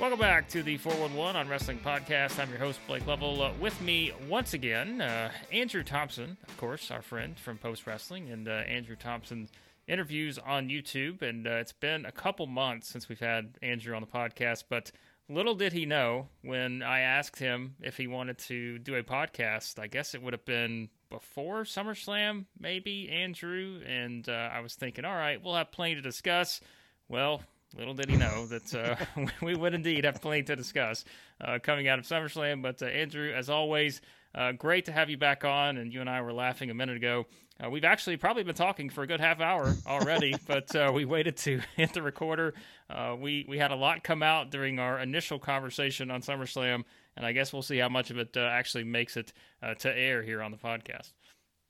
Welcome 0.00 0.18
back 0.18 0.48
to 0.48 0.62
the 0.62 0.78
411 0.78 1.36
on 1.36 1.46
Wrestling 1.46 1.78
Podcast. 1.84 2.38
I'm 2.38 2.48
your 2.48 2.58
host, 2.58 2.80
Blake 2.86 3.06
Lovell. 3.06 3.42
Uh, 3.42 3.52
with 3.60 3.78
me 3.82 4.12
once 4.30 4.54
again, 4.54 5.02
uh, 5.02 5.30
Andrew 5.52 5.84
Thompson, 5.84 6.38
of 6.48 6.56
course, 6.56 6.90
our 6.90 7.02
friend 7.02 7.38
from 7.38 7.58
Post 7.58 7.86
Wrestling, 7.86 8.30
and 8.30 8.48
uh, 8.48 8.52
Andrew 8.66 8.96
Thompson 8.96 9.50
interviews 9.86 10.38
on 10.38 10.70
YouTube. 10.70 11.20
And 11.20 11.46
uh, 11.46 11.56
it's 11.56 11.74
been 11.74 12.06
a 12.06 12.12
couple 12.12 12.46
months 12.46 12.88
since 12.88 13.10
we've 13.10 13.20
had 13.20 13.58
Andrew 13.60 13.94
on 13.94 14.00
the 14.00 14.06
podcast, 14.06 14.64
but 14.70 14.90
little 15.28 15.54
did 15.54 15.74
he 15.74 15.84
know 15.84 16.28
when 16.40 16.82
I 16.82 17.00
asked 17.00 17.38
him 17.38 17.74
if 17.82 17.98
he 17.98 18.06
wanted 18.06 18.38
to 18.38 18.78
do 18.78 18.94
a 18.94 19.02
podcast. 19.02 19.78
I 19.78 19.86
guess 19.86 20.14
it 20.14 20.22
would 20.22 20.32
have 20.32 20.46
been 20.46 20.88
before 21.10 21.64
SummerSlam, 21.64 22.46
maybe, 22.58 23.10
Andrew. 23.10 23.82
And 23.86 24.26
uh, 24.30 24.48
I 24.50 24.60
was 24.60 24.76
thinking, 24.76 25.04
all 25.04 25.14
right, 25.14 25.44
we'll 25.44 25.56
have 25.56 25.72
plenty 25.72 25.96
to 25.96 26.00
discuss. 26.00 26.62
Well, 27.06 27.42
Little 27.76 27.94
did 27.94 28.10
he 28.10 28.16
know 28.16 28.46
that 28.46 28.74
uh, 28.74 29.24
we 29.42 29.54
would 29.54 29.74
indeed 29.74 30.04
have 30.04 30.20
plenty 30.20 30.42
to 30.44 30.56
discuss 30.56 31.04
uh, 31.40 31.58
coming 31.62 31.86
out 31.88 31.98
of 31.98 32.04
SummerSlam. 32.04 32.62
But 32.62 32.82
uh, 32.82 32.86
Andrew, 32.86 33.32
as 33.32 33.48
always, 33.48 34.00
uh, 34.34 34.52
great 34.52 34.86
to 34.86 34.92
have 34.92 35.08
you 35.08 35.16
back 35.16 35.44
on. 35.44 35.76
And 35.76 35.92
you 35.92 36.00
and 36.00 36.10
I 36.10 36.20
were 36.22 36.32
laughing 36.32 36.70
a 36.70 36.74
minute 36.74 36.96
ago. 36.96 37.26
Uh, 37.64 37.70
we've 37.70 37.84
actually 37.84 38.16
probably 38.16 38.42
been 38.42 38.54
talking 38.54 38.88
for 38.90 39.02
a 39.02 39.06
good 39.06 39.20
half 39.20 39.40
hour 39.40 39.74
already, 39.86 40.34
but 40.46 40.74
uh, 40.74 40.90
we 40.92 41.04
waited 41.04 41.36
to 41.36 41.60
hit 41.76 41.92
the 41.92 42.02
recorder. 42.02 42.54
we 43.18 43.44
we 43.48 43.58
had 43.58 43.70
a 43.70 43.76
lot 43.76 44.02
come 44.02 44.22
out 44.22 44.50
during 44.50 44.78
our 44.78 44.98
initial 44.98 45.38
conversation 45.38 46.10
on 46.10 46.22
SummerSlam, 46.22 46.84
and 47.16 47.26
I 47.26 47.32
guess 47.32 47.52
we'll 47.52 47.62
see 47.62 47.78
how 47.78 47.88
much 47.88 48.10
of 48.10 48.18
it 48.18 48.36
actually 48.36 48.84
makes 48.84 49.16
it 49.16 49.32
to 49.80 49.96
air 49.96 50.22
here 50.22 50.42
on 50.42 50.50
the 50.50 50.56
podcast. 50.56 51.12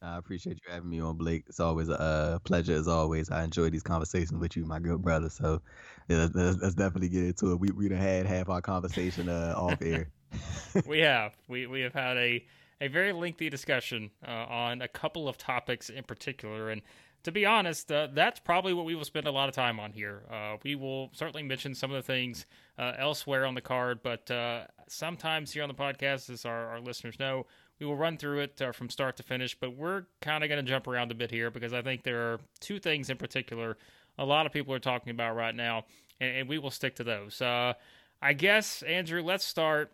I 0.03 0.17
appreciate 0.17 0.59
you 0.65 0.73
having 0.73 0.89
me 0.89 1.01
on, 1.01 1.17
Blake. 1.17 1.45
It's 1.47 1.61
always 1.61 1.89
a 1.91 2.41
pleasure, 2.45 2.73
as 2.73 2.89
always. 2.89 3.31
I 3.31 3.45
enjoy 3.45 3.69
these 3.69 3.83
conversations 3.83 4.41
with 4.41 4.57
you, 4.57 4.65
my 4.65 4.79
good 4.79 5.03
brother. 5.03 5.29
So 5.29 5.61
yeah, 6.09 6.29
let's, 6.34 6.62
let's 6.62 6.75
definitely 6.75 7.11
get 7.11 7.25
into 7.25 7.53
it. 7.53 7.61
We 7.61 7.70
we 7.70 7.89
done 7.89 7.98
had 7.98 8.27
half 8.27 8.48
our 8.48 8.62
conversation 8.62 9.29
uh, 9.29 9.55
off 9.57 9.83
air. 9.83 10.09
we 10.87 11.01
have 11.01 11.37
we 11.48 11.67
we 11.67 11.83
have 11.83 11.92
had 11.92 12.17
a 12.17 12.45
a 12.81 12.89
very 12.89 13.12
lengthy 13.12 13.51
discussion 13.51 14.11
uh, 14.27 14.31
on 14.31 14.81
a 14.81 14.89
couple 14.89 15.29
of 15.29 15.37
topics 15.37 15.91
in 15.91 16.05
particular, 16.05 16.70
and 16.70 16.81
to 17.25 17.33
be 17.33 17.45
honest, 17.45 17.92
uh, 17.92 18.09
that's 18.12 18.41
probably 18.41 18.73
what 18.73 18.87
we 18.87 18.95
will 18.95 19.05
spend 19.05 19.27
a 19.27 19.31
lot 19.31 19.48
of 19.48 19.55
time 19.55 19.79
on 19.79 19.92
here. 19.92 20.23
Uh, 20.31 20.57
we 20.62 20.75
will 20.75 21.11
certainly 21.12 21.42
mention 21.42 21.75
some 21.75 21.91
of 21.91 21.97
the 21.97 22.03
things 22.03 22.47
uh, 22.79 22.92
elsewhere 22.98 23.45
on 23.45 23.55
the 23.55 23.61
card, 23.61 24.01
but 24.03 24.31
uh, 24.31 24.62
sometimes 24.89 25.53
here 25.53 25.62
on 25.62 25.69
the 25.69 25.75
podcast, 25.75 26.31
as 26.31 26.47
our, 26.47 26.69
our 26.69 26.81
listeners 26.81 27.19
know, 27.19 27.45
we 27.81 27.86
will 27.86 27.97
run 27.97 28.19
through 28.19 28.41
it 28.41 28.61
uh, 28.62 28.73
from 28.73 28.91
start 28.91 29.17
to 29.17 29.23
finish, 29.23 29.59
but 29.59 29.75
we're 29.75 30.05
kind 30.20 30.45
of 30.45 30.48
going 30.48 30.64
to 30.64 30.70
jump 30.70 30.86
around 30.86 31.11
a 31.11 31.14
bit 31.14 31.31
here 31.31 31.50
because 31.50 31.73
I 31.73 31.83
think 31.83 32.03
there 32.03 32.20
are 32.33 32.41
two 32.61 32.78
things 32.78 33.11
in 33.11 33.17
particular 33.17 33.77
a 34.20 34.25
lot 34.25 34.47
of 34.47 34.53
people 34.53 34.75
are 34.75 34.81
talking 34.81 35.11
about 35.11 35.34
right 35.34 35.55
now, 35.55 35.84
and, 36.20 36.36
and 36.36 36.48
we 36.48 36.58
will 36.58 36.70
stick 36.70 36.95
to 36.97 37.05
those. 37.05 37.41
Uh, 37.41 37.73
I 38.20 38.34
guess, 38.34 38.83
Andrew, 38.83 39.23
let's 39.23 39.45
start 39.45 39.92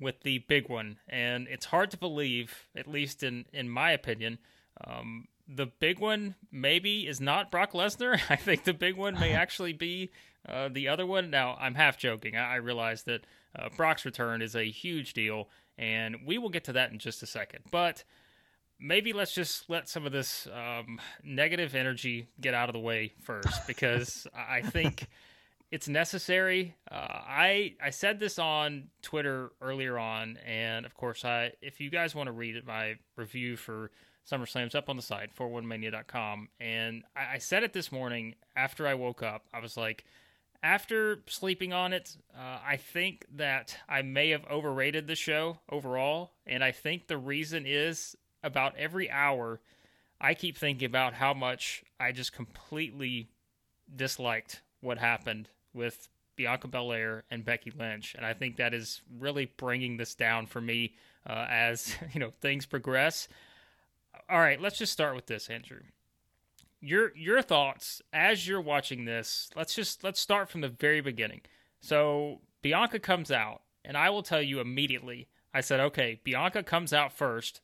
with 0.00 0.22
the 0.22 0.38
big 0.38 0.68
one. 0.68 0.98
And 1.08 1.46
it's 1.48 1.66
hard 1.66 1.90
to 1.90 1.98
believe, 1.98 2.66
at 2.74 2.88
least 2.88 3.22
in, 3.22 3.44
in 3.52 3.68
my 3.68 3.92
opinion, 3.92 4.38
um, 4.84 5.28
the 5.46 5.66
big 5.66 5.98
one 5.98 6.34
maybe 6.50 7.06
is 7.06 7.20
not 7.20 7.50
Brock 7.50 7.72
Lesnar. 7.72 8.20
I 8.30 8.36
think 8.36 8.64
the 8.64 8.74
big 8.74 8.96
one 8.96 9.14
may 9.14 9.32
actually 9.34 9.74
be 9.74 10.10
uh, 10.48 10.68
the 10.72 10.88
other 10.88 11.06
one. 11.06 11.30
Now, 11.30 11.56
I'm 11.60 11.74
half 11.74 11.98
joking. 11.98 12.36
I, 12.36 12.54
I 12.54 12.56
realize 12.56 13.02
that 13.02 13.26
uh, 13.54 13.68
Brock's 13.76 14.04
return 14.06 14.40
is 14.40 14.56
a 14.56 14.64
huge 14.64 15.12
deal, 15.12 15.48
and 15.78 16.16
we 16.24 16.38
will 16.38 16.48
get 16.48 16.64
to 16.64 16.72
that 16.74 16.92
in 16.92 16.98
just 16.98 17.22
a 17.22 17.26
second. 17.26 17.64
But 17.70 18.04
maybe 18.78 19.12
let's 19.12 19.34
just 19.34 19.68
let 19.70 19.88
some 19.88 20.06
of 20.06 20.12
this 20.12 20.46
um, 20.52 21.00
negative 21.22 21.74
energy 21.74 22.28
get 22.40 22.54
out 22.54 22.68
of 22.68 22.72
the 22.72 22.80
way 22.80 23.12
first, 23.22 23.48
because 23.66 24.26
I 24.34 24.62
think 24.62 25.06
it's 25.70 25.88
necessary. 25.88 26.74
Uh, 26.90 26.94
I 26.94 27.74
I 27.82 27.90
said 27.90 28.20
this 28.20 28.38
on 28.38 28.88
Twitter 29.02 29.52
earlier 29.60 29.98
on, 29.98 30.38
and 30.46 30.86
of 30.86 30.94
course, 30.94 31.24
I 31.24 31.52
if 31.60 31.80
you 31.80 31.90
guys 31.90 32.14
want 32.14 32.28
to 32.28 32.32
read 32.32 32.56
it, 32.56 32.66
my 32.66 32.96
review 33.16 33.56
for 33.56 33.90
SummerSlam's 34.30 34.74
up 34.74 34.88
on 34.88 34.96
the 34.96 35.02
site, 35.02 35.34
411mania.com. 35.36 36.48
And 36.60 37.04
I, 37.14 37.34
I 37.34 37.38
said 37.38 37.62
it 37.62 37.72
this 37.72 37.92
morning 37.92 38.34
after 38.56 38.86
I 38.86 38.94
woke 38.94 39.22
up. 39.22 39.44
I 39.54 39.60
was 39.60 39.76
like, 39.76 40.04
after 40.62 41.22
sleeping 41.26 41.72
on 41.72 41.92
it, 41.92 42.16
uh, 42.34 42.58
I 42.66 42.76
think 42.76 43.26
that 43.34 43.76
I 43.88 44.02
may 44.02 44.30
have 44.30 44.44
overrated 44.50 45.06
the 45.06 45.14
show 45.14 45.60
overall. 45.70 46.32
And 46.46 46.62
I 46.62 46.72
think 46.72 47.06
the 47.06 47.18
reason 47.18 47.64
is 47.66 48.16
about 48.42 48.76
every 48.76 49.10
hour, 49.10 49.60
I 50.20 50.34
keep 50.34 50.56
thinking 50.56 50.86
about 50.86 51.14
how 51.14 51.34
much 51.34 51.84
I 51.98 52.12
just 52.12 52.32
completely 52.32 53.30
disliked 53.94 54.62
what 54.80 54.98
happened 54.98 55.48
with 55.74 56.08
Bianca 56.36 56.68
Belair 56.68 57.24
and 57.30 57.44
Becky 57.44 57.70
Lynch. 57.70 58.14
And 58.14 58.24
I 58.24 58.34
think 58.34 58.56
that 58.56 58.74
is 58.74 59.02
really 59.18 59.50
bringing 59.56 59.96
this 59.96 60.14
down 60.14 60.46
for 60.46 60.60
me 60.60 60.94
uh, 61.28 61.46
as 61.48 61.96
you 62.12 62.20
know 62.20 62.30
things 62.30 62.66
progress. 62.66 63.28
All 64.28 64.38
right, 64.38 64.60
let's 64.60 64.78
just 64.78 64.92
start 64.92 65.14
with 65.14 65.26
this, 65.26 65.48
Andrew 65.48 65.80
your 66.80 67.16
your 67.16 67.42
thoughts 67.42 68.02
as 68.12 68.46
you're 68.46 68.60
watching 68.60 69.04
this. 69.04 69.50
Let's 69.56 69.74
just 69.74 70.04
let's 70.04 70.20
start 70.20 70.48
from 70.48 70.60
the 70.60 70.68
very 70.68 71.00
beginning. 71.00 71.42
So 71.80 72.40
Bianca 72.62 72.98
comes 72.98 73.30
out, 73.30 73.62
and 73.84 73.96
I 73.96 74.10
will 74.10 74.22
tell 74.22 74.42
you 74.42 74.60
immediately. 74.60 75.28
I 75.54 75.60
said, 75.60 75.80
okay, 75.80 76.20
Bianca 76.24 76.62
comes 76.62 76.92
out 76.92 77.12
first. 77.12 77.60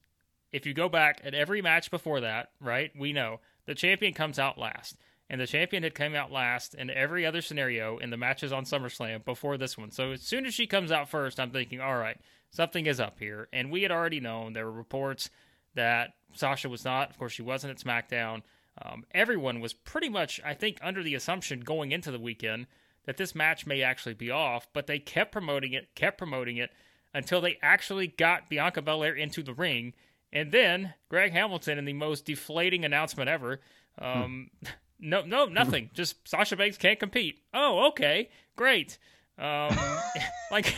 If 0.53 0.67
you 0.67 0.75
go 0.75 0.89
back 0.89 1.21
at 1.25 1.35
every 1.35 1.63
match 1.63 1.91
before 1.91 2.21
that, 2.21 2.51
right, 2.61 2.91
we 2.97 3.13
know 3.13 3.41
the 3.67 3.75
champion 3.75 4.15
comes 4.15 4.39
out 4.39 4.59
last. 4.59 4.97
And 5.29 5.41
the 5.41 5.47
champion 5.47 5.83
had 5.83 5.95
come 5.95 6.15
out 6.15 6.31
last 6.31 6.75
in 6.75 6.91
every 6.91 7.25
other 7.25 7.41
scenario 7.41 7.97
in 7.97 8.11
the 8.11 8.19
matches 8.19 8.53
on 8.53 8.65
SummerSlam 8.65 9.25
before 9.25 9.57
this 9.57 9.79
one. 9.79 9.91
So 9.91 10.13
as 10.13 10.21
soon 10.21 10.45
as 10.45 10.53
she 10.53 10.67
comes 10.67 10.93
out 10.93 11.09
first, 11.09 11.41
I'm 11.41 11.51
thinking, 11.51 11.81
all 11.81 11.97
right, 11.97 12.19
something 12.51 12.85
is 12.85 13.01
up 13.01 13.19
here. 13.19 13.49
And 13.51 13.71
we 13.71 13.83
had 13.83 13.91
already 13.91 14.21
known 14.21 14.53
there 14.53 14.67
were 14.67 14.73
reports 14.73 15.31
that 15.75 16.11
Sasha 16.35 16.69
was 16.69 16.85
not, 16.85 17.09
of 17.09 17.19
course, 17.19 17.33
she 17.33 17.43
wasn't 17.43 17.71
at 17.71 17.85
SmackDown. 17.85 18.43
Um, 18.81 19.05
everyone 19.13 19.61
was 19.61 19.73
pretty 19.73 20.09
much, 20.09 20.41
I 20.45 20.55
think, 20.55 20.79
under 20.83 21.03
the 21.03 21.15
assumption 21.15 21.61
going 21.61 21.93
into 21.93 22.11
the 22.11 22.19
weekend 22.19 22.67
that 23.05 23.17
this 23.17 23.35
match 23.35 23.67
may 23.67 23.83
actually 23.83 24.15
be 24.15 24.31
off, 24.31 24.69
but 24.73 24.87
they 24.87 24.99
kept 24.99 25.33
promoting 25.33 25.73
it, 25.73 25.95
kept 25.95 26.19
promoting 26.19 26.57
it 26.57 26.71
until 27.13 27.41
they 27.41 27.59
actually 27.63 28.07
got 28.07 28.49
Bianca 28.49 28.81
Belair 28.81 29.15
into 29.15 29.43
the 29.43 29.55
ring. 29.55 29.93
And 30.33 30.51
then 30.53 30.95
Greg 31.09 31.33
Hamilton, 31.33 31.79
in 31.79 31.85
the 31.85 31.93
most 31.93 32.25
deflating 32.25 32.85
announcement 32.85 33.29
ever, 33.29 33.61
um, 33.99 34.51
hmm. 34.61 34.69
no, 35.01 35.23
no, 35.23 35.45
nothing. 35.47 35.91
Just 35.95 36.27
Sasha 36.27 36.57
Banks 36.57 36.79
can't 36.79 36.99
compete. 36.99 37.41
Oh, 37.53 37.89
okay, 37.89 38.31
great. 38.57 38.99
Um, 39.39 39.77
like, 40.51 40.75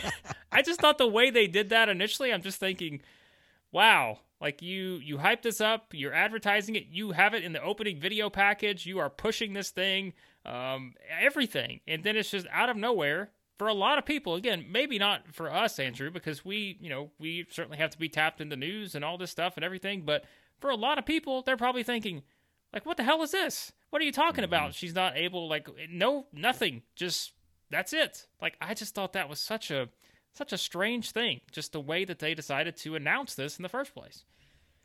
I 0.51 0.61
just 0.61 0.79
thought 0.79 0.97
the 0.97 1.07
way 1.07 1.29
they 1.29 1.47
did 1.47 1.69
that 1.69 1.89
initially, 1.89 2.33
I'm 2.33 2.41
just 2.41 2.57
thinking, 2.57 3.01
wow, 3.71 4.19
like 4.41 4.61
you 4.61 4.99
you 5.03 5.17
hype 5.17 5.41
this 5.41 5.61
up, 5.61 5.93
you're 5.93 6.13
advertising 6.13 6.75
it, 6.75 6.87
you 6.89 7.11
have 7.11 7.33
it 7.33 7.43
in 7.43 7.53
the 7.53 7.61
opening 7.61 7.99
video 7.99 8.29
package, 8.29 8.85
you 8.85 8.99
are 8.99 9.09
pushing 9.09 9.53
this 9.53 9.69
thing, 9.69 10.13
um, 10.45 10.93
everything, 11.19 11.79
and 11.87 12.03
then 12.03 12.17
it's 12.17 12.31
just 12.31 12.47
out 12.51 12.69
of 12.69 12.77
nowhere 12.77 13.31
for 13.57 13.67
a 13.67 13.73
lot 13.73 13.97
of 13.97 14.05
people. 14.05 14.35
Again, 14.35 14.65
maybe 14.69 14.99
not 14.99 15.33
for 15.33 15.51
us, 15.51 15.79
Andrew, 15.79 16.11
because 16.11 16.43
we 16.43 16.77
you 16.81 16.89
know 16.89 17.11
we 17.19 17.45
certainly 17.49 17.77
have 17.77 17.91
to 17.91 17.97
be 17.97 18.09
tapped 18.09 18.41
into 18.41 18.55
news 18.55 18.95
and 18.95 19.05
all 19.05 19.17
this 19.17 19.31
stuff 19.31 19.55
and 19.55 19.63
everything. 19.63 20.03
But 20.05 20.25
for 20.59 20.69
a 20.69 20.75
lot 20.75 20.97
of 20.97 21.05
people, 21.05 21.41
they're 21.41 21.57
probably 21.57 21.83
thinking, 21.83 22.23
like, 22.73 22.85
what 22.85 22.97
the 22.97 23.03
hell 23.03 23.21
is 23.23 23.31
this? 23.31 23.71
What 23.89 24.01
are 24.01 24.05
you 24.05 24.11
talking 24.11 24.43
mm-hmm. 24.43 24.53
about? 24.53 24.73
She's 24.73 24.95
not 24.95 25.15
able, 25.15 25.47
like, 25.47 25.69
no, 25.89 26.27
nothing, 26.33 26.83
just 26.95 27.33
that's 27.69 27.93
it. 27.93 28.27
Like, 28.41 28.57
I 28.61 28.73
just 28.73 28.95
thought 28.95 29.13
that 29.13 29.29
was 29.29 29.39
such 29.39 29.71
a 29.71 29.89
such 30.35 30.53
a 30.53 30.57
strange 30.57 31.11
thing, 31.11 31.41
just 31.51 31.71
the 31.71 31.79
way 31.79 32.05
that 32.05 32.19
they 32.19 32.35
decided 32.35 32.75
to 32.77 32.95
announce 32.95 33.35
this 33.35 33.57
in 33.57 33.63
the 33.63 33.69
first 33.69 33.93
place. 33.93 34.23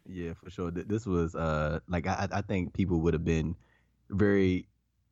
Yeah, 0.06 0.32
for 0.34 0.50
sure. 0.50 0.70
This 0.70 1.06
was 1.06 1.34
uh 1.34 1.80
like 1.88 2.06
I 2.06 2.28
I 2.30 2.40
think 2.40 2.72
people 2.72 3.00
would 3.00 3.14
have 3.14 3.24
been 3.24 3.56
very 4.08 4.66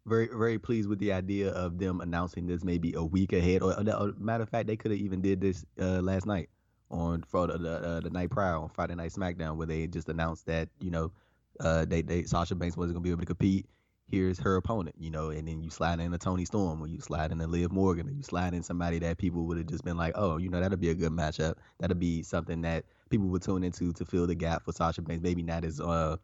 very 0.07 0.29
very 0.33 0.59
pleased 0.59 0.89
with 0.89 0.99
the 0.99 1.13
idea 1.13 1.51
of 1.51 1.79
them 1.79 2.01
announcing 2.01 2.47
this 2.47 2.65
maybe 2.65 2.95
a 2.95 3.05
week 3.05 3.33
ahead 3.33 3.63
or, 3.63 3.75
or 3.79 4.15
matter 4.19 4.43
of 4.43 4.49
fact 4.49 4.67
they 4.67 4.77
could 4.77 4.91
have 4.91 5.01
even 5.01 5.21
did 5.21 5.41
this 5.41 5.67
uh 5.81 6.01
last 6.01 6.25
night 6.25 6.49
on 6.91 7.23
for 7.29 7.47
the 7.47 7.55
uh, 7.55 8.01
the 8.01 8.09
night 8.09 8.31
prior 8.31 8.57
on 8.57 8.71
Friday 8.71 8.95
Night 8.95 9.13
SmackDown 9.13 9.57
where 9.57 9.67
they 9.67 9.87
just 9.87 10.09
announced 10.09 10.47
that 10.47 10.71
you 10.81 10.91
know 10.91 11.13
uh 11.61 11.85
they 11.85 12.01
they 12.01 12.23
Sasha 12.23 12.55
Banks 12.55 12.77
wasn't 12.77 12.95
gonna 12.95 13.05
be 13.05 13.11
able 13.11 13.21
to 13.21 13.27
compete 13.27 13.67
here's 14.11 14.39
her 14.41 14.57
opponent, 14.57 14.97
you 14.99 15.11
know, 15.11 15.31
and 15.31 15.47
then 15.47 15.63
you 15.63 15.71
slide 15.71 16.01
in 16.01 16.15
a 16.15 16.19
Toni 16.19 16.45
Storm 16.45 16.83
or 16.83 16.87
you 16.87 17.01
slide 17.01 17.31
in 17.31 17.41
a 17.41 17.47
Liv 17.47 17.71
Morgan 17.71 18.09
or 18.09 18.13
you 18.13 18.23
slide 18.23 18.55
in 18.55 18.63
somebody 18.63 18.99
that 19.01 19.19
people 19.19 19.45
would 19.47 19.59
have 19.59 19.67
just 19.67 19.85
been 19.85 19.97
like, 19.97 20.13
oh, 20.17 20.39
you 20.39 20.49
know, 20.49 20.61
that'll 20.61 20.79
be 20.79 20.91
a 20.91 20.95
good 20.95 21.13
matchup. 21.13 21.55
That'll 21.79 21.97
be 21.97 22.23
something 22.23 22.63
that 22.63 22.85
people 23.11 23.29
would 23.29 23.43
tune 23.43 23.65
into 23.65 23.93
to 23.93 24.05
fill 24.05 24.27
the 24.27 24.35
gap 24.35 24.65
for 24.65 24.73
Sasha 24.73 25.03
Banks. 25.03 25.23
Maybe 25.23 25.43
not 25.43 25.65
as 25.65 25.81
uh 25.81 26.17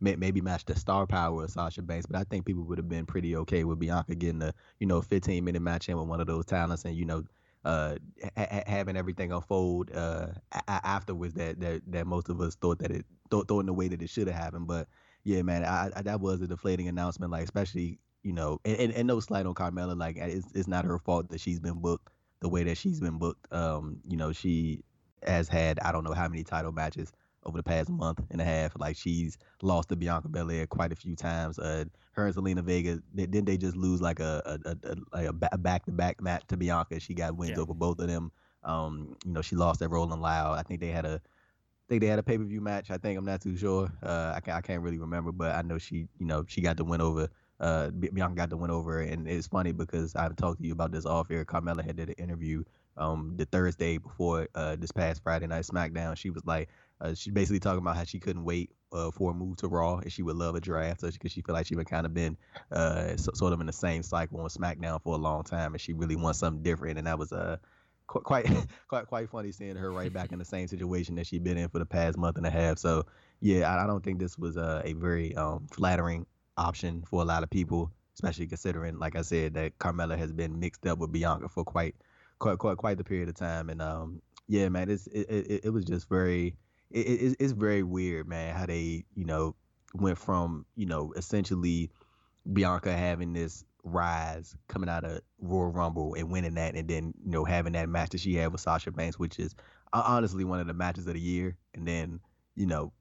maybe 0.00 0.42
match 0.42 0.64
the 0.66 0.76
star 0.76 1.06
power 1.06 1.44
of 1.44 1.50
Sasha 1.50 1.82
Banks, 1.82 2.06
but 2.06 2.16
I 2.16 2.24
think 2.24 2.44
people 2.44 2.64
would 2.64 2.78
have 2.78 2.88
been 2.88 3.06
pretty 3.06 3.34
okay 3.36 3.64
with 3.64 3.78
Bianca 3.78 4.14
getting 4.14 4.42
a 4.42 4.52
you 4.78 4.86
know 4.86 5.00
15 5.02 5.44
minute 5.44 5.62
match 5.62 5.88
in 5.88 5.96
with 5.98 6.08
one 6.08 6.20
of 6.20 6.26
those 6.26 6.46
talents 6.46 6.84
and 6.84 6.94
you 6.96 7.04
know 7.04 7.24
uh, 7.64 7.96
ha- 8.36 8.62
having 8.66 8.96
everything 8.96 9.32
unfold 9.32 9.90
uh, 9.94 10.28
a- 10.52 10.86
afterwards 10.86 11.34
that, 11.34 11.58
that 11.60 11.82
that 11.88 12.06
most 12.06 12.28
of 12.28 12.40
us 12.40 12.54
thought 12.54 12.78
that 12.78 12.90
it 12.90 13.04
thought, 13.30 13.48
thought 13.48 13.60
in 13.60 13.66
the 13.66 13.72
way 13.72 13.88
that 13.88 14.02
it 14.02 14.10
should 14.10 14.28
have 14.28 14.36
happened, 14.36 14.66
but 14.66 14.86
yeah, 15.26 15.42
man, 15.42 15.64
I, 15.64 15.90
I, 15.96 16.02
that 16.02 16.20
was 16.20 16.40
a 16.40 16.46
deflating 16.46 16.86
announcement. 16.86 17.32
Like, 17.32 17.42
especially 17.42 17.98
you 18.22 18.32
know, 18.32 18.60
and, 18.64 18.76
and, 18.78 18.92
and 18.92 19.08
no 19.08 19.20
slight 19.20 19.44
on 19.44 19.54
Carmella. 19.54 19.98
Like, 19.98 20.16
it's, 20.16 20.46
it's 20.54 20.68
not 20.68 20.84
her 20.84 20.98
fault 20.98 21.28
that 21.30 21.40
she's 21.40 21.60
been 21.60 21.80
booked 21.80 22.10
the 22.40 22.48
way 22.48 22.62
that 22.62 22.76
she's 22.76 23.00
been 23.00 23.18
booked. 23.18 23.52
Um, 23.52 23.98
you 24.04 24.16
know, 24.16 24.32
she 24.32 24.84
has 25.26 25.48
had 25.48 25.80
I 25.80 25.90
don't 25.90 26.04
know 26.04 26.12
how 26.12 26.28
many 26.28 26.44
title 26.44 26.70
matches 26.70 27.12
over 27.44 27.58
the 27.58 27.64
past 27.64 27.88
month 27.88 28.20
and 28.30 28.40
a 28.40 28.44
half. 28.44 28.72
Like 28.78 28.96
she's 28.96 29.36
lost 29.62 29.88
to 29.88 29.96
Bianca 29.96 30.28
Belair 30.28 30.66
quite 30.68 30.92
a 30.92 30.96
few 30.96 31.16
times. 31.16 31.58
Uh, 31.58 31.86
her 32.12 32.26
and 32.26 32.36
Zelina 32.36 32.62
Vega 32.62 33.00
didn't 33.14 33.46
they 33.46 33.56
just 33.56 33.76
lose 33.76 34.00
like 34.00 34.20
a 34.20 34.60
a, 34.64 34.96
a, 35.12 35.32
a 35.52 35.58
back 35.58 35.86
to 35.86 35.92
back 35.92 36.20
match 36.20 36.44
to 36.48 36.56
Bianca? 36.56 37.00
She 37.00 37.14
got 37.14 37.36
wins 37.36 37.56
yeah. 37.56 37.62
over 37.62 37.74
both 37.74 37.98
of 37.98 38.06
them. 38.06 38.30
Um, 38.62 39.16
you 39.24 39.32
know, 39.32 39.42
she 39.42 39.56
lost 39.56 39.82
at 39.82 39.90
Rolling 39.90 40.20
Loud. 40.20 40.58
I 40.58 40.62
think 40.62 40.80
they 40.80 40.88
had 40.88 41.04
a 41.04 41.20
I 41.86 41.88
think 41.88 42.00
they 42.00 42.08
had 42.08 42.18
a 42.18 42.22
pay 42.22 42.36
per 42.36 42.44
view 42.44 42.60
match. 42.60 42.90
I 42.90 42.98
think 42.98 43.16
I'm 43.16 43.24
not 43.24 43.40
too 43.40 43.56
sure. 43.56 43.88
Uh, 44.02 44.32
I 44.34 44.40
can't 44.40 44.56
I 44.56 44.60
can't 44.60 44.82
really 44.82 44.98
remember, 44.98 45.30
but 45.30 45.54
I 45.54 45.62
know 45.62 45.78
she 45.78 46.08
you 46.18 46.26
know 46.26 46.44
she 46.48 46.60
got 46.60 46.76
the 46.76 46.84
win 46.84 47.00
over. 47.00 47.28
Uh, 47.60 47.90
Bianca 47.90 48.34
got 48.34 48.50
the 48.50 48.56
win 48.56 48.70
over, 48.70 49.00
and 49.00 49.28
it's 49.28 49.46
funny 49.46 49.72
because 49.72 50.14
I've 50.16 50.36
talked 50.36 50.60
to 50.60 50.66
you 50.66 50.72
about 50.72 50.92
this 50.92 51.06
off 51.06 51.30
air. 51.30 51.44
Carmella 51.44 51.84
had 51.84 51.96
did 51.96 52.08
an 52.08 52.16
interview 52.18 52.64
um 52.96 53.34
the 53.36 53.44
Thursday 53.44 53.98
before 53.98 54.48
uh 54.54 54.74
this 54.76 54.90
past 54.90 55.22
Friday 55.22 55.46
night 55.46 55.64
SmackDown. 55.64 56.16
She 56.16 56.30
was 56.30 56.44
like, 56.44 56.70
uh, 57.00 57.14
she's 57.14 57.32
basically 57.32 57.60
talking 57.60 57.78
about 57.78 57.96
how 57.96 58.04
she 58.04 58.18
couldn't 58.18 58.44
wait 58.44 58.70
uh, 58.92 59.10
for 59.10 59.30
a 59.30 59.34
move 59.34 59.56
to 59.58 59.68
Raw 59.68 59.98
and 59.98 60.10
she 60.10 60.22
would 60.22 60.36
love 60.36 60.54
a 60.54 60.60
draft 60.60 61.02
because 61.02 61.32
she 61.32 61.42
feel 61.42 61.54
like 61.54 61.66
she 61.66 61.76
would 61.76 61.88
kind 61.88 62.06
of 62.06 62.14
been 62.14 62.36
uh, 62.72 63.16
so, 63.16 63.32
sort 63.34 63.52
of 63.52 63.60
in 63.60 63.66
the 63.66 63.72
same 63.72 64.02
cycle 64.02 64.40
on 64.40 64.48
SmackDown 64.48 65.02
for 65.02 65.14
a 65.14 65.18
long 65.18 65.44
time 65.44 65.74
and 65.74 65.80
she 65.80 65.92
really 65.92 66.16
wants 66.16 66.38
something 66.38 66.62
different 66.62 66.98
and 66.98 67.06
that 67.06 67.18
was 67.18 67.32
uh 67.32 67.56
quite 68.06 68.46
quite 68.88 69.06
quite 69.06 69.28
funny 69.28 69.52
seeing 69.52 69.76
her 69.76 69.92
right 69.92 70.12
back 70.12 70.32
in 70.32 70.38
the 70.38 70.44
same 70.44 70.68
situation 70.68 71.14
that 71.16 71.26
she'd 71.26 71.44
been 71.44 71.56
in 71.56 71.68
for 71.68 71.78
the 71.78 71.86
past 71.86 72.16
month 72.16 72.36
and 72.36 72.46
a 72.46 72.50
half. 72.50 72.78
So 72.78 73.04
yeah, 73.40 73.72
I, 73.72 73.84
I 73.84 73.86
don't 73.86 74.04
think 74.04 74.18
this 74.18 74.38
was 74.38 74.56
uh, 74.56 74.82
a 74.84 74.92
very 74.94 75.34
um, 75.36 75.66
flattering 75.70 76.26
option 76.56 77.02
for 77.08 77.22
a 77.22 77.24
lot 77.24 77.42
of 77.42 77.50
people, 77.50 77.90
especially 78.14 78.46
considering, 78.46 78.98
like 78.98 79.16
I 79.16 79.22
said, 79.22 79.54
that 79.54 79.78
Carmella 79.78 80.16
has 80.16 80.32
been 80.32 80.58
mixed 80.58 80.86
up 80.86 80.98
with 80.98 81.12
Bianca 81.12 81.48
for 81.48 81.64
quite 81.64 81.94
quite 82.38 82.58
quite 82.58 82.76
quite 82.76 82.98
the 82.98 83.04
period 83.04 83.28
of 83.28 83.34
time. 83.34 83.70
And 83.70 83.82
um, 83.82 84.22
yeah, 84.48 84.68
man, 84.68 84.90
it's 84.90 85.06
it, 85.08 85.26
it, 85.28 85.60
it 85.64 85.70
was 85.70 85.84
just 85.84 86.08
very 86.08 86.56
it, 86.90 87.06
it, 87.06 87.36
it's 87.40 87.52
very 87.52 87.82
weird, 87.82 88.28
man, 88.28 88.54
how 88.54 88.66
they, 88.66 89.04
you 89.14 89.24
know, 89.24 89.54
went 89.94 90.18
from, 90.18 90.66
you 90.76 90.86
know, 90.86 91.12
essentially 91.16 91.90
Bianca 92.50 92.92
having 92.92 93.32
this 93.32 93.64
rise 93.86 94.54
coming 94.68 94.88
out 94.88 95.04
of 95.04 95.20
Royal 95.40 95.70
Rumble 95.70 96.14
and 96.14 96.30
winning 96.30 96.54
that, 96.54 96.74
and 96.74 96.88
then 96.88 97.14
you 97.24 97.30
know 97.30 97.44
having 97.44 97.72
that 97.72 97.88
match 97.88 98.10
that 98.10 98.20
she 98.20 98.34
had 98.34 98.52
with 98.52 98.60
Sasha 98.60 98.90
Banks, 98.90 99.18
which 99.18 99.38
is 99.38 99.54
honestly 99.92 100.44
one 100.44 100.60
of 100.60 100.66
the 100.66 100.74
matches 100.74 101.06
of 101.06 101.14
the 101.14 101.20
year, 101.20 101.56
and 101.74 101.86
then 101.86 102.20
you 102.54 102.66
know 102.66 102.92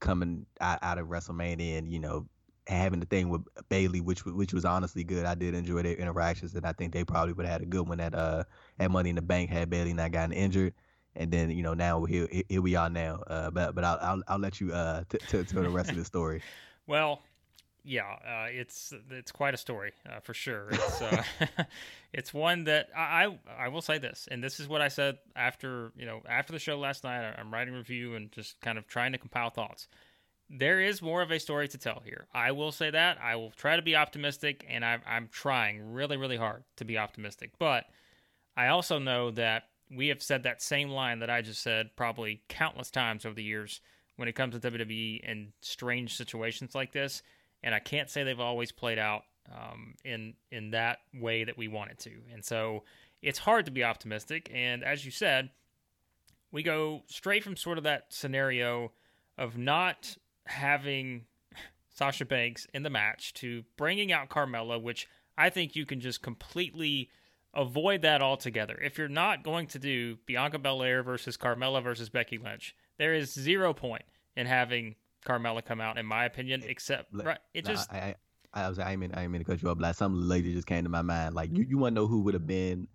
coming 0.00 0.46
out, 0.60 0.78
out 0.82 0.98
of 0.98 1.06
WrestleMania 1.06 1.78
and 1.78 1.92
you 1.92 2.00
know 2.00 2.26
having 2.66 3.00
the 3.00 3.06
thing 3.06 3.28
with 3.28 3.42
Bayley, 3.68 4.00
which 4.00 4.24
which 4.24 4.52
was 4.52 4.64
honestly 4.64 5.04
good. 5.04 5.26
I 5.26 5.34
did 5.34 5.54
enjoy 5.54 5.82
their 5.82 5.94
interactions, 5.94 6.54
and 6.54 6.66
I 6.66 6.72
think 6.72 6.92
they 6.92 7.04
probably 7.04 7.34
would 7.34 7.46
have 7.46 7.52
had 7.52 7.62
a 7.62 7.66
good 7.66 7.88
one 7.88 8.00
at 8.00 8.14
uh 8.14 8.44
at 8.78 8.90
Money 8.90 9.10
in 9.10 9.16
the 9.16 9.22
Bank 9.22 9.50
had 9.50 9.70
Bayley 9.70 9.92
not 9.92 10.12
gotten 10.12 10.32
injured 10.32 10.74
and 11.14 11.30
then 11.30 11.50
you 11.50 11.62
know 11.62 11.74
now 11.74 12.04
here 12.04 12.26
here 12.48 12.62
we 12.62 12.74
are 12.74 12.88
now. 12.88 13.22
Uh, 13.26 13.50
but 13.50 13.74
but 13.74 13.84
I'll 13.84 13.98
I'll, 14.00 14.22
I'll 14.28 14.38
let 14.38 14.60
you 14.60 14.72
uh 14.72 15.04
t- 15.08 15.18
t- 15.26 15.44
tell 15.44 15.62
the 15.62 15.70
rest 15.70 15.90
of 15.90 15.96
the 15.96 16.04
story. 16.04 16.42
well, 16.86 17.22
yeah, 17.84 18.02
uh, 18.04 18.46
it's 18.48 18.92
it's 19.10 19.32
quite 19.32 19.54
a 19.54 19.56
story 19.56 19.92
uh, 20.08 20.20
for 20.20 20.34
sure. 20.34 20.68
It's 20.70 21.02
uh, 21.02 21.22
it's 22.12 22.32
one 22.32 22.64
that 22.64 22.88
I 22.96 23.36
I 23.58 23.68
will 23.68 23.82
say 23.82 23.98
this, 23.98 24.28
and 24.30 24.42
this 24.42 24.60
is 24.60 24.68
what 24.68 24.80
I 24.80 24.88
said 24.88 25.18
after 25.34 25.92
you 25.96 26.06
know 26.06 26.22
after 26.28 26.52
the 26.52 26.58
show 26.58 26.78
last 26.78 27.04
night. 27.04 27.34
I'm 27.36 27.52
writing 27.52 27.74
review 27.74 28.14
and 28.14 28.30
just 28.30 28.60
kind 28.60 28.78
of 28.78 28.86
trying 28.86 29.12
to 29.12 29.18
compile 29.18 29.50
thoughts. 29.50 29.88
There 30.48 30.80
is 30.80 31.02
more 31.02 31.22
of 31.22 31.30
a 31.30 31.40
story 31.40 31.66
to 31.68 31.78
tell 31.78 32.02
here. 32.04 32.26
I 32.32 32.52
will 32.52 32.72
say 32.72 32.90
that 32.90 33.18
I 33.20 33.36
will 33.36 33.50
try 33.50 33.76
to 33.76 33.82
be 33.82 33.96
optimistic, 33.96 34.64
and 34.68 34.84
I'm 34.84 35.00
I'm 35.06 35.28
trying 35.32 35.92
really 35.92 36.16
really 36.16 36.36
hard 36.36 36.62
to 36.76 36.84
be 36.84 36.98
optimistic. 36.98 37.50
But 37.58 37.86
I 38.56 38.68
also 38.68 38.98
know 38.98 39.32
that 39.32 39.64
we 39.90 40.08
have 40.08 40.22
said 40.22 40.44
that 40.44 40.62
same 40.62 40.88
line 40.88 41.18
that 41.18 41.30
I 41.30 41.42
just 41.42 41.62
said 41.62 41.96
probably 41.96 42.42
countless 42.48 42.90
times 42.90 43.26
over 43.26 43.34
the 43.34 43.42
years 43.42 43.80
when 44.16 44.28
it 44.28 44.34
comes 44.34 44.54
to 44.54 44.70
WWE 44.70 45.20
in 45.24 45.52
strange 45.60 46.16
situations 46.16 46.74
like 46.74 46.92
this, 46.92 47.22
and 47.62 47.74
I 47.74 47.78
can't 47.78 48.10
say 48.10 48.22
they've 48.22 48.38
always 48.40 48.72
played 48.72 48.98
out 48.98 49.22
um, 49.50 49.94
in 50.04 50.34
in 50.50 50.70
that 50.70 50.98
way 51.14 51.44
that 51.44 51.56
we 51.56 51.68
wanted 51.68 51.98
to, 52.00 52.12
and 52.32 52.44
so 52.44 52.84
it's 53.20 53.38
hard 53.38 53.66
to 53.66 53.70
be 53.70 53.84
optimistic. 53.84 54.50
And 54.52 54.82
as 54.82 55.04
you 55.04 55.10
said, 55.10 55.50
we 56.50 56.62
go 56.62 57.02
straight 57.06 57.44
from 57.44 57.56
sort 57.56 57.78
of 57.78 57.84
that 57.84 58.06
scenario 58.10 58.92
of 59.38 59.56
not 59.56 60.16
having 60.46 61.24
Sasha 61.88 62.24
Banks 62.24 62.66
in 62.74 62.82
the 62.82 62.90
match 62.90 63.32
to 63.34 63.64
bringing 63.76 64.12
out 64.12 64.28
Carmella, 64.28 64.80
which 64.80 65.08
I 65.38 65.50
think 65.50 65.76
you 65.76 65.86
can 65.86 66.00
just 66.00 66.22
completely 66.22 67.10
avoid 67.54 68.02
that 68.02 68.22
altogether. 68.22 68.78
If 68.82 68.98
you're 68.98 69.08
not 69.08 69.44
going 69.44 69.66
to 69.68 69.78
do 69.78 70.16
Bianca 70.26 70.58
Belair 70.58 71.02
versus 71.02 71.36
Carmella 71.36 71.82
versus 71.82 72.08
Becky 72.08 72.38
Lynch, 72.38 72.74
there 72.98 73.14
is 73.14 73.32
zero 73.32 73.72
point 73.72 74.04
in 74.36 74.46
having 74.46 74.96
Carmella 75.24 75.64
come 75.64 75.80
out, 75.80 75.98
in 75.98 76.06
my 76.06 76.24
opinion. 76.24 76.62
Except 76.66 77.08
right, 77.12 77.38
it 77.54 77.64
just. 77.64 77.92
I, 77.92 78.14
I, 78.54 78.64
I 78.64 78.68
was 78.68 78.78
I 78.78 78.96
mean 78.96 79.12
I 79.14 79.26
mean 79.28 79.40
to 79.40 79.44
cut 79.44 79.62
you 79.62 79.70
up. 79.70 79.80
Like 79.80 79.94
some 79.94 80.28
lady 80.28 80.52
just 80.52 80.66
came 80.66 80.84
to 80.84 80.90
my 80.90 81.02
mind. 81.02 81.34
Like 81.34 81.56
you, 81.56 81.64
you 81.64 81.78
want 81.78 81.94
to 81.94 82.00
know 82.02 82.06
who 82.06 82.20
would 82.20 82.34
have 82.34 82.46
been 82.46 82.88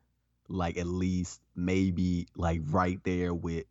like 0.50 0.78
at 0.78 0.88
least 0.88 1.42
maybe 1.56 2.28
like 2.36 2.62
right 2.66 3.00
there 3.04 3.34
with 3.34 3.66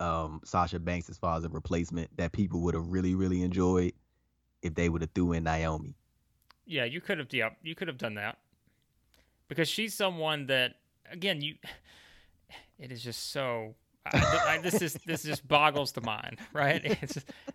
um 0.00 0.40
Sasha 0.44 0.78
Banks 0.78 1.08
as 1.08 1.18
far 1.18 1.36
as 1.38 1.44
a 1.44 1.48
replacement 1.48 2.14
that 2.16 2.32
people 2.32 2.60
would 2.60 2.74
have 2.74 2.86
really 2.86 3.14
really 3.14 3.42
enjoyed 3.42 3.92
if 4.62 4.74
they 4.74 4.88
would 4.88 5.02
have 5.02 5.10
threw 5.14 5.32
in 5.32 5.44
Naomi. 5.44 5.94
Yeah, 6.66 6.84
you 6.84 7.00
could 7.00 7.18
have. 7.18 7.32
Yeah, 7.32 7.50
you 7.62 7.74
could 7.74 7.88
have 7.88 7.98
done 7.98 8.14
that 8.14 8.38
because 9.48 9.68
she's 9.68 9.94
someone 9.94 10.46
that 10.46 10.74
again 11.10 11.40
you 11.40 11.54
it 12.78 12.92
is 12.92 13.02
just 13.02 13.30
so 13.30 13.74
I, 14.06 14.60
this 14.62 14.82
is 14.82 14.94
this 15.06 15.22
just 15.22 15.46
boggles 15.46 15.92
the 15.92 16.00
mind 16.00 16.38
right? 16.52 16.98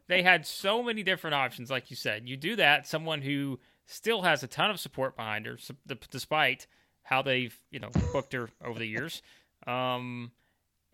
They 0.08 0.24
had 0.24 0.46
so 0.46 0.82
many 0.82 1.04
different 1.04 1.36
options 1.36 1.70
like 1.70 1.90
you 1.90 1.96
said. 1.96 2.28
You 2.28 2.38
do 2.38 2.56
that 2.56 2.88
someone 2.88 3.22
who 3.22 3.60
still 3.86 4.22
has 4.24 4.44
a 4.44 4.48
ton 4.48 4.70
of 4.70 4.80
support 4.80 5.16
behind 5.16 5.46
her 5.46 5.58
despite 6.10 6.68
how 7.04 7.22
they've 7.22 7.58
you 7.72 7.80
know 7.80 7.90
booked 8.14 8.34
her 8.34 8.50
over 8.64 8.80
the 8.80 8.88
years. 8.88 9.22
Um 9.68 10.32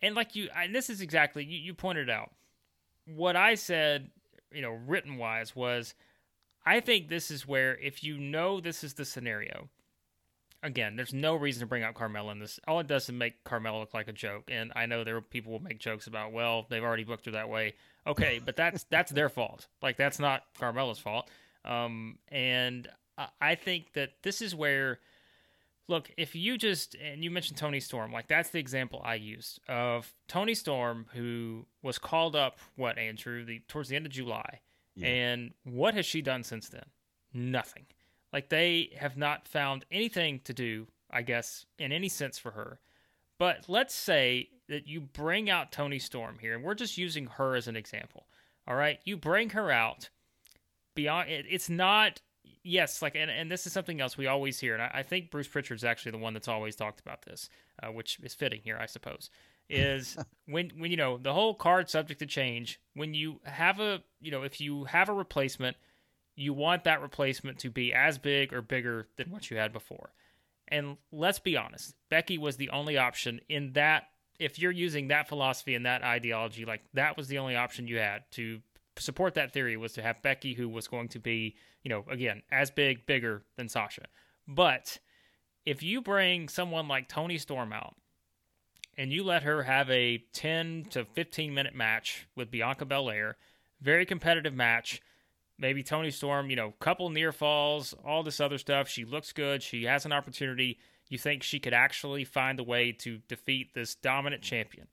and 0.02 0.14
like 0.14 0.34
you 0.34 0.48
and 0.54 0.74
this 0.74 0.90
is 0.90 1.00
exactly 1.00 1.44
you, 1.44 1.58
you 1.58 1.74
pointed 1.74 2.10
out 2.10 2.30
what 3.06 3.36
i 3.36 3.54
said 3.54 4.10
you 4.52 4.62
know 4.62 4.78
written 4.86 5.16
wise 5.16 5.54
was 5.54 5.94
i 6.64 6.80
think 6.80 7.08
this 7.08 7.30
is 7.30 7.46
where 7.46 7.76
if 7.78 8.02
you 8.02 8.18
know 8.18 8.60
this 8.60 8.84
is 8.84 8.94
the 8.94 9.04
scenario 9.04 9.68
again, 10.62 10.96
there's 10.96 11.14
no 11.14 11.34
reason 11.34 11.60
to 11.60 11.66
bring 11.66 11.82
out 11.82 11.94
Carmella 11.94 12.32
in 12.32 12.38
this. 12.38 12.60
All 12.66 12.80
it 12.80 12.86
does 12.86 13.04
is 13.04 13.12
make 13.12 13.44
Carmella 13.44 13.80
look 13.80 13.94
like 13.94 14.08
a 14.08 14.12
joke. 14.12 14.50
And 14.50 14.72
I 14.74 14.86
know 14.86 15.04
there 15.04 15.16
are 15.16 15.22
people 15.22 15.52
will 15.52 15.62
make 15.62 15.78
jokes 15.78 16.06
about, 16.06 16.32
well, 16.32 16.66
they've 16.68 16.82
already 16.82 17.04
booked 17.04 17.26
her 17.26 17.32
that 17.32 17.48
way. 17.48 17.74
Okay, 18.06 18.40
but 18.44 18.56
that's 18.56 18.84
that's 18.90 19.12
their 19.12 19.28
fault. 19.28 19.66
Like 19.82 19.96
that's 19.96 20.18
not 20.18 20.42
Carmella's 20.58 20.98
fault. 20.98 21.28
Um, 21.64 22.18
and 22.28 22.88
I, 23.18 23.28
I 23.40 23.54
think 23.54 23.92
that 23.94 24.10
this 24.22 24.40
is 24.40 24.54
where, 24.54 25.00
look, 25.88 26.10
if 26.16 26.34
you 26.34 26.58
just 26.58 26.94
and 26.94 27.24
you 27.24 27.30
mentioned 27.30 27.58
Toni 27.58 27.80
Storm, 27.80 28.12
like 28.12 28.28
that's 28.28 28.50
the 28.50 28.58
example 28.58 29.00
I 29.04 29.16
used 29.16 29.60
of 29.68 30.12
Toni 30.28 30.54
Storm, 30.54 31.06
who 31.14 31.66
was 31.82 31.98
called 31.98 32.36
up 32.36 32.58
what 32.76 32.98
Andrew 32.98 33.44
the 33.44 33.60
towards 33.68 33.88
the 33.88 33.96
end 33.96 34.06
of 34.06 34.12
July, 34.12 34.60
yeah. 34.94 35.08
and 35.08 35.54
what 35.64 35.94
has 35.94 36.06
she 36.06 36.22
done 36.22 36.44
since 36.44 36.68
then? 36.68 36.86
Nothing. 37.32 37.86
Like 38.32 38.48
they 38.48 38.90
have 38.98 39.16
not 39.16 39.48
found 39.48 39.84
anything 39.90 40.40
to 40.44 40.52
do, 40.52 40.88
I 41.10 41.22
guess, 41.22 41.66
in 41.78 41.92
any 41.92 42.08
sense 42.08 42.38
for 42.38 42.52
her. 42.52 42.80
But 43.38 43.66
let's 43.68 43.94
say 43.94 44.48
that 44.68 44.88
you 44.88 45.00
bring 45.00 45.48
out 45.50 45.72
Toni 45.72 45.98
Storm 45.98 46.38
here, 46.40 46.54
and 46.54 46.64
we're 46.64 46.74
just 46.74 46.98
using 46.98 47.26
her 47.26 47.54
as 47.54 47.68
an 47.68 47.76
example. 47.76 48.26
All 48.66 48.74
right, 48.74 48.98
you 49.04 49.16
bring 49.16 49.50
her 49.50 49.70
out 49.70 50.08
beyond. 50.94 51.30
It, 51.30 51.46
it's 51.48 51.70
not 51.70 52.20
yes, 52.62 53.00
like, 53.00 53.14
and, 53.14 53.30
and 53.30 53.50
this 53.50 53.66
is 53.66 53.72
something 53.72 54.00
else 54.00 54.18
we 54.18 54.26
always 54.26 54.58
hear, 54.58 54.74
and 54.74 54.82
I, 54.82 54.90
I 54.94 55.02
think 55.02 55.30
Bruce 55.30 55.48
Prichard's 55.48 55.84
actually 55.84 56.12
the 56.12 56.18
one 56.18 56.34
that's 56.34 56.48
always 56.48 56.76
talked 56.76 57.00
about 57.00 57.22
this, 57.22 57.48
uh, 57.82 57.88
which 57.92 58.18
is 58.22 58.34
fitting 58.34 58.60
here, 58.62 58.76
I 58.80 58.86
suppose. 58.86 59.30
Is 59.68 60.16
when 60.46 60.70
when 60.76 60.90
you 60.90 60.96
know 60.96 61.18
the 61.18 61.32
whole 61.32 61.54
card 61.54 61.88
subject 61.88 62.20
to 62.20 62.26
change. 62.26 62.80
When 62.94 63.14
you 63.14 63.40
have 63.44 63.80
a 63.80 64.02
you 64.20 64.30
know 64.30 64.42
if 64.42 64.60
you 64.60 64.84
have 64.84 65.08
a 65.08 65.14
replacement 65.14 65.76
you 66.36 66.52
want 66.52 66.84
that 66.84 67.02
replacement 67.02 67.58
to 67.58 67.70
be 67.70 67.92
as 67.92 68.18
big 68.18 68.52
or 68.52 68.62
bigger 68.62 69.08
than 69.16 69.30
what 69.30 69.50
you 69.50 69.56
had 69.56 69.72
before. 69.72 70.10
And 70.68 70.98
let's 71.10 71.38
be 71.38 71.56
honest, 71.56 71.94
Becky 72.10 72.38
was 72.38 72.56
the 72.56 72.70
only 72.70 72.98
option 72.98 73.40
in 73.48 73.72
that. 73.72 74.04
If 74.38 74.58
you're 74.58 74.72
using 74.72 75.08
that 75.08 75.28
philosophy 75.28 75.74
and 75.74 75.86
that 75.86 76.02
ideology, 76.02 76.66
like 76.66 76.82
that 76.92 77.16
was 77.16 77.28
the 77.28 77.38
only 77.38 77.56
option 77.56 77.88
you 77.88 77.98
had 77.98 78.30
to 78.32 78.60
support 78.98 79.34
that 79.34 79.52
theory 79.52 79.78
was 79.78 79.94
to 79.94 80.02
have 80.02 80.22
Becky, 80.22 80.52
who 80.52 80.68
was 80.68 80.88
going 80.88 81.08
to 81.08 81.18
be, 81.18 81.56
you 81.82 81.88
know, 81.88 82.04
again, 82.10 82.42
as 82.52 82.70
big, 82.70 83.06
bigger 83.06 83.44
than 83.56 83.68
Sasha. 83.68 84.02
But 84.46 84.98
if 85.64 85.82
you 85.82 86.02
bring 86.02 86.48
someone 86.48 86.86
like 86.86 87.08
Toni 87.08 87.38
Storm 87.38 87.72
out 87.72 87.94
and 88.98 89.10
you 89.10 89.24
let 89.24 89.42
her 89.42 89.62
have 89.62 89.88
a 89.90 90.18
10 90.34 90.86
to 90.90 91.04
15 91.04 91.54
minute 91.54 91.74
match 91.74 92.28
with 92.36 92.50
Bianca 92.50 92.84
Belair, 92.84 93.36
very 93.80 94.04
competitive 94.04 94.54
match 94.54 95.00
maybe 95.58 95.82
Toni 95.82 96.10
Storm, 96.10 96.50
you 96.50 96.56
know, 96.56 96.72
couple 96.80 97.10
near 97.10 97.32
falls, 97.32 97.94
all 98.04 98.22
this 98.22 98.40
other 98.40 98.58
stuff. 98.58 98.88
She 98.88 99.04
looks 99.04 99.32
good. 99.32 99.62
She 99.62 99.84
has 99.84 100.04
an 100.04 100.12
opportunity. 100.12 100.78
You 101.08 101.18
think 101.18 101.42
she 101.42 101.60
could 101.60 101.74
actually 101.74 102.24
find 102.24 102.58
a 102.58 102.64
way 102.64 102.92
to 102.92 103.18
defeat 103.28 103.74
this 103.74 103.94
dominant 103.94 104.42
champion. 104.42 104.88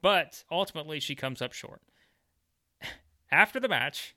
But 0.00 0.44
ultimately, 0.50 0.98
she 1.00 1.14
comes 1.14 1.40
up 1.40 1.52
short. 1.52 1.82
After 3.30 3.60
the 3.60 3.68
match, 3.68 4.14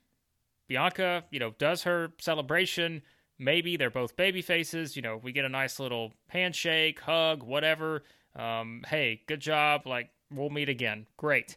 Bianca, 0.68 1.24
you 1.30 1.38
know, 1.38 1.54
does 1.58 1.84
her 1.84 2.12
celebration. 2.18 3.02
Maybe 3.38 3.76
they're 3.76 3.90
both 3.90 4.16
baby 4.16 4.42
faces. 4.42 4.96
You 4.96 5.02
know, 5.02 5.16
we 5.16 5.32
get 5.32 5.44
a 5.44 5.50
nice 5.50 5.78
little 5.78 6.12
handshake, 6.28 7.00
hug, 7.00 7.42
whatever. 7.42 8.02
Um, 8.34 8.82
hey, 8.88 9.22
good 9.26 9.40
job. 9.40 9.86
Like, 9.86 10.10
we'll 10.32 10.50
meet 10.50 10.68
again. 10.68 11.06
Great. 11.16 11.56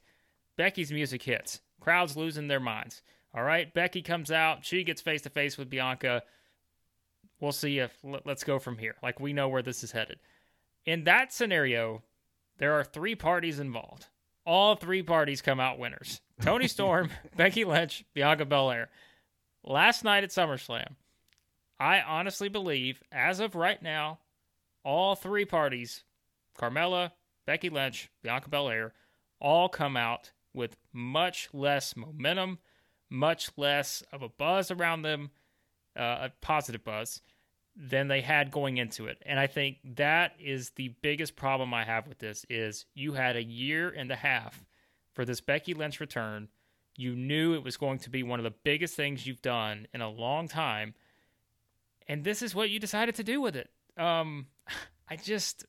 Becky's 0.58 0.92
music 0.92 1.24
hits. 1.24 1.62
Crowds 1.80 2.18
losing 2.18 2.50
their 2.50 2.60
minds. 2.60 3.02
All 3.34 3.44
right, 3.44 3.72
Becky 3.74 4.02
comes 4.02 4.32
out. 4.32 4.66
She 4.66 4.84
gets 4.84 5.02
face 5.02 5.22
to 5.24 5.30
face 5.30 5.58
with 5.58 5.70
Bianca. 5.70 6.24
We'll 7.40 7.52
see 7.52 7.80
if 7.80 7.94
let's 8.04 8.44
go 8.44 8.60
from 8.60 8.78
here. 8.78 8.96
Like 9.04 9.20
we 9.20 9.34
know 9.34 9.48
where 9.48 9.62
this 9.62 9.84
is 9.84 9.92
headed. 9.92 10.20
In 10.86 11.04
that 11.04 11.32
scenario, 11.32 12.04
there 12.58 12.74
are 12.74 12.84
three 12.84 13.16
parties 13.16 13.60
involved. 13.60 14.08
All 14.46 14.76
three 14.76 15.04
parties 15.04 15.42
come 15.42 15.60
out 15.60 15.78
winners. 15.78 16.22
Toni 16.42 16.68
Storm, 16.68 17.12
Becky 17.36 17.66
Lynch, 17.66 18.04
Bianca 18.14 18.46
Belair. 18.46 18.90
Last 19.64 20.04
night 20.04 20.24
at 20.24 20.32
SummerSlam, 20.32 20.96
I 21.80 22.02
honestly 22.02 22.50
believe, 22.50 23.04
as 23.12 23.40
of 23.40 23.56
right 23.56 23.82
now, 23.82 24.20
all 24.84 25.16
three 25.16 25.46
parties, 25.46 26.04
Carmella, 26.58 27.12
Becky 27.46 27.70
Lynch, 27.70 28.10
Bianca 28.24 28.50
Belair, 28.50 28.94
all 29.40 29.70
come 29.70 29.96
out 29.96 30.32
with 30.54 30.76
much 30.92 31.50
less 31.54 31.96
momentum 31.96 32.60
much 33.10 33.50
less 33.58 34.04
of 34.12 34.22
a 34.22 34.30
buzz 34.30 34.72
around 34.72 35.02
them, 35.02 35.32
uh, 35.98 36.28
a 36.28 36.32
positive 36.42 36.84
buzz, 36.84 37.22
than 37.76 38.08
they 38.08 38.22
had 38.22 38.52
going 38.52 38.78
into 38.78 39.08
it. 39.08 39.22
And 39.26 39.40
I 39.40 39.48
think 39.48 39.78
that 39.96 40.34
is 40.40 40.72
the 40.72 40.90
biggest 41.02 41.36
problem 41.36 41.74
I 41.74 41.86
have 41.86 42.08
with 42.08 42.20
this 42.20 42.46
is 42.50 42.86
you 42.94 43.14
had 43.14 43.36
a 43.36 43.44
year 43.44 43.90
and 43.90 44.12
a 44.12 44.16
half 44.16 44.66
for 45.14 45.24
this 45.24 45.42
Becky 45.42 45.74
Lynch 45.74 46.00
return. 46.00 46.50
You 46.98 47.16
knew 47.16 47.54
it 47.54 47.64
was 47.64 47.78
going 47.78 48.00
to 48.00 48.10
be 48.10 48.24
one 48.24 48.40
of 48.40 48.44
the 48.44 48.54
biggest 48.64 48.96
things 48.96 49.26
you've 49.26 49.42
done 49.42 49.88
in 49.94 50.02
a 50.02 50.10
long 50.10 50.48
time. 50.48 50.94
And 52.08 52.24
this 52.24 52.42
is 52.42 52.54
what 52.54 52.70
you 52.70 52.80
decided 52.80 53.16
to 53.16 53.24
do 53.24 53.40
with 53.40 53.56
it. 53.56 53.70
Um, 53.98 54.48
I 55.10 55.16
just 55.16 55.66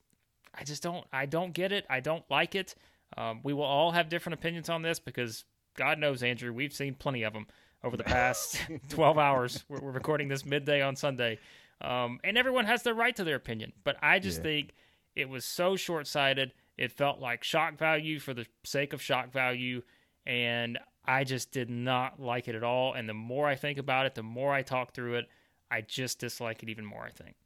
I 0.52 0.64
just 0.64 0.82
don't 0.82 1.06
I 1.12 1.26
don't 1.26 1.52
get 1.52 1.70
it. 1.70 1.86
I 1.88 2.00
don't 2.00 2.24
like 2.30 2.54
it. 2.54 2.74
Um, 3.16 3.40
we 3.42 3.52
will 3.52 3.62
all 3.62 3.92
have 3.92 4.08
different 4.08 4.38
opinions 4.38 4.68
on 4.68 4.82
this 4.82 4.98
because 4.98 5.44
God 5.76 5.98
knows, 5.98 6.22
Andrew, 6.22 6.52
we've 6.52 6.72
seen 6.72 6.94
plenty 6.94 7.22
of 7.22 7.32
them 7.32 7.46
over 7.82 7.96
the 7.96 8.04
past 8.04 8.60
12 8.88 9.18
hours. 9.18 9.64
We're, 9.68 9.80
we're, 9.80 9.92
recording 9.92 10.28
this 10.28 10.44
midday 10.44 10.82
on 10.82 10.96
Sunday. 10.96 11.38
Um, 11.80 12.20
and 12.24 12.36
everyone 12.36 12.66
has 12.66 12.82
the 12.82 12.94
right 12.94 13.14
to 13.16 13.24
their 13.24 13.36
opinion. 13.36 13.72
But 13.84 13.96
I 14.02 14.18
just 14.18 14.38
yeah. 14.38 14.44
think 14.44 14.74
it 15.16 15.28
was 15.28 15.44
so 15.44 15.76
short 15.76 16.06
sighted. 16.06 16.52
It 16.76 16.92
felt 16.92 17.20
like 17.20 17.44
shock 17.44 17.78
value 17.78 18.18
for 18.18 18.34
the 18.34 18.46
sake 18.64 18.92
of 18.92 19.02
shock 19.02 19.32
value. 19.32 19.82
And 20.26 20.78
I 21.04 21.24
just 21.24 21.50
did 21.50 21.70
not 21.70 22.20
like 22.20 22.48
it 22.48 22.54
at 22.54 22.62
all. 22.62 22.94
And 22.94 23.08
the 23.08 23.14
more 23.14 23.48
I 23.48 23.56
think 23.56 23.78
about 23.78 24.06
it, 24.06 24.14
the 24.14 24.22
more 24.22 24.52
I 24.52 24.62
talk 24.62 24.92
through 24.92 25.14
it, 25.14 25.28
I 25.70 25.80
just 25.80 26.18
dislike 26.18 26.62
it 26.62 26.68
even 26.68 26.84
more, 26.84 27.04
I 27.04 27.10
think. 27.10 27.36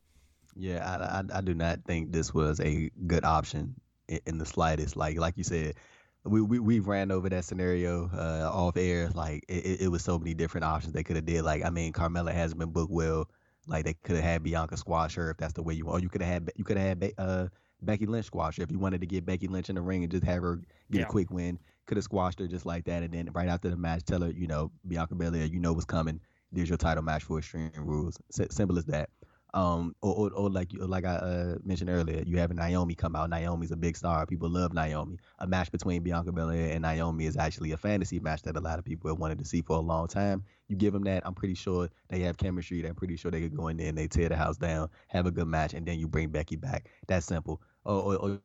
Yeah, 0.56 0.84
I, 0.86 1.18
I, 1.18 1.38
I 1.38 1.40
do 1.40 1.54
not 1.54 1.84
think 1.84 2.12
this 2.12 2.32
was 2.32 2.60
a 2.60 2.90
good 3.06 3.24
option 3.24 3.74
in, 4.08 4.20
in 4.26 4.38
the 4.38 4.46
slightest. 4.46 4.96
Like 4.96 5.18
like 5.18 5.36
you 5.36 5.44
said, 5.44 5.74
we, 6.24 6.40
we 6.40 6.58
we 6.58 6.80
ran 6.80 7.10
over 7.10 7.28
that 7.28 7.44
scenario 7.44 8.10
uh, 8.14 8.50
off 8.50 8.76
air. 8.76 9.10
Like 9.14 9.44
it, 9.48 9.82
it 9.82 9.88
was 9.88 10.02
so 10.02 10.18
many 10.18 10.34
different 10.34 10.64
options 10.64 10.92
they 10.92 11.02
could 11.02 11.16
have 11.16 11.26
did. 11.26 11.42
Like 11.42 11.64
I 11.64 11.70
mean, 11.70 11.92
Carmella 11.92 12.32
hasn't 12.32 12.58
been 12.58 12.70
booked 12.70 12.92
well. 12.92 13.28
Like 13.66 13.84
they 13.84 13.94
could 13.94 14.16
have 14.16 14.24
had 14.24 14.42
Bianca 14.42 14.76
squash 14.76 15.14
her 15.14 15.30
if 15.30 15.36
that's 15.36 15.52
the 15.52 15.62
way 15.62 15.74
you 15.74 15.86
want. 15.86 15.98
Or 15.98 16.02
you 16.02 16.08
could 16.08 16.22
have 16.22 16.32
had 16.32 16.52
you 16.56 16.64
could 16.64 16.76
have 16.76 17.02
had 17.02 17.12
uh, 17.18 17.48
Becky 17.82 18.06
Lynch 18.06 18.26
squash 18.26 18.56
her 18.56 18.62
if 18.62 18.70
you 18.70 18.78
wanted 18.78 19.00
to 19.02 19.06
get 19.06 19.26
Becky 19.26 19.48
Lynch 19.48 19.68
in 19.68 19.74
the 19.74 19.82
ring 19.82 20.02
and 20.02 20.10
just 20.10 20.24
have 20.24 20.42
her 20.42 20.56
get 20.90 21.00
yeah. 21.00 21.02
a 21.02 21.06
quick 21.06 21.30
win. 21.30 21.58
Could 21.86 21.98
have 21.98 22.04
squashed 22.04 22.38
her 22.38 22.46
just 22.46 22.64
like 22.64 22.84
that, 22.84 23.02
and 23.02 23.12
then 23.12 23.28
right 23.34 23.48
after 23.48 23.68
the 23.68 23.76
match, 23.76 24.04
tell 24.04 24.22
her 24.22 24.30
you 24.30 24.46
know 24.46 24.70
Bianca 24.86 25.14
Belair, 25.14 25.44
you 25.44 25.60
know 25.60 25.74
what's 25.74 25.84
coming. 25.84 26.20
There's 26.52 26.68
your 26.68 26.78
title 26.78 27.02
match 27.02 27.24
for 27.24 27.38
Extreme 27.38 27.72
Rules. 27.76 28.16
S- 28.38 28.54
simple 28.54 28.78
as 28.78 28.86
that. 28.86 29.10
Um, 29.54 29.94
or, 30.02 30.14
or, 30.14 30.32
or 30.32 30.50
like 30.50 30.70
like 30.74 31.04
I 31.04 31.14
uh, 31.14 31.54
mentioned 31.64 31.88
earlier, 31.88 32.24
you 32.26 32.38
have 32.38 32.52
Naomi 32.52 32.96
come 32.96 33.14
out. 33.14 33.30
Naomi's 33.30 33.70
a 33.70 33.76
big 33.76 33.96
star. 33.96 34.26
People 34.26 34.50
love 34.50 34.74
Naomi. 34.74 35.16
A 35.38 35.46
match 35.46 35.70
between 35.70 36.02
Bianca 36.02 36.32
Belair 36.32 36.72
and 36.72 36.82
Naomi 36.82 37.26
is 37.26 37.36
actually 37.36 37.70
a 37.70 37.76
fantasy 37.76 38.18
match 38.18 38.42
that 38.42 38.56
a 38.56 38.60
lot 38.60 38.80
of 38.80 38.84
people 38.84 39.08
have 39.10 39.20
wanted 39.20 39.38
to 39.38 39.44
see 39.44 39.62
for 39.62 39.76
a 39.76 39.80
long 39.80 40.08
time. 40.08 40.42
You 40.68 40.76
give 40.76 40.92
them 40.92 41.04
that, 41.04 41.22
I'm 41.24 41.34
pretty 41.34 41.54
sure 41.54 41.88
they 42.08 42.20
have 42.22 42.36
chemistry. 42.36 42.84
I'm 42.84 42.96
pretty 42.96 43.16
sure 43.16 43.30
they 43.30 43.42
could 43.42 43.56
go 43.56 43.68
in 43.68 43.76
there 43.76 43.88
and 43.88 43.96
they 43.96 44.08
tear 44.08 44.28
the 44.28 44.36
house 44.36 44.56
down, 44.56 44.88
have 45.08 45.26
a 45.26 45.30
good 45.30 45.46
match, 45.46 45.72
and 45.72 45.86
then 45.86 46.00
you 46.00 46.08
bring 46.08 46.30
Becky 46.30 46.56
back. 46.56 46.90
That's 47.06 47.26
simple. 47.26 47.62
Or, 47.84 48.02
or, 48.02 48.16
or 48.16 48.40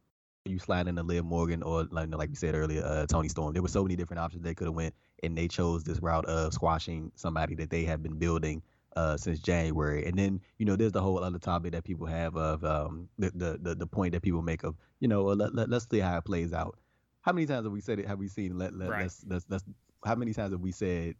you 0.46 0.60
slide 0.60 0.82
in 0.82 0.90
into 0.90 1.04
Liv 1.04 1.26
Morgan 1.26 1.64
or 1.64 1.88
like 1.92 2.10
like 2.14 2.30
we 2.30 2.36
said 2.36 2.56
earlier, 2.56 2.84
uh, 2.86 3.06
Toni 3.08 3.30
Storm. 3.30 3.54
There 3.54 3.62
were 3.62 3.68
so 3.68 3.84
many 3.84 3.96
different 3.96 4.20
options 4.20 4.44
they 4.44 4.54
could 4.54 4.68
have 4.68 4.76
went, 4.76 4.94
and 5.24 5.38
they 5.38 5.48
chose 5.48 5.84
this 5.84 6.02
route 6.02 6.26
of 6.26 6.54
squashing 6.54 7.12
somebody 7.16 7.56
that 7.56 7.70
they 7.70 7.84
have 7.86 8.04
been 8.04 8.18
building 8.18 8.62
uh, 8.96 9.18
since 9.18 9.40
January. 9.40 10.06
And 10.06 10.18
then 10.18 10.42
you 10.58 10.66
know 10.66 10.76
there's 10.76 10.92
the 10.92 11.02
whole 11.02 11.24
other 11.24 11.40
topic 11.40 11.72
that 11.74 11.84
people 11.84 12.08
have 12.08 12.36
of 12.36 12.64
um, 12.64 13.10
the, 13.18 13.32
the, 13.36 13.60
the 13.62 13.76
the 13.76 13.88
point 13.88 14.14
that 14.14 14.22
people 14.22 14.42
make 14.42 14.64
of 14.64 14.76
you 15.00 15.08
know 15.08 15.24
let, 15.24 15.54
let, 15.54 15.72
us 15.72 15.88
see 15.90 16.00
how 16.00 16.18
it 16.18 16.26
plays 16.26 16.54
out. 16.54 16.78
How 17.22 17.34
many 17.34 17.46
times 17.46 17.66
have 17.66 17.74
we 17.74 17.82
said 17.82 18.00
it? 18.00 18.08
Have 18.08 18.20
we 18.20 18.28
seen 18.28 18.58
let, 18.58 18.74
let 18.74 18.90
right. 18.90 19.04
let's, 19.04 19.24
let's 19.28 19.46
let's 19.50 19.64
how 20.06 20.16
many 20.16 20.34
times 20.34 20.52
have 20.52 20.62
we 20.62 20.72
said 20.72 21.16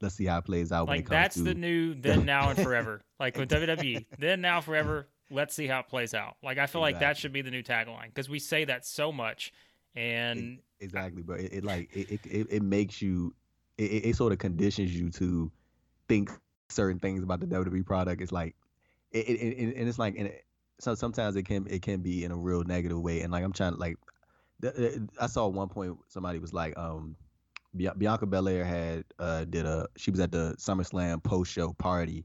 let's 0.00 0.14
see 0.14 0.26
how 0.26 0.38
it 0.38 0.44
plays 0.44 0.72
out? 0.72 0.88
Like 0.88 1.08
that's 1.08 1.36
to... 1.36 1.42
the 1.44 1.54
new 1.54 1.94
then 1.94 2.24
now 2.24 2.50
and 2.50 2.62
forever. 2.62 3.02
like 3.20 3.36
with 3.36 3.50
WWE, 3.50 4.06
then 4.18 4.40
now 4.40 4.60
forever. 4.60 5.08
Let's 5.28 5.54
see 5.54 5.66
how 5.66 5.80
it 5.80 5.88
plays 5.88 6.14
out. 6.14 6.36
Like 6.42 6.58
I 6.58 6.66
feel 6.66 6.84
exactly. 6.84 6.92
like 6.92 7.00
that 7.00 7.16
should 7.16 7.32
be 7.32 7.42
the 7.42 7.50
new 7.50 7.62
tagline 7.62 8.06
because 8.06 8.28
we 8.28 8.38
say 8.38 8.64
that 8.64 8.86
so 8.86 9.10
much. 9.10 9.52
And 9.96 10.60
it, 10.78 10.84
exactly, 10.84 11.22
but 11.22 11.40
it, 11.40 11.52
it 11.52 11.64
like 11.64 11.90
it, 11.92 12.20
it, 12.24 12.46
it 12.50 12.62
makes 12.62 13.02
you 13.02 13.34
it, 13.78 14.04
it 14.04 14.16
sort 14.16 14.32
of 14.32 14.38
conditions 14.38 14.94
you 14.94 15.10
to 15.10 15.50
think 16.08 16.30
certain 16.68 16.98
things 16.98 17.22
about 17.22 17.40
the 17.40 17.46
WWE 17.46 17.84
product. 17.84 18.22
It's 18.22 18.32
like, 18.32 18.54
it, 19.12 19.28
it, 19.28 19.40
it 19.40 19.76
and 19.76 19.88
it's 19.88 19.98
like, 19.98 20.16
and 20.16 20.28
it, 20.28 20.44
so 20.78 20.94
sometimes 20.94 21.36
it 21.36 21.44
can 21.44 21.66
it 21.68 21.82
can 21.82 22.00
be 22.02 22.24
in 22.24 22.32
a 22.32 22.36
real 22.36 22.62
negative 22.64 23.00
way. 23.00 23.20
And 23.22 23.32
like 23.32 23.44
I'm 23.44 23.52
trying 23.52 23.74
to 23.74 23.78
like, 23.78 23.96
I 25.20 25.26
saw 25.26 25.46
one 25.48 25.68
point 25.68 25.96
somebody 26.08 26.38
was 26.38 26.52
like, 26.52 26.76
um, 26.76 27.16
Bianca 27.76 28.26
Belair 28.26 28.64
had 28.64 29.04
uh 29.18 29.44
did 29.44 29.66
a 29.66 29.86
she 29.96 30.10
was 30.10 30.20
at 30.20 30.32
the 30.32 30.54
SummerSlam 30.58 31.22
post 31.22 31.52
show 31.52 31.72
party, 31.74 32.24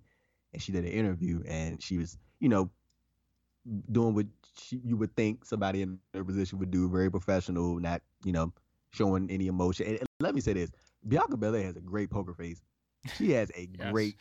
and 0.54 0.62
she 0.62 0.72
did 0.72 0.86
an 0.86 0.92
interview, 0.92 1.44
and 1.48 1.82
she 1.82 1.98
was 1.98 2.18
you 2.40 2.50
know 2.50 2.70
doing 3.92 4.14
what 4.14 4.26
she, 4.58 4.82
you 4.84 4.98
would 4.98 5.16
think 5.16 5.46
somebody 5.46 5.82
in 5.82 6.00
her 6.14 6.24
position 6.24 6.60
would 6.60 6.72
do, 6.72 6.90
very 6.90 7.10
professional, 7.12 7.80
not 7.80 8.02
you 8.24 8.32
know 8.32 8.54
showing 8.92 9.30
any 9.30 9.48
emotion. 9.48 9.88
And 9.88 10.00
let 10.20 10.36
me 10.36 10.42
say 10.42 10.54
this: 10.54 10.72
Bianca 11.08 11.38
Belair 11.38 11.64
has 11.64 11.76
a 11.76 11.82
great 11.82 12.10
poker 12.10 12.34
face. 12.34 12.62
She 13.18 13.32
has 13.32 13.50
a 13.56 13.68
yes. 13.78 13.92
great 13.92 14.16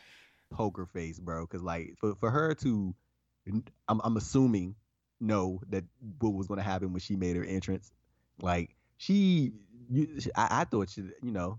poker 0.51 0.87
face, 0.87 1.19
bro. 1.19 1.47
Because 1.47 1.63
like 1.63 1.95
for 1.99 2.15
for 2.17 2.31
her 2.31 2.55
to, 2.57 2.95
I'm 3.47 4.01
I'm 4.03 4.17
assuming 4.17 4.75
know 5.21 5.61
that 5.69 5.85
what 6.19 6.33
was 6.33 6.47
going 6.47 6.59
to 6.59 6.65
happen 6.65 6.93
when 6.93 7.01
she 7.01 7.17
made 7.17 7.37
her 7.37 7.45
entrance. 7.45 7.93
Like 8.41 8.75
she, 8.97 9.53
you, 9.91 10.19
I, 10.37 10.63
I 10.63 10.65
thought 10.65 10.91
she, 10.91 11.03
you 11.23 11.31
know, 11.31 11.59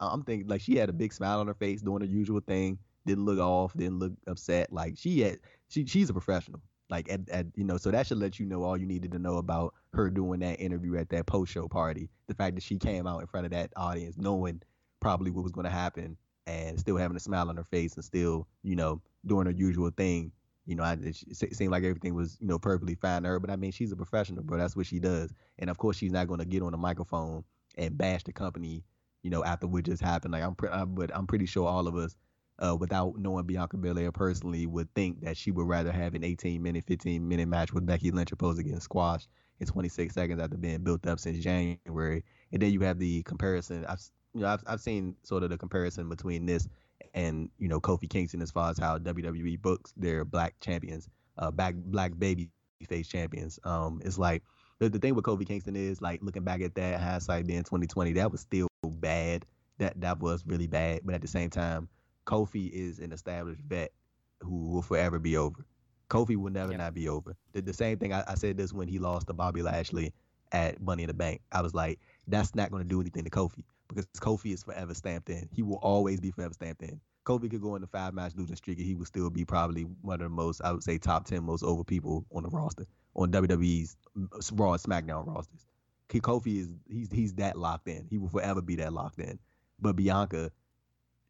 I'm 0.00 0.22
thinking 0.22 0.48
like 0.48 0.60
she 0.60 0.76
had 0.76 0.88
a 0.88 0.92
big 0.92 1.12
smile 1.12 1.40
on 1.40 1.46
her 1.46 1.54
face, 1.54 1.82
doing 1.82 2.00
her 2.00 2.08
usual 2.08 2.40
thing. 2.40 2.78
Didn't 3.06 3.26
look 3.26 3.38
off, 3.38 3.74
didn't 3.74 3.98
look 3.98 4.12
upset. 4.26 4.72
Like 4.72 4.94
she 4.96 5.20
had, 5.20 5.38
she 5.68 5.86
she's 5.86 6.08
a 6.08 6.14
professional. 6.14 6.62
Like 6.90 7.10
at, 7.10 7.28
at 7.30 7.46
you 7.54 7.64
know, 7.64 7.76
so 7.76 7.90
that 7.90 8.06
should 8.06 8.18
let 8.18 8.38
you 8.38 8.46
know 8.46 8.62
all 8.62 8.76
you 8.76 8.86
needed 8.86 9.12
to 9.12 9.18
know 9.18 9.36
about 9.36 9.74
her 9.92 10.10
doing 10.10 10.40
that 10.40 10.60
interview 10.60 10.96
at 10.96 11.10
that 11.10 11.26
post 11.26 11.52
show 11.52 11.68
party. 11.68 12.08
The 12.28 12.34
fact 12.34 12.54
that 12.54 12.62
she 12.62 12.78
came 12.78 13.06
out 13.06 13.20
in 13.20 13.26
front 13.26 13.46
of 13.46 13.52
that 13.52 13.72
audience 13.76 14.16
knowing 14.16 14.62
probably 15.00 15.30
what 15.30 15.42
was 15.42 15.52
going 15.52 15.64
to 15.64 15.70
happen 15.70 16.16
and 16.46 16.78
still 16.78 16.96
having 16.96 17.16
a 17.16 17.20
smile 17.20 17.48
on 17.48 17.56
her 17.56 17.64
face 17.64 17.94
and 17.94 18.04
still, 18.04 18.46
you 18.62 18.76
know, 18.76 19.00
doing 19.26 19.46
her 19.46 19.52
usual 19.52 19.90
thing. 19.90 20.32
You 20.66 20.76
know, 20.76 20.82
I, 20.82 20.96
it, 21.00 21.16
seemed 21.54 21.72
like 21.72 21.84
everything 21.84 22.14
was, 22.14 22.38
you 22.40 22.46
know, 22.46 22.58
perfectly 22.58 22.94
fine 22.94 23.22
to 23.22 23.28
her. 23.30 23.40
But 23.40 23.50
I 23.50 23.56
mean, 23.56 23.72
she's 23.72 23.92
a 23.92 23.96
professional, 23.96 24.42
bro. 24.42 24.58
That's 24.58 24.76
what 24.76 24.86
she 24.86 24.98
does. 24.98 25.32
And 25.58 25.68
of 25.68 25.78
course, 25.78 25.96
she's 25.96 26.12
not 26.12 26.26
going 26.26 26.40
to 26.40 26.46
get 26.46 26.62
on 26.62 26.72
the 26.72 26.78
microphone 26.78 27.44
and 27.76 27.96
bash 27.96 28.24
the 28.24 28.32
company, 28.32 28.82
you 29.22 29.30
know, 29.30 29.44
after 29.44 29.66
what 29.66 29.84
just 29.84 30.02
happened. 30.02 30.32
Like 30.32 30.42
I'm, 30.42 30.54
pre- 30.54 30.70
I, 30.70 30.84
but 30.84 31.14
I'm 31.14 31.26
pretty 31.26 31.46
sure 31.46 31.66
all 31.66 31.86
of 31.86 31.96
us, 31.96 32.16
uh, 32.60 32.76
without 32.76 33.18
knowing 33.18 33.44
Bianca 33.44 33.76
Belair 33.76 34.12
personally, 34.12 34.66
would 34.66 34.92
think 34.94 35.20
that 35.22 35.36
she 35.36 35.50
would 35.50 35.66
rather 35.66 35.92
have 35.92 36.14
an 36.14 36.24
18 36.24 36.62
minute, 36.62 36.84
15 36.86 37.26
minute 37.26 37.48
match 37.48 37.72
with 37.72 37.84
Becky 37.84 38.10
Lynch 38.10 38.32
opposed 38.32 38.62
getting 38.62 38.80
squashed 38.80 39.28
in 39.60 39.66
26 39.66 40.14
seconds 40.14 40.40
after 40.40 40.56
being 40.56 40.82
built 40.82 41.06
up 41.06 41.18
since 41.18 41.42
January. 41.42 42.24
And 42.52 42.62
then 42.62 42.72
you 42.72 42.80
have 42.80 42.98
the 42.98 43.22
comparison. 43.24 43.84
I've 43.86 44.00
you 44.34 44.40
know, 44.40 44.48
I've 44.48 44.62
I've 44.66 44.80
seen 44.80 45.16
sort 45.22 45.42
of 45.42 45.50
the 45.50 45.58
comparison 45.58 46.08
between 46.08 46.44
this 46.46 46.68
and 47.14 47.48
you 47.58 47.68
know 47.68 47.80
Kofi 47.80 48.08
Kingston 48.10 48.42
as 48.42 48.50
far 48.50 48.70
as 48.70 48.78
how 48.78 48.98
WWE 48.98 49.60
books 49.62 49.92
their 49.96 50.24
black 50.24 50.54
champions, 50.60 51.08
uh, 51.38 51.50
black 51.50 51.74
black 51.76 52.12
baby 52.18 52.50
face 52.88 53.08
champions. 53.08 53.58
Um, 53.64 54.02
it's 54.04 54.18
like 54.18 54.42
the, 54.80 54.88
the 54.88 54.98
thing 54.98 55.14
with 55.14 55.24
Kofi 55.24 55.46
Kingston 55.46 55.76
is 55.76 56.02
like 56.02 56.20
looking 56.22 56.42
back 56.42 56.60
at 56.60 56.74
that 56.74 57.00
hindsight 57.00 57.46
being 57.46 57.62
2020, 57.62 58.12
that 58.14 58.30
was 58.30 58.40
still 58.40 58.68
bad. 58.82 59.46
That 59.78 60.00
that 60.00 60.20
was 60.20 60.44
really 60.46 60.66
bad. 60.66 61.00
But 61.04 61.14
at 61.14 61.22
the 61.22 61.28
same 61.28 61.50
time, 61.50 61.88
Kofi 62.26 62.70
is 62.70 62.98
an 62.98 63.12
established 63.12 63.62
vet 63.62 63.92
who 64.40 64.66
will 64.66 64.82
forever 64.82 65.18
be 65.18 65.36
over. 65.36 65.64
Kofi 66.10 66.36
will 66.36 66.52
never 66.52 66.76
not 66.76 66.92
be 66.92 67.08
over. 67.08 67.36
The, 67.52 67.62
the 67.62 67.72
same 67.72 67.98
thing 67.98 68.12
I, 68.12 68.24
I, 68.28 68.34
said 68.34 68.58
this 68.58 68.74
when 68.74 68.88
he 68.88 68.98
lost 68.98 69.26
to 69.28 69.32
Bobby 69.32 69.62
Lashley 69.62 70.12
at 70.52 70.80
Money 70.80 71.04
in 71.04 71.06
the 71.06 71.14
Bank. 71.14 71.40
I 71.50 71.62
was 71.62 71.74
like, 71.74 71.98
that's 72.28 72.54
not 72.54 72.70
going 72.70 72.82
to 72.82 72.88
do 72.88 73.00
anything 73.00 73.24
to 73.24 73.30
Kofi 73.30 73.64
because 73.88 74.06
Kofi 74.18 74.52
is 74.52 74.62
forever 74.62 74.94
stamped 74.94 75.28
in. 75.28 75.48
He 75.52 75.62
will 75.62 75.78
always 75.82 76.20
be 76.20 76.30
forever 76.30 76.54
stamped 76.54 76.82
in. 76.82 77.00
Kofi 77.24 77.50
could 77.50 77.62
go 77.62 77.74
into 77.74 77.86
five 77.86 78.12
match 78.14 78.32
losing 78.36 78.56
streak 78.56 78.78
and 78.78 78.86
he 78.86 78.94
would 78.94 79.06
still 79.06 79.30
be 79.30 79.44
probably 79.44 79.82
one 80.02 80.20
of 80.20 80.24
the 80.24 80.28
most, 80.28 80.60
I 80.62 80.72
would 80.72 80.82
say, 80.82 80.98
top 80.98 81.26
ten 81.26 81.44
most 81.44 81.62
over 81.64 81.84
people 81.84 82.26
on 82.34 82.42
the 82.42 82.50
roster 82.50 82.86
on 83.16 83.32
WWE's 83.32 83.96
uh, 84.16 84.40
Raw 84.52 84.72
and 84.72 84.82
SmackDown 84.82 85.26
rosters. 85.26 85.66
Kofi 86.08 86.60
is 86.60 86.68
he's 86.88 87.10
he's 87.10 87.34
that 87.34 87.58
locked 87.58 87.88
in. 87.88 88.06
He 88.08 88.18
will 88.18 88.28
forever 88.28 88.62
be 88.62 88.76
that 88.76 88.92
locked 88.92 89.18
in. 89.18 89.38
But 89.80 89.96
Bianca, 89.96 90.50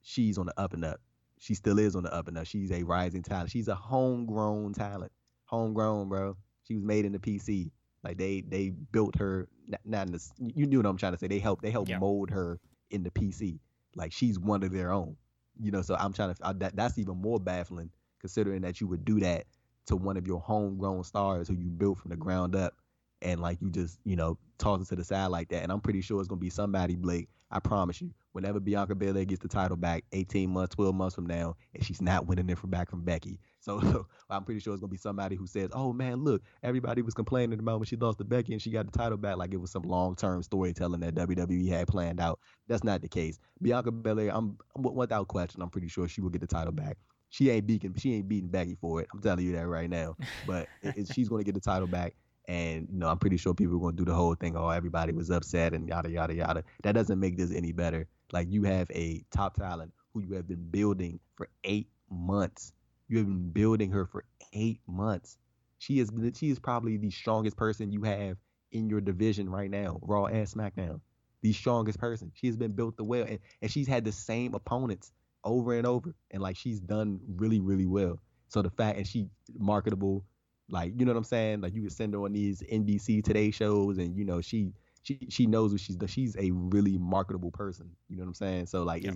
she's 0.03 0.37
on 0.37 0.47
the 0.47 0.61
up 0.61 0.75
and 0.75 0.85
up. 0.85 1.01
She 1.39 1.55
still 1.55 1.79
is 1.79 1.97
on 1.97 2.03
the 2.03 2.13
up 2.13 2.29
and 2.29 2.37
up. 2.37 2.47
She's 2.47 2.71
a 2.71 2.83
rising 2.83 3.23
talent. 3.23 3.51
She's 3.51 3.69
a 3.69 3.75
homegrown 3.75 4.75
talent. 4.75 5.13
Homegrown, 5.47 6.09
bro. 6.09 6.37
She 6.67 6.75
was 6.75 6.85
made 6.85 7.05
in 7.05 7.13
the 7.13 7.19
PC. 7.19 7.71
Like 8.05 8.19
they 8.19 8.43
they 8.43 8.71
built 8.71 9.17
her 9.17 9.49
not 9.85 10.07
in 10.07 10.13
the 10.13 10.31
you 10.39 10.67
knew 10.67 10.79
what 10.79 10.87
I'm 10.87 10.99
trying 10.99 11.13
to 11.13 11.19
say. 11.19 11.27
They 11.27 11.39
helped 11.39 11.63
they 11.63 11.71
helped 11.71 11.91
yeah. 11.91 11.99
mold 11.99 12.31
her 12.31 12.61
in 12.91 13.03
the 13.03 13.11
PC. 13.11 13.59
Like 13.97 14.13
she's 14.13 14.39
one 14.39 14.63
of 14.63 14.73
their 14.73 14.93
own. 14.93 15.17
You 15.59 15.71
know, 15.71 15.83
so 15.83 15.97
I'm 15.99 16.13
trying 16.13 16.35
to 16.35 16.47
I, 16.47 16.53
that 16.55 16.77
that's 16.77 16.99
even 16.99 17.17
more 17.17 17.41
baffling 17.41 17.91
considering 18.21 18.63
that 18.63 18.81
you 18.81 18.87
would 18.89 19.05
do 19.05 19.21
that 19.21 19.45
to 19.87 19.97
one 19.97 20.17
of 20.17 20.27
your 20.27 20.41
homegrown 20.41 21.05
stars 21.05 21.49
who 21.49 21.55
you 21.55 21.69
built 21.69 21.99
from 21.99 22.11
the 22.11 22.17
ground 22.17 22.57
up 22.57 22.75
and 23.23 23.41
like 23.41 23.59
you 23.61 23.71
just, 23.71 23.99
you 24.05 24.17
know, 24.17 24.39
toss 24.59 24.83
it 24.83 24.89
to 24.89 24.97
the 24.97 25.05
side 25.05 25.27
like 25.27 25.49
that. 25.49 25.63
And 25.63 25.73
I'm 25.73 25.81
pretty 25.81 26.01
sure 26.01 26.21
it's 26.21 26.29
gonna 26.29 26.41
be 26.41 26.51
somebody, 26.51 26.97
Blake. 26.97 27.29
I 27.55 27.61
promise 27.61 28.01
you. 28.01 28.11
Whenever 28.33 28.59
Bianca 28.59 28.97
Belair 28.97 29.25
gets 29.25 29.41
the 29.41 29.47
title 29.47 29.77
back 29.77 30.05
18 30.11 30.51
months, 30.51 30.75
12 30.75 30.93
months 30.93 31.15
from 31.15 31.27
now, 31.27 31.55
and 31.73 31.85
she's 31.85 32.03
not 32.03 32.27
winning 32.27 32.51
it 32.51 32.59
from 32.59 32.71
back 32.71 32.91
from 32.91 33.03
Becky. 33.03 33.39
So, 33.65 34.07
I'm 34.29 34.45
pretty 34.45 34.61
sure 34.61 34.75
it's 34.75 34.81
gonna 34.83 34.91
be 34.91 34.99
somebody 34.99 35.37
who 35.37 35.47
says, 35.47 35.71
"Oh 35.73 35.95
man, 35.95 36.23
look, 36.23 36.43
everybody 36.63 37.01
was 37.01 37.15
complaining 37.15 37.59
about 37.59 37.79
when 37.79 37.87
she 37.87 37.97
lost 37.97 38.19
to 38.19 38.25
Becky 38.25 38.53
and 38.53 38.61
she 38.61 38.71
got 38.71 38.85
the 38.85 38.93
title 38.93 39.17
back 39.17 39.39
like 39.39 39.55
it 39.55 39.57
was 39.57 39.71
some 39.71 39.85
long-term 39.85 40.43
storytelling 40.43 41.01
that 41.01 41.15
WWE 41.15 41.67
had 41.71 41.89
planned 41.89 42.21
out." 42.21 42.41
That's 42.69 42.85
not 42.85 43.01
the 43.01 43.09
case. 43.09 43.39
Bianca 43.63 43.91
Belair, 43.91 44.33
I'm 44.35 44.59
without 44.77 45.29
question, 45.29 45.63
I'm 45.63 45.71
pretty 45.71 45.89
sure 45.89 46.07
she 46.09 46.21
will 46.21 46.29
get 46.29 46.43
the 46.43 46.47
title 46.47 46.75
back. 46.75 46.99
She 47.31 47.49
ain't 47.49 47.67
beating, 47.67 47.95
she 47.97 48.13
ain't 48.17 48.29
beating 48.29 48.51
Becky 48.51 48.75
for 48.75 49.01
it. 49.01 49.09
I'm 49.15 49.21
telling 49.21 49.47
you 49.47 49.53
that 49.53 49.67
right 49.67 49.89
now. 49.89 50.15
But 50.47 50.69
it, 50.83 50.99
it, 50.99 51.15
she's 51.15 51.31
gonna 51.31 51.43
get 51.43 51.55
the 51.55 51.61
title 51.61 51.89
back. 51.89 52.15
And 52.47 52.89
you 52.93 52.99
know, 52.99 53.09
I'm 53.09 53.19
pretty 53.19 53.37
sure 53.37 53.55
people 53.55 53.77
are 53.77 53.81
gonna 53.81 53.97
do 53.97 54.05
the 54.05 54.15
whole 54.15 54.35
thing. 54.35 54.57
Oh, 54.57 54.69
everybody 54.69 55.13
was 55.13 55.31
upset 55.31 55.73
and 55.73 55.89
yada 55.89 56.11
yada 56.11 56.35
yada. 56.35 56.65
That 56.83 56.93
doesn't 56.93 57.19
make 57.19 57.37
this 57.37 57.53
any 57.53 57.73
better. 57.73 58.07
Like 58.33 58.51
you 58.51 58.65
have 58.65 58.91
a 58.91 59.25
top 59.31 59.57
talent 59.57 59.93
who 60.13 60.21
you 60.21 60.35
have 60.35 60.47
been 60.47 60.69
building 60.71 61.21
for 61.37 61.49
eight 61.65 61.89
months. 62.11 62.73
You 63.09 63.19
have 63.19 63.27
been 63.27 63.51
building 63.51 63.91
her 63.91 64.07
for 64.07 64.25
eight 64.53 64.81
months. 64.87 65.39
She 65.79 66.01
is 66.01 66.11
she 66.35 66.51
is 66.51 66.59
probably 66.59 66.97
the 66.97 67.11
strongest 67.11 67.57
person 67.57 67.93
you 67.93 68.03
have 68.03 68.37
in 68.73 68.89
your 68.89 69.01
division 69.01 69.49
right 69.49 69.71
now, 69.71 69.99
Raw 70.03 70.27
and 70.27 70.47
SmackDown. 70.47 71.01
The 71.43 71.53
strongest 71.53 71.99
person. 71.99 72.33
She 72.35 72.47
has 72.47 72.57
been 72.57 72.73
built 72.73 72.97
the 72.97 73.05
well, 73.05 73.25
and, 73.29 73.39
and 73.61 73.71
she's 73.71 73.87
had 73.87 74.05
the 74.05 74.13
same 74.13 74.55
opponents 74.55 75.13
over 75.45 75.75
and 75.75 75.87
over, 75.87 76.15
and 76.31 76.43
like 76.43 76.57
she's 76.57 76.81
done 76.81 77.21
really 77.37 77.61
really 77.61 77.87
well. 77.87 78.19
So 78.49 78.63
the 78.63 78.71
fact 78.71 78.99
and 78.99 79.07
she 79.07 79.29
marketable, 79.59 80.25
like 80.69 80.93
you 80.99 81.05
know 81.05 81.13
what 81.13 81.19
I'm 81.19 81.25
saying. 81.25 81.61
Like 81.61 81.75
you 81.75 81.83
could 81.83 81.93
send 81.93 82.15
her 82.15 82.25
on 82.25 82.33
these 82.33 82.63
NBC 82.63 83.23
Today 83.23 83.51
shows, 83.51 83.99
and 83.99 84.17
you 84.17 84.25
know 84.25 84.41
she 84.41 84.73
she 85.03 85.19
she 85.29 85.47
knows 85.47 85.73
what 85.73 85.81
she's 85.81 85.97
done. 85.97 86.09
She's 86.09 86.37
a 86.37 86.51
really 86.51 86.99
marketable 86.99 87.51
person. 87.51 87.91
You 88.09 88.17
know 88.17 88.23
what 88.23 88.29
I'm 88.29 88.35
saying? 88.35 88.67
So 88.67 88.83
like 88.83 89.05
yeah. 89.05 89.13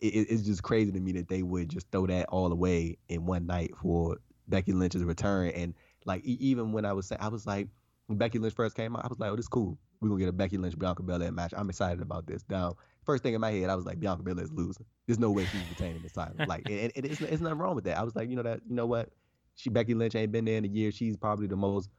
it's, 0.00 0.16
it, 0.16 0.30
it's 0.30 0.42
just 0.42 0.62
crazy 0.62 0.92
to 0.92 1.00
me 1.00 1.12
that 1.12 1.28
they 1.28 1.42
would 1.42 1.68
just 1.68 1.90
throw 1.90 2.06
that 2.06 2.26
all 2.28 2.52
away 2.52 2.98
in 3.08 3.24
one 3.26 3.46
night 3.46 3.72
for 3.80 4.18
Becky 4.48 4.72
Lynch's 4.72 5.04
return. 5.04 5.50
And 5.50 5.74
like 6.04 6.24
even 6.24 6.72
when 6.72 6.84
I 6.84 6.92
was 6.92 7.06
saying, 7.06 7.20
I 7.20 7.28
was 7.28 7.46
like 7.46 7.68
when 8.06 8.18
Becky 8.18 8.38
Lynch 8.38 8.54
first 8.54 8.76
came 8.76 8.94
out, 8.94 9.04
I 9.04 9.08
was 9.08 9.18
like, 9.18 9.30
oh, 9.30 9.36
this 9.36 9.44
is 9.44 9.48
cool. 9.48 9.78
We're 10.00 10.08
gonna 10.08 10.20
get 10.20 10.28
a 10.28 10.32
Becky 10.32 10.58
Lynch 10.58 10.78
Bianca 10.78 11.02
Belair 11.02 11.32
match. 11.32 11.54
I'm 11.56 11.70
excited 11.70 12.02
about 12.02 12.26
this. 12.26 12.44
Now, 12.50 12.76
first 13.04 13.22
thing 13.22 13.34
in 13.34 13.40
my 13.40 13.52
head, 13.52 13.70
I 13.70 13.76
was 13.76 13.86
like, 13.86 14.00
Bianca 14.00 14.22
Belair 14.22 14.44
is 14.44 14.52
losing. 14.52 14.84
There's 15.06 15.18
no 15.18 15.30
way 15.30 15.46
she's 15.46 15.68
retaining 15.70 16.02
this 16.02 16.12
title. 16.12 16.34
Like, 16.46 16.68
and, 16.68 16.92
and 16.96 17.06
it's, 17.06 17.20
it's 17.20 17.40
nothing 17.40 17.58
wrong 17.58 17.76
with 17.76 17.84
that. 17.84 17.98
I 17.98 18.02
was 18.02 18.16
like, 18.16 18.28
you 18.28 18.36
know 18.36 18.42
that, 18.42 18.60
you 18.68 18.74
know 18.74 18.86
what? 18.86 19.10
She 19.56 19.70
Becky 19.70 19.94
Lynch 19.94 20.14
ain't 20.14 20.32
been 20.32 20.44
there 20.44 20.58
in 20.58 20.64
a 20.64 20.68
year. 20.68 20.90
She's 20.90 21.16
probably 21.16 21.46
the 21.46 21.56
most. 21.56 21.90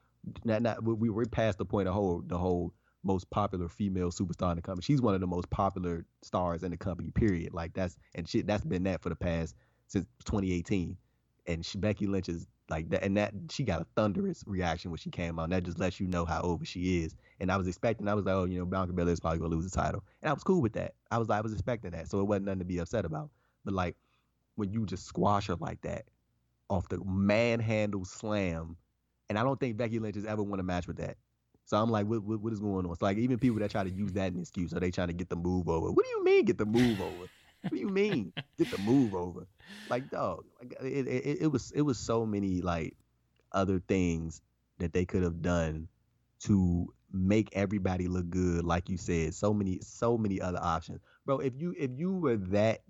Not, 0.45 0.61
not 0.61 0.83
we 0.83 1.09
we're 1.09 1.25
past 1.25 1.57
the 1.57 1.65
point 1.65 1.87
of 1.87 1.93
whole 1.93 2.23
the 2.25 2.37
whole 2.37 2.73
most 3.03 3.29
popular 3.29 3.67
female 3.67 4.09
superstar 4.09 4.51
in 4.51 4.55
the 4.55 4.61
company. 4.61 4.83
She's 4.83 5.01
one 5.01 5.13
of 5.13 5.21
the 5.21 5.27
most 5.27 5.49
popular 5.49 6.05
stars 6.21 6.63
in 6.63 6.71
the 6.71 6.77
company. 6.77 7.11
Period. 7.11 7.53
Like 7.53 7.73
that's 7.73 7.97
and 8.15 8.27
shit. 8.27 8.47
That's 8.47 8.63
been 8.63 8.83
that 8.83 9.01
for 9.01 9.09
the 9.09 9.15
past 9.15 9.55
since 9.87 10.05
2018. 10.25 10.97
And 11.45 11.65
she, 11.65 11.77
Becky 11.77 12.07
Lynch 12.07 12.29
is 12.29 12.47
like 12.69 12.89
that, 12.89 13.03
and 13.03 13.17
that 13.17 13.33
she 13.49 13.63
got 13.63 13.81
a 13.81 13.85
thunderous 13.95 14.43
reaction 14.47 14.91
when 14.91 14.97
she 14.97 15.09
came 15.09 15.37
out. 15.37 15.49
That 15.49 15.63
just 15.63 15.77
lets 15.77 15.99
you 15.99 16.07
know 16.07 16.23
how 16.23 16.41
over 16.41 16.63
she 16.63 17.03
is. 17.03 17.15
And 17.41 17.51
I 17.51 17.57
was 17.57 17.67
expecting. 17.67 18.07
I 18.07 18.13
was 18.13 18.25
like, 18.25 18.35
oh, 18.35 18.45
you 18.45 18.59
know, 18.59 18.65
Bianca 18.65 18.93
Belair 18.93 19.13
is 19.13 19.19
probably 19.19 19.39
gonna 19.39 19.53
lose 19.53 19.69
the 19.69 19.77
title, 19.77 20.03
and 20.21 20.29
I 20.29 20.33
was 20.33 20.43
cool 20.43 20.61
with 20.61 20.73
that. 20.73 20.93
I 21.11 21.17
was 21.17 21.27
like, 21.27 21.39
I 21.39 21.41
was 21.41 21.51
expecting 21.51 21.91
that, 21.91 22.09
so 22.09 22.21
it 22.21 22.23
wasn't 22.23 22.45
nothing 22.45 22.59
to 22.59 22.65
be 22.65 22.77
upset 22.77 23.03
about. 23.03 23.29
But 23.65 23.73
like 23.73 23.97
when 24.55 24.71
you 24.71 24.85
just 24.85 25.05
squash 25.05 25.47
her 25.47 25.55
like 25.55 25.81
that 25.81 26.05
off 26.73 26.89
the 26.89 26.99
manhandle 27.05 28.05
slam, 28.05 28.77
and 29.29 29.39
I 29.39 29.43
don't 29.43 29.59
think 29.59 29.77
Becky 29.77 29.99
Lynch 29.99 30.15
has 30.15 30.25
ever 30.25 30.43
won 30.43 30.59
a 30.59 30.63
match 30.63 30.88
with 30.88 30.97
that. 30.97 31.17
So 31.65 31.77
I'm 31.77 31.89
like, 31.89 32.07
what, 32.07 32.23
what, 32.23 32.41
what 32.41 32.53
is 32.53 32.59
going 32.59 32.86
on? 32.86 32.91
It's 32.91 33.01
like 33.01 33.17
even 33.17 33.39
people 33.39 33.59
that 33.59 33.71
try 33.71 33.83
to 33.83 33.91
use 33.91 34.13
that 34.13 34.36
excuse, 34.36 34.73
are 34.73 34.81
they 34.81 34.91
trying 34.91 35.07
to 35.07 35.13
get 35.13 35.29
the 35.29 35.38
move 35.38 35.69
over? 35.69 35.91
What 35.91 36.05
do 36.05 36.12
you 36.12 36.23
mean 36.23 36.45
get 36.45 36.57
the 36.57 36.65
move 36.65 37.01
over? 37.01 37.27
what 37.69 37.77
do 37.77 37.79
you 37.79 37.89
mean 37.89 38.33
get 38.57 38.71
the 38.71 38.77
move 38.77 39.15
over? 39.15 39.47
Like 39.88 40.09
dog, 40.09 40.45
like, 40.62 40.75
it, 40.81 41.07
it, 41.07 41.41
it 41.43 41.47
was 41.51 41.71
it 41.71 41.81
was 41.81 41.99
so 41.99 42.25
many 42.25 42.62
like 42.62 42.95
other 43.51 43.79
things 43.79 44.41
that 44.79 44.93
they 44.93 45.05
could 45.05 45.23
have 45.23 45.41
done 45.41 45.88
to 46.41 46.93
make 47.12 47.49
everybody 47.53 48.07
look 48.07 48.29
good. 48.29 48.65
Like 48.65 48.89
you 48.89 48.97
said, 48.97 49.36
so 49.36 49.53
many 49.53 49.79
so 49.81 50.17
many 50.17 50.41
other 50.41 50.59
options, 50.62 51.01
bro. 51.25 51.39
If 51.39 51.53
you 51.57 51.75
if 51.77 51.91
you 51.95 52.15
were 52.15 52.38
that 52.38 52.81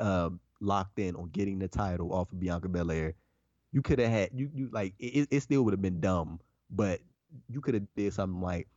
uh, 0.00 0.30
locked 0.60 0.98
in 0.98 1.14
on 1.16 1.28
getting 1.30 1.58
the 1.58 1.68
title 1.68 2.12
off 2.12 2.32
of 2.32 2.40
Bianca 2.40 2.68
Belair, 2.68 3.14
you 3.72 3.82
could 3.82 3.98
have 3.98 4.10
had 4.10 4.30
you 4.32 4.50
you 4.54 4.68
like 4.72 4.94
it, 4.98 5.28
it 5.30 5.40
still 5.40 5.62
would 5.64 5.72
have 5.72 5.82
been 5.82 6.00
dumb, 6.00 6.40
but 6.70 7.00
you 7.48 7.60
could 7.60 7.74
have 7.74 7.84
did 7.96 8.12
something 8.12 8.40
like 8.40 8.68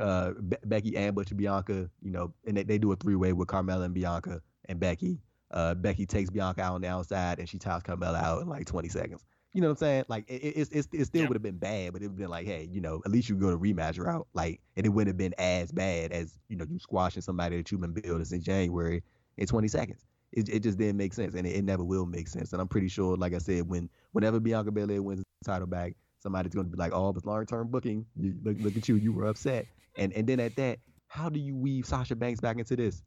uh, 0.00 0.32
Be- 0.48 0.56
Becky 0.64 0.96
ambush 0.96 1.28
Bianca, 1.28 1.88
you 2.02 2.10
know, 2.10 2.32
and 2.46 2.56
they, 2.56 2.62
they 2.62 2.78
do 2.78 2.92
a 2.92 2.96
three 2.96 3.16
way 3.16 3.32
with 3.32 3.48
Carmella 3.48 3.84
and 3.84 3.94
Bianca 3.94 4.40
and 4.66 4.80
Becky. 4.80 5.18
Uh, 5.50 5.74
Becky 5.74 6.06
takes 6.06 6.30
Bianca 6.30 6.62
out 6.62 6.74
on 6.74 6.80
the 6.80 6.88
outside 6.88 7.38
and 7.38 7.48
she 7.48 7.58
ties 7.58 7.82
Carmella 7.82 8.20
out 8.20 8.42
in 8.42 8.48
like 8.48 8.66
20 8.66 8.88
seconds. 8.88 9.24
You 9.52 9.60
know 9.60 9.68
what 9.68 9.72
I'm 9.72 9.86
saying? 9.86 10.04
Like 10.08 10.28
it, 10.28 10.42
it, 10.42 10.68
it, 10.72 10.86
it 10.92 11.04
still 11.04 11.22
yeah. 11.22 11.28
would 11.28 11.36
have 11.36 11.42
been 11.42 11.58
bad, 11.58 11.92
but 11.92 12.02
it 12.02 12.06
would 12.06 12.12
have 12.12 12.18
been 12.18 12.28
like, 12.28 12.46
hey, 12.46 12.68
you 12.72 12.80
know, 12.80 13.00
at 13.04 13.12
least 13.12 13.28
you 13.28 13.36
go 13.36 13.50
to 13.50 13.58
rematch 13.58 14.04
route. 14.04 14.26
Like, 14.34 14.60
and 14.76 14.84
it 14.84 14.88
wouldn't 14.88 15.08
have 15.08 15.16
been 15.16 15.34
as 15.38 15.70
bad 15.70 16.10
as 16.10 16.40
you 16.48 16.56
know 16.56 16.66
you 16.68 16.80
squashing 16.80 17.22
somebody 17.22 17.58
that 17.58 17.70
you've 17.70 17.80
been 17.80 17.92
building 17.92 18.24
since 18.24 18.44
January 18.44 19.04
in 19.36 19.46
20 19.46 19.68
seconds. 19.68 20.04
It, 20.36 20.48
it 20.48 20.60
just 20.60 20.78
didn't 20.78 20.96
make 20.96 21.14
sense, 21.14 21.34
and 21.34 21.46
it, 21.46 21.56
it 21.56 21.64
never 21.64 21.84
will 21.84 22.06
make 22.06 22.28
sense. 22.28 22.52
And 22.52 22.60
I'm 22.60 22.68
pretty 22.68 22.88
sure, 22.88 23.16
like 23.16 23.34
I 23.34 23.38
said, 23.38 23.68
when 23.68 23.88
whenever 24.12 24.40
Bianca 24.40 24.72
Belair 24.72 25.00
wins 25.02 25.20
the 25.20 25.50
title 25.50 25.66
back, 25.66 25.94
somebody's 26.18 26.52
going 26.54 26.66
to 26.66 26.72
be 26.72 26.78
like, 26.78 26.92
"Oh, 26.92 27.10
it's 27.10 27.24
long 27.24 27.46
term 27.46 27.68
booking. 27.68 28.04
You, 28.16 28.34
look, 28.42 28.56
look 28.60 28.76
at 28.76 28.88
you. 28.88 28.96
You 28.96 29.12
were 29.12 29.26
upset." 29.26 29.66
And 29.96 30.12
and 30.12 30.26
then 30.26 30.40
at 30.40 30.56
that, 30.56 30.78
how 31.06 31.28
do 31.28 31.38
you 31.38 31.54
weave 31.56 31.86
Sasha 31.86 32.16
Banks 32.16 32.40
back 32.40 32.58
into 32.58 32.76
this? 32.76 33.02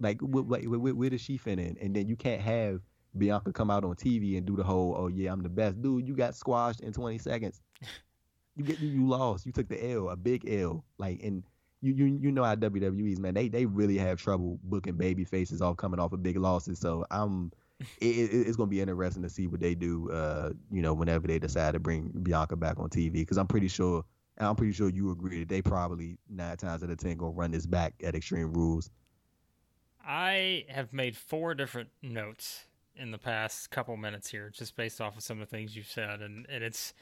Like, 0.00 0.20
wh- 0.20 0.48
wh- 0.48 0.64
wh- 0.64 0.96
where 0.96 1.10
does 1.10 1.20
she 1.20 1.36
fit 1.36 1.58
in? 1.58 1.76
And 1.80 1.94
then 1.94 2.08
you 2.08 2.16
can't 2.16 2.40
have 2.40 2.80
Bianca 3.16 3.52
come 3.52 3.70
out 3.70 3.84
on 3.84 3.94
TV 3.96 4.38
and 4.38 4.46
do 4.46 4.56
the 4.56 4.64
whole, 4.64 4.94
"Oh 4.96 5.08
yeah, 5.08 5.32
I'm 5.32 5.42
the 5.42 5.50
best." 5.50 5.82
Dude, 5.82 6.08
you 6.08 6.16
got 6.16 6.34
squashed 6.34 6.80
in 6.80 6.92
20 6.92 7.18
seconds. 7.18 7.60
You 8.56 8.64
get 8.64 8.80
you 8.80 9.06
lost. 9.06 9.46
You 9.46 9.52
took 9.52 9.68
the 9.68 9.92
L, 9.92 10.10
a 10.10 10.16
big 10.16 10.48
L. 10.48 10.84
Like 10.98 11.22
and 11.22 11.42
you 11.82 11.92
you 11.92 12.18
you 12.22 12.32
know 12.32 12.44
how 12.44 12.54
WWE's 12.54 13.18
man, 13.18 13.34
they 13.34 13.48
they 13.48 13.66
really 13.66 13.98
have 13.98 14.18
trouble 14.18 14.58
booking 14.62 14.96
baby 14.96 15.24
faces 15.24 15.60
off 15.60 15.76
coming 15.76 16.00
off 16.00 16.12
of 16.12 16.22
big 16.22 16.38
losses. 16.38 16.78
So 16.78 17.04
I'm 17.10 17.52
it, 18.00 18.06
it, 18.06 18.46
it's 18.46 18.56
to 18.56 18.66
be 18.66 18.80
interesting 18.80 19.22
to 19.22 19.28
see 19.28 19.48
what 19.48 19.60
they 19.60 19.74
do. 19.74 20.10
Uh, 20.10 20.50
you 20.70 20.80
know, 20.80 20.94
whenever 20.94 21.26
they 21.26 21.38
decide 21.38 21.72
to 21.72 21.80
bring 21.80 22.10
Bianca 22.22 22.56
back 22.56 22.78
on 22.78 22.88
TV, 22.88 23.12
because 23.12 23.36
I'm 23.36 23.48
pretty 23.48 23.68
sure, 23.68 24.04
I'm 24.38 24.54
pretty 24.54 24.72
sure 24.72 24.88
you 24.88 25.10
agree 25.10 25.40
that 25.40 25.48
they 25.48 25.60
probably 25.60 26.18
nine 26.30 26.56
times 26.56 26.82
out 26.84 26.90
of 26.90 26.98
ten 26.98 27.16
gonna 27.16 27.32
run 27.32 27.50
this 27.50 27.66
back 27.66 27.94
at 28.04 28.14
Extreme 28.14 28.52
Rules. 28.52 28.90
I 30.04 30.64
have 30.68 30.92
made 30.92 31.16
four 31.16 31.54
different 31.54 31.90
notes 32.00 32.66
in 32.94 33.10
the 33.10 33.18
past 33.18 33.70
couple 33.70 33.96
minutes 33.96 34.28
here, 34.28 34.50
just 34.50 34.76
based 34.76 35.00
off 35.00 35.16
of 35.16 35.22
some 35.22 35.40
of 35.40 35.48
the 35.48 35.56
things 35.56 35.76
you've 35.76 35.86
said, 35.86 36.20
and, 36.20 36.46
and 36.48 36.62
it's 36.62 36.94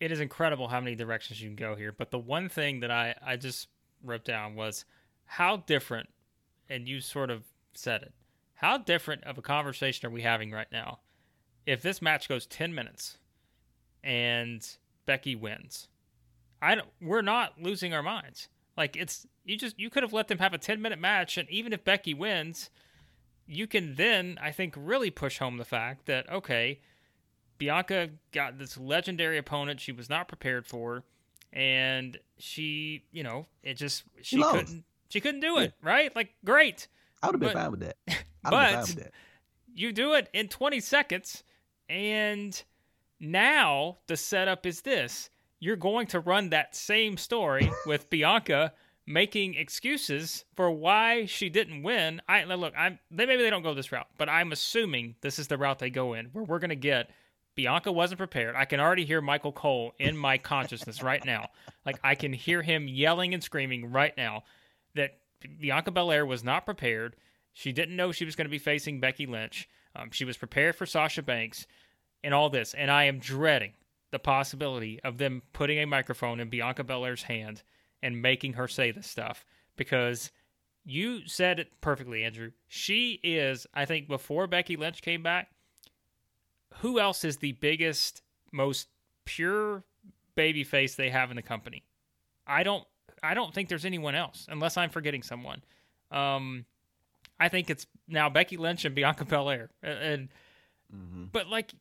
it 0.00 0.10
is 0.10 0.20
incredible 0.20 0.68
how 0.68 0.80
many 0.80 0.96
directions 0.96 1.40
you 1.40 1.48
can 1.48 1.56
go 1.56 1.76
here. 1.76 1.92
But 1.92 2.10
the 2.10 2.18
one 2.18 2.48
thing 2.48 2.80
that 2.80 2.90
I 2.90 3.14
I 3.24 3.36
just 3.36 3.68
wrote 4.02 4.24
down 4.24 4.54
was 4.54 4.84
how 5.24 5.58
different, 5.58 6.08
and 6.68 6.88
you 6.88 7.00
sort 7.00 7.30
of 7.30 7.44
said 7.74 8.02
it 8.02 8.12
how 8.62 8.78
different 8.78 9.24
of 9.24 9.36
a 9.36 9.42
conversation 9.42 10.06
are 10.06 10.10
we 10.10 10.22
having 10.22 10.52
right 10.52 10.70
now? 10.70 11.00
If 11.66 11.82
this 11.82 12.00
match 12.00 12.28
goes 12.28 12.46
10 12.46 12.72
minutes 12.72 13.18
and 14.04 14.64
Becky 15.04 15.34
wins, 15.34 15.88
I 16.62 16.76
don't, 16.76 16.88
we're 17.00 17.22
not 17.22 17.60
losing 17.60 17.92
our 17.92 18.04
minds. 18.04 18.48
Like 18.76 18.96
it's 18.96 19.26
you 19.44 19.58
just 19.58 19.78
you 19.80 19.90
could 19.90 20.04
have 20.04 20.12
let 20.12 20.28
them 20.28 20.38
have 20.38 20.54
a 20.54 20.58
10 20.58 20.80
minute 20.80 21.00
match 21.00 21.36
and 21.36 21.50
even 21.50 21.72
if 21.72 21.82
Becky 21.82 22.14
wins, 22.14 22.70
you 23.48 23.66
can 23.66 23.96
then, 23.96 24.38
I 24.40 24.52
think, 24.52 24.74
really 24.76 25.10
push 25.10 25.38
home 25.38 25.56
the 25.56 25.64
fact 25.64 26.06
that, 26.06 26.30
okay, 26.30 26.80
Bianca 27.58 28.10
got 28.30 28.58
this 28.58 28.78
legendary 28.78 29.38
opponent 29.38 29.80
she 29.80 29.90
was 29.90 30.08
not 30.08 30.28
prepared 30.28 30.66
for, 30.68 31.02
and 31.52 32.18
she, 32.38 33.04
you 33.12 33.22
know, 33.22 33.46
it 33.62 33.74
just, 33.74 34.04
she 34.22 34.36
She 34.36 34.42
couldn't, 34.42 34.84
she 35.08 35.20
couldn't 35.20 35.40
do 35.40 35.58
it, 35.58 35.74
right? 35.82 36.14
Like, 36.16 36.34
great. 36.44 36.88
I 37.22 37.26
would 37.26 37.34
have 37.34 37.40
been 37.40 37.52
fine 37.52 37.70
with 37.70 37.80
that. 37.80 37.96
But- 38.42 38.50
been 38.50 38.50
fine 38.52 38.80
with 38.80 38.94
that. 38.96 39.12
you 39.74 39.92
do 39.92 40.14
it 40.14 40.28
in 40.32 40.48
20 40.48 40.80
seconds 40.80 41.44
and 41.88 42.62
now 43.20 43.98
the 44.06 44.16
setup 44.16 44.66
is 44.66 44.80
this 44.82 45.30
you're 45.60 45.76
going 45.76 46.06
to 46.08 46.18
run 46.20 46.50
that 46.50 46.74
same 46.74 47.16
story 47.16 47.70
with 47.86 48.10
bianca 48.10 48.72
making 49.06 49.54
excuses 49.54 50.44
for 50.56 50.70
why 50.70 51.24
she 51.26 51.48
didn't 51.48 51.82
win 51.82 52.20
i 52.28 52.42
look 52.44 52.74
i'm 52.76 52.98
they 53.10 53.26
maybe 53.26 53.42
they 53.42 53.50
don't 53.50 53.62
go 53.62 53.74
this 53.74 53.92
route 53.92 54.08
but 54.18 54.28
i'm 54.28 54.52
assuming 54.52 55.14
this 55.20 55.38
is 55.38 55.46
the 55.48 55.56
route 55.58 55.78
they 55.78 55.90
go 55.90 56.14
in 56.14 56.26
where 56.26 56.44
we're 56.44 56.58
going 56.58 56.70
to 56.70 56.76
get 56.76 57.10
bianca 57.54 57.92
wasn't 57.92 58.18
prepared 58.18 58.54
i 58.56 58.64
can 58.64 58.80
already 58.80 59.04
hear 59.04 59.20
michael 59.20 59.52
cole 59.52 59.92
in 59.98 60.16
my 60.16 60.38
consciousness 60.38 61.02
right 61.02 61.24
now 61.24 61.48
like 61.84 61.98
i 62.02 62.14
can 62.14 62.32
hear 62.32 62.62
him 62.62 62.88
yelling 62.88 63.34
and 63.34 63.42
screaming 63.42 63.90
right 63.92 64.16
now 64.16 64.42
that 64.94 65.18
bianca 65.60 65.90
belair 65.90 66.24
was 66.24 66.42
not 66.42 66.64
prepared 66.64 67.16
she 67.52 67.72
didn't 67.72 67.96
know 67.96 68.12
she 68.12 68.24
was 68.24 68.36
going 68.36 68.46
to 68.46 68.50
be 68.50 68.58
facing 68.58 69.00
Becky 69.00 69.26
Lynch. 69.26 69.68
Um, 69.94 70.10
she 70.10 70.24
was 70.24 70.36
prepared 70.36 70.74
for 70.74 70.86
Sasha 70.86 71.22
Banks 71.22 71.66
and 72.24 72.32
all 72.32 72.48
this. 72.48 72.74
And 72.74 72.90
I 72.90 73.04
am 73.04 73.18
dreading 73.18 73.72
the 74.10 74.18
possibility 74.18 75.00
of 75.02 75.18
them 75.18 75.42
putting 75.52 75.78
a 75.78 75.86
microphone 75.86 76.40
in 76.40 76.48
Bianca 76.48 76.84
Belair's 76.84 77.24
hand 77.24 77.62
and 78.02 78.22
making 78.22 78.54
her 78.54 78.68
say 78.68 78.90
this 78.90 79.06
stuff 79.06 79.44
because 79.76 80.30
you 80.84 81.26
said 81.26 81.60
it 81.60 81.80
perfectly, 81.80 82.24
Andrew. 82.24 82.52
She 82.68 83.20
is, 83.22 83.66
I 83.74 83.84
think, 83.84 84.08
before 84.08 84.46
Becky 84.46 84.76
Lynch 84.76 85.02
came 85.02 85.22
back, 85.22 85.50
who 86.80 86.98
else 86.98 87.24
is 87.24 87.38
the 87.38 87.52
biggest, 87.52 88.22
most 88.50 88.88
pure 89.24 89.84
baby 90.34 90.64
face 90.64 90.94
they 90.94 91.10
have 91.10 91.30
in 91.30 91.36
the 91.36 91.42
company? 91.42 91.84
I 92.46 92.62
don't 92.62 92.84
I 93.22 93.34
don't 93.34 93.54
think 93.54 93.68
there's 93.68 93.84
anyone 93.84 94.14
else, 94.14 94.46
unless 94.50 94.76
I'm 94.76 94.90
forgetting 94.90 95.22
someone. 95.22 95.62
Um, 96.10 96.64
I 97.38 97.48
think 97.48 97.70
it's 97.70 97.86
now 98.08 98.28
Becky 98.28 98.56
Lynch 98.56 98.84
and 98.84 98.94
Bianca 98.94 99.24
Belair, 99.24 99.70
and, 99.82 99.98
and 99.98 100.28
hmm 100.92 101.24
but 101.32 101.48
like, 101.48 101.72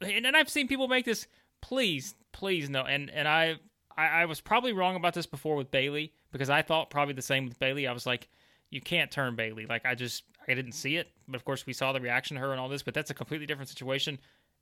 and, 0.00 0.26
and 0.26 0.36
I've 0.36 0.50
seen 0.50 0.68
people 0.68 0.88
make 0.88 1.04
this. 1.04 1.26
Please, 1.60 2.14
please 2.32 2.68
no. 2.68 2.82
And 2.82 3.10
and 3.10 3.26
I, 3.26 3.56
I 3.96 4.06
I 4.06 4.24
was 4.26 4.40
probably 4.40 4.72
wrong 4.72 4.96
about 4.96 5.14
this 5.14 5.26
before 5.26 5.56
with 5.56 5.70
Bayley 5.70 6.12
because 6.32 6.50
I 6.50 6.62
thought 6.62 6.90
probably 6.90 7.14
the 7.14 7.22
same 7.22 7.46
with 7.46 7.58
Bayley. 7.58 7.86
I 7.86 7.92
was 7.92 8.06
like, 8.06 8.28
you 8.70 8.80
can't 8.80 9.10
turn 9.10 9.34
Bayley. 9.36 9.66
Like 9.66 9.86
I 9.86 9.94
just 9.94 10.24
I 10.46 10.54
didn't 10.54 10.72
see 10.72 10.96
it. 10.96 11.08
But 11.26 11.36
of 11.36 11.44
course 11.44 11.66
we 11.66 11.72
saw 11.72 11.92
the 11.92 12.00
reaction 12.00 12.36
to 12.36 12.40
her 12.40 12.52
and 12.52 12.60
all 12.60 12.68
this. 12.68 12.82
But 12.82 12.94
that's 12.94 13.10
a 13.10 13.14
completely 13.14 13.46
different 13.46 13.68
situation. 13.68 14.18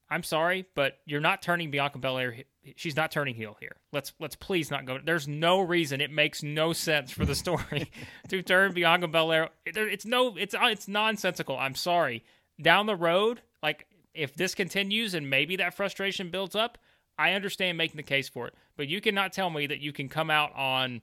I'm 0.08 0.22
sorry, 0.22 0.66
but 0.74 0.98
you're 1.04 1.20
not 1.20 1.42
turning 1.42 1.70
Bianca 1.70 1.98
Belair. 1.98 2.36
She's 2.76 2.96
not 2.96 3.10
turning 3.10 3.34
heel 3.34 3.56
here. 3.58 3.76
Let's 3.92 4.12
let's 4.20 4.36
please 4.36 4.70
not 4.70 4.86
go. 4.86 4.98
There's 5.02 5.26
no 5.26 5.60
reason. 5.60 6.00
It 6.00 6.12
makes 6.12 6.42
no 6.42 6.72
sense 6.72 7.10
for 7.10 7.24
the 7.24 7.34
story 7.34 7.90
to 8.28 8.42
turn 8.42 8.72
Bianca 8.72 9.08
Belair. 9.08 9.50
It's 9.64 10.06
no. 10.06 10.36
It's 10.36 10.54
uh, 10.54 10.68
it's 10.70 10.86
nonsensical. 10.86 11.58
I'm 11.58 11.74
sorry. 11.74 12.24
Down 12.60 12.86
the 12.86 12.96
road, 12.96 13.42
like 13.62 13.86
if 14.14 14.34
this 14.34 14.54
continues 14.54 15.14
and 15.14 15.28
maybe 15.28 15.56
that 15.56 15.74
frustration 15.74 16.30
builds 16.30 16.54
up, 16.54 16.78
I 17.18 17.32
understand 17.32 17.76
making 17.76 17.96
the 17.96 18.02
case 18.02 18.28
for 18.28 18.46
it. 18.46 18.54
But 18.76 18.88
you 18.88 19.00
cannot 19.00 19.32
tell 19.32 19.50
me 19.50 19.66
that 19.66 19.80
you 19.80 19.92
can 19.92 20.08
come 20.08 20.30
out 20.30 20.54
on 20.54 21.02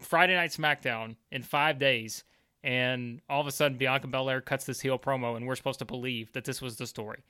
Friday 0.00 0.34
Night 0.34 0.50
SmackDown 0.50 1.16
in 1.30 1.42
five 1.42 1.78
days 1.78 2.24
and 2.62 3.20
all 3.28 3.40
of 3.40 3.46
a 3.46 3.52
sudden 3.52 3.78
Bianca 3.78 4.06
Belair 4.06 4.40
cuts 4.40 4.64
this 4.64 4.80
heel 4.80 4.98
promo 4.98 5.36
and 5.36 5.46
we're 5.46 5.56
supposed 5.56 5.78
to 5.78 5.84
believe 5.84 6.32
that 6.32 6.44
this 6.44 6.60
was 6.60 6.76
the 6.76 6.86
story. 6.86 7.24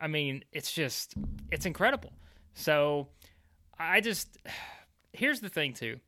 I 0.00 0.06
mean, 0.06 0.44
it's 0.52 0.72
just 0.72 1.14
it's 1.50 1.66
incredible. 1.66 2.12
So 2.54 3.08
I 3.78 4.00
just 4.00 4.36
here's 5.12 5.40
the 5.40 5.48
thing 5.48 5.72
too. 5.74 5.98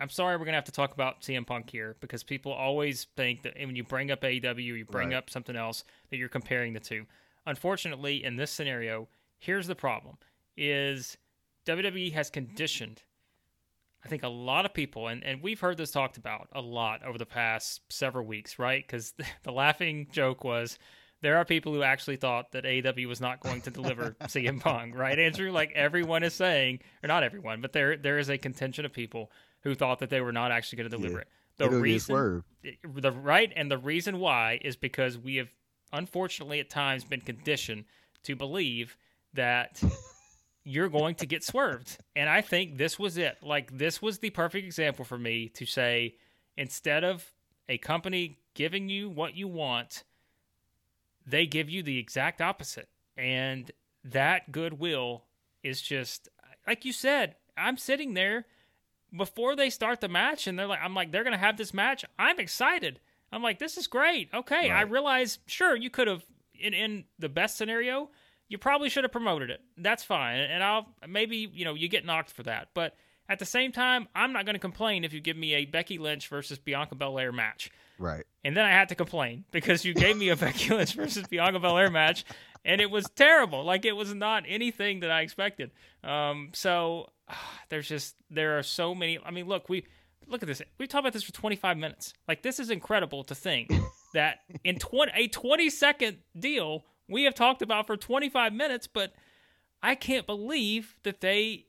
I'm 0.00 0.08
sorry 0.08 0.36
we're 0.36 0.44
gonna 0.44 0.56
have 0.56 0.64
to 0.64 0.72
talk 0.72 0.92
about 0.94 1.20
CM 1.22 1.46
Punk 1.46 1.70
here 1.70 1.96
because 2.00 2.22
people 2.24 2.52
always 2.52 3.04
think 3.16 3.42
that 3.42 3.54
when 3.56 3.76
you 3.76 3.84
bring 3.84 4.10
up 4.10 4.22
AEW, 4.22 4.62
you 4.62 4.84
bring 4.84 5.10
Right. 5.10 5.16
up 5.16 5.30
something 5.30 5.54
else 5.56 5.84
that 6.10 6.16
you're 6.16 6.28
comparing 6.28 6.72
the 6.72 6.80
two. 6.80 7.06
Unfortunately, 7.46 8.24
in 8.24 8.36
this 8.36 8.50
scenario, 8.50 9.08
here's 9.38 9.66
the 9.68 9.74
problem: 9.76 10.16
is 10.56 11.16
WWE 11.66 12.12
has 12.14 12.30
conditioned 12.30 13.02
I 14.04 14.08
think 14.08 14.24
a 14.24 14.28
lot 14.28 14.64
of 14.66 14.74
people, 14.74 15.06
and, 15.06 15.22
and 15.22 15.40
we've 15.40 15.60
heard 15.60 15.76
this 15.76 15.92
talked 15.92 16.16
about 16.16 16.48
a 16.52 16.60
lot 16.60 17.04
over 17.04 17.18
the 17.18 17.24
past 17.26 17.82
several 17.88 18.26
weeks, 18.26 18.58
right? 18.58 18.84
Because 18.84 19.14
the 19.44 19.52
laughing 19.52 20.08
joke 20.10 20.42
was 20.42 20.76
there 21.22 21.38
are 21.38 21.44
people 21.44 21.72
who 21.72 21.82
actually 21.82 22.16
thought 22.16 22.52
that 22.52 22.64
AEW 22.64 23.06
was 23.08 23.20
not 23.20 23.40
going 23.40 23.62
to 23.62 23.70
deliver 23.70 24.10
CM 24.24 24.60
Punk, 24.60 24.94
right, 24.96 25.18
Andrew? 25.18 25.50
Like 25.50 25.72
everyone 25.74 26.22
is 26.22 26.34
saying, 26.34 26.80
or 27.02 27.06
not 27.08 27.22
everyone, 27.22 27.60
but 27.60 27.72
there 27.72 27.96
there 27.96 28.18
is 28.18 28.28
a 28.28 28.36
contention 28.38 28.84
of 28.84 28.92
people 28.92 29.30
who 29.62 29.74
thought 29.74 30.00
that 30.00 30.10
they 30.10 30.20
were 30.20 30.32
not 30.32 30.50
actually 30.52 30.78
going 30.78 30.90
to 30.90 30.96
deliver 30.96 31.14
Yeah. 31.18 31.22
it. 31.22 31.28
The 31.58 31.64
It'll 31.66 31.80
reason, 31.80 32.44
the 32.94 33.12
right, 33.12 33.52
and 33.54 33.70
the 33.70 33.78
reason 33.78 34.18
why 34.18 34.58
is 34.62 34.76
because 34.76 35.16
we 35.18 35.36
have 35.36 35.48
unfortunately 35.92 36.60
at 36.60 36.70
times 36.70 37.04
been 37.04 37.20
conditioned 37.20 37.84
to 38.24 38.34
believe 38.34 38.96
that 39.34 39.82
you're 40.64 40.88
going 40.88 41.14
to 41.16 41.26
get 41.26 41.44
swerved. 41.44 41.98
And 42.16 42.28
I 42.28 42.40
think 42.40 42.78
this 42.78 42.98
was 42.98 43.16
it. 43.18 43.36
Like 43.42 43.76
this 43.76 44.00
was 44.00 44.18
the 44.18 44.30
perfect 44.30 44.64
example 44.64 45.04
for 45.04 45.18
me 45.18 45.48
to 45.50 45.66
say 45.66 46.16
instead 46.56 47.04
of 47.04 47.30
a 47.68 47.78
company 47.78 48.38
giving 48.54 48.88
you 48.88 49.08
what 49.10 49.36
you 49.36 49.46
want, 49.48 50.04
they 51.26 51.46
give 51.46 51.68
you 51.70 51.82
the 51.82 51.98
exact 51.98 52.40
opposite. 52.40 52.88
And 53.16 53.70
that 54.04 54.50
goodwill 54.52 55.24
is 55.62 55.80
just 55.80 56.28
like 56.66 56.84
you 56.84 56.92
said, 56.92 57.36
I'm 57.56 57.76
sitting 57.76 58.14
there 58.14 58.46
before 59.16 59.54
they 59.56 59.68
start 59.70 60.00
the 60.00 60.08
match 60.08 60.46
and 60.46 60.58
they're 60.58 60.66
like 60.66 60.80
I'm 60.82 60.94
like 60.94 61.12
they're 61.12 61.24
going 61.24 61.32
to 61.34 61.38
have 61.38 61.56
this 61.56 61.74
match. 61.74 62.04
I'm 62.18 62.40
excited. 62.40 63.00
I'm 63.30 63.42
like 63.42 63.58
this 63.58 63.76
is 63.76 63.86
great. 63.86 64.28
Okay, 64.32 64.70
I 64.70 64.82
Right. 64.82 64.90
realize 64.90 65.38
sure 65.46 65.76
you 65.76 65.90
could 65.90 66.08
have 66.08 66.24
in 66.58 66.74
in 66.74 67.04
the 67.18 67.28
best 67.28 67.56
scenario, 67.56 68.10
you 68.48 68.58
probably 68.58 68.88
should 68.88 69.04
have 69.04 69.12
promoted 69.12 69.50
it. 69.50 69.60
That's 69.76 70.04
fine. 70.04 70.38
And 70.40 70.62
I'll 70.62 70.88
maybe, 71.08 71.48
you 71.52 71.64
know, 71.64 71.74
you 71.74 71.88
get 71.88 72.04
knocked 72.04 72.30
for 72.30 72.42
that. 72.44 72.68
But 72.74 72.94
at 73.28 73.38
the 73.38 73.44
same 73.46 73.72
time, 73.72 74.08
I'm 74.14 74.32
not 74.32 74.44
going 74.44 74.54
to 74.54 74.60
complain 74.60 75.04
if 75.04 75.12
you 75.12 75.20
give 75.20 75.36
me 75.36 75.54
a 75.54 75.64
Becky 75.64 75.96
Lynch 75.96 76.28
versus 76.28 76.58
Bianca 76.58 76.94
Belair 76.94 77.32
match. 77.32 77.70
Right. 78.02 78.24
And 78.44 78.56
then 78.56 78.64
I 78.64 78.70
had 78.70 78.88
to 78.88 78.94
complain 78.94 79.44
because 79.52 79.84
you 79.84 79.94
gave 79.94 80.16
me 80.16 80.28
a 80.30 80.36
Becky 80.44 80.74
Lynch 80.74 80.94
versus 80.94 81.26
Bianca 81.28 81.60
Belair 81.60 81.90
match, 81.90 82.24
and 82.64 82.80
it 82.80 82.90
was 82.90 83.06
terrible. 83.14 83.64
Like 83.64 83.84
it 83.84 83.92
was 83.92 84.12
not 84.12 84.44
anything 84.48 85.00
that 85.00 85.10
I 85.10 85.20
expected. 85.22 85.70
Um, 86.02 86.50
so 86.52 87.10
there's 87.68 87.88
just 87.88 88.16
there 88.30 88.58
are 88.58 88.62
so 88.62 88.94
many. 88.94 89.18
I 89.24 89.30
mean, 89.30 89.46
look, 89.46 89.68
we 89.68 89.86
look 90.26 90.42
at 90.42 90.48
this. 90.48 90.60
We 90.78 90.86
talked 90.86 91.00
about 91.00 91.12
this 91.12 91.22
for 91.22 91.32
25 91.32 91.76
minutes. 91.76 92.12
Like 92.26 92.42
this 92.42 92.58
is 92.58 92.70
incredible 92.70 93.22
to 93.24 93.34
think 93.34 93.72
that 94.14 94.40
in 94.64 94.78
20 94.78 95.12
a 95.14 95.28
20 95.28 95.70
second 95.70 96.18
deal 96.38 96.84
we 97.08 97.24
have 97.24 97.34
talked 97.34 97.62
about 97.62 97.86
for 97.86 97.96
25 97.96 98.52
minutes, 98.52 98.86
but 98.86 99.12
I 99.82 99.94
can't 99.94 100.26
believe 100.26 100.96
that 101.02 101.20
they 101.20 101.66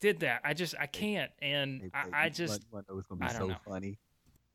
did 0.00 0.20
that. 0.20 0.42
I 0.44 0.54
just 0.54 0.74
I 0.78 0.86
can't, 0.86 1.30
and 1.40 1.90
I, 1.94 2.26
I 2.26 2.28
just 2.28 2.64
wanna 2.70 2.84
know 2.88 2.98
it's 2.98 3.08
gonna 3.08 3.20
be 3.20 3.26
I 3.26 3.32
so 3.32 3.46
know. 3.48 3.56
funny. 3.66 3.98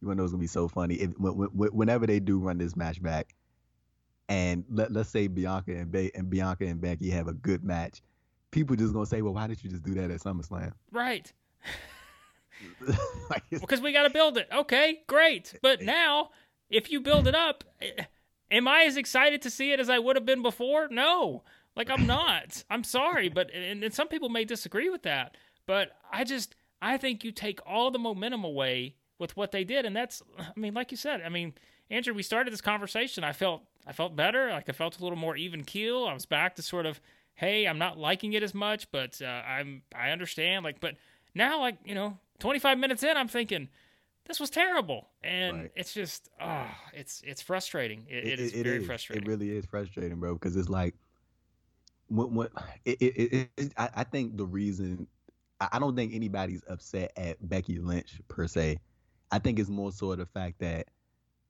You 0.02 0.08
wanna 0.08 0.18
know 0.18 0.24
it's 0.24 0.32
gonna 0.32 0.42
be 0.42 0.48
so 0.48 0.68
funny 0.68 0.96
if 0.96 1.12
when, 1.20 1.34
when, 1.34 1.70
whenever 1.70 2.08
they 2.08 2.20
do 2.20 2.40
run 2.40 2.58
this 2.58 2.76
match 2.76 3.02
back, 3.02 3.36
and 4.30 4.64
let 4.70 4.92
let's 4.92 5.10
say 5.10 5.28
Bianca 5.28 5.76
and 5.76 5.92
ba- 5.92 6.16
and 6.16 6.30
Bianca 6.30 6.66
and 6.66 6.82
Becky 6.82 7.10
have 7.12 7.28
a 7.28 7.34
good 7.34 7.64
match, 7.64 8.02
people 8.52 8.76
just 8.76 8.94
gonna 8.94 9.06
say, 9.06 9.22
well, 9.22 9.34
why 9.34 9.48
didn't 9.48 9.64
you 9.64 9.70
just 9.70 9.84
do 9.84 9.94
that 9.96 10.12
at 10.12 10.20
SummerSlam? 10.22 10.74
right. 10.92 11.32
like, 13.30 13.44
because 13.50 13.82
we 13.82 13.92
got 13.92 14.04
to 14.04 14.10
build 14.12 14.38
it. 14.38 14.48
Okay, 14.54 15.02
great. 15.08 15.56
But 15.64 15.82
now, 15.82 16.30
if 16.70 16.92
you 16.92 17.02
build 17.02 17.28
it 17.28 17.34
up, 17.34 17.64
eh, 17.82 18.04
am 18.52 18.68
I 18.68 18.84
as 18.84 18.98
excited 18.98 19.42
to 19.44 19.50
see 19.50 19.72
it 19.72 19.80
as 19.80 19.90
I 19.90 20.00
would 20.00 20.16
have 20.16 20.26
been 20.26 20.44
before? 20.44 20.88
No. 20.90 21.44
Like 21.76 21.90
I'm 21.90 22.06
not. 22.06 22.64
I'm 22.70 22.84
sorry, 22.84 23.30
but 23.30 23.52
and, 23.54 23.84
and 23.84 23.94
some 23.94 24.08
people 24.08 24.30
may 24.30 24.46
disagree 24.46 24.90
with 24.90 25.04
that. 25.04 25.38
But 25.66 25.92
I 26.12 26.24
just 26.24 26.56
I 26.82 26.98
think 26.98 27.24
you 27.24 27.32
take 27.32 27.60
all 27.66 27.92
the 27.92 28.00
momentum 28.00 28.44
away 28.44 28.96
with 29.22 29.38
what 29.38 29.52
they 29.52 29.64
did, 29.64 29.86
and 29.86 29.96
that's 29.96 30.22
I 30.40 30.60
mean, 30.60 30.74
like 30.74 30.92
you 30.92 30.98
said, 30.98 31.22
I 31.22 31.30
mean, 31.30 31.54
Andrew, 31.90 32.14
we 32.14 32.24
started 32.24 32.52
this 32.52 32.60
conversation. 32.62 33.24
I 33.24 33.32
felt 33.32 33.62
I 33.88 33.94
felt 33.94 34.16
better. 34.16 34.50
Like 34.50 34.68
I 34.68 34.74
felt 34.74 35.00
a 35.00 35.04
little 35.04 35.18
more 35.18 35.38
even 35.38 35.64
keel. 35.64 36.06
I 36.06 36.14
was 36.14 36.26
back 36.26 36.56
to 36.56 36.62
sort 36.62 36.86
of, 36.86 37.00
hey, 37.36 37.66
I'm 37.68 37.78
not 37.78 37.98
liking 37.98 38.34
it 38.34 38.44
as 38.44 38.54
much, 38.54 38.92
but 38.92 39.22
uh, 39.22 39.26
I'm 39.28 39.84
I 39.96 40.10
understand. 40.10 40.66
Like, 40.66 40.82
but 40.82 40.96
now, 41.34 41.60
like 41.60 41.78
you 41.86 41.96
know, 41.96 42.18
25 42.40 42.78
minutes 42.80 43.04
in, 43.04 43.16
I'm 43.16 43.28
thinking 43.30 43.70
this 44.28 44.40
was 44.40 44.50
terrible, 44.50 45.08
and 45.24 45.58
Right. 45.58 45.72
it's 45.76 45.94
just 45.94 46.30
oh, 46.42 46.68
it's 46.94 47.22
it's 47.26 47.42
frustrating. 47.42 48.06
it, 48.10 48.26
it 48.26 48.40
is 48.40 48.54
it 48.54 48.64
very 48.64 48.84
frustrating. 48.84 49.24
It 49.24 49.30
really 49.30 49.52
is 49.52 49.66
frustrating, 49.66 50.20
bro, 50.20 50.34
because 50.34 50.56
it's 50.56 50.70
like, 50.70 50.96
when, 52.08 52.34
when 52.34 52.48
it, 52.86 52.98
it, 53.02 53.06
it, 53.18 53.50
it, 53.58 53.74
I, 53.78 53.90
I 53.98 54.04
think 54.04 54.38
the 54.38 54.46
reason 54.46 55.08
I 55.72 55.78
don't 55.80 55.96
think 55.96 56.14
anybody's 56.14 56.64
upset 56.68 57.12
at 57.16 57.38
Becky 57.48 57.78
Lynch 57.78 58.20
per 58.28 58.48
se. 58.48 58.80
I 59.32 59.40
think 59.40 59.60
it's 59.60 59.70
more 59.70 59.92
so 59.92 60.16
the 60.16 60.26
fact 60.26 60.60
that 60.60 60.88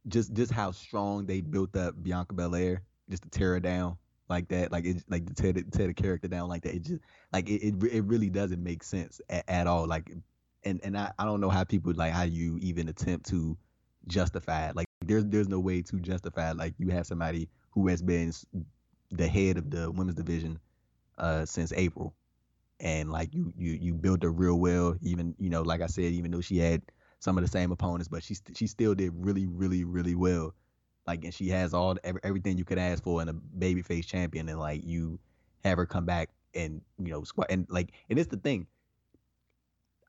just 0.08 0.34
just 0.34 0.52
how 0.52 0.72
strong 0.72 1.26
they 1.26 1.42
built 1.42 1.76
up 1.76 2.02
Bianca 2.02 2.34
Belair 2.34 2.82
just 3.10 3.24
to 3.24 3.30
tear 3.30 3.54
her 3.54 3.60
down 3.60 3.98
like 4.30 4.48
that, 4.50 4.72
like 4.72 4.86
it 4.86 5.04
like 5.10 5.26
to 5.28 5.34
tear 5.34 5.54
the, 5.54 5.64
tear 5.64 5.88
the 5.88 5.94
character 5.94 6.28
down 6.28 6.48
like 6.48 6.64
that. 6.64 6.76
It 6.76 6.84
just 6.84 7.02
like 7.34 7.50
it 7.50 7.62
it, 7.62 7.84
it 7.84 8.02
really 8.06 8.30
doesn't 8.30 8.64
make 8.64 8.84
sense 8.84 9.20
at, 9.30 9.44
at 9.48 9.68
all. 9.68 9.88
Like 9.88 10.12
and 10.64 10.80
and 10.84 10.98
I, 10.98 11.12
I 11.20 11.26
don't 11.26 11.42
know 11.42 11.50
how 11.50 11.64
people 11.64 11.94
like 11.96 12.14
how 12.14 12.24
you 12.24 12.58
even 12.62 12.88
attempt 12.88 13.28
to 13.30 13.58
justify 14.08 14.70
it. 14.70 14.76
Like 14.76 14.88
there's 15.06 15.26
there's 15.26 15.50
no 15.50 15.60
way 15.60 15.82
to 15.84 16.00
justify 16.00 16.52
it. 16.52 16.58
Like 16.58 16.74
you 16.78 16.90
have 16.90 17.06
somebody 17.06 17.50
who 17.72 17.88
has 17.88 18.02
been 18.02 18.32
the 19.12 19.28
head 19.28 19.58
of 19.58 19.70
the 19.70 19.92
women's 19.92 20.16
division 20.16 20.60
uh 21.18 21.46
since 21.46 21.74
April. 21.74 22.14
And 22.80 23.12
like 23.12 23.34
you 23.34 23.54
you 23.58 23.74
you 23.74 23.94
built 23.94 24.24
her 24.24 24.32
real 24.32 24.60
well, 24.60 24.96
even 25.02 25.36
you 25.38 25.50
know, 25.50 25.62
like 25.62 25.82
I 25.82 25.88
said, 25.88 26.14
even 26.14 26.32
though 26.32 26.42
she 26.42 26.58
had 26.58 26.82
some 27.22 27.38
of 27.38 27.44
the 27.44 27.50
same 27.50 27.72
opponents, 27.72 28.10
but 28.10 28.24
she 28.24 28.36
she 28.54 28.68
still 28.68 28.94
did 28.94 29.14
really 29.16 29.46
really 29.46 29.86
really 29.86 30.16
well. 30.16 30.54
Like 31.08 31.24
and 31.24 31.34
she 31.34 31.48
has 31.50 31.74
all 31.74 31.98
every, 32.04 32.20
everything 32.24 32.58
you 32.58 32.66
could 32.66 32.78
ask 32.78 33.04
for 33.04 33.22
in 33.22 33.30
a 33.30 33.34
babyface 33.34 34.06
champion, 34.06 34.50
and 34.50 34.60
like 34.60 34.84
you 34.84 35.20
have 35.64 35.78
her 35.78 35.86
come 35.86 36.06
back 36.06 36.30
and 36.54 36.82
you 37.00 37.12
know 37.12 37.24
squat 37.24 37.48
and 37.50 37.66
like 37.70 37.92
and 38.10 38.20
it's 38.20 38.30
the 38.30 38.38
thing 38.38 38.68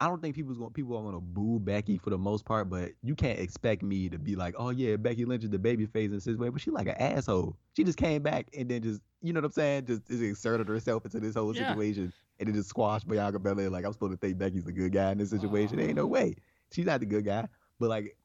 I 0.02 0.08
don't 0.08 0.20
think 0.20 0.34
people's 0.34 0.58
going 0.58 0.72
people 0.72 0.96
are 0.96 1.04
gonna 1.04 1.20
boo 1.20 1.60
Becky 1.60 1.96
for 1.96 2.10
the 2.10 2.18
most 2.18 2.44
part, 2.44 2.68
but 2.68 2.90
you 3.04 3.14
can't 3.14 3.38
expect 3.38 3.84
me 3.84 4.08
to 4.08 4.18
be 4.18 4.34
like, 4.34 4.56
oh 4.58 4.70
yeah, 4.70 4.96
Becky 4.96 5.24
Lynch 5.24 5.44
is 5.44 5.50
the 5.50 5.60
baby 5.60 5.86
face 5.86 6.10
in 6.10 6.14
this 6.14 6.26
way, 6.26 6.48
but 6.48 6.60
she 6.60 6.72
like 6.72 6.88
an 6.88 6.96
asshole. 6.98 7.56
She 7.76 7.84
just 7.84 7.98
came 7.98 8.20
back 8.20 8.48
and 8.58 8.68
then 8.68 8.82
just 8.82 9.00
you 9.20 9.32
know 9.32 9.38
what 9.38 9.44
I'm 9.44 9.52
saying, 9.52 9.86
just, 9.86 10.08
just 10.08 10.20
inserted 10.20 10.66
herself 10.66 11.04
into 11.04 11.20
this 11.20 11.36
whole 11.36 11.54
yeah. 11.54 11.68
situation 11.68 12.12
and 12.40 12.48
it 12.48 12.52
just 12.52 12.68
squashed 12.68 13.06
Bianca 13.06 13.38
Belair. 13.38 13.70
Like 13.70 13.84
I'm 13.84 13.92
supposed 13.92 14.10
to 14.10 14.18
think 14.18 14.38
Becky's 14.38 14.64
the 14.64 14.72
good 14.72 14.92
guy 14.92 15.12
in 15.12 15.18
this 15.18 15.30
situation. 15.30 15.78
Ain't 15.78 15.94
no 15.94 16.06
way. 16.06 16.34
She's 16.72 16.86
not 16.86 17.00
the 17.00 17.06
good 17.06 17.24
guy. 17.24 17.48
But 17.78 17.90
like 17.90 18.16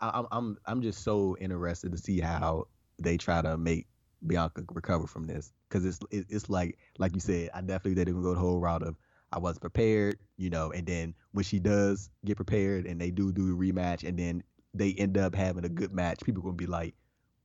I, 0.00 0.18
am 0.18 0.26
I'm 0.30 0.58
I'm 0.66 0.82
just 0.82 1.02
so 1.02 1.36
interested 1.40 1.92
to 1.92 1.98
see 1.98 2.20
how 2.20 2.66
they 2.98 3.16
try 3.16 3.42
to 3.42 3.56
make 3.56 3.86
Bianca 4.26 4.62
recover 4.72 5.06
from 5.06 5.26
this 5.26 5.52
because 5.68 5.84
it's 5.84 5.98
it's 6.10 6.48
like 6.48 6.78
like 6.98 7.14
you 7.14 7.20
said, 7.20 7.50
I 7.54 7.60
definitely 7.60 7.94
didn't 7.94 8.22
go 8.22 8.34
the 8.34 8.40
whole 8.40 8.60
route 8.60 8.82
of 8.82 8.96
I 9.32 9.38
wasn't 9.38 9.62
prepared, 9.62 10.18
you 10.36 10.50
know, 10.50 10.70
and 10.70 10.86
then 10.86 11.14
when 11.32 11.44
she 11.44 11.58
does 11.58 12.08
get 12.24 12.36
prepared 12.36 12.86
and 12.86 13.00
they 13.00 13.10
do 13.10 13.32
do 13.32 13.52
a 13.52 13.56
rematch 13.56 14.06
and 14.06 14.18
then 14.18 14.42
they 14.72 14.92
end 14.92 15.18
up 15.18 15.34
having 15.34 15.64
a 15.64 15.68
good 15.68 15.92
match, 15.92 16.20
people 16.24 16.42
gonna 16.42 16.54
be 16.54 16.66
like, 16.66 16.94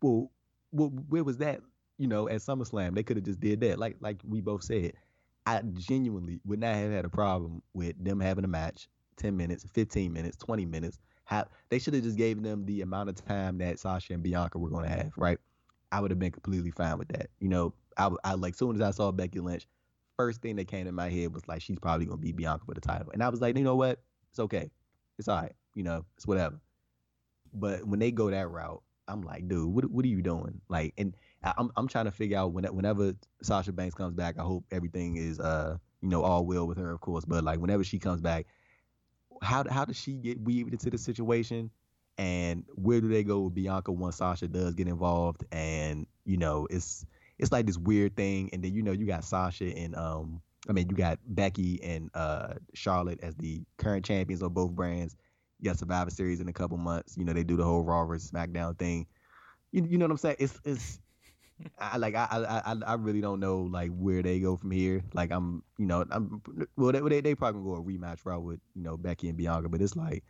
well, 0.02 0.32
well 0.71 0.89
where 1.10 1.23
was 1.23 1.38
that? 1.38 1.62
You 1.97 2.08
know, 2.08 2.30
at 2.30 2.41
SummerSlam, 2.41 2.95
they 2.95 3.04
could 3.04 3.17
have 3.17 3.25
just 3.25 3.39
did 3.39 3.62
that. 3.62 3.80
Like 3.80 3.97
like 3.99 4.21
we 4.28 4.41
both 4.41 4.63
said, 4.63 4.93
I 5.45 5.62
genuinely 5.73 6.39
would 6.45 6.60
not 6.60 6.75
have 6.75 6.91
had 6.91 7.06
a 7.06 7.10
problem 7.10 7.62
with 7.73 8.02
them 8.04 8.19
having 8.19 8.45
a 8.45 8.47
match, 8.49 8.88
ten 9.20 9.38
minutes, 9.38 9.66
fifteen 9.74 10.14
minutes, 10.14 10.38
twenty 10.38 10.66
minutes. 10.66 11.00
Have 11.26 11.48
they 11.70 11.78
should 11.78 11.94
have 11.94 12.04
just 12.04 12.18
gave 12.18 12.42
them 12.42 12.66
the 12.66 12.82
amount 12.82 13.10
of 13.10 13.24
time 13.24 13.60
that 13.60 13.78
Sasha 13.78 14.14
and 14.14 14.24
Bianca 14.24 14.58
were 14.58 14.70
gonna 14.70 14.90
have, 14.90 15.12
right? 15.16 15.38
I 15.92 16.00
would 16.00 16.12
have 16.12 16.20
been 16.20 16.32
completely 16.32 16.72
fine 16.72 16.98
with 16.98 17.10
that. 17.10 17.30
You 17.40 17.50
know, 17.50 17.74
I, 17.98 18.10
I 18.24 18.34
like 18.34 18.56
soon 18.56 18.76
as 18.76 18.82
I 18.82 18.92
saw 18.92 19.12
Becky 19.12 19.40
Lynch 19.40 19.68
first 20.18 20.42
thing 20.42 20.58
that 20.58 20.68
came 20.68 20.86
to 20.86 20.92
my 20.92 21.10
head 21.10 21.34
was 21.34 21.48
like 21.48 21.62
she's 21.62 21.80
probably 21.80 22.06
gonna 22.06 22.18
be 22.18 22.34
Bianca 22.34 22.66
for 22.66 22.74
the 22.74 22.82
title, 22.82 23.10
and 23.14 23.24
I 23.24 23.30
was 23.30 23.40
like, 23.40 23.58
you 23.58 23.64
know 23.64 23.78
what, 23.78 24.00
it's 24.32 24.40
okay, 24.40 24.70
it's 25.18 25.28
all 25.28 25.42
right, 25.42 25.54
you 25.76 25.84
know, 25.84 26.04
it's 26.18 26.28
whatever. 26.28 26.60
But 27.54 27.86
when 27.86 28.00
they 28.00 28.12
go 28.12 28.30
that 28.30 28.50
route, 28.50 28.84
I'm 29.08 29.22
like, 29.22 29.48
dude, 29.48 29.74
what 29.74 29.90
what 29.90 30.06
are 30.06 30.10
you 30.10 30.22
doing? 30.22 30.62
Like, 30.70 30.94
and 30.98 31.16
I'm 31.44 31.72
I'm 31.78 31.88
trying 31.88 32.06
to 32.06 32.12
figure 32.12 32.38
out 32.38 32.52
when 32.52 32.66
whenever 32.66 33.14
Sasha 33.42 33.72
Banks 33.72 33.96
comes 33.96 34.14
back, 34.14 34.38
I 34.38 34.44
hope 34.44 34.66
everything 34.72 35.16
is 35.16 35.40
uh 35.40 35.78
you 36.02 36.10
know 36.10 36.22
all 36.22 36.46
well 36.46 36.68
with 36.68 36.78
her, 36.78 36.92
of 36.92 37.02
course. 37.02 37.26
But 37.26 37.44
like 37.44 37.60
whenever 37.60 37.84
she 37.84 37.98
comes 37.98 38.22
back, 38.22 38.46
how 39.41 39.63
how 39.69 39.86
does 39.86 39.97
she 39.97 40.13
get 40.13 40.39
weaved 40.41 40.73
into 40.73 40.89
the 40.89 40.97
situation? 40.97 41.71
And 42.17 42.65
where 42.75 42.99
do 42.99 43.08
they 43.08 43.23
go 43.23 43.41
with 43.41 43.56
Bianca 43.56 43.91
once 43.91 44.17
Sasha 44.17 44.47
does 44.47 44.75
get 44.75 44.88
involved? 44.88 45.45
And 45.52 46.06
you 46.25 46.38
know, 46.38 46.67
it's 46.69 47.06
it's 47.38 47.52
like 47.52 47.65
this 47.65 47.78
weird 47.78 48.15
thing. 48.15 48.49
And 48.54 48.63
then 48.63 48.73
you 48.73 48.82
know 48.84 48.91
you 48.91 49.06
got 49.06 49.23
Sasha 49.23 49.65
and 49.65 49.95
um 49.95 50.41
I 50.69 50.73
mean 50.73 50.89
you 50.89 50.95
got 50.95 51.19
Becky 51.25 51.82
and 51.82 52.10
uh 52.13 52.56
Charlotte 52.73 53.19
as 53.23 53.36
the 53.36 53.63
current 53.78 54.06
champions 54.06 54.41
of 54.41 54.54
both 54.54 54.71
brands. 54.71 55.15
You 55.60 55.69
got 55.69 55.80
Survivor 55.80 56.10
Series 56.10 56.39
in 56.39 56.47
a 56.49 56.54
couple 56.54 56.78
months. 56.78 57.17
You 57.17 57.25
know 57.25 57.34
they 57.34 57.43
do 57.43 57.58
the 57.58 57.65
whole 57.65 57.84
Raw 57.84 58.06
versus 58.06 58.32
SmackDown 58.32 58.78
thing. 58.78 59.08
You 59.71 59.86
you 59.86 59.97
know 59.97 60.06
what 60.06 60.12
I'm 60.12 60.17
saying? 60.17 60.38
It's 60.39 60.60
it's 60.65 60.99
I 61.78 61.98
like 61.98 62.15
I 62.15 62.28
I 62.65 62.76
I 62.86 62.93
really 62.93 63.22
don't 63.22 63.39
know 63.39 63.62
like 63.62 63.91
where 63.91 64.22
they 64.22 64.39
go 64.39 64.56
from 64.56 64.72
here. 64.72 65.04
Like 65.13 65.32
I'm 65.32 65.63
you 65.78 65.86
know 65.86 66.06
I'm 66.10 66.41
well 66.76 66.91
they 66.91 67.00
they, 67.00 67.22
they 67.22 67.36
probably 67.36 67.62
gonna 67.62 67.76
go 67.76 67.82
a 67.82 67.84
rematch 67.84 68.26
route 68.26 68.43
with 68.43 68.60
you 68.76 68.84
know 68.84 68.98
Becky 68.98 69.30
and 69.30 69.38
Bianca, 69.38 69.69
but 69.69 69.82
it's 69.82 69.95
like 69.95 70.24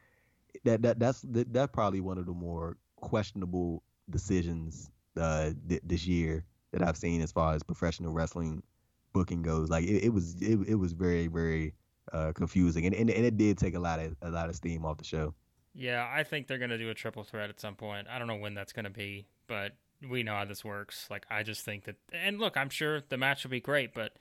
that 0.63 0.81
that 0.81 0.99
that's 0.99 1.21
that, 1.21 1.53
that's 1.53 1.71
probably 1.71 2.01
one 2.01 2.17
of 2.17 2.25
the 2.25 2.33
more 2.33 2.77
questionable 2.95 3.83
decisions 4.09 4.89
uh 5.17 5.51
th- 5.67 5.81
this 5.85 6.05
year 6.05 6.45
that 6.71 6.81
I've 6.81 6.97
seen 6.97 7.21
as 7.21 7.31
far 7.31 7.53
as 7.53 7.63
professional 7.63 8.13
wrestling 8.13 8.63
booking 9.13 9.41
goes. 9.41 9.69
Like 9.69 9.85
it, 9.85 10.05
it 10.05 10.09
was 10.09 10.41
it, 10.41 10.59
it 10.67 10.75
was 10.75 10.93
very 10.93 11.27
very 11.27 11.73
uh, 12.13 12.31
confusing, 12.33 12.85
and, 12.85 12.95
and 12.95 13.09
and 13.09 13.25
it 13.25 13.37
did 13.37 13.57
take 13.57 13.75
a 13.75 13.79
lot 13.79 13.99
of 13.99 14.15
a 14.21 14.29
lot 14.29 14.49
of 14.49 14.55
steam 14.55 14.85
off 14.85 14.97
the 14.97 15.03
show. 15.03 15.33
Yeah, 15.73 16.09
I 16.11 16.23
think 16.23 16.47
they're 16.47 16.57
gonna 16.57 16.77
do 16.77 16.89
a 16.89 16.93
triple 16.93 17.23
threat 17.23 17.49
at 17.49 17.59
some 17.59 17.75
point. 17.75 18.07
I 18.09 18.17
don't 18.17 18.27
know 18.27 18.35
when 18.35 18.53
that's 18.53 18.73
gonna 18.73 18.89
be, 18.89 19.27
but 19.47 19.73
we 20.07 20.23
know 20.23 20.35
how 20.35 20.45
this 20.45 20.63
works. 20.63 21.07
Like 21.09 21.25
I 21.29 21.43
just 21.43 21.63
think 21.65 21.85
that, 21.85 21.95
and 22.13 22.39
look, 22.39 22.57
I'm 22.57 22.69
sure 22.69 23.01
the 23.09 23.17
match 23.17 23.43
will 23.43 23.51
be 23.51 23.59
great, 23.59 23.93
but 23.93 24.13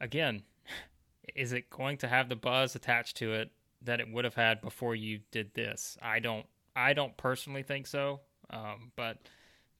again, 0.00 0.42
is 1.34 1.52
it 1.52 1.70
going 1.70 1.96
to 1.98 2.08
have 2.08 2.28
the 2.28 2.36
buzz 2.36 2.74
attached 2.74 3.16
to 3.18 3.32
it 3.32 3.50
that 3.82 4.00
it 4.00 4.10
would 4.12 4.24
have 4.24 4.34
had 4.34 4.60
before 4.60 4.94
you 4.94 5.20
did 5.30 5.54
this? 5.54 5.96
I 6.00 6.18
don't. 6.18 6.46
I 6.74 6.94
don't 6.94 7.14
personally 7.18 7.62
think 7.62 7.86
so. 7.86 8.20
Um, 8.48 8.92
but 8.96 9.18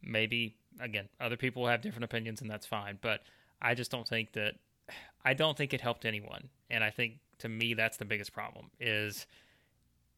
maybe 0.03 0.57
again, 0.81 1.09
other 1.21 1.37
people 1.37 1.67
have 1.67 1.83
different 1.83 2.05
opinions, 2.05 2.41
and 2.41 2.51
that's 2.51 2.67
fine. 2.67 2.99
But 3.01 3.21
I 3.61 3.75
just 3.75 3.91
don't 3.91 4.09
think 4.09 4.33
that 4.33 4.55
I 5.25 5.35
don't 5.35 5.57
think 5.57 5.73
it 5.73 5.81
helped 5.81 6.05
anyone, 6.05 6.49
and 6.71 6.83
I 6.83 6.91
think 6.91 7.19
to 7.39 7.49
me 7.49 7.75
that's 7.75 7.97
the 7.97 8.05
biggest 8.05 8.33
problem 8.33 8.71
is 8.79 9.27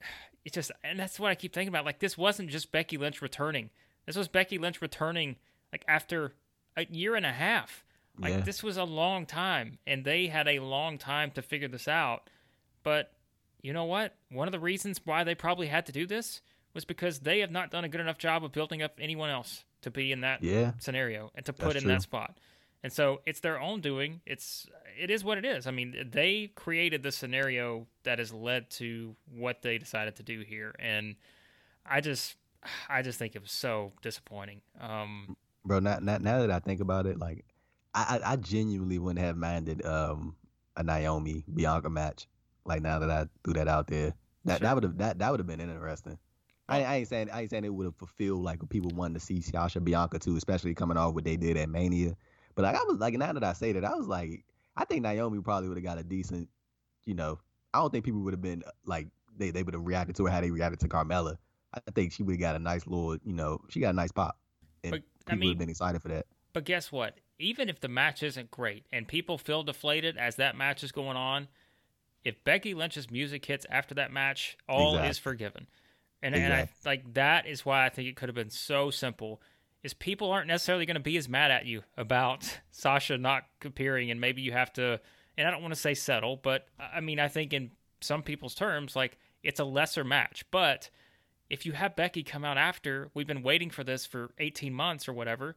it's 0.45 0.55
just, 0.55 0.73
and 0.83 0.99
that's 0.99 1.19
what 1.19 1.31
I 1.31 1.35
keep 1.35 1.53
thinking 1.53 1.69
about. 1.69 1.85
Like 1.85 2.01
this 2.01 2.19
wasn't 2.19 2.51
just 2.51 2.73
Becky 2.73 2.97
Lynch 2.97 3.23
returning. 3.23 3.71
This 4.07 4.17
was 4.17 4.29
Becky 4.29 4.59
Lynch 4.59 4.83
returning 4.83 5.37
like 5.73 5.85
after 5.89 6.35
a 6.77 6.87
year 6.87 7.15
and 7.15 7.27
a 7.27 7.33
half. 7.33 7.85
Like 8.19 8.33
yeah. 8.33 8.41
this 8.41 8.63
was 8.63 8.77
a 8.77 8.85
long 8.85 9.27
time, 9.27 9.79
and 9.87 10.05
they 10.05 10.29
had 10.29 10.47
a 10.47 10.61
long 10.61 10.99
time 10.99 11.33
to 11.33 11.43
figure 11.43 11.67
this 11.67 11.89
out. 11.89 12.31
But 12.85 13.13
you 13.61 13.73
know 13.73 13.85
what? 13.85 14.15
One 14.31 14.47
of 14.47 14.53
the 14.53 14.61
reasons 14.61 15.01
why 15.05 15.25
they 15.25 15.35
probably 15.35 15.67
had 15.67 15.87
to 15.87 15.93
do 15.93 16.07
this 16.07 16.41
was 16.75 16.85
because 16.85 17.21
they 17.21 17.41
have 17.41 17.51
not 17.51 17.71
done 17.71 17.85
a 17.85 17.89
good 17.89 18.01
enough 18.01 18.19
job 18.19 18.45
of 18.45 18.53
building 18.53 18.83
up 18.83 18.99
anyone 19.01 19.31
else 19.31 19.65
to 19.83 19.91
be 19.91 20.13
in 20.13 20.21
that 20.21 20.43
yeah, 20.43 20.73
scenario 20.79 21.31
and 21.35 21.45
to 21.47 21.53
put 21.53 21.77
in 21.77 21.83
true. 21.83 21.93
that 21.93 22.03
spot. 22.03 22.37
And 22.83 22.93
so 22.93 23.21
it's 23.25 23.41
their 23.41 23.59
own 23.59 23.81
doing. 23.81 24.21
It's 24.27 24.67
it 25.01 25.11
is 25.11 25.25
what 25.25 25.39
it 25.39 25.45
is. 25.45 25.67
I 25.67 25.71
mean, 25.71 26.11
they 26.13 26.53
created 26.55 27.03
the 27.03 27.11
scenario 27.11 27.87
that 28.03 28.19
has 28.19 28.33
led 28.33 28.71
to 28.73 29.17
what 29.35 29.63
they 29.63 29.79
decided 29.79 30.17
to 30.17 30.23
do 30.23 30.41
here, 30.41 30.75
and 30.79 31.17
I 31.87 32.01
just 32.01 32.37
I 32.89 33.03
just 33.03 33.19
think 33.19 33.37
it 33.37 33.43
was 33.43 33.53
so 33.53 33.93
disappointing. 34.03 34.61
Um, 34.81 35.37
Bro, 35.65 35.81
now, 35.81 35.99
now, 36.01 36.19
now 36.19 36.41
that 36.41 36.51
I 36.51 36.59
think 36.59 36.81
about 36.81 37.07
it, 37.07 37.19
like 37.19 37.45
I, 37.95 38.21
I, 38.23 38.33
I 38.33 38.37
genuinely 38.37 38.99
wouldn't 38.99 39.25
have 39.25 39.37
minded 39.37 39.85
um, 39.87 40.37
a 40.77 40.83
Naomi 40.83 41.45
Bianca 41.53 41.89
match. 41.89 42.27
Like 42.65 42.83
now 42.83 42.99
that 42.99 43.11
I 43.11 43.27
threw 43.43 43.55
that 43.55 43.69
out 43.69 43.87
there, 43.87 44.15
that 44.45 44.59
sure. 44.59 44.67
that 44.67 44.75
would 44.75 44.85
have 44.85 44.99
that 44.99 45.19
that 45.19 45.31
would 45.31 45.41
have 45.41 45.47
been 45.47 45.61
interesting. 45.61 46.19
I, 46.67 46.83
I, 46.83 46.95
ain't 46.97 47.09
saying 47.09 47.29
I 47.31 47.43
ain't 47.43 47.51
saying 47.51 47.65
it 47.65 47.75
would 47.75 47.85
have 47.85 47.97
fulfilled 47.97 48.43
like 48.43 48.67
people 48.71 48.91
wanting 48.95 49.15
to 49.15 49.21
see 49.21 49.43
Sasha 49.43 49.81
Bianca 49.81 50.19
too, 50.19 50.37
especially 50.37 50.75
coming 50.75 50.97
off 50.97 51.15
what 51.15 51.25
they 51.25 51.37
did 51.37 51.59
at 51.59 51.69
Mania. 51.69 52.17
But 52.55 52.63
like 52.63 52.77
I 52.77 52.83
was 52.85 52.99
like 52.99 53.15
now 53.15 53.33
that 53.33 53.45
I 53.45 53.53
say 53.53 53.73
that, 53.73 53.85
I 53.85 53.95
was 53.95 54.07
like, 54.07 54.45
I 54.77 54.85
think 54.85 55.03
Naomi 55.03 55.41
probably 55.41 55.69
would 55.69 55.77
have 55.77 55.85
got 55.85 55.99
a 55.99 56.03
decent, 56.03 56.49
you 57.05 57.15
know, 57.15 57.39
I 57.75 57.79
don't 57.79 57.91
think 57.91 58.05
people 58.05 58.21
would 58.21 58.33
have 58.33 58.43
been 58.43 58.63
like 58.87 59.09
they 59.37 59.51
they 59.51 59.63
would 59.63 59.75
have 59.75 59.87
reacted 59.87 60.17
to 60.17 60.25
her 60.25 60.31
how 60.31 60.41
they 60.41 60.51
reacted 60.51 60.81
to 60.81 60.89
Carmella. 60.89 61.37
I 61.75 61.91
think 61.91 62.13
she 62.13 62.23
would 62.23 62.35
have 62.35 62.41
got 62.41 62.57
a 62.57 62.59
nice 62.59 62.87
little, 62.87 63.17
you 63.25 63.33
know, 63.33 63.61
she 63.69 63.81
got 63.81 63.91
a 63.91 63.97
nice 63.97 64.13
pop, 64.13 64.39
and 64.83 64.93
but, 64.93 65.03
people 65.27 65.33
I 65.33 65.35
mean, 65.35 65.49
would 65.49 65.55
have 65.55 65.59
been 65.59 65.71
excited 65.71 66.03
for 66.03 66.09
that. 66.09 66.27
But 66.53 66.65
guess 66.65 66.91
what? 66.93 67.19
Even 67.39 67.69
if 67.69 67.81
the 67.81 67.89
match 67.89 68.23
isn't 68.23 68.51
great 68.51 68.87
and 68.93 69.09
people 69.09 69.39
feel 69.39 69.63
deflated 69.65 70.17
as 70.17 70.37
that 70.37 70.57
match 70.57 70.85
is 70.85 70.93
going 70.93 71.17
on, 71.17 71.49
if 72.25 72.43
Becky 72.45 72.75
Lynch's 72.75 73.11
music 73.11 73.45
hits 73.45 73.67
after 73.69 73.95
that 73.97 74.13
match, 74.13 74.57
all 74.69 74.93
exactly. 74.95 75.11
is 75.11 75.19
forgiven. 75.19 75.67
And 76.23 76.35
exactly. 76.35 76.61
and 76.61 76.71
I 76.87 76.89
like 76.89 77.15
that 77.15 77.47
is 77.47 77.67
why 77.67 77.85
I 77.85 77.91
think 77.91 78.09
it 78.09 78.17
could 78.17 78.31
have 78.31 78.37
been 78.37 78.51
so 78.51 78.91
simple. 78.91 79.43
Is 79.83 79.93
people 79.93 80.31
aren't 80.31 80.49
necessarily 80.49 80.87
going 80.87 80.95
to 80.95 81.01
be 81.01 81.19
as 81.19 81.29
mad 81.29 81.51
at 81.51 81.67
you 81.67 81.83
about 81.99 82.61
Sasha 82.71 83.19
not 83.19 83.45
appearing, 83.63 84.11
and 84.11 84.21
maybe 84.21 84.41
you 84.41 84.53
have 84.53 84.73
to. 84.75 85.01
And 85.37 85.47
I 85.47 85.51
don't 85.51 85.61
want 85.61 85.75
to 85.75 85.81
say 85.81 85.93
settle, 85.93 86.37
but 86.37 86.67
I 86.79 87.01
mean 87.01 87.21
I 87.21 87.29
think 87.29 87.53
in 87.53 87.73
some 88.01 88.23
people's 88.23 88.55
terms, 88.55 88.97
like 88.97 89.19
it's 89.43 89.61
a 89.61 89.65
lesser 89.65 90.05
match. 90.05 90.45
But 90.51 90.89
if 91.55 91.65
you 91.65 91.71
have 91.71 91.95
Becky 91.95 92.25
come 92.25 92.45
out 92.45 92.59
after, 92.59 93.11
we've 93.15 93.29
been 93.29 93.43
waiting 93.43 93.71
for 93.71 93.85
this 93.85 94.05
for 94.05 94.31
18 94.41 94.75
months 94.75 95.07
or 95.09 95.13
whatever, 95.13 95.55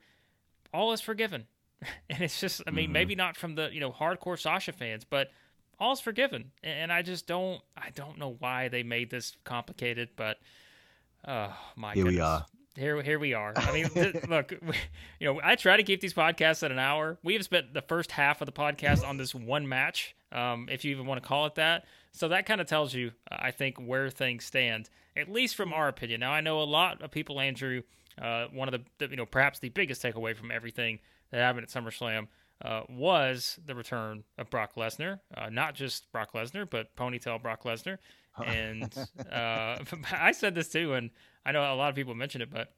all 0.72 0.94
is 0.94 1.02
forgiven. 1.02 1.48
and 2.10 2.22
it's 2.22 2.40
just, 2.40 2.62
I 2.68 2.72
mean, 2.72 2.86
mm-hmm. 2.86 2.94
maybe 2.94 3.16
not 3.16 3.36
from 3.36 3.56
the 3.56 3.70
you 3.74 3.80
know 3.80 3.92
hardcore 3.92 4.40
Sasha 4.40 4.72
fans, 4.72 5.04
but 5.04 5.32
all's 5.80 6.00
forgiven. 6.00 6.52
And 6.64 6.94
I 6.94 7.02
just 7.02 7.26
don't 7.26 7.62
I 7.76 7.90
don't 7.96 8.20
know 8.20 8.36
why 8.38 8.68
they 8.68 8.84
made 8.84 9.10
this 9.10 9.36
complicated, 9.44 10.10
but 10.16 10.38
oh 11.28 11.56
my 11.76 11.96
Here 11.96 12.04
goodness. 12.04 12.20
we 12.20 12.22
are. 12.22 12.46
here 12.76 13.02
here 13.02 13.20
we 13.20 13.34
are. 13.34 13.54
I 13.56 13.72
mean, 13.72 13.90
th- 13.90 14.24
look, 14.30 14.52
you 15.20 15.28
know, 15.28 15.42
I 15.44 15.56
try 15.56 15.78
to 15.78 15.84
keep 15.84 16.00
these 16.00 16.14
podcasts 16.14 16.62
at 16.62 16.72
an 16.72 16.80
hour. 16.80 17.18
We 17.24 17.34
have 17.34 17.44
spent 17.44 17.74
the 17.74 17.82
first 17.82 18.12
half 18.12 18.40
of 18.40 18.46
the 18.46 18.52
podcast 18.52 19.04
on 19.04 19.18
this 19.18 19.34
one 19.34 19.68
match, 19.68 20.16
um, 20.32 20.68
if 20.72 20.86
you 20.86 20.92
even 20.92 21.08
want 21.08 21.22
to 21.24 21.28
call 21.28 21.48
it 21.48 21.56
that. 21.56 21.86
So 22.12 22.28
that 22.30 22.46
kind 22.46 22.62
of 22.62 22.68
tells 22.68 22.94
you, 22.94 23.14
uh, 23.32 23.38
I 23.40 23.52
think, 23.52 23.78
where 23.78 24.10
things 24.10 24.46
stand, 24.46 24.90
at 25.18 25.30
least 25.30 25.56
from 25.56 25.74
our 25.74 25.88
opinion. 25.88 26.20
Now, 26.20 26.32
I 26.32 26.42
know 26.42 26.62
a 26.62 26.64
lot 26.64 27.02
of 27.02 27.12
people, 27.12 27.40
Andrew, 27.40 27.82
uh, 28.22 28.46
one 28.52 28.74
of 28.74 28.82
the, 29.00 29.08
you 29.10 29.16
know, 29.16 29.26
perhaps 29.26 29.60
the 29.60 29.70
biggest 29.70 30.02
takeaway 30.02 30.36
from 30.36 30.52
everything 30.52 31.00
that 31.32 31.40
happened 31.40 31.64
at 31.64 31.70
SummerSlam 31.70 32.28
uh, 32.64 32.82
was 32.90 33.60
the 33.66 33.76
return 33.76 34.24
of 34.38 34.50
Brock 34.50 34.76
Lesnar. 34.76 35.20
Uh, 35.36 35.50
not 35.50 35.76
just 35.76 36.12
Brock 36.12 36.34
Lesnar, 36.34 36.70
but 36.70 36.96
ponytail 36.96 37.42
Brock 37.42 37.64
Lesnar. 37.64 37.98
And 38.44 38.94
uh, 39.32 39.78
I 40.12 40.32
said 40.32 40.56
this 40.56 40.70
too, 40.70 40.94
and 40.94 41.12
I 41.46 41.52
know 41.52 41.62
a 41.62 41.76
lot 41.76 41.90
of 41.90 41.96
people 41.96 42.16
mentioned 42.16 42.44
it, 42.44 42.52
but 42.52 42.74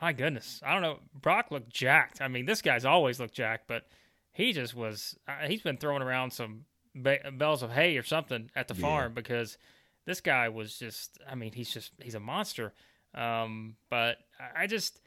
my 0.00 0.12
goodness, 0.12 0.60
I 0.64 0.72
don't 0.72 0.82
know. 0.82 0.98
Brock 1.14 1.50
looked 1.50 1.70
jacked. 1.70 2.20
I 2.20 2.28
mean, 2.28 2.46
this 2.46 2.62
guy's 2.62 2.84
always 2.84 3.20
looked 3.20 3.34
jacked, 3.34 3.68
but 3.68 3.86
he 4.32 4.52
just 4.52 4.74
was. 4.74 5.16
Uh, 5.28 5.46
he's 5.46 5.62
been 5.62 5.76
throwing 5.76 6.02
around 6.02 6.32
some 6.32 6.64
ba- 6.94 7.30
bells 7.32 7.62
of 7.62 7.70
hay 7.70 7.96
or 7.96 8.02
something 8.02 8.50
at 8.56 8.68
the 8.68 8.74
yeah. 8.74 8.80
farm 8.80 9.14
because 9.14 9.56
this 10.06 10.20
guy 10.20 10.48
was 10.48 10.78
just. 10.78 11.18
I 11.28 11.34
mean, 11.34 11.52
he's 11.52 11.72
just 11.72 11.92
he's 12.02 12.14
a 12.14 12.20
monster. 12.20 12.72
Um, 13.14 13.76
but 13.90 14.18
I 14.56 14.66
just 14.66 15.00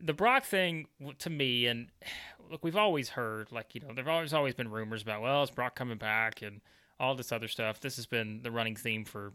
the 0.00 0.12
Brock 0.12 0.44
thing 0.44 0.86
to 1.18 1.30
me, 1.30 1.66
and 1.66 1.88
look, 2.50 2.64
we've 2.64 2.76
always 2.76 3.10
heard 3.10 3.52
like 3.52 3.74
you 3.74 3.80
know 3.80 3.88
there've 3.94 4.08
always 4.08 4.32
always 4.32 4.54
been 4.54 4.70
rumors 4.70 5.02
about 5.02 5.22
well, 5.22 5.42
is 5.42 5.50
Brock 5.50 5.74
coming 5.74 5.98
back 5.98 6.42
and 6.42 6.60
all 7.00 7.14
this 7.14 7.32
other 7.32 7.48
stuff. 7.48 7.80
This 7.80 7.96
has 7.96 8.06
been 8.06 8.40
the 8.42 8.50
running 8.50 8.76
theme 8.76 9.04
for 9.04 9.32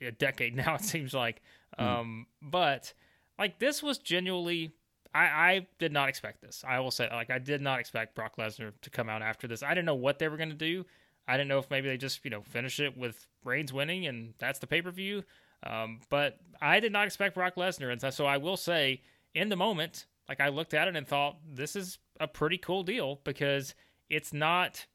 a 0.00 0.10
decade 0.10 0.54
now. 0.66 0.74
It 0.76 0.84
seems 0.84 1.14
like, 1.14 1.42
mm. 1.78 1.84
um, 1.84 2.26
but 2.42 2.92
like 3.38 3.58
this 3.58 3.82
was 3.82 3.98
genuinely. 3.98 4.72
I, 5.14 5.24
I 5.24 5.66
did 5.78 5.92
not 5.92 6.10
expect 6.10 6.42
this. 6.42 6.62
I 6.68 6.78
will 6.80 6.90
say, 6.90 7.08
like, 7.10 7.30
I 7.30 7.38
did 7.38 7.62
not 7.62 7.80
expect 7.80 8.14
Brock 8.14 8.36
Lesnar 8.36 8.72
to 8.82 8.90
come 8.90 9.08
out 9.08 9.22
after 9.22 9.48
this. 9.48 9.62
I 9.62 9.70
didn't 9.70 9.86
know 9.86 9.94
what 9.94 10.18
they 10.18 10.28
were 10.28 10.36
going 10.36 10.50
to 10.50 10.54
do. 10.54 10.84
I 11.28 11.36
didn't 11.36 11.48
know 11.48 11.58
if 11.58 11.70
maybe 11.70 11.88
they 11.88 11.96
just, 11.96 12.24
you 12.24 12.30
know, 12.30 12.42
finish 12.42 12.80
it 12.80 12.96
with 12.96 13.26
Reigns 13.44 13.72
winning 13.72 14.06
and 14.06 14.34
that's 14.38 14.58
the 14.58 14.66
pay 14.66 14.82
per 14.82 14.90
view. 14.90 15.24
Um, 15.62 16.00
but 16.10 16.38
I 16.60 16.80
did 16.80 16.92
not 16.92 17.06
expect 17.06 17.34
Brock 17.34 17.56
Lesnar, 17.56 17.90
and 17.90 18.14
so 18.14 18.26
I 18.26 18.36
will 18.36 18.56
say, 18.56 19.02
in 19.34 19.48
the 19.48 19.56
moment, 19.56 20.06
like 20.28 20.40
I 20.40 20.48
looked 20.48 20.74
at 20.74 20.86
it 20.86 20.96
and 20.96 21.06
thought, 21.06 21.38
this 21.50 21.74
is 21.74 21.98
a 22.20 22.28
pretty 22.28 22.58
cool 22.58 22.82
deal 22.82 23.20
because 23.24 23.74
it's 24.08 24.32
not 24.32 24.86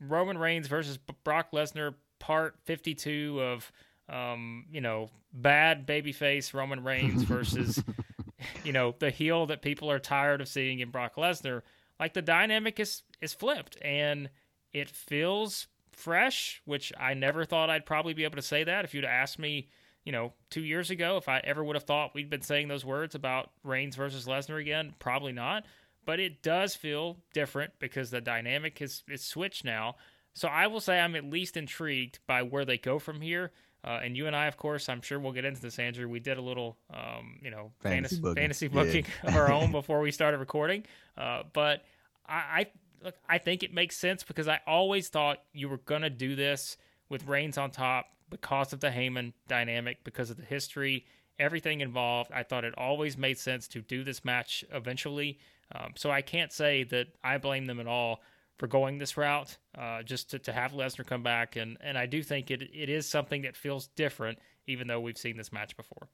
Roman 0.00 0.36
Reigns 0.36 0.66
versus 0.66 0.98
Brock 1.24 1.52
Lesnar 1.52 1.94
part 2.18 2.56
52 2.64 3.40
of 3.40 3.72
um, 4.08 4.66
you 4.72 4.80
know, 4.80 5.08
bad 5.32 5.86
babyface 5.86 6.52
Roman 6.52 6.82
Reigns 6.82 7.22
versus 7.22 7.82
you 8.64 8.72
know, 8.72 8.94
the 8.98 9.10
heel 9.10 9.46
that 9.46 9.62
people 9.62 9.90
are 9.90 9.98
tired 9.98 10.40
of 10.40 10.48
seeing 10.48 10.80
in 10.80 10.90
Brock 10.90 11.16
Lesnar. 11.16 11.62
Like 11.98 12.14
the 12.14 12.22
dynamic 12.22 12.80
is 12.80 13.02
is 13.20 13.34
flipped 13.34 13.76
and 13.82 14.30
it 14.72 14.88
feels 14.88 15.66
fresh, 15.92 16.62
which 16.64 16.92
I 16.98 17.14
never 17.14 17.44
thought 17.44 17.70
I'd 17.70 17.86
probably 17.86 18.14
be 18.14 18.24
able 18.24 18.36
to 18.36 18.42
say 18.42 18.64
that 18.64 18.84
if 18.84 18.94
you'd 18.94 19.04
asked 19.04 19.38
me, 19.38 19.68
you 20.04 20.12
know, 20.12 20.32
2 20.50 20.62
years 20.62 20.90
ago 20.90 21.16
if 21.16 21.28
I 21.28 21.40
ever 21.44 21.62
would 21.62 21.76
have 21.76 21.84
thought 21.84 22.14
we'd 22.14 22.30
been 22.30 22.42
saying 22.42 22.68
those 22.68 22.84
words 22.84 23.14
about 23.14 23.50
Reigns 23.62 23.96
versus 23.96 24.26
Lesnar 24.26 24.60
again, 24.60 24.94
probably 24.98 25.32
not 25.32 25.64
but 26.04 26.20
it 26.20 26.42
does 26.42 26.74
feel 26.74 27.18
different 27.32 27.72
because 27.78 28.10
the 28.10 28.20
dynamic 28.20 28.80
is 28.80 29.02
is 29.08 29.22
switched 29.22 29.64
now. 29.64 29.96
So 30.34 30.48
I 30.48 30.66
will 30.66 30.80
say 30.80 30.98
I'm 30.98 31.16
at 31.16 31.24
least 31.24 31.56
intrigued 31.56 32.20
by 32.26 32.42
where 32.42 32.64
they 32.64 32.78
go 32.78 32.98
from 32.98 33.20
here. 33.20 33.52
Uh, 33.82 34.00
and 34.02 34.16
you 34.16 34.26
and 34.26 34.36
I, 34.36 34.46
of 34.46 34.56
course, 34.56 34.88
I'm 34.88 35.00
sure 35.00 35.18
we'll 35.18 35.32
get 35.32 35.44
into 35.44 35.60
this, 35.60 35.78
Andrew. 35.78 36.06
We 36.06 36.20
did 36.20 36.36
a 36.36 36.42
little, 36.42 36.76
um, 36.92 37.38
you 37.42 37.50
know, 37.50 37.72
fantasy, 37.80 38.16
fantasy 38.16 38.20
booking, 38.20 38.42
fantasy 38.42 38.68
booking 38.68 39.04
yeah. 39.24 39.28
of 39.30 39.36
our 39.36 39.50
own 39.50 39.72
before 39.72 40.00
we 40.00 40.10
started 40.10 40.38
recording. 40.38 40.84
Uh, 41.16 41.44
but 41.52 41.84
I, 42.26 42.34
I 42.34 42.66
look, 43.02 43.16
I 43.28 43.38
think 43.38 43.62
it 43.62 43.72
makes 43.72 43.96
sense 43.96 44.22
because 44.22 44.48
I 44.48 44.60
always 44.66 45.08
thought 45.08 45.38
you 45.52 45.68
were 45.68 45.78
gonna 45.78 46.10
do 46.10 46.34
this 46.36 46.76
with 47.08 47.26
Reigns 47.26 47.58
on 47.58 47.70
top 47.70 48.06
because 48.28 48.72
of 48.72 48.80
the 48.80 48.88
Heyman 48.88 49.32
dynamic, 49.48 50.04
because 50.04 50.30
of 50.30 50.36
the 50.36 50.44
history, 50.44 51.06
everything 51.38 51.80
involved. 51.80 52.30
I 52.32 52.42
thought 52.42 52.64
it 52.64 52.74
always 52.76 53.18
made 53.18 53.38
sense 53.38 53.66
to 53.68 53.80
do 53.80 54.04
this 54.04 54.24
match 54.24 54.64
eventually. 54.72 55.38
Um, 55.74 55.92
so 55.96 56.10
I 56.10 56.22
can't 56.22 56.52
say 56.52 56.84
that 56.84 57.08
I 57.22 57.38
blame 57.38 57.66
them 57.66 57.80
at 57.80 57.86
all 57.86 58.20
for 58.58 58.66
going 58.66 58.98
this 58.98 59.16
route, 59.16 59.56
uh, 59.76 60.02
just 60.02 60.30
to, 60.30 60.38
to 60.40 60.52
have 60.52 60.72
Lesnar 60.72 61.06
come 61.06 61.22
back. 61.22 61.56
And, 61.56 61.78
and 61.80 61.96
I 61.96 62.06
do 62.06 62.22
think 62.22 62.50
it 62.50 62.62
it 62.74 62.88
is 62.88 63.08
something 63.08 63.42
that 63.42 63.56
feels 63.56 63.88
different, 63.88 64.38
even 64.66 64.86
though 64.86 65.00
we've 65.00 65.18
seen 65.18 65.36
this 65.36 65.52
match 65.52 65.76
before. 65.76 66.08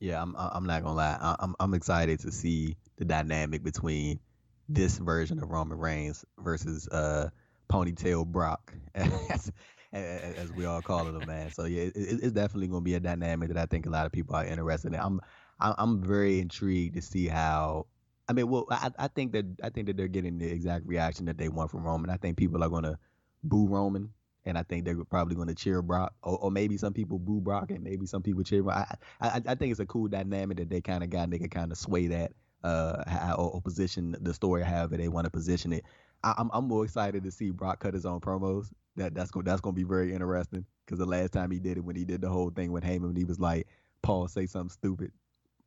Yeah, 0.00 0.20
I'm 0.20 0.34
I'm 0.36 0.66
not 0.66 0.82
gonna 0.82 0.96
lie. 0.96 1.36
I'm 1.40 1.54
I'm 1.58 1.74
excited 1.74 2.20
to 2.20 2.32
see 2.32 2.76
the 2.96 3.04
dynamic 3.04 3.62
between 3.62 4.20
this 4.68 4.98
version 4.98 5.42
of 5.42 5.50
Roman 5.50 5.78
Reigns 5.78 6.24
versus 6.38 6.88
uh, 6.88 7.30
Ponytail 7.70 8.26
Brock, 8.26 8.72
as, 8.94 9.52
as 9.92 10.52
we 10.52 10.64
all 10.64 10.82
call 10.82 11.06
it, 11.08 11.22
a 11.22 11.26
man. 11.26 11.50
So 11.50 11.64
yeah, 11.64 11.84
it, 11.84 11.92
it's 11.94 12.32
definitely 12.32 12.68
gonna 12.68 12.80
be 12.80 12.94
a 12.94 13.00
dynamic 13.00 13.48
that 13.48 13.58
I 13.58 13.66
think 13.66 13.86
a 13.86 13.90
lot 13.90 14.06
of 14.06 14.12
people 14.12 14.34
are 14.34 14.44
interested 14.44 14.92
in. 14.92 15.00
I'm 15.00 15.20
I'm 15.58 16.02
very 16.02 16.40
intrigued 16.40 16.96
to 16.96 17.02
see 17.02 17.26
how 17.26 17.86
I 18.28 18.32
mean, 18.32 18.48
well, 18.48 18.66
I, 18.70 18.90
I 18.98 19.08
think 19.08 19.32
that 19.32 19.46
I 19.62 19.70
think 19.70 19.86
that 19.86 19.96
they're 19.96 20.08
getting 20.08 20.38
the 20.38 20.50
exact 20.50 20.86
reaction 20.86 21.26
that 21.26 21.38
they 21.38 21.48
want 21.48 21.70
from 21.70 21.84
Roman. 21.84 22.10
I 22.10 22.16
think 22.16 22.36
people 22.36 22.62
are 22.64 22.68
gonna 22.68 22.98
boo 23.44 23.68
Roman, 23.68 24.12
and 24.44 24.58
I 24.58 24.64
think 24.64 24.84
they're 24.84 25.04
probably 25.04 25.36
gonna 25.36 25.54
cheer 25.54 25.80
Brock, 25.80 26.12
or, 26.22 26.38
or 26.38 26.50
maybe 26.50 26.76
some 26.76 26.92
people 26.92 27.18
boo 27.18 27.40
Brock, 27.40 27.70
and 27.70 27.84
maybe 27.84 28.06
some 28.06 28.22
people 28.22 28.42
cheer. 28.42 28.64
Brock. 28.64 28.98
I, 29.20 29.28
I 29.28 29.42
I 29.46 29.54
think 29.54 29.70
it's 29.70 29.80
a 29.80 29.86
cool 29.86 30.08
dynamic 30.08 30.58
that 30.58 30.70
they 30.70 30.80
kind 30.80 31.04
of 31.04 31.10
got. 31.10 31.24
And 31.24 31.32
they 31.32 31.38
can 31.38 31.50
kind 31.50 31.70
of 31.70 31.78
sway 31.78 32.08
that, 32.08 32.32
uh, 32.64 33.02
how, 33.08 33.34
or, 33.36 33.60
position 33.60 34.16
the 34.20 34.34
story 34.34 34.62
however 34.62 34.96
they 34.96 35.08
want 35.08 35.24
to 35.24 35.30
position 35.30 35.72
it. 35.72 35.84
I, 36.24 36.30
am 36.30 36.34
I'm, 36.38 36.50
I'm 36.52 36.68
more 36.68 36.84
excited 36.84 37.22
to 37.24 37.30
see 37.30 37.50
Brock 37.50 37.80
cut 37.80 37.94
his 37.94 38.06
own 38.06 38.20
promos. 38.20 38.70
That 38.96 39.14
that's 39.14 39.30
going 39.30 39.44
that's 39.44 39.60
gonna 39.60 39.74
be 39.74 39.84
very 39.84 40.14
interesting 40.14 40.64
because 40.84 40.98
the 40.98 41.06
last 41.06 41.32
time 41.32 41.50
he 41.50 41.58
did 41.58 41.76
it, 41.76 41.84
when 41.84 41.96
he 41.96 42.04
did 42.04 42.22
the 42.22 42.30
whole 42.30 42.50
thing 42.50 42.72
with 42.72 42.82
Heyman, 42.82 43.16
he 43.16 43.24
was 43.24 43.38
like, 43.38 43.66
"Paul, 44.02 44.26
say 44.26 44.46
something 44.46 44.70
stupid." 44.70 45.12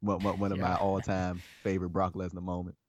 one, 0.01 0.21
one 0.21 0.51
of 0.51 0.57
yeah. 0.57 0.63
my 0.63 0.75
all-time 0.79 1.41
favorite 1.63 1.89
Brock 1.89 2.13
Lesnar 2.13 2.41
moments. 2.41 2.79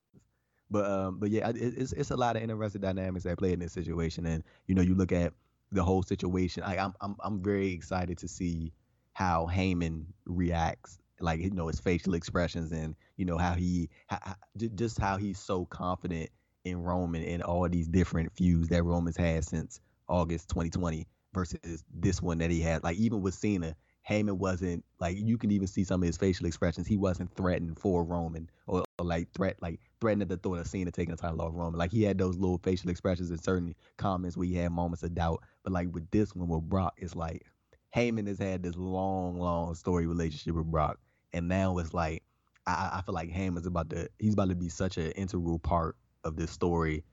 But 0.71 0.87
um, 0.89 1.19
but 1.19 1.31
yeah, 1.31 1.49
it, 1.49 1.57
it's 1.57 1.93
it's 1.93 2.11
a 2.13 2.17
lot 2.17 2.37
of 2.37 2.43
interesting 2.43 2.81
dynamics 2.81 3.25
that 3.25 3.39
play 3.39 3.53
in 3.53 3.59
this 3.59 3.73
situation, 3.73 4.25
and 4.25 4.45
you 4.69 4.75
know, 4.75 4.83
you 4.83 4.95
look 4.95 5.11
at 5.11 5.33
the 5.73 5.83
whole 5.83 6.03
situation. 6.05 6.63
I, 6.63 6.79
I'm 6.79 6.95
I'm 7.01 7.17
I'm 7.25 7.43
very 7.43 7.73
excited 7.73 8.19
to 8.19 8.29
see 8.29 8.73
how 9.13 9.49
Heyman 9.53 10.05
reacts, 10.27 11.01
like 11.20 11.40
you 11.40 11.50
know 11.50 11.68
his 11.68 11.80
facial 11.80 12.14
expressions, 12.14 12.72
and 12.72 12.94
you 13.16 13.24
know 13.24 13.38
how 13.38 13.54
he 13.54 13.88
how, 14.09 14.35
just 14.74 14.98
how 14.98 15.16
he's 15.16 15.38
so 15.38 15.64
confident 15.66 16.30
in 16.64 16.83
Roman 16.83 17.22
and 17.22 17.42
all 17.42 17.68
these 17.68 17.88
different 17.88 18.33
feuds 18.37 18.68
that 18.68 18.83
Roman's 18.83 19.16
had 19.16 19.44
since 19.44 19.80
August 20.09 20.48
2020 20.50 21.06
versus 21.33 21.85
this 21.94 22.20
one 22.20 22.38
that 22.38 22.50
he 22.50 22.61
had. 22.61 22.83
Like 22.83 22.98
even 22.98 23.22
with 23.22 23.35
Cena, 23.35 23.74
Heyman 24.09 24.38
wasn't 24.38 24.85
like 24.98 25.16
you 25.16 25.38
can 25.38 25.50
even 25.50 25.66
see 25.66 25.85
some 25.85 26.02
of 26.02 26.06
his 26.06 26.16
facial 26.16 26.46
expressions. 26.46 26.87
He 26.87 26.96
wasn't 26.96 27.35
threatened 27.35 27.78
for 27.78 28.04
Roman 28.04 28.50
or, 28.66 28.85
or 28.98 29.04
like 29.04 29.33
threat 29.33 29.56
like 29.61 29.80
threatening 30.00 30.28
the 30.28 30.37
thought 30.37 30.59
of 30.59 30.66
Cena 30.66 30.90
taking 30.90 31.14
the 31.14 31.20
title 31.20 31.42
off 31.42 31.52
Roman. 31.54 31.78
Like 31.78 31.92
he 31.92 32.02
had 32.02 32.18
those 32.18 32.37
little 32.37 32.59
facial 32.59 32.90
expressions 32.90 33.30
in 33.30 33.38
certain 33.38 33.74
comments 33.96 34.37
where 34.37 34.46
he 34.46 34.54
had 34.54 34.72
moments 34.72 35.02
of 35.02 35.14
doubt. 35.14 35.42
But 35.62 35.72
like 35.72 35.88
with 35.92 36.11
this 36.11 36.35
one 36.35 36.48
with 36.48 36.68
Brock, 36.68 36.94
it's 36.96 37.14
like 37.14 37.46
Heyman 37.94 38.26
has 38.26 38.38
had 38.38 38.62
this 38.62 38.76
long, 38.76 39.38
long 39.38 39.74
story 39.74 40.06
relationship 40.06 40.54
with 40.54 40.70
Brock, 40.70 40.98
and 41.33 41.49
now 41.49 41.79
it's 41.79 41.95
like 41.95 42.23
I, 42.66 42.90
I 42.99 43.03
feel 43.03 43.14
like 43.14 43.31
Heyman's 43.31 43.66
about 43.66 43.90
to 43.90 44.09
he's 44.19 44.35
about 44.35 44.49
to 44.51 44.55
be 44.55 44.69
such 44.69 44.99
an 44.99 45.12
integral 45.12 45.59
part 45.59 45.97
of 46.25 46.37
this 46.37 46.51
story 46.51 47.05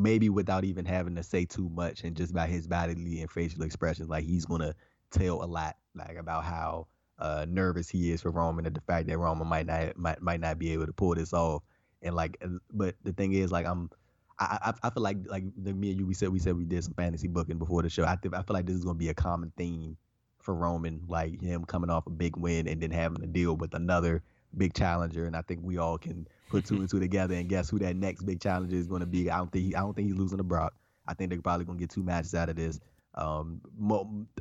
maybe 0.00 0.28
without 0.30 0.64
even 0.64 0.84
having 0.84 1.14
to 1.14 1.22
say 1.22 1.44
too 1.44 1.68
much 1.68 2.04
and 2.04 2.16
just 2.16 2.32
by 2.34 2.46
his 2.46 2.66
bodily 2.66 3.20
and 3.20 3.30
facial 3.30 3.62
expressions, 3.62 4.08
like 4.08 4.24
he's 4.24 4.46
gonna 4.46 4.74
tell 5.10 5.44
a 5.44 5.46
lot 5.46 5.76
like 5.94 6.16
about 6.16 6.44
how 6.44 6.86
uh, 7.18 7.44
nervous 7.48 7.88
he 7.88 8.10
is 8.10 8.22
for 8.22 8.30
Roman 8.30 8.66
and 8.66 8.74
the 8.74 8.80
fact 8.80 9.06
that 9.08 9.18
Roman 9.18 9.46
might 9.46 9.66
not 9.66 9.96
might 9.96 10.22
might 10.22 10.40
not 10.40 10.58
be 10.58 10.72
able 10.72 10.86
to 10.86 10.92
pull 10.92 11.14
this 11.14 11.32
off. 11.32 11.62
And 12.02 12.14
like, 12.14 12.42
but 12.72 12.94
the 13.04 13.12
thing 13.12 13.34
is, 13.34 13.52
like, 13.52 13.66
I'm 13.66 13.90
I, 14.38 14.58
I, 14.82 14.88
I 14.88 14.90
feel 14.90 15.02
like 15.02 15.18
like 15.26 15.44
the 15.62 15.74
me 15.74 15.90
and 15.90 16.00
you 16.00 16.06
we 16.06 16.14
said 16.14 16.30
we 16.30 16.38
said 16.38 16.56
we 16.56 16.64
did 16.64 16.82
some 16.82 16.94
fantasy 16.94 17.28
booking 17.28 17.58
before 17.58 17.82
the 17.82 17.90
show. 17.90 18.04
I 18.04 18.16
th- 18.20 18.34
I 18.34 18.42
feel 18.42 18.54
like 18.54 18.66
this 18.66 18.76
is 18.76 18.84
gonna 18.84 18.98
be 18.98 19.10
a 19.10 19.14
common 19.14 19.52
theme 19.56 19.98
for 20.42 20.54
Roman, 20.54 21.02
like 21.08 21.40
him 21.40 21.64
coming 21.64 21.90
off 21.90 22.06
a 22.06 22.10
big 22.10 22.36
win 22.36 22.68
and 22.68 22.80
then 22.80 22.90
having 22.90 23.20
to 23.20 23.26
deal 23.26 23.56
with 23.56 23.74
another 23.74 24.22
big 24.56 24.74
challenger. 24.74 25.26
And 25.26 25.36
I 25.36 25.42
think 25.42 25.60
we 25.62 25.78
all 25.78 25.98
can 25.98 26.26
put 26.48 26.66
two 26.66 26.76
and 26.76 26.90
two 26.90 27.00
together 27.00 27.34
and 27.34 27.48
guess 27.48 27.70
who 27.70 27.78
that 27.80 27.96
next 27.96 28.22
big 28.22 28.40
challenger 28.40 28.76
is 28.76 28.86
going 28.86 29.00
to 29.00 29.06
be. 29.06 29.30
I 29.30 29.38
don't 29.38 29.52
think 29.52 29.66
he, 29.66 29.74
I 29.74 29.80
don't 29.80 29.94
think 29.94 30.08
he's 30.08 30.18
losing 30.18 30.38
to 30.38 30.44
Brock. 30.44 30.74
I 31.10 31.14
think 31.14 31.30
they're 31.30 31.42
probably 31.42 31.64
gonna 31.64 31.78
get 31.78 31.90
two 31.90 32.04
matches 32.04 32.34
out 32.34 32.48
of 32.48 32.56
this. 32.56 32.78
Um, 33.16 33.60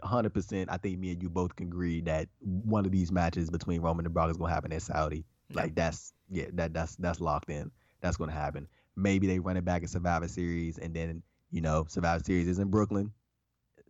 hundred 0.04 0.34
percent. 0.34 0.70
I 0.72 0.78
think 0.78 1.00
me 1.00 1.12
and 1.12 1.22
you 1.22 1.30
both 1.30 1.56
can 1.56 1.68
agree 1.68 2.02
that 2.02 2.30
one 2.42 2.86
of 2.86 2.92
these 2.92 3.12
matches 3.12 3.50
between 3.50 3.82
Roman 3.82 4.06
and 4.06 4.14
Brock 4.14 4.30
is 4.30 4.38
gonna 4.38 4.54
happen 4.54 4.72
in 4.72 4.80
Saudi. 4.80 5.26
Like 5.52 5.74
that's 5.74 6.14
yeah, 6.30 6.46
that 6.54 6.74
that's 6.74 6.96
that's 6.98 7.20
locked 7.20 7.50
in. 7.50 7.72
That's 8.02 8.18
gonna 8.18 8.32
happen. 8.32 8.68
Maybe 8.96 9.26
they 9.26 9.40
run 9.40 9.58
it 9.58 9.66
back 9.66 9.82
in 9.82 9.88
Survivor 9.88 10.28
Series, 10.28 10.78
and 10.78 10.94
then 10.94 11.24
you 11.50 11.62
know 11.62 11.86
Survivor 11.90 12.24
Series 12.24 12.48
is 12.48 12.60
in 12.60 12.70
Brooklyn. 12.70 13.12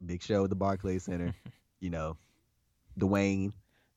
Big 0.06 0.24
show 0.24 0.46
at 0.46 0.50
the 0.50 0.56
Barclays 0.56 1.04
Center. 1.04 1.36
you 1.80 1.90
know, 1.90 2.18
Dwayne, 3.00 3.52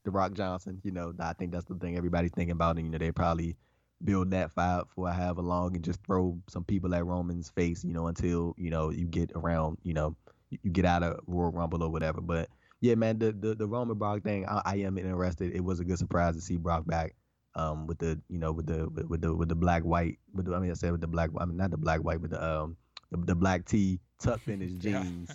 The 0.05 0.11
Rock 0.11 0.35
Johnson. 0.35 0.81
You 0.85 0.93
know, 0.93 1.13
I 1.19 1.33
think 1.33 1.53
that's 1.53 1.65
the 1.67 1.75
thing 1.75 1.97
everybody's 1.97 2.33
thinking 2.33 2.53
about, 2.53 2.77
and 2.77 2.87
you 2.87 2.93
know, 2.93 2.99
they 2.99 3.13
probably 3.13 3.57
build 4.05 4.31
that 4.31 4.51
fight 4.51 4.83
for 4.95 5.11
however 5.11 5.43
long 5.43 5.75
and 5.77 5.85
just 5.85 6.05
throw 6.05 6.37
some 6.49 6.65
people 6.65 6.95
at 6.95 7.07
Roman's 7.07 7.51
face, 7.51 7.85
you 7.85 7.93
know, 7.93 8.07
until 8.07 8.55
you 8.57 8.71
know 8.71 8.91
you 8.91 9.07
get 9.07 9.33
around, 9.35 9.79
you 9.83 9.95
know, 9.95 10.17
you 10.51 10.71
get 10.71 10.85
out 10.85 11.03
of 11.03 11.21
Royal 11.27 11.53
Rumble 11.53 11.83
or 11.83 11.91
whatever. 11.91 12.21
But 12.21 12.49
yeah, 12.81 12.95
man, 12.95 13.19
the 13.19 13.33
the, 13.33 13.55
the 13.55 13.67
Roman 13.67 13.99
Brock 13.99 14.23
thing, 14.23 14.47
I, 14.49 14.63
I 14.65 14.77
am 14.77 14.99
interested. 14.99 15.55
It 15.55 15.65
was 15.65 15.81
a 15.81 15.85
good 15.85 15.99
surprise 15.99 16.35
to 16.35 16.41
see 16.41 16.57
Brock 16.57 16.87
back. 16.87 17.15
Um, 17.55 17.87
with 17.87 17.99
the 17.99 18.19
you 18.31 18.39
know 18.39 18.51
with 18.51 18.67
the 18.67 18.89
with 19.09 19.21
the 19.21 19.35
with 19.35 19.51
the 19.51 19.55
black 19.55 19.83
white 19.83 20.19
with 20.33 20.47
the, 20.47 20.55
I 20.55 20.59
mean 20.59 20.71
I 20.71 20.75
said 20.75 20.91
with 20.91 21.03
the 21.03 21.07
black 21.07 21.29
I 21.37 21.45
mean 21.45 21.59
not 21.59 21.71
the 21.71 21.77
black 21.77 22.03
white 22.03 22.23
but 22.23 22.31
the 22.31 22.43
um 22.43 22.79
the, 23.11 23.19
the 23.19 23.35
black 23.35 23.67
tee 23.67 24.01
tucked 24.19 24.49
in 24.49 24.59
his 24.59 24.75
jeans 24.79 25.31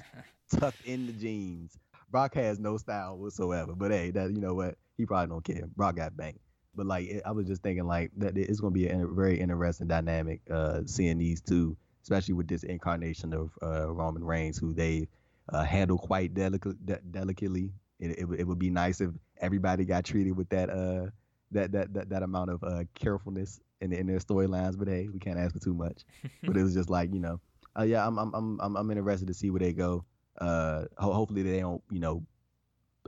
tucked 0.50 0.84
in 0.86 1.06
the 1.08 1.14
jeans. 1.14 1.78
Brock 2.10 2.34
has 2.36 2.60
no 2.60 2.78
style 2.78 3.18
whatsoever. 3.18 3.74
But 3.76 3.92
hey, 3.92 4.12
that 4.12 4.32
you 4.32 4.40
know 4.40 4.54
what 4.54 4.76
he 4.98 5.06
probably 5.06 5.28
don't 5.34 5.44
care. 5.44 5.68
Brock 5.76 5.96
got 5.96 6.16
banked. 6.16 6.40
But 6.76 6.86
like 6.86 7.08
it, 7.08 7.24
I 7.26 7.32
was 7.32 7.48
just 7.48 7.64
thinking 7.64 7.88
like 7.88 8.12
that 8.18 8.38
it's 8.38 8.60
gonna 8.60 8.72
be 8.72 8.88
a 8.88 9.06
very 9.08 9.40
interesting 9.40 9.88
dynamic 9.88 10.42
uh 10.52 10.82
seeing 10.86 11.18
these 11.18 11.42
two, 11.42 11.76
especially 12.04 12.36
with 12.36 12.48
this 12.48 12.64
incarnation 12.64 13.34
of 13.34 13.52
uh 13.62 13.90
Roman 13.92 14.24
Reigns 14.24 14.58
who 14.58 14.74
they 14.74 15.08
uh, 15.52 15.64
handle 15.64 15.98
quite 15.98 16.34
delicate, 16.34 16.86
de- 16.86 17.00
delicately. 17.12 17.72
It, 18.00 18.12
it, 18.12 18.28
it 18.40 18.44
would 18.48 18.60
be 18.60 18.70
nice 18.70 19.02
if 19.02 19.12
everybody 19.40 19.86
got 19.86 20.04
treated 20.06 20.36
with 20.36 20.50
that 20.50 20.70
uh 20.70 21.08
that 21.52 21.72
that 21.72 21.94
that, 21.94 22.10
that 22.10 22.24
amount 22.24 22.52
of 22.52 22.64
uh 22.64 22.84
carefulness 22.94 23.60
in 23.82 23.92
in 23.92 24.08
their 24.08 24.20
storylines. 24.20 24.78
But 24.78 24.88
hey, 24.88 25.08
we 25.12 25.20
can't 25.20 25.40
ask 25.40 25.54
for 25.54 25.60
too 25.60 25.74
much. 25.74 26.04
but 26.44 26.58
it 26.58 26.64
was 26.64 26.74
just 26.74 26.90
like 26.90 27.14
you 27.14 27.20
know, 27.20 27.40
uh, 27.78 27.84
yeah, 27.84 28.06
I'm 28.06 28.18
I'm 28.18 28.60
I'm 28.60 28.76
I'm 28.76 28.92
interested 28.92 29.28
to 29.28 29.34
see 29.34 29.50
where 29.50 29.60
they 29.60 29.74
go. 29.74 30.06
Uh, 30.40 30.86
ho- 30.98 31.14
hopefully 31.14 31.44
they 31.44 31.60
don't 31.60 31.82
you 31.92 32.00
know. 32.00 32.24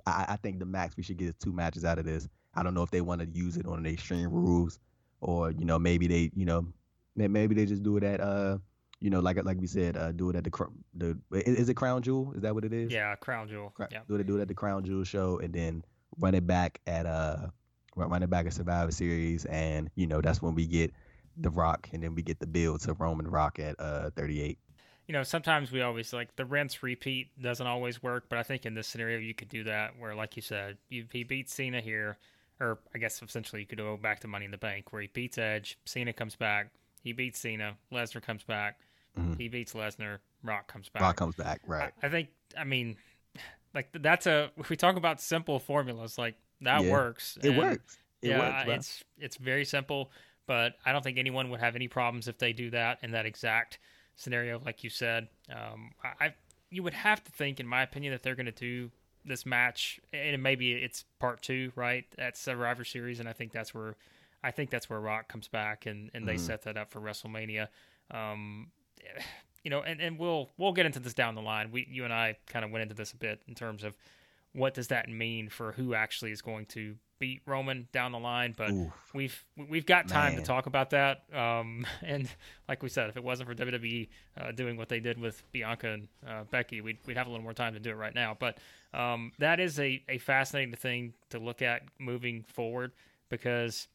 I, 0.05 0.25
I 0.29 0.35
think 0.37 0.59
the 0.59 0.65
max 0.65 0.95
we 0.95 1.03
should 1.03 1.17
get 1.17 1.27
is 1.29 1.35
two 1.35 1.51
matches 1.51 1.83
out 1.85 1.99
of 1.99 2.05
this. 2.05 2.27
I 2.55 2.63
don't 2.63 2.73
know 2.73 2.83
if 2.83 2.91
they 2.91 3.01
want 3.01 3.21
to 3.21 3.27
use 3.27 3.57
it 3.57 3.65
on 3.65 3.83
the 3.83 3.89
extreme 3.91 4.29
rules, 4.31 4.79
or 5.21 5.51
you 5.51 5.65
know 5.65 5.77
maybe 5.77 6.07
they 6.07 6.31
you 6.35 6.45
know 6.45 6.67
maybe 7.15 7.53
they 7.53 7.65
just 7.65 7.83
do 7.83 7.97
it 7.97 8.03
at 8.03 8.21
uh 8.21 8.57
you 9.01 9.09
know, 9.09 9.21
like 9.21 9.43
like 9.45 9.57
we 9.59 9.67
said, 9.67 9.95
uh, 9.95 10.11
do 10.11 10.29
it 10.29 10.35
at 10.35 10.43
the 10.43 10.77
the 10.93 11.17
is 11.31 11.69
it 11.69 11.75
Crown 11.75 12.01
Jewel? 12.01 12.33
Is 12.35 12.41
that 12.41 12.53
what 12.53 12.65
it 12.65 12.73
is? 12.73 12.91
Yeah, 12.91 13.15
Crown 13.15 13.47
Jewel. 13.47 13.73
yeah. 13.91 13.99
Do 14.07 14.15
it 14.15 14.27
do 14.27 14.37
it 14.37 14.41
at 14.41 14.47
the 14.47 14.53
Crown 14.53 14.83
Jewel 14.83 15.05
show, 15.05 15.39
and 15.39 15.53
then 15.53 15.83
run 16.19 16.35
it 16.35 16.45
back 16.45 16.81
at 16.85 17.05
uh 17.05 17.47
run 17.95 18.23
it 18.23 18.29
back 18.29 18.45
at 18.45 18.53
Survivor 18.53 18.91
Series, 18.91 19.45
and 19.45 19.89
you 19.95 20.05
know 20.05 20.21
that's 20.21 20.41
when 20.41 20.53
we 20.53 20.67
get 20.67 20.93
the 21.37 21.49
Rock, 21.49 21.87
and 21.93 22.03
then 22.03 22.13
we 22.13 22.21
get 22.21 22.39
the 22.39 22.47
build 22.47 22.81
to 22.81 22.93
Roman 22.93 23.27
Rock 23.27 23.59
at 23.59 23.75
uh 23.79 24.09
38. 24.17 24.57
You 25.09 25.13
know, 25.13 25.23
sometimes 25.23 25.71
we 25.71 25.81
always 25.81 26.13
like 26.13 26.35
the 26.37 26.45
rinse 26.45 26.81
repeat 26.81 27.29
doesn't 27.41 27.65
always 27.65 28.01
work, 28.01 28.25
but 28.29 28.39
I 28.39 28.43
think 28.43 28.65
in 28.65 28.75
this 28.75 28.87
scenario 28.87 29.17
you 29.17 29.33
could 29.33 29.49
do 29.49 29.65
that 29.65 29.97
where, 29.99 30.15
like 30.15 30.35
you 30.35 30.41
said, 30.41 30.77
you, 30.87 31.05
he 31.11 31.23
beats 31.23 31.53
Cena 31.53 31.81
here, 31.81 32.17
or 32.61 32.79
I 32.95 32.99
guess 32.99 33.21
essentially 33.21 33.61
you 33.61 33.67
could 33.67 33.79
go 33.79 33.97
back 33.97 34.21
to 34.21 34.27
Money 34.27 34.45
in 34.45 34.51
the 34.51 34.57
Bank 34.57 34.93
where 34.93 35.01
he 35.01 35.07
beats 35.07 35.37
Edge, 35.37 35.77
Cena 35.83 36.13
comes 36.13 36.35
back, 36.35 36.69
he 37.03 37.11
beats 37.11 37.39
Cena, 37.39 37.75
Lesnar 37.91 38.21
comes 38.21 38.43
back, 38.43 38.77
Mm-hmm. 39.19 39.33
He 39.37 39.47
beats 39.47 39.73
Lesnar. 39.73 40.19
Rock 40.43 40.67
comes 40.67 40.89
back. 40.89 41.01
Rock 41.01 41.15
comes 41.17 41.35
back. 41.35 41.61
Right. 41.67 41.91
I, 42.01 42.07
I, 42.07 42.09
think. 42.09 42.29
I 42.57 42.63
mean, 42.63 42.97
like 43.73 43.89
that's 43.93 44.27
a. 44.27 44.51
If 44.57 44.69
we 44.69 44.75
talk 44.75 44.95
about 44.95 45.21
simple 45.21 45.59
formulas, 45.59 46.17
like 46.17 46.35
that 46.61 46.83
yeah. 46.83 46.91
works. 46.91 47.37
It 47.41 47.57
works. 47.57 47.97
It 48.21 48.29
yeah, 48.29 48.67
works, 48.67 48.69
it's 48.69 49.03
it's 49.17 49.37
very 49.37 49.65
simple, 49.65 50.11
but 50.45 50.73
I 50.85 50.91
don't 50.91 51.03
think 51.03 51.17
anyone 51.17 51.49
would 51.49 51.59
have 51.59 51.75
any 51.75 51.87
problems 51.87 52.27
if 52.27 52.37
they 52.37 52.53
do 52.53 52.69
that 52.71 52.99
in 53.01 53.11
that 53.11 53.25
exact 53.25 53.79
scenario, 54.19 54.61
like 54.63 54.83
you 54.83 54.89
said. 54.89 55.29
Um, 55.49 55.91
I 56.03 56.33
you 56.69 56.83
would 56.83 56.93
have 56.93 57.23
to 57.23 57.31
think, 57.31 57.59
in 57.59 57.67
my 57.67 57.81
opinion, 57.81 58.13
that 58.13 58.21
they're 58.21 58.35
going 58.35 58.45
to 58.45 58.51
do 58.51 58.91
this 59.25 59.45
match, 59.45 59.99
and 60.13 60.43
maybe 60.43 60.73
it's 60.73 61.05
part 61.19 61.41
two, 61.41 61.71
right? 61.75 62.05
At 62.17 62.37
Survivor 62.37 62.83
Series, 62.83 63.19
and 63.19 63.27
I 63.27 63.33
think 63.33 63.51
that's 63.51 63.73
where 63.73 63.95
I 64.43 64.51
think 64.51 64.69
that's 64.69 64.89
where 64.89 64.99
Rock 64.99 65.27
comes 65.27 65.47
back, 65.47 65.85
and 65.85 66.11
and 66.13 66.27
they 66.27 66.35
mm-hmm. 66.35 66.45
set 66.45 66.63
that 66.63 66.77
up 66.77 66.91
for 66.91 66.99
WrestleMania. 66.99 67.69
Um, 68.11 68.67
you 69.63 69.71
know, 69.71 69.81
and, 69.81 69.99
and 69.99 70.19
we'll 70.19 70.49
we'll 70.57 70.73
get 70.73 70.85
into 70.85 70.99
this 70.99 71.13
down 71.13 71.35
the 71.35 71.41
line. 71.41 71.71
We 71.71 71.87
you 71.89 72.03
and 72.03 72.13
I 72.13 72.37
kind 72.47 72.63
of 72.63 72.71
went 72.71 72.83
into 72.83 72.95
this 72.95 73.13
a 73.13 73.17
bit 73.17 73.41
in 73.47 73.55
terms 73.55 73.83
of 73.83 73.95
what 74.53 74.73
does 74.73 74.87
that 74.87 75.09
mean 75.09 75.49
for 75.49 75.71
who 75.73 75.93
actually 75.93 76.31
is 76.31 76.41
going 76.41 76.65
to 76.67 76.95
beat 77.19 77.41
Roman 77.45 77.87
down 77.91 78.11
the 78.11 78.19
line. 78.19 78.53
But 78.57 78.71
Oof. 78.71 78.91
we've 79.13 79.45
we've 79.69 79.85
got 79.85 80.07
time 80.07 80.33
Man. 80.33 80.41
to 80.41 80.47
talk 80.47 80.65
about 80.65 80.91
that. 80.91 81.23
Um, 81.33 81.85
and 82.01 82.27
like 82.67 82.81
we 82.81 82.89
said, 82.89 83.09
if 83.09 83.17
it 83.17 83.23
wasn't 83.23 83.49
for 83.49 83.55
WWE 83.55 84.07
uh, 84.39 84.51
doing 84.51 84.77
what 84.77 84.89
they 84.89 84.99
did 84.99 85.19
with 85.19 85.41
Bianca 85.51 85.89
and 85.89 86.07
uh, 86.27 86.43
Becky, 86.49 86.81
we'd 86.81 86.97
we'd 87.05 87.17
have 87.17 87.27
a 87.27 87.29
little 87.29 87.43
more 87.43 87.53
time 87.53 87.73
to 87.73 87.79
do 87.79 87.91
it 87.91 87.95
right 87.97 88.15
now. 88.15 88.35
But 88.39 88.57
um, 88.93 89.31
that 89.39 89.59
is 89.59 89.79
a 89.79 90.01
a 90.09 90.17
fascinating 90.17 90.73
thing 90.75 91.13
to 91.29 91.39
look 91.39 91.61
at 91.61 91.83
moving 91.99 92.43
forward 92.43 92.93
because 93.29 93.87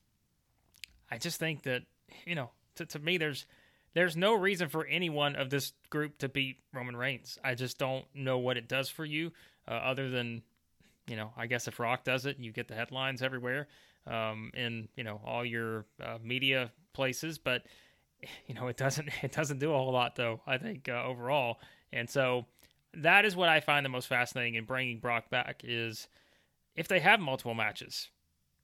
I 1.10 1.18
just 1.18 1.38
think 1.38 1.62
that 1.62 1.82
you 2.26 2.34
know 2.34 2.50
to, 2.76 2.86
to 2.86 2.98
me 2.98 3.18
there's 3.18 3.46
there's 3.94 4.16
no 4.16 4.34
reason 4.34 4.68
for 4.68 4.84
anyone 4.86 5.36
of 5.36 5.50
this 5.50 5.72
group 5.88 6.18
to 6.18 6.28
beat 6.28 6.58
Roman 6.72 6.96
Reigns. 6.96 7.38
I 7.44 7.54
just 7.54 7.78
don't 7.78 8.04
know 8.12 8.38
what 8.38 8.56
it 8.56 8.68
does 8.68 8.88
for 8.90 9.04
you, 9.04 9.32
uh, 9.68 9.70
other 9.70 10.10
than, 10.10 10.42
you 11.06 11.16
know, 11.16 11.32
I 11.36 11.46
guess 11.46 11.68
if 11.68 11.78
Rock 11.78 12.04
does 12.04 12.26
it, 12.26 12.38
you 12.38 12.52
get 12.52 12.68
the 12.68 12.74
headlines 12.74 13.22
everywhere, 13.22 13.68
um, 14.06 14.50
in 14.54 14.88
you 14.96 15.04
know 15.04 15.20
all 15.24 15.44
your 15.44 15.86
uh, 16.02 16.18
media 16.22 16.72
places. 16.92 17.38
But 17.38 17.62
you 18.46 18.54
know, 18.54 18.68
it 18.68 18.76
doesn't 18.76 19.08
it 19.22 19.32
doesn't 19.32 19.58
do 19.58 19.72
a 19.72 19.76
whole 19.76 19.92
lot 19.92 20.16
though. 20.16 20.40
I 20.46 20.58
think 20.58 20.88
uh, 20.88 21.04
overall, 21.04 21.58
and 21.92 22.08
so 22.08 22.46
that 22.94 23.24
is 23.24 23.34
what 23.34 23.48
I 23.48 23.60
find 23.60 23.84
the 23.84 23.90
most 23.90 24.06
fascinating 24.06 24.54
in 24.54 24.64
bringing 24.64 25.00
Brock 25.00 25.30
back 25.30 25.62
is 25.64 26.08
if 26.76 26.88
they 26.88 27.00
have 27.00 27.20
multiple 27.20 27.54
matches, 27.54 28.08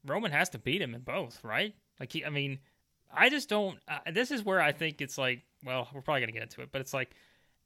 Roman 0.07 0.30
has 0.32 0.49
to 0.51 0.59
beat 0.59 0.80
him 0.82 0.95
in 0.95 1.01
both, 1.01 1.43
right? 1.43 1.74
Like 1.99 2.12
he, 2.12 2.24
I 2.24 2.30
mean 2.30 2.61
I 3.12 3.28
just 3.28 3.49
don't. 3.49 3.78
Uh, 3.88 3.99
this 4.12 4.30
is 4.30 4.45
where 4.45 4.61
I 4.61 4.72
think 4.72 5.01
it's 5.01 5.18
like, 5.18 5.43
well, 5.64 5.88
we're 5.93 6.01
probably 6.01 6.20
gonna 6.20 6.32
get 6.32 6.43
into 6.43 6.62
it, 6.62 6.70
but 6.72 6.80
it's 6.80 6.95
like 6.95 7.11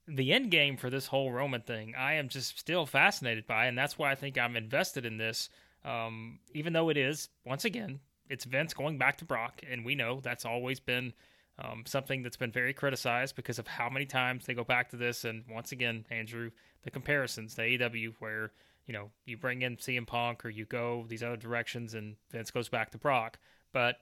the 0.06 0.32
end 0.32 0.50
game 0.50 0.76
for 0.76 0.90
this 0.90 1.06
whole 1.06 1.32
Roman 1.32 1.62
thing. 1.62 1.94
I 1.96 2.14
am 2.14 2.28
just 2.28 2.58
still 2.58 2.86
fascinated 2.86 3.46
by, 3.46 3.66
and 3.66 3.76
that's 3.76 3.98
why 3.98 4.10
I 4.10 4.14
think 4.14 4.38
I'm 4.38 4.56
invested 4.56 5.06
in 5.06 5.16
this. 5.16 5.48
Um, 5.84 6.38
even 6.54 6.72
though 6.72 6.88
it 6.88 6.96
is 6.96 7.28
once 7.44 7.64
again, 7.64 8.00
it's 8.28 8.44
Vince 8.44 8.74
going 8.74 8.98
back 8.98 9.18
to 9.18 9.24
Brock, 9.24 9.60
and 9.68 9.84
we 9.84 9.94
know 9.94 10.20
that's 10.20 10.44
always 10.44 10.80
been 10.80 11.12
um, 11.58 11.84
something 11.86 12.22
that's 12.22 12.36
been 12.36 12.52
very 12.52 12.72
criticized 12.72 13.36
because 13.36 13.58
of 13.58 13.66
how 13.66 13.88
many 13.88 14.06
times 14.06 14.44
they 14.44 14.54
go 14.54 14.64
back 14.64 14.90
to 14.90 14.96
this. 14.96 15.24
And 15.24 15.44
once 15.48 15.72
again, 15.72 16.04
Andrew, 16.10 16.50
the 16.82 16.90
comparisons, 16.90 17.54
the 17.54 17.62
AEW, 17.62 18.14
where 18.18 18.52
you 18.86 18.92
know 18.92 19.10
you 19.24 19.36
bring 19.36 19.62
in 19.62 19.76
CM 19.76 20.06
Punk 20.06 20.44
or 20.44 20.50
you 20.50 20.64
go 20.64 21.04
these 21.08 21.22
other 21.22 21.36
directions, 21.36 21.94
and 21.94 22.16
Vince 22.30 22.50
goes 22.50 22.68
back 22.68 22.90
to 22.90 22.98
Brock, 22.98 23.38
but 23.72 23.96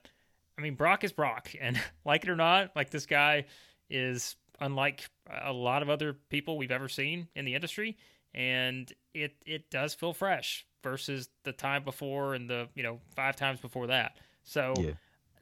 I 0.57 0.61
mean, 0.61 0.75
Brock 0.75 1.03
is 1.03 1.11
Brock, 1.11 1.51
and 1.61 1.79
like 2.05 2.23
it 2.23 2.29
or 2.29 2.35
not, 2.35 2.75
like 2.75 2.89
this 2.89 3.05
guy 3.05 3.45
is 3.89 4.35
unlike 4.63 5.09
a 5.43 5.51
lot 5.51 5.81
of 5.81 5.89
other 5.89 6.13
people 6.29 6.57
we've 6.57 6.71
ever 6.71 6.87
seen 6.87 7.27
in 7.35 7.45
the 7.45 7.53
industry, 7.53 7.97
and 8.33 8.91
it 9.13 9.35
it 9.45 9.69
does 9.69 9.93
feel 9.93 10.13
fresh 10.13 10.65
versus 10.81 11.29
the 11.43 11.51
time 11.51 11.83
before 11.83 12.33
and 12.33 12.49
the 12.49 12.67
you 12.73 12.81
know 12.81 12.99
five 13.15 13.35
times 13.35 13.59
before 13.59 13.87
that. 13.87 14.17
So 14.43 14.73
yeah. 14.79 14.91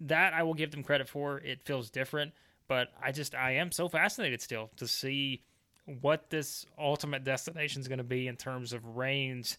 that 0.01 0.33
I 0.33 0.43
will 0.43 0.55
give 0.55 0.71
them 0.71 0.83
credit 0.83 1.07
for. 1.07 1.37
It 1.37 1.61
feels 1.63 1.89
different, 1.89 2.33
but 2.67 2.89
I 3.01 3.11
just 3.11 3.35
I 3.35 3.51
am 3.53 3.71
so 3.71 3.87
fascinated 3.87 4.41
still 4.41 4.71
to 4.77 4.87
see 4.87 5.43
what 5.85 6.29
this 6.29 6.65
ultimate 6.77 7.23
destination 7.23 7.81
is 7.81 7.87
going 7.87 7.97
to 7.99 8.03
be 8.03 8.27
in 8.27 8.37
terms 8.37 8.73
of 8.73 8.97
Reigns 8.97 9.57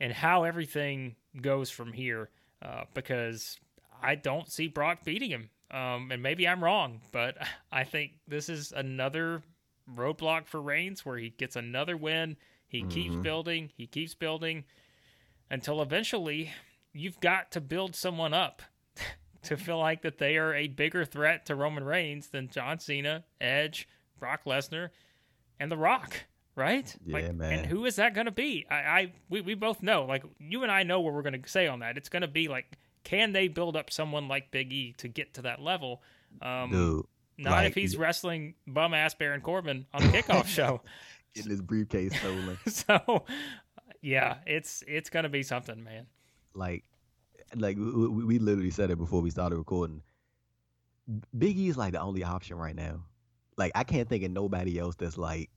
and 0.00 0.12
how 0.12 0.44
everything 0.44 1.16
goes 1.40 1.70
from 1.70 1.92
here. 1.92 2.30
Uh, 2.60 2.84
because 2.92 3.56
I 4.02 4.16
don't 4.16 4.50
see 4.50 4.66
Brock 4.66 5.04
beating 5.04 5.30
him. 5.30 5.50
Um, 5.70 6.10
and 6.10 6.22
maybe 6.22 6.48
I'm 6.48 6.64
wrong, 6.64 7.00
but 7.12 7.36
I 7.72 7.84
think 7.84 8.12
this 8.26 8.48
is 8.48 8.72
another 8.72 9.42
roadblock 9.94 10.46
for 10.46 10.60
Reigns 10.60 11.04
where 11.04 11.18
he 11.18 11.30
gets 11.30 11.56
another 11.56 11.96
win. 11.96 12.36
He 12.66 12.80
mm-hmm. 12.80 12.88
keeps 12.88 13.16
building, 13.16 13.70
he 13.76 13.86
keeps 13.86 14.14
building 14.14 14.64
until 15.50 15.80
eventually 15.80 16.52
you've 16.92 17.20
got 17.20 17.52
to 17.52 17.60
build 17.60 17.94
someone 17.94 18.34
up 18.34 18.62
to 19.42 19.56
feel 19.56 19.78
like 19.78 20.02
that 20.02 20.18
they 20.18 20.36
are 20.36 20.54
a 20.54 20.68
bigger 20.68 21.04
threat 21.04 21.46
to 21.46 21.54
Roman 21.54 21.84
Reigns 21.84 22.28
than 22.28 22.48
John 22.48 22.78
Cena, 22.78 23.24
Edge, 23.40 23.88
Brock 24.18 24.44
Lesnar, 24.44 24.90
and 25.60 25.70
The 25.70 25.76
Rock, 25.76 26.24
right? 26.54 26.94
Yeah, 27.04 27.14
like, 27.14 27.34
man. 27.34 27.52
And 27.52 27.66
who 27.66 27.86
is 27.86 27.96
that 27.96 28.14
going 28.14 28.26
to 28.26 28.32
be? 28.32 28.66
I, 28.70 28.74
I 28.74 29.12
we, 29.28 29.40
we 29.40 29.54
both 29.54 29.82
know. 29.82 30.04
Like 30.04 30.24
you 30.38 30.62
and 30.62 30.72
I 30.72 30.82
know 30.82 31.00
what 31.00 31.14
we're 31.14 31.22
going 31.22 31.40
to 31.40 31.48
say 31.48 31.66
on 31.66 31.80
that. 31.80 31.96
It's 31.96 32.08
going 32.08 32.22
to 32.22 32.28
be 32.28 32.48
like 32.48 32.76
can 33.08 33.32
they 33.32 33.48
build 33.48 33.74
up 33.74 33.90
someone 33.90 34.28
like 34.28 34.50
Big 34.50 34.70
E 34.70 34.94
to 34.98 35.08
get 35.08 35.32
to 35.34 35.42
that 35.42 35.62
level? 35.62 36.02
Um, 36.42 36.70
Dude, 36.70 37.06
not 37.38 37.52
like, 37.52 37.68
if 37.68 37.74
he's 37.74 37.96
wrestling 37.96 38.54
bum 38.66 38.92
ass 38.92 39.14
Baron 39.14 39.40
Corbin 39.40 39.86
on 39.94 40.02
the 40.02 40.08
kickoff 40.22 40.46
show. 40.46 40.82
Getting 41.34 41.50
his 41.50 41.62
briefcase 41.62 42.14
stolen. 42.18 42.58
so, 42.66 43.24
yeah, 44.02 44.36
it's 44.46 44.84
it's 44.86 45.08
gonna 45.08 45.30
be 45.30 45.42
something, 45.42 45.82
man. 45.82 46.06
Like, 46.52 46.84
like 47.56 47.78
we, 47.78 48.24
we 48.24 48.38
literally 48.38 48.70
said 48.70 48.90
it 48.90 48.98
before 48.98 49.22
we 49.22 49.30
started 49.30 49.56
recording. 49.56 50.02
Big 51.38 51.58
E 51.58 51.70
is 51.70 51.78
like 51.78 51.94
the 51.94 52.00
only 52.00 52.24
option 52.24 52.58
right 52.58 52.76
now. 52.76 53.04
Like 53.56 53.72
I 53.74 53.84
can't 53.84 54.06
think 54.06 54.22
of 54.22 54.32
nobody 54.32 54.78
else 54.78 54.96
that's 54.96 55.16
like 55.16 55.48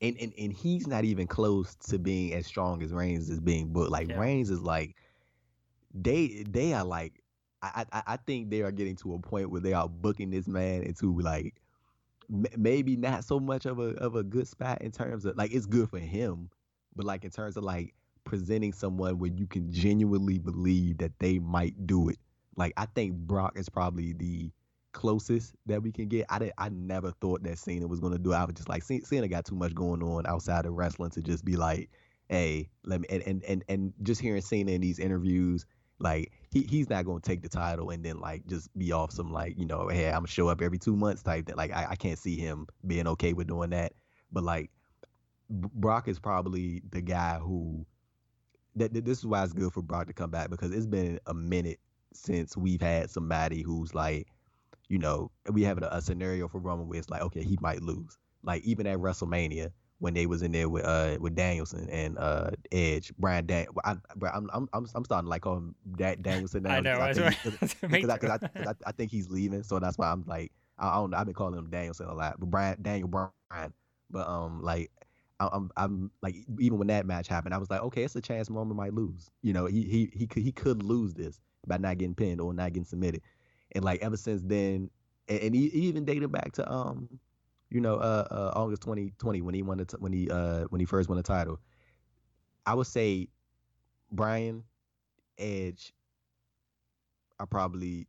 and, 0.00 0.16
and 0.20 0.32
and 0.38 0.52
he's 0.52 0.86
not 0.86 1.04
even 1.04 1.26
close 1.26 1.74
to 1.88 1.98
being 1.98 2.32
as 2.32 2.46
strong 2.46 2.80
as 2.84 2.92
Reigns 2.92 3.28
is 3.28 3.40
being 3.40 3.72
booked. 3.72 3.90
Like 3.90 4.10
yeah. 4.10 4.20
Reigns 4.20 4.50
is 4.50 4.60
like 4.60 4.94
they 5.94 6.44
they 6.48 6.74
are 6.74 6.84
like 6.84 7.22
I, 7.62 7.86
I 7.92 8.02
I 8.08 8.16
think 8.18 8.50
they 8.50 8.62
are 8.62 8.72
getting 8.72 8.96
to 8.96 9.14
a 9.14 9.18
point 9.20 9.50
where 9.50 9.60
they 9.62 9.72
are 9.74 9.88
booking 9.88 10.30
this 10.30 10.48
man 10.48 10.82
into 10.82 11.18
like 11.20 11.54
m- 12.32 12.46
maybe 12.56 12.96
not 12.96 13.24
so 13.24 13.40
much 13.40 13.66
of 13.66 13.78
a 13.78 13.94
of 13.96 14.16
a 14.16 14.22
good 14.22 14.48
spot 14.48 14.82
in 14.82 14.90
terms 14.92 15.24
of 15.24 15.36
like 15.36 15.52
it's 15.52 15.66
good 15.66 15.90
for 15.90 15.98
him, 15.98 16.50
but 16.94 17.06
like 17.06 17.24
in 17.24 17.30
terms 17.30 17.56
of 17.56 17.64
like 17.64 17.94
presenting 18.24 18.72
someone 18.72 19.18
where 19.18 19.30
you 19.32 19.46
can 19.46 19.72
genuinely 19.72 20.38
believe 20.38 20.98
that 20.98 21.12
they 21.18 21.38
might 21.38 21.86
do 21.86 22.08
it. 22.08 22.18
Like 22.56 22.72
I 22.76 22.86
think 22.86 23.14
Brock 23.16 23.54
is 23.56 23.68
probably 23.68 24.12
the 24.12 24.52
closest 24.92 25.54
that 25.66 25.82
we 25.82 25.92
can 25.92 26.08
get. 26.08 26.26
I 26.30 26.38
did, 26.38 26.52
I 26.58 26.68
never 26.70 27.12
thought 27.12 27.42
that 27.44 27.58
Cena 27.58 27.86
was 27.86 28.00
gonna 28.00 28.18
do 28.18 28.32
it. 28.32 28.36
I 28.36 28.44
was 28.44 28.54
just 28.54 28.68
like 28.68 28.82
Cena 28.82 29.28
got 29.28 29.44
too 29.46 29.56
much 29.56 29.74
going 29.74 30.02
on 30.02 30.26
outside 30.26 30.66
of 30.66 30.74
wrestling 30.74 31.10
to 31.10 31.22
just 31.22 31.44
be 31.44 31.56
like, 31.56 31.90
hey, 32.28 32.70
let 32.84 33.00
me 33.00 33.08
and 33.10 33.22
and 33.24 33.44
and, 33.44 33.64
and 33.68 33.92
just 34.02 34.20
hearing 34.20 34.42
Cena 34.42 34.72
in 34.72 34.80
these 34.80 34.98
interviews, 34.98 35.66
like 36.04 36.32
he 36.52 36.62
he's 36.62 36.88
not 36.88 37.04
gonna 37.04 37.20
take 37.20 37.42
the 37.42 37.48
title 37.48 37.90
and 37.90 38.04
then 38.04 38.20
like 38.20 38.46
just 38.46 38.76
be 38.78 38.92
off 38.92 39.10
some 39.10 39.32
like 39.32 39.58
you 39.58 39.66
know, 39.66 39.88
hey, 39.88 40.08
I'm 40.08 40.18
gonna 40.18 40.28
show 40.28 40.48
up 40.48 40.62
every 40.62 40.78
two 40.78 40.94
months 40.94 41.22
type 41.22 41.46
that. 41.46 41.56
Like 41.56 41.72
I, 41.72 41.88
I 41.90 41.96
can't 41.96 42.18
see 42.18 42.36
him 42.36 42.68
being 42.86 43.08
okay 43.08 43.32
with 43.32 43.48
doing 43.48 43.70
that. 43.70 43.94
But 44.30 44.44
like 44.44 44.70
Brock 45.50 46.06
is 46.06 46.20
probably 46.20 46.82
the 46.90 47.00
guy 47.00 47.38
who 47.38 47.84
that, 48.76 48.92
that 48.94 49.04
this 49.04 49.18
is 49.18 49.26
why 49.26 49.42
it's 49.42 49.52
good 49.52 49.72
for 49.72 49.82
Brock 49.82 50.06
to 50.06 50.12
come 50.12 50.30
back 50.30 50.50
because 50.50 50.72
it's 50.72 50.86
been 50.86 51.18
a 51.26 51.34
minute 51.34 51.80
since 52.12 52.56
we've 52.56 52.80
had 52.80 53.10
somebody 53.10 53.62
who's 53.62 53.94
like, 53.94 54.28
you 54.88 54.98
know, 54.98 55.30
we 55.50 55.62
have 55.62 55.78
a, 55.78 55.88
a 55.90 56.02
scenario 56.02 56.48
for 56.48 56.58
Roman 56.58 56.86
where 56.86 56.98
it's 56.98 57.10
like, 57.10 57.22
okay, 57.22 57.42
he 57.42 57.58
might 57.60 57.82
lose. 57.82 58.18
Like 58.42 58.62
even 58.64 58.86
at 58.86 58.98
WrestleMania 58.98 59.70
when 60.04 60.12
they 60.12 60.26
was 60.26 60.42
in 60.42 60.52
there 60.52 60.68
with 60.68 60.84
uh 60.84 61.16
with 61.18 61.34
Danielson 61.34 61.88
and 61.88 62.18
uh 62.18 62.50
Edge, 62.70 63.10
Bryan 63.18 63.46
Dan. 63.46 63.66
I, 63.84 63.92
I'm 64.34 64.50
I'm 64.52 64.68
I'm 64.74 64.86
I'm 64.94 65.04
starting 65.04 65.24
to 65.24 65.30
like 65.30 65.40
call 65.40 65.56
him 65.56 65.74
da- 65.96 66.16
Danielson 66.16 66.64
now. 66.64 66.74
I 66.74 66.80
know, 66.80 67.00
I 67.00 67.14
think, 67.14 67.40
because 67.80 68.10
I, 68.10 68.16
I, 68.26 68.68
I, 68.68 68.74
I, 68.86 68.92
think 68.92 69.10
he's 69.10 69.30
leaving, 69.30 69.62
so 69.62 69.78
that's 69.78 69.96
why 69.96 70.10
I'm 70.10 70.22
like 70.26 70.52
I, 70.78 70.88
I 70.88 70.94
don't 70.96 71.10
know. 71.10 71.16
I've 71.16 71.24
been 71.24 71.34
calling 71.34 71.58
him 71.58 71.70
Danielson 71.70 72.06
a 72.08 72.14
lot, 72.14 72.38
but 72.38 72.50
Bryan 72.50 72.76
Daniel 72.82 73.08
Bryan. 73.08 73.72
But 74.10 74.28
um 74.28 74.60
like 74.62 74.90
I'm, 75.40 75.70
I'm 75.76 76.10
like 76.22 76.36
even 76.60 76.78
when 76.78 76.88
that 76.88 77.06
match 77.06 77.26
happened, 77.26 77.54
I 77.54 77.58
was 77.58 77.70
like, 77.70 77.80
okay, 77.82 78.04
it's 78.04 78.14
a 78.14 78.20
chance 78.20 78.50
Roman 78.50 78.76
might 78.76 78.92
lose. 78.92 79.30
You 79.40 79.54
know, 79.54 79.64
he 79.64 79.84
he 79.84 80.10
he 80.12 80.26
could 80.26 80.42
he 80.42 80.52
could 80.52 80.82
lose 80.82 81.14
this 81.14 81.40
by 81.66 81.78
not 81.78 81.96
getting 81.96 82.14
pinned 82.14 82.42
or 82.42 82.52
not 82.52 82.74
getting 82.74 82.84
submitted. 82.84 83.22
And 83.72 83.82
like 83.82 84.02
ever 84.02 84.18
since 84.18 84.42
then, 84.42 84.90
and, 85.28 85.40
and 85.40 85.54
he, 85.54 85.70
he, 85.70 85.80
even 85.80 86.04
dated 86.04 86.30
back 86.30 86.52
to 86.52 86.70
um, 86.70 87.08
you 87.74 87.80
know, 87.80 87.96
uh, 87.96 88.26
uh 88.30 88.52
August 88.54 88.82
2020 88.82 89.42
when 89.42 89.54
he 89.54 89.62
won 89.62 89.78
the 89.78 89.84
t- 89.84 89.96
when 89.98 90.12
he 90.12 90.30
uh 90.30 90.64
when 90.70 90.80
he 90.80 90.86
first 90.86 91.08
won 91.08 91.16
the 91.16 91.22
title. 91.22 91.60
I 92.66 92.74
would 92.74 92.86
say 92.86 93.28
Bryan 94.12 94.64
Edge 95.38 95.92
are 97.40 97.46
probably 97.46 98.06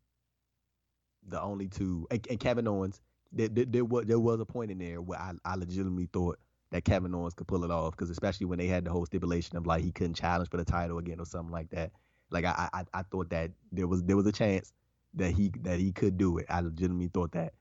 the 1.27 1.41
only 1.41 1.67
two, 1.67 2.07
and, 2.11 2.25
and 2.29 2.39
Kevin 2.39 2.67
Owens. 2.67 3.01
There, 3.31 3.49
there, 3.49 3.65
there 3.65 3.85
was 3.85 4.05
there 4.05 4.19
was 4.19 4.39
a 4.39 4.45
point 4.45 4.71
in 4.71 4.77
there 4.77 5.01
where 5.01 5.19
I, 5.19 5.33
I 5.43 5.55
legitimately 5.55 6.09
thought 6.13 6.39
that 6.71 6.85
Kevin 6.85 7.13
Owens 7.15 7.33
could 7.33 7.47
pull 7.47 7.63
it 7.63 7.71
off 7.71 7.91
because 7.91 8.09
especially 8.09 8.45
when 8.45 8.59
they 8.59 8.67
had 8.67 8.85
the 8.85 8.91
whole 8.91 9.05
stipulation 9.05 9.57
of 9.57 9.65
like 9.65 9.83
he 9.83 9.91
couldn't 9.91 10.13
challenge 10.13 10.49
for 10.49 10.57
the 10.57 10.65
title 10.65 10.99
again 10.99 11.19
or 11.19 11.25
something 11.25 11.51
like 11.51 11.69
that. 11.71 11.91
Like 12.29 12.45
I 12.45 12.69
I, 12.71 12.83
I 12.93 13.03
thought 13.03 13.29
that 13.31 13.51
there 13.71 13.87
was 13.87 14.03
there 14.03 14.15
was 14.15 14.27
a 14.27 14.31
chance 14.31 14.71
that 15.15 15.31
he 15.31 15.51
that 15.61 15.79
he 15.79 15.91
could 15.91 16.17
do 16.17 16.37
it. 16.37 16.45
I 16.49 16.61
legitimately 16.61 17.09
thought 17.09 17.31
that, 17.33 17.53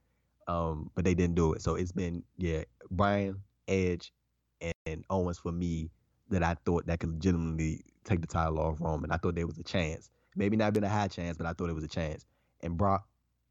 um, 0.48 0.90
but 0.94 1.04
they 1.04 1.14
didn't 1.14 1.34
do 1.34 1.52
it. 1.52 1.62
So 1.62 1.74
it's 1.74 1.92
been 1.92 2.22
yeah 2.36 2.64
Bryan 2.90 3.40
Edge 3.68 4.12
and, 4.60 4.74
and 4.86 5.04
Owens 5.10 5.38
for 5.38 5.52
me 5.52 5.90
that 6.30 6.42
I 6.42 6.56
thought 6.64 6.86
that 6.86 7.00
could 7.00 7.10
legitimately 7.10 7.84
take 8.04 8.20
the 8.20 8.26
title 8.26 8.58
off 8.60 8.80
Roman. 8.80 9.10
I 9.10 9.16
thought 9.16 9.34
there 9.34 9.46
was 9.46 9.58
a 9.58 9.62
chance. 9.62 10.10
Maybe 10.36 10.56
not 10.56 10.72
been 10.72 10.84
a 10.84 10.88
high 10.88 11.08
chance, 11.08 11.36
but 11.36 11.46
I 11.46 11.52
thought 11.52 11.70
it 11.70 11.74
was 11.74 11.84
a 11.84 11.88
chance. 11.88 12.26
And 12.62 12.76
Brock, 12.76 13.06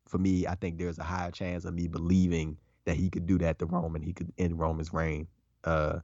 for 0.08 0.18
me, 0.18 0.48
I 0.48 0.56
think 0.56 0.78
there's 0.78 1.00
a 1.00 1.04
higher 1.04 1.32
chance 1.32 1.66
of 1.66 1.74
me 1.74 1.88
believing 1.88 2.58
that 2.86 2.96
he 2.96 3.10
could 3.10 3.26
do 3.26 3.38
that 3.38 3.60
to 3.60 3.66
Roman. 3.66 4.02
He 4.02 4.12
could 4.12 4.32
end 4.38 4.60
Roman's 4.60 4.92
reign 4.94 5.28
uh, 5.64 6.00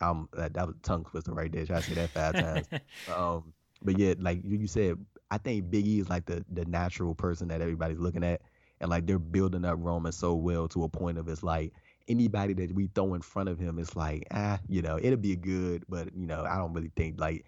um, 0.00 0.28
that, 0.34 0.54
that 0.54 0.66
was 0.66 0.76
tongue 0.82 1.04
twister 1.04 1.32
right 1.32 1.50
there. 1.50 1.66
Try 1.66 1.76
to 1.80 1.82
say 1.82 1.94
that 1.94 2.12
five 2.12 2.36
times. 2.36 2.68
Um, 3.06 3.52
but 3.82 3.96
yeah, 3.98 4.14
like 4.18 4.40
you 4.42 4.66
said, 4.66 4.96
I 5.30 5.38
think 5.38 5.70
Big 5.70 5.86
E 5.86 6.00
is 6.00 6.08
like 6.08 6.26
the 6.26 6.44
the 6.52 6.64
natural 6.64 7.14
person 7.14 7.46
that 7.48 7.60
everybody's 7.60 8.00
looking 8.00 8.24
at, 8.24 8.42
and 8.80 8.90
like 8.90 9.06
they're 9.06 9.18
building 9.18 9.64
up 9.64 9.76
Roman 9.78 10.12
so 10.12 10.34
well 10.34 10.68
to 10.68 10.84
a 10.84 10.88
point 10.88 11.18
of 11.18 11.28
it's 11.28 11.42
like 11.42 11.72
anybody 12.08 12.52
that 12.54 12.74
we 12.74 12.88
throw 12.94 13.14
in 13.14 13.22
front 13.22 13.48
of 13.48 13.58
him, 13.58 13.78
it's 13.78 13.96
like 13.96 14.26
ah, 14.32 14.58
you 14.68 14.82
know, 14.82 14.98
it'll 15.00 15.16
be 15.16 15.36
good, 15.36 15.84
but 15.88 16.14
you 16.14 16.26
know, 16.26 16.44
I 16.44 16.56
don't 16.56 16.72
really 16.72 16.92
think 16.96 17.20
like 17.20 17.44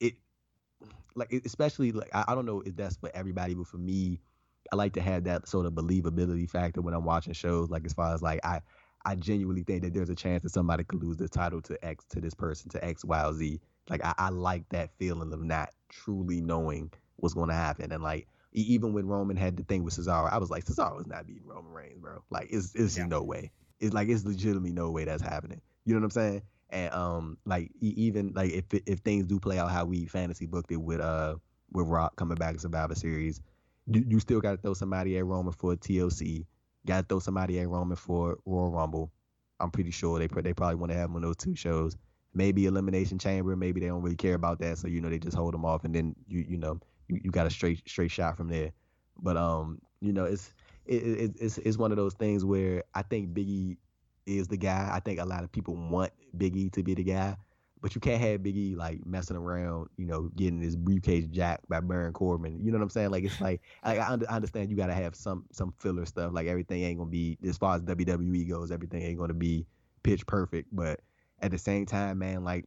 it, 0.00 0.14
like 1.14 1.32
especially 1.44 1.92
like 1.92 2.10
I, 2.14 2.24
I 2.28 2.34
don't 2.34 2.46
know 2.46 2.62
if 2.62 2.76
that's 2.76 2.96
for 2.96 3.10
everybody, 3.14 3.54
but 3.54 3.66
for 3.66 3.78
me, 3.78 4.20
I 4.72 4.76
like 4.76 4.94
to 4.94 5.00
have 5.00 5.24
that 5.24 5.48
sort 5.48 5.66
of 5.66 5.72
believability 5.72 6.48
factor 6.50 6.82
when 6.82 6.94
I'm 6.94 7.04
watching 7.04 7.32
shows. 7.32 7.70
Like 7.70 7.84
as 7.86 7.92
far 7.92 8.14
as 8.14 8.22
like 8.22 8.40
I 8.44 8.60
I 9.04 9.14
genuinely 9.14 9.62
think 9.62 9.82
that 9.82 9.94
there's 9.94 10.10
a 10.10 10.16
chance 10.16 10.42
that 10.42 10.50
somebody 10.50 10.82
could 10.82 11.02
lose 11.02 11.16
the 11.16 11.28
title 11.28 11.62
to 11.62 11.84
X 11.84 12.04
to 12.10 12.20
this 12.20 12.34
person 12.34 12.70
to 12.70 12.84
X, 12.84 13.04
Y, 13.04 13.24
or 13.24 13.32
Z. 13.32 13.60
Like 13.88 14.04
I, 14.04 14.14
I 14.18 14.28
like 14.30 14.68
that 14.70 14.90
feeling 14.98 15.32
of 15.32 15.40
not 15.40 15.70
truly 15.88 16.40
knowing 16.40 16.90
what's 17.16 17.34
going 17.34 17.48
to 17.48 17.54
happen. 17.54 17.92
And 17.92 18.02
like 18.02 18.26
even 18.56 18.94
when 18.94 19.06
Roman 19.06 19.36
had 19.36 19.56
the 19.56 19.64
thing 19.64 19.84
with 19.84 19.94
Cesaro, 19.94 20.32
I 20.32 20.38
was 20.38 20.50
like, 20.50 20.64
Cesaro 20.64 20.98
is 21.00 21.06
not 21.06 21.26
beating 21.26 21.46
Roman 21.46 21.72
Reigns, 21.72 21.98
bro. 21.98 22.22
Like 22.30 22.48
it's 22.50 22.74
it's 22.74 22.96
yeah. 22.96 23.06
no 23.06 23.22
way. 23.22 23.50
It's 23.80 23.92
like 23.92 24.08
it's 24.08 24.24
legitimately 24.24 24.72
no 24.72 24.90
way 24.90 25.04
that's 25.04 25.22
happening. 25.22 25.60
You 25.84 25.94
know 25.94 26.00
what 26.00 26.06
I'm 26.06 26.10
saying? 26.10 26.42
And 26.70 26.92
um, 26.94 27.38
like 27.44 27.70
even 27.80 28.32
like 28.34 28.52
if 28.52 28.64
if 28.86 29.00
things 29.00 29.26
do 29.26 29.38
play 29.38 29.58
out 29.58 29.70
how 29.70 29.84
we 29.84 30.06
fantasy 30.06 30.46
booked 30.46 30.72
it 30.72 30.76
with 30.80 31.00
uh 31.00 31.36
with 31.70 31.86
Rock 31.86 32.16
coming 32.16 32.36
back 32.36 32.54
to 32.54 32.60
Survivor 32.60 32.94
Series, 32.94 33.42
you, 33.86 34.04
you 34.08 34.20
still 34.20 34.40
got 34.40 34.52
to 34.52 34.56
throw 34.56 34.74
somebody 34.74 35.18
at 35.18 35.26
Roman 35.26 35.52
for 35.52 35.76
TLC. 35.76 36.46
Got 36.86 37.02
to 37.02 37.06
throw 37.06 37.18
somebody 37.18 37.60
at 37.60 37.68
Roman 37.68 37.96
for 37.96 38.38
Royal 38.46 38.70
Rumble. 38.70 39.12
I'm 39.60 39.70
pretty 39.70 39.90
sure 39.90 40.18
they 40.18 40.28
they 40.28 40.54
probably 40.54 40.76
want 40.76 40.92
to 40.92 40.98
have 40.98 41.10
him 41.10 41.16
on 41.16 41.22
those 41.22 41.36
two 41.36 41.54
shows. 41.54 41.96
Maybe 42.32 42.66
Elimination 42.66 43.18
Chamber. 43.18 43.54
Maybe 43.54 43.80
they 43.80 43.86
don't 43.86 44.02
really 44.02 44.16
care 44.16 44.34
about 44.34 44.60
that, 44.60 44.78
so 44.78 44.88
you 44.88 45.00
know 45.00 45.10
they 45.10 45.18
just 45.18 45.36
hold 45.36 45.52
them 45.52 45.64
off, 45.64 45.84
and 45.84 45.94
then 45.94 46.14
you 46.26 46.44
you 46.48 46.56
know 46.56 46.80
you, 47.08 47.20
you 47.24 47.30
got 47.30 47.46
a 47.46 47.50
straight 47.50 47.88
straight 47.88 48.10
shot 48.10 48.36
from 48.36 48.48
there. 48.48 48.72
But 49.18 49.36
um, 49.36 49.80
you 50.00 50.12
know 50.12 50.24
it's 50.24 50.52
it, 50.86 51.02
it, 51.02 51.36
it's 51.40 51.58
it's 51.58 51.76
one 51.76 51.90
of 51.90 51.96
those 51.96 52.14
things 52.14 52.44
where 52.44 52.84
I 52.94 53.02
think 53.02 53.34
Biggie 53.34 53.76
is 54.26 54.48
the 54.48 54.56
guy. 54.56 54.90
I 54.92 55.00
think 55.00 55.20
a 55.20 55.24
lot 55.24 55.44
of 55.44 55.52
people 55.52 55.76
want 55.76 56.12
Biggie 56.36 56.72
to 56.72 56.82
be 56.82 56.94
the 56.94 57.04
guy, 57.04 57.36
but 57.80 57.94
you 57.94 58.00
can't 58.00 58.20
have 58.20 58.40
Biggie 58.40 58.76
like 58.76 59.04
messing 59.06 59.36
around, 59.36 59.88
you 59.96 60.06
know, 60.06 60.30
getting 60.36 60.60
his 60.60 60.76
briefcase 60.76 61.26
jacked 61.28 61.68
by 61.68 61.80
Baron 61.80 62.12
Corbin. 62.12 62.60
You 62.64 62.72
know 62.72 62.78
what 62.78 62.84
I'm 62.84 62.90
saying? 62.90 63.10
Like 63.10 63.24
it's 63.24 63.40
like 63.40 63.62
I, 63.82 63.96
I 63.98 64.18
understand 64.28 64.70
you 64.70 64.76
got 64.76 64.88
to 64.88 64.94
have 64.94 65.14
some 65.14 65.44
some 65.52 65.72
filler 65.78 66.06
stuff. 66.06 66.32
Like 66.32 66.46
everything 66.46 66.82
ain't 66.82 66.98
gonna 66.98 67.10
be 67.10 67.38
as 67.46 67.58
far 67.58 67.76
as 67.76 67.82
WWE 67.82 68.48
goes. 68.48 68.70
Everything 68.70 69.02
ain't 69.02 69.18
gonna 69.18 69.34
be 69.34 69.66
pitch 70.02 70.26
perfect. 70.26 70.68
But 70.72 71.00
at 71.40 71.50
the 71.50 71.58
same 71.58 71.86
time, 71.86 72.18
man, 72.18 72.44
like, 72.44 72.64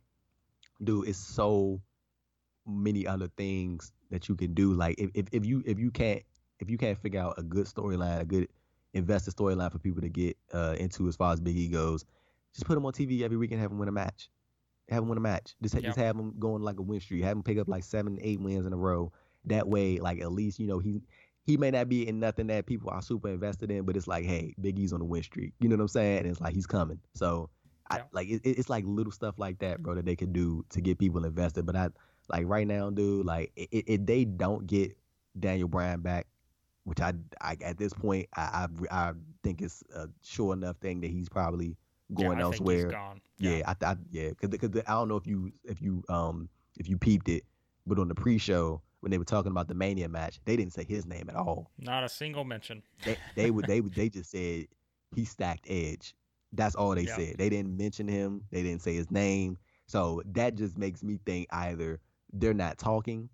dude, 0.83 1.07
it's 1.07 1.17
so 1.17 1.81
many 2.67 3.07
other 3.07 3.29
things 3.35 3.91
that 4.09 4.29
you 4.29 4.35
can 4.35 4.53
do. 4.53 4.73
Like 4.73 4.99
if 4.99 5.11
if, 5.13 5.27
if 5.31 5.45
you 5.45 5.63
if 5.65 5.79
you 5.79 5.91
can't 5.91 6.21
if 6.59 6.69
you 6.69 6.77
can't 6.77 6.97
figure 6.97 7.21
out 7.21 7.35
a 7.37 7.43
good 7.43 7.65
storyline, 7.65 8.21
a 8.21 8.25
good 8.25 8.47
invested 8.93 9.35
storyline 9.35 9.71
for 9.71 9.79
people 9.79 10.01
to 10.01 10.09
get 10.09 10.37
uh, 10.53 10.75
into 10.79 11.07
as 11.07 11.15
far 11.15 11.33
as 11.33 11.39
Big 11.39 11.57
E 11.57 11.67
goes, 11.67 12.05
just 12.53 12.65
put 12.65 12.77
him 12.77 12.85
on 12.85 12.93
TV 12.93 13.21
every 13.21 13.37
week 13.37 13.51
and 13.51 13.61
have 13.61 13.71
him 13.71 13.79
win 13.79 13.87
a 13.87 13.91
match 13.91 14.29
have 14.89 15.03
him 15.03 15.09
win 15.09 15.17
a 15.17 15.21
match. 15.21 15.55
Just 15.61 15.75
yep. 15.75 15.83
just 15.83 15.97
have 15.97 16.15
him 16.15 16.33
going 16.39 16.61
like 16.61 16.79
a 16.79 16.81
win 16.81 16.99
streak. 16.99 17.23
Have 17.23 17.37
him 17.37 17.43
pick 17.43 17.57
up 17.57 17.67
like 17.67 17.83
seven, 17.83 18.17
eight 18.21 18.39
wins 18.39 18.65
in 18.65 18.73
a 18.73 18.77
row. 18.77 19.11
That 19.45 19.67
way, 19.67 19.99
like 19.99 20.19
at 20.21 20.31
least 20.31 20.59
you 20.59 20.67
know 20.67 20.79
he 20.79 21.01
he 21.45 21.57
may 21.57 21.71
not 21.71 21.89
be 21.89 22.07
in 22.07 22.19
nothing 22.19 22.47
that 22.47 22.65
people 22.65 22.89
are 22.89 23.01
super 23.01 23.29
invested 23.29 23.71
in, 23.71 23.83
but 23.83 23.95
it's 23.95 24.07
like, 24.07 24.25
hey, 24.25 24.53
Big 24.59 24.77
E's 24.77 24.93
on 24.93 24.99
the 24.99 25.05
win 25.05 25.23
streak. 25.23 25.53
You 25.59 25.69
know 25.69 25.75
what 25.75 25.83
I'm 25.83 25.87
saying? 25.87 26.19
And 26.19 26.27
it's 26.27 26.41
like 26.41 26.53
he's 26.53 26.67
coming. 26.67 26.99
So 27.15 27.49
I 27.89 28.01
like 28.11 28.27
it, 28.27 28.41
it's 28.43 28.69
like 28.69 28.83
little 28.85 29.11
stuff 29.11 29.39
like 29.39 29.59
that, 29.59 29.81
bro, 29.81 29.95
that 29.95 30.05
they 30.05 30.15
can 30.15 30.31
do 30.31 30.65
to 30.71 30.81
get 30.81 30.99
people 30.99 31.23
invested. 31.23 31.65
But 31.65 31.75
I 31.75 31.89
like 32.29 32.47
right 32.47 32.67
now, 32.67 32.89
dude, 32.89 33.25
like 33.25 33.51
if 33.55 34.05
they 34.05 34.25
don't 34.25 34.67
get 34.67 34.97
Daniel 35.39 35.67
Bryan 35.67 36.01
back, 36.01 36.27
which 36.83 37.01
I, 37.01 37.13
I 37.41 37.57
at 37.63 37.77
this 37.77 37.93
point 37.93 38.27
I, 38.35 38.67
I, 38.91 39.09
I 39.09 39.11
think 39.43 39.61
it's 39.61 39.83
a 39.95 40.07
sure 40.21 40.53
enough 40.53 40.77
thing 40.77 41.01
that 41.01 41.09
he's 41.09 41.29
probably 41.29 41.77
going 42.13 42.37
yeah, 42.37 42.43
elsewhere. 42.43 42.91
Yeah, 43.37 43.57
yeah, 43.57 43.73
I, 43.81 43.85
I 43.85 43.95
yeah, 44.11 44.29
because 44.29 44.49
because 44.49 44.81
I 44.87 44.91
don't 44.93 45.07
know 45.07 45.17
if 45.17 45.27
you 45.27 45.51
if 45.63 45.81
you 45.81 46.03
um 46.09 46.49
if 46.77 46.89
you 46.89 46.97
peeped 46.97 47.29
it, 47.29 47.43
but 47.85 47.99
on 47.99 48.07
the 48.07 48.15
pre-show 48.15 48.81
when 49.01 49.11
they 49.11 49.17
were 49.17 49.25
talking 49.25 49.51
about 49.51 49.67
the 49.67 49.75
Mania 49.75 50.09
match, 50.09 50.39
they 50.45 50.57
didn't 50.57 50.73
say 50.73 50.83
his 50.83 51.05
name 51.05 51.27
at 51.29 51.35
all. 51.35 51.71
Not 51.77 52.03
a 52.03 52.09
single 52.09 52.43
mention. 52.43 52.83
They 53.05 53.17
they 53.35 53.51
would 53.51 53.65
they 53.67 53.81
would 53.81 53.93
they 53.93 54.09
just 54.09 54.31
said 54.31 54.67
he 55.15 55.25
stacked 55.25 55.65
Edge. 55.69 56.15
That's 56.51 56.75
all 56.75 56.95
they 56.95 57.05
said. 57.05 57.35
They 57.37 57.49
didn't 57.49 57.77
mention 57.77 58.07
him. 58.07 58.43
They 58.51 58.63
didn't 58.63 58.81
say 58.81 58.95
his 58.95 59.11
name. 59.11 59.57
So 59.85 60.21
that 60.33 60.55
just 60.55 60.77
makes 60.77 61.03
me 61.03 61.19
think 61.25 61.47
either 61.51 61.99
they're 62.33 62.53
not 62.53 62.77
talking, 62.77 63.29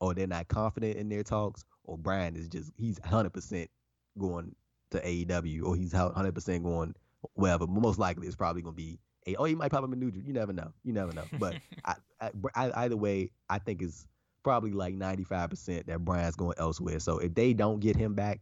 or 0.00 0.14
they're 0.14 0.26
not 0.26 0.48
confident 0.48 0.96
in 0.96 1.08
their 1.08 1.22
talks, 1.22 1.64
or 1.84 1.98
Bryan 1.98 2.36
is 2.36 2.48
just 2.48 2.72
he's 2.76 2.98
hundred 3.04 3.32
percent 3.32 3.70
going 4.18 4.54
to 4.90 5.00
AEW, 5.00 5.64
or 5.64 5.76
he's 5.76 5.92
hundred 5.92 6.34
percent 6.34 6.64
going 6.64 6.94
whatever. 7.34 7.66
Most 7.66 7.98
likely, 7.98 8.26
it's 8.26 8.36
probably 8.36 8.62
gonna 8.62 8.74
be 8.74 8.98
a. 9.26 9.36
Oh, 9.36 9.44
he 9.44 9.54
might 9.54 9.70
pop 9.70 9.84
up 9.84 9.92
in 9.92 9.98
New 9.98 10.10
Japan. 10.10 10.26
You 10.26 10.32
never 10.34 10.52
know. 10.52 10.72
You 10.84 10.92
never 10.92 11.12
know. 11.12 11.26
But 11.38 11.56
I, 11.84 11.94
I, 12.20 12.30
I, 12.54 12.84
either 12.84 12.96
way, 12.96 13.30
I 13.48 13.58
think 13.58 13.82
is 13.82 14.06
probably 14.42 14.72
like 14.72 14.94
95% 14.94 15.86
that 15.86 16.04
Bryan's 16.04 16.36
going 16.36 16.54
elsewhere. 16.58 16.98
So 16.98 17.18
if 17.18 17.34
they 17.34 17.52
don't 17.52 17.80
get 17.80 17.96
him 17.96 18.14
back, 18.14 18.40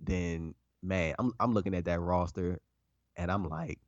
then 0.00 0.54
man, 0.82 1.14
I'm 1.18 1.32
I'm 1.40 1.54
looking 1.54 1.74
at 1.74 1.84
that 1.86 2.00
roster 2.00 2.58
and 3.16 3.30
I'm 3.30 3.48
like 3.48 3.78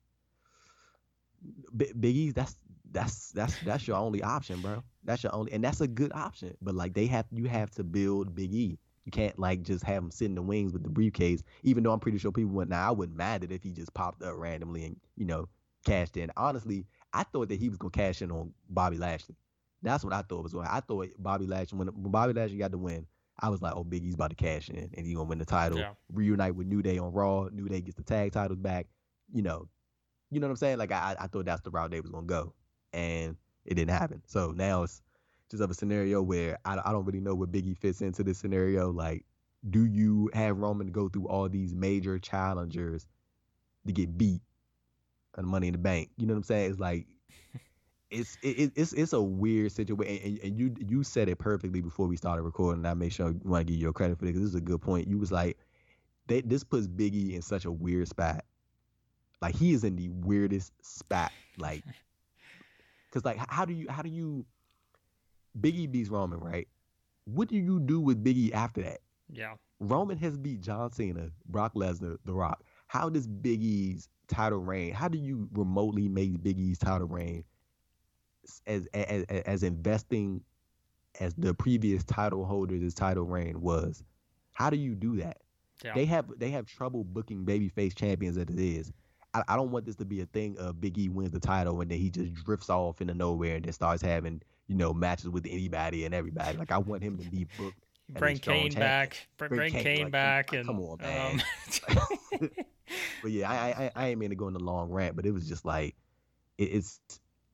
B- 1.75 1.93
Big 1.97 2.33
that's 2.33 2.55
that's 2.91 3.31
that's 3.31 3.57
that's 3.59 3.87
your 3.87 3.97
only 3.97 4.23
option, 4.23 4.61
bro. 4.61 4.83
That's 5.03 5.23
your 5.23 5.33
only 5.33 5.51
and 5.51 5.63
that's 5.63 5.81
a 5.81 5.87
good 5.87 6.11
option. 6.13 6.55
But 6.61 6.75
like 6.75 6.93
they 6.93 7.07
have 7.07 7.25
you 7.31 7.45
have 7.45 7.71
to 7.71 7.83
build 7.83 8.35
Big 8.35 8.53
E. 8.53 8.77
You 9.05 9.11
can't 9.11 9.39
like 9.39 9.63
just 9.63 9.83
have 9.85 10.03
him 10.03 10.11
sit 10.11 10.25
in 10.25 10.35
the 10.35 10.41
wings 10.41 10.73
with 10.73 10.83
the 10.83 10.89
briefcase. 10.89 11.41
Even 11.63 11.83
though 11.83 11.91
I'm 11.91 11.99
pretty 11.99 12.17
sure 12.17 12.31
people 12.31 12.51
would 12.51 12.69
now 12.69 12.87
I 12.87 12.91
wouldn't 12.91 13.17
mind 13.17 13.43
it 13.43 13.51
if 13.51 13.63
he 13.63 13.71
just 13.71 13.93
popped 13.93 14.21
up 14.23 14.35
randomly 14.37 14.85
and 14.85 14.97
you 15.15 15.25
know 15.25 15.47
cashed 15.85 16.17
in. 16.17 16.31
Honestly, 16.37 16.85
I 17.13 17.23
thought 17.23 17.49
that 17.49 17.59
he 17.59 17.69
was 17.69 17.77
gonna 17.77 17.91
cash 17.91 18.21
in 18.21 18.31
on 18.31 18.53
Bobby 18.69 18.97
Lashley. 18.97 19.35
That's 19.81 20.03
what 20.03 20.13
I 20.13 20.21
thought 20.21 20.43
was 20.43 20.53
going. 20.53 20.67
I 20.69 20.81
thought 20.81 21.07
Bobby 21.17 21.47
Lashley 21.47 21.77
when, 21.77 21.87
when 21.87 22.11
Bobby 22.11 22.33
Lashley 22.33 22.57
got 22.57 22.71
the 22.71 22.77
win, 22.77 23.07
I 23.39 23.49
was 23.49 23.61
like, 23.61 23.73
oh, 23.75 23.83
Big 23.83 24.03
E's 24.03 24.15
about 24.15 24.31
to 24.31 24.35
cash 24.35 24.69
in 24.69 24.91
and 24.93 25.05
he's 25.05 25.15
gonna 25.15 25.29
win 25.29 25.39
the 25.39 25.45
title. 25.45 25.79
Yeah. 25.79 25.93
Reunite 26.11 26.55
with 26.55 26.67
New 26.67 26.81
Day 26.81 26.97
on 26.97 27.13
Raw. 27.13 27.47
New 27.51 27.69
Day 27.69 27.81
gets 27.81 27.95
the 27.95 28.03
tag 28.03 28.33
titles 28.33 28.59
back. 28.59 28.87
You 29.31 29.41
know, 29.41 29.67
you 30.29 30.39
know 30.39 30.47
what 30.47 30.51
I'm 30.51 30.57
saying? 30.57 30.77
Like 30.77 30.91
I, 30.91 31.15
I 31.19 31.27
thought 31.27 31.45
that's 31.45 31.61
the 31.61 31.71
route 31.71 31.91
they 31.91 32.01
was 32.01 32.11
gonna 32.11 32.27
go, 32.27 32.53
and 32.93 33.37
it 33.69 33.75
didn't 33.75 33.91
happen. 33.91 34.21
So 34.25 34.51
now 34.51 34.83
it's 34.83 35.01
just 35.49 35.61
of 35.61 35.69
a 35.69 35.75
scenario 35.75 36.21
where 36.21 36.57
I, 36.65 36.79
I 36.83 36.91
don't 36.91 37.05
really 37.05 37.21
know 37.21 37.35
where 37.35 37.47
Biggie 37.47 37.77
fits 37.77 38.01
into 38.01 38.23
this 38.23 38.39
scenario. 38.39 38.91
Like, 38.91 39.25
do 39.69 39.85
you 39.85 40.29
have 40.33 40.57
Roman 40.57 40.91
go 40.91 41.07
through 41.07 41.27
all 41.27 41.47
these 41.47 41.73
major 41.75 42.17
challengers 42.17 43.07
to 43.85 43.93
get 43.93 44.17
beat 44.17 44.41
and 45.37 45.47
Money 45.47 45.67
in 45.67 45.73
the 45.73 45.79
Bank? 45.79 46.09
You 46.17 46.25
know 46.25 46.33
what 46.33 46.39
I'm 46.39 46.43
saying? 46.43 46.71
It's 46.71 46.79
like 46.79 47.05
it's 48.09 48.37
it, 48.41 48.73
it's 48.75 48.91
it's 48.93 49.13
a 49.13 49.21
weird 49.21 49.71
situation, 49.71 50.17
and, 50.23 50.39
and 50.39 50.59
you 50.59 50.75
you 50.87 51.03
said 51.03 51.29
it 51.29 51.37
perfectly 51.37 51.81
before 51.81 52.07
we 52.07 52.17
started 52.17 52.41
recording. 52.41 52.79
And 52.79 52.87
I 52.87 52.95
made 52.95 53.13
sure 53.13 53.27
I 53.27 53.33
want 53.43 53.67
to 53.67 53.71
give 53.71 53.75
you 53.75 53.83
your 53.83 53.93
credit 53.93 54.17
for 54.17 54.25
this 54.25 54.33
because 54.33 54.41
this 54.41 54.49
is 54.49 54.61
a 54.61 54.61
good 54.61 54.81
point. 54.81 55.07
You 55.07 55.19
was 55.19 55.31
like, 55.31 55.59
they, 56.25 56.41
this 56.41 56.63
puts 56.63 56.87
Biggie 56.87 57.35
in 57.35 57.43
such 57.43 57.65
a 57.65 57.71
weird 57.71 58.07
spot. 58.07 58.45
Like 59.43 59.55
he 59.55 59.73
is 59.73 59.83
in 59.83 59.95
the 59.95 60.09
weirdest 60.09 60.73
spot. 60.81 61.31
Like, 61.57 61.83
cause 63.11 63.25
like 63.25 63.37
how 63.49 63.65
do 63.65 63.73
you 63.73 63.87
how 63.89 64.01
do 64.01 64.09
you 64.09 64.45
Biggie 65.59 65.91
beats 65.91 66.09
Roman 66.09 66.39
right? 66.39 66.67
What 67.25 67.47
do 67.47 67.57
you 67.57 67.79
do 67.79 67.99
with 67.99 68.23
Biggie 68.23 68.53
after 68.53 68.81
that? 68.83 68.99
Yeah. 69.31 69.55
Roman 69.79 70.17
has 70.17 70.37
beat 70.37 70.61
John 70.61 70.91
Cena, 70.91 71.29
Brock 71.45 71.73
Lesnar, 71.73 72.17
The 72.25 72.33
Rock. 72.33 72.63
How 72.87 73.09
does 73.09 73.27
Big 73.27 73.61
E's 73.61 74.09
title 74.27 74.59
reign? 74.59 74.93
How 74.93 75.07
do 75.07 75.17
you 75.17 75.47
remotely 75.53 76.07
make 76.07 76.41
Big 76.41 76.59
E's 76.59 76.77
title 76.77 77.07
reign 77.07 77.43
as 78.65 78.87
as 78.93 79.23
as 79.23 79.63
investing 79.63 80.41
as 81.19 81.33
the 81.35 81.53
previous 81.53 82.03
title 82.03 82.45
holder's 82.45 82.93
title 82.93 83.25
reign 83.25 83.61
was? 83.61 84.03
How 84.53 84.69
do 84.69 84.77
you 84.77 84.95
do 84.95 85.17
that? 85.17 85.37
Yeah. 85.83 85.93
They 85.93 86.05
have 86.05 86.25
they 86.37 86.49
have 86.49 86.65
trouble 86.65 87.03
booking 87.03 87.45
babyface 87.45 87.95
champions 87.95 88.37
as 88.37 88.49
it 88.49 88.59
is. 88.59 88.91
I, 89.33 89.43
I 89.49 89.55
don't 89.55 89.71
want 89.71 89.85
this 89.85 89.95
to 89.97 90.05
be 90.05 90.21
a 90.21 90.25
thing 90.25 90.57
of 90.57 90.81
Big 90.81 90.97
E 90.97 91.09
wins 91.09 91.31
the 91.31 91.39
title 91.39 91.81
and 91.81 91.89
then 91.91 91.99
he 91.99 92.09
just 92.09 92.33
drifts 92.33 92.69
off 92.69 93.01
into 93.01 93.13
nowhere 93.13 93.55
and 93.55 93.65
then 93.65 93.73
starts 93.73 94.01
having 94.01 94.41
you 94.67 94.75
know 94.75 94.93
matches 94.93 95.29
with 95.29 95.45
anybody 95.45 96.05
and 96.05 96.13
everybody. 96.13 96.57
Like 96.57 96.71
I 96.71 96.77
want 96.77 97.03
him 97.03 97.17
to 97.17 97.29
be 97.29 97.47
booked. 97.57 97.77
bring 98.09 98.37
Kane 98.39 98.73
back. 98.73 99.27
Bring 99.37 99.49
Bring 99.49 99.71
Kane, 99.71 99.83
Kane, 99.83 100.03
like, 100.03 100.11
back. 100.11 100.47
come- 100.47 100.59
and 100.59 100.67
come 100.67 100.79
on, 100.79 100.97
man. 100.99 101.41
um, 102.39 102.49
But 103.21 103.31
yeah, 103.31 103.49
I 103.49 103.55
I 103.55 103.91
I 103.95 104.07
ain't 104.07 104.19
mean 104.19 104.29
to 104.29 104.35
go 104.35 104.47
in 104.47 104.53
the 104.53 104.59
long 104.59 104.89
rant, 104.89 105.15
but 105.15 105.25
it 105.25 105.31
was 105.31 105.47
just 105.47 105.65
like 105.65 105.95
it, 106.57 106.63
it's 106.63 106.99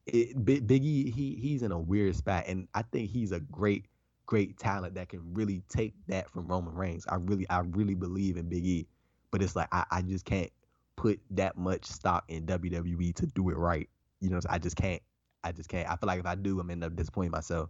it, 0.06 0.46
Big 0.46 0.68
Biggie. 0.68 1.14
He 1.14 1.38
he's 1.42 1.62
in 1.62 1.72
a 1.72 1.80
weird 1.80 2.16
spot, 2.16 2.46
and 2.48 2.68
I 2.74 2.84
think 2.84 3.10
he's 3.10 3.32
a 3.32 3.40
great 3.40 3.86
great 4.26 4.58
talent 4.58 4.96
that 4.96 5.10
can 5.10 5.22
really 5.34 5.62
take 5.70 5.94
that 6.08 6.30
from 6.30 6.48
Roman 6.48 6.74
Reigns. 6.74 7.06
I 7.08 7.16
really 7.16 7.50
I 7.50 7.60
really 7.60 7.96
believe 7.96 8.38
in 8.38 8.48
Big 8.50 8.66
E, 8.66 8.88
but 9.32 9.42
it's 9.42 9.56
like 9.56 9.68
I, 9.72 9.86
I 9.92 10.02
just 10.02 10.26
can't 10.26 10.52
put 10.96 11.20
that 11.32 11.58
much 11.58 11.86
stock 11.86 12.26
in 12.28 12.46
WWE 12.46 13.14
to 13.16 13.26
do 13.28 13.50
it 13.50 13.58
right. 13.58 13.90
You 14.22 14.30
know, 14.30 14.40
I 14.50 14.60
just 14.60 14.76
can't. 14.76 15.02
I 15.44 15.52
just 15.52 15.70
can't. 15.70 15.90
I 15.90 15.96
feel 15.96 16.08
like 16.08 16.20
if 16.20 16.26
I 16.26 16.36
do, 16.36 16.60
I'm 16.60 16.70
end 16.70 16.84
up 16.84 16.96
disappointing 16.96 17.32
myself. 17.32 17.70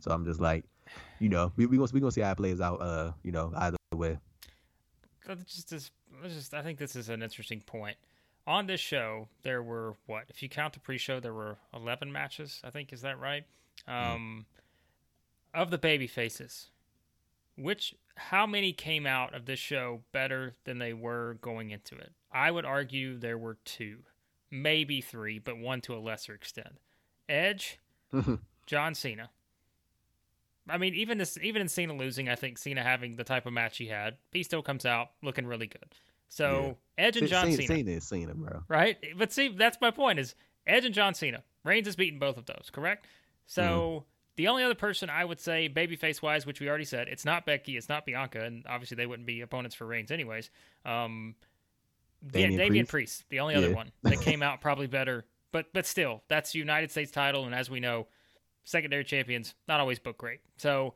So 0.00 0.10
I'm 0.10 0.24
just 0.24 0.40
like, 0.40 0.64
you 1.20 1.28
know, 1.28 1.52
we 1.56 1.66
we 1.66 1.76
gonna 1.76 1.90
we 1.92 2.00
gonna 2.00 2.10
see 2.10 2.22
how 2.22 2.32
it 2.32 2.36
plays 2.36 2.60
out. 2.60 2.80
Uh, 2.80 3.12
you 3.22 3.32
know, 3.32 3.52
either 3.56 3.76
way. 3.94 4.18
that 5.26 5.46
just 5.46 5.72
is 5.72 5.90
just 6.24 6.54
I 6.54 6.62
think 6.62 6.78
this 6.78 6.96
is 6.96 7.08
an 7.08 7.22
interesting 7.22 7.60
point. 7.60 7.96
On 8.44 8.66
this 8.66 8.80
show, 8.80 9.28
there 9.42 9.62
were 9.62 9.96
what? 10.06 10.24
If 10.28 10.42
you 10.42 10.48
count 10.48 10.74
the 10.74 10.80
pre-show, 10.80 11.20
there 11.20 11.34
were 11.34 11.58
eleven 11.72 12.10
matches. 12.10 12.60
I 12.64 12.70
think 12.70 12.92
is 12.92 13.02
that 13.02 13.20
right? 13.20 13.44
Um, 13.86 14.46
of 15.54 15.70
the 15.70 15.78
baby 15.78 16.06
faces, 16.06 16.70
which 17.56 17.94
how 18.16 18.46
many 18.46 18.72
came 18.72 19.06
out 19.06 19.34
of 19.34 19.46
this 19.46 19.58
show 19.58 20.02
better 20.12 20.54
than 20.64 20.78
they 20.78 20.92
were 20.92 21.38
going 21.40 21.70
into 21.70 21.96
it? 21.96 22.12
I 22.32 22.50
would 22.50 22.64
argue 22.64 23.18
there 23.18 23.38
were 23.38 23.58
two, 23.64 23.98
maybe 24.50 25.00
three, 25.00 25.38
but 25.38 25.58
one 25.58 25.80
to 25.82 25.94
a 25.94 25.98
lesser 25.98 26.34
extent. 26.34 26.78
Edge, 27.28 27.78
John 28.66 28.94
Cena. 28.94 29.30
I 30.68 30.78
mean, 30.78 30.94
even 30.94 31.18
this, 31.18 31.38
even 31.42 31.62
in 31.62 31.68
Cena 31.68 31.94
losing, 31.94 32.28
I 32.28 32.36
think 32.36 32.56
Cena 32.58 32.82
having 32.82 33.16
the 33.16 33.24
type 33.24 33.46
of 33.46 33.52
match 33.52 33.78
he 33.78 33.86
had, 33.86 34.16
he 34.30 34.42
still 34.42 34.62
comes 34.62 34.86
out 34.86 35.10
looking 35.22 35.46
really 35.46 35.66
good. 35.66 35.94
So 36.28 36.78
Edge 36.96 37.16
and 37.16 37.28
John 37.28 37.46
Cena, 37.46 37.56
Cena, 37.56 37.66
Cena 37.66 37.90
is 37.90 38.04
Cena, 38.04 38.34
bro. 38.34 38.62
right? 38.68 38.96
But 39.16 39.32
see, 39.32 39.48
that's 39.48 39.78
my 39.80 39.90
point: 39.90 40.18
is 40.18 40.34
Edge 40.66 40.84
and 40.84 40.94
John 40.94 41.14
Cena. 41.14 41.42
Reigns 41.64 41.86
has 41.86 41.96
beaten 41.96 42.18
both 42.18 42.36
of 42.36 42.46
those, 42.46 42.70
correct? 42.72 43.06
So 43.46 43.62
Mm-hmm. 43.62 44.11
The 44.36 44.48
only 44.48 44.62
other 44.64 44.74
person 44.74 45.10
I 45.10 45.24
would 45.24 45.40
say, 45.40 45.68
babyface 45.68 46.22
wise, 46.22 46.46
which 46.46 46.60
we 46.60 46.68
already 46.68 46.84
said, 46.84 47.08
it's 47.08 47.24
not 47.24 47.44
Becky, 47.46 47.76
it's 47.76 47.88
not 47.88 48.06
Bianca, 48.06 48.40
and 48.44 48.64
obviously 48.66 48.96
they 48.96 49.06
wouldn't 49.06 49.26
be 49.26 49.40
opponents 49.42 49.74
for 49.76 49.86
Reigns 49.86 50.10
anyways. 50.10 50.50
Um, 50.84 51.34
yeah, 52.22 52.30
Damian 52.30 52.56
Damian 52.56 52.86
Priest? 52.86 52.90
Priest, 53.20 53.24
the 53.30 53.40
only 53.40 53.54
other 53.54 53.68
Yeah. 53.68 53.74
one 53.74 53.92
that 54.04 54.20
came 54.20 54.42
out 54.42 54.60
probably 54.60 54.86
better, 54.86 55.24
but 55.50 55.66
but 55.72 55.86
still, 55.86 56.22
that's 56.28 56.54
United 56.54 56.90
States 56.90 57.10
title, 57.10 57.44
and 57.44 57.54
as 57.54 57.68
we 57.68 57.80
know, 57.80 58.06
secondary 58.64 59.04
champions 59.04 59.54
not 59.68 59.80
always 59.80 59.98
book 59.98 60.18
great. 60.18 60.40
So 60.56 60.94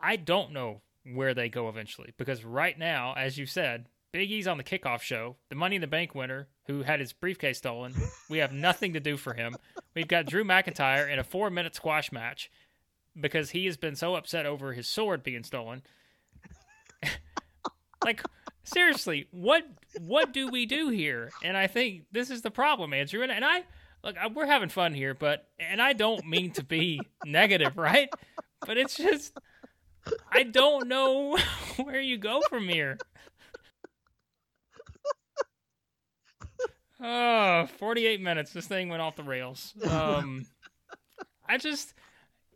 I 0.00 0.16
don't 0.16 0.52
know 0.52 0.82
where 1.12 1.34
they 1.34 1.48
go 1.48 1.68
eventually 1.68 2.14
because 2.16 2.44
right 2.44 2.78
now, 2.78 3.12
as 3.14 3.36
you 3.36 3.44
said, 3.46 3.88
Big 4.14 4.30
E's 4.30 4.46
on 4.46 4.58
the 4.58 4.62
kickoff 4.62 5.00
show, 5.00 5.34
the 5.48 5.56
Money 5.56 5.74
in 5.74 5.80
the 5.80 5.88
Bank 5.88 6.14
winner 6.14 6.46
who 6.68 6.84
had 6.84 7.00
his 7.00 7.12
briefcase 7.12 7.58
stolen. 7.58 7.92
We 8.30 8.38
have 8.38 8.52
nothing 8.52 8.92
to 8.92 9.00
do 9.00 9.16
for 9.16 9.34
him. 9.34 9.56
We've 9.92 10.06
got 10.06 10.26
Drew 10.26 10.44
McIntyre 10.44 11.12
in 11.12 11.18
a 11.18 11.24
four 11.24 11.50
minute 11.50 11.74
squash 11.74 12.12
match 12.12 12.48
because 13.20 13.50
he 13.50 13.66
has 13.66 13.76
been 13.76 13.96
so 13.96 14.14
upset 14.14 14.46
over 14.46 14.72
his 14.72 14.86
sword 14.86 15.24
being 15.24 15.42
stolen. 15.42 15.82
like 18.04 18.22
seriously, 18.62 19.26
what 19.32 19.66
what 19.98 20.32
do 20.32 20.48
we 20.48 20.64
do 20.64 20.90
here? 20.90 21.32
And 21.42 21.56
I 21.56 21.66
think 21.66 22.04
this 22.12 22.30
is 22.30 22.42
the 22.42 22.52
problem, 22.52 22.94
Andrew. 22.94 23.20
And, 23.24 23.32
and 23.32 23.44
I 23.44 23.64
look, 24.04 24.16
I- 24.16 24.28
we're 24.28 24.46
having 24.46 24.68
fun 24.68 24.94
here, 24.94 25.14
but 25.14 25.48
and 25.58 25.82
I 25.82 25.92
don't 25.92 26.24
mean 26.24 26.52
to 26.52 26.62
be 26.62 27.00
negative, 27.24 27.76
right? 27.76 28.10
But 28.64 28.76
it's 28.76 28.96
just 28.96 29.36
I 30.30 30.44
don't 30.44 30.86
know 30.86 31.36
where 31.82 32.00
you 32.00 32.16
go 32.16 32.42
from 32.48 32.68
here. 32.68 32.96
Oh, 37.00 37.66
48 37.78 38.20
minutes. 38.20 38.52
This 38.52 38.66
thing 38.66 38.88
went 38.88 39.02
off 39.02 39.16
the 39.16 39.22
rails. 39.22 39.74
Um, 39.88 40.46
I 41.48 41.58
just, 41.58 41.94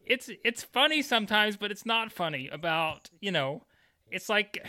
it's 0.05 0.31
it's 0.45 0.63
funny 0.63 1.03
sometimes, 1.03 1.57
but 1.57 1.71
it's 1.71 1.85
not 1.85 2.13
funny. 2.13 2.49
About 2.49 3.11
you 3.21 3.31
know, 3.33 3.63
it's 4.11 4.29
like 4.29 4.65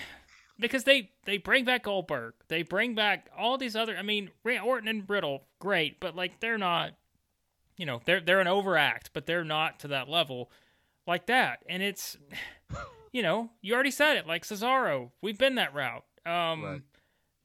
because 0.60 0.84
they 0.84 1.12
they 1.26 1.38
bring 1.38 1.66
back 1.66 1.84
Goldberg, 1.84 2.34
they 2.50 2.64
bring 2.64 2.96
back 2.96 3.30
all 3.38 3.58
these 3.58 3.76
other. 3.76 3.96
I 3.98 4.02
mean, 4.02 4.32
Ray 4.44 4.60
Orton 4.60 4.88
and 4.90 5.10
Riddle, 5.10 5.44
great, 5.60 6.00
but 6.00 6.16
like 6.16 6.40
they're 6.40 6.58
not. 6.58 6.92
You 7.78 7.86
know, 7.86 8.02
they're 8.04 8.20
they're 8.20 8.42
an 8.42 8.48
overact, 8.48 9.12
but 9.14 9.26
they're 9.26 9.46
not 9.46 9.80
to 9.82 9.88
that 9.90 10.10
level 10.10 10.52
like 11.08 11.28
that. 11.28 11.60
And 11.70 11.82
it's, 11.82 12.18
you 13.14 13.22
know, 13.22 13.52
you 13.62 13.74
already 13.74 13.92
said 13.92 14.18
it. 14.18 14.28
Like 14.28 14.44
Cesaro, 14.44 15.12
we've 15.22 15.38
been 15.38 15.56
that 15.56 15.74
route. 15.74 16.04
Um, 16.26 16.64
Right. 16.64 16.82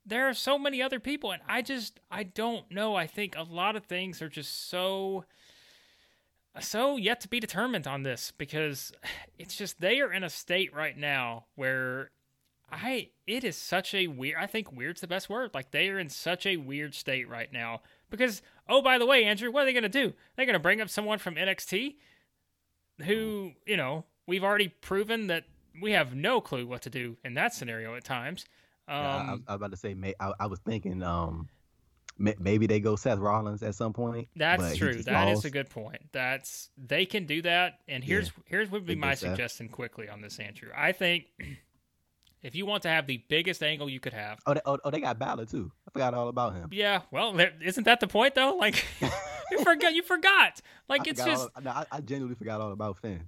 There 0.06 0.28
are 0.28 0.34
so 0.34 0.58
many 0.58 0.82
other 0.82 1.00
people 1.00 1.32
and 1.32 1.42
i 1.48 1.62
just 1.62 2.00
i 2.10 2.22
don't 2.22 2.70
know. 2.70 2.94
I 2.94 3.06
think 3.06 3.34
a 3.36 3.42
lot 3.42 3.76
of 3.76 3.84
things 3.84 4.20
are 4.20 4.28
just 4.28 4.68
so 4.68 5.24
so 6.60 6.96
yet 6.96 7.20
to 7.20 7.28
be 7.28 7.40
determined 7.40 7.86
on 7.86 8.02
this 8.02 8.32
because 8.36 8.92
it's 9.38 9.56
just 9.56 9.80
they 9.80 10.00
are 10.00 10.12
in 10.12 10.22
a 10.22 10.30
state 10.30 10.74
right 10.74 10.96
now 10.96 11.46
where 11.54 12.10
i 12.70 13.10
it 13.26 13.44
is 13.44 13.56
such 13.56 13.94
a 13.94 14.06
weird 14.06 14.36
i 14.38 14.46
think 14.46 14.72
weird's 14.72 15.00
the 15.00 15.06
best 15.06 15.28
word. 15.28 15.50
Like 15.54 15.70
they 15.70 15.88
are 15.88 15.98
in 15.98 16.08
such 16.08 16.46
a 16.46 16.56
weird 16.56 16.94
state 16.94 17.28
right 17.28 17.52
now 17.52 17.80
because 18.10 18.42
oh 18.68 18.82
by 18.82 18.98
the 18.98 19.06
way 19.06 19.24
andrew 19.24 19.50
what 19.50 19.62
are 19.62 19.66
they 19.66 19.72
going 19.72 19.82
to 19.82 19.88
do? 19.88 20.12
They're 20.36 20.46
going 20.46 20.54
to 20.54 20.60
bring 20.60 20.80
up 20.80 20.90
someone 20.90 21.18
from 21.18 21.34
nxt 21.36 21.96
who 23.04 23.52
you 23.66 23.76
know 23.76 24.04
we've 24.26 24.44
already 24.44 24.68
proven 24.68 25.26
that 25.26 25.44
we 25.82 25.92
have 25.92 26.14
no 26.14 26.40
clue 26.40 26.66
what 26.66 26.82
to 26.82 26.90
do 26.90 27.16
in 27.24 27.34
that 27.34 27.52
scenario 27.52 27.96
at 27.96 28.04
times 28.04 28.44
um, 28.88 28.96
Yeah, 28.96 29.06
I, 29.06 29.30
I 29.30 29.32
was 29.32 29.42
about 29.48 29.70
to 29.72 29.76
say. 29.76 30.14
I, 30.20 30.32
I 30.40 30.46
was 30.46 30.58
thinking, 30.60 31.02
um, 31.02 31.48
maybe 32.18 32.66
they 32.66 32.80
go 32.80 32.96
Seth 32.96 33.18
Rollins 33.18 33.62
at 33.62 33.74
some 33.74 33.92
point. 33.92 34.28
That's 34.36 34.76
true. 34.76 35.02
That 35.02 35.24
lost. 35.24 35.38
is 35.38 35.44
a 35.44 35.50
good 35.50 35.70
point. 35.70 36.02
That's 36.12 36.70
they 36.76 37.06
can 37.06 37.26
do 37.26 37.42
that. 37.42 37.80
And 37.88 38.04
here's 38.04 38.26
yeah. 38.28 38.42
here's 38.46 38.70
what 38.70 38.82
would 38.82 38.86
be 38.86 38.94
my 38.94 39.14
suggestion 39.14 39.68
quickly 39.68 40.08
on 40.08 40.20
this, 40.20 40.38
Andrew. 40.38 40.70
I 40.76 40.92
think 40.92 41.26
if 42.42 42.54
you 42.54 42.66
want 42.66 42.82
to 42.84 42.88
have 42.88 43.06
the 43.06 43.22
biggest 43.28 43.62
angle 43.62 43.88
you 43.88 44.00
could 44.00 44.12
have. 44.12 44.40
Oh, 44.46 44.54
they, 44.54 44.60
oh, 44.64 44.78
oh, 44.84 44.90
they 44.90 45.00
got 45.00 45.18
Balor 45.18 45.46
too. 45.46 45.72
I 45.88 45.90
forgot 45.92 46.14
all 46.14 46.28
about 46.28 46.54
him. 46.54 46.68
Yeah, 46.72 47.02
well, 47.10 47.38
isn't 47.62 47.84
that 47.84 48.00
the 48.00 48.08
point 48.08 48.34
though? 48.34 48.58
Like, 48.64 48.84
you 49.50 49.62
forgot. 49.62 49.94
You 49.94 50.02
forgot. 50.02 50.60
Like, 50.88 51.02
I 51.02 51.10
it's 51.10 51.24
just. 51.24 51.48
All, 51.56 51.62
no, 51.62 51.70
I, 51.70 51.86
I, 51.90 52.00
genuinely 52.00 52.36
forgot 52.36 52.60
all 52.60 52.72
about 52.72 52.98
Finn. 52.98 53.24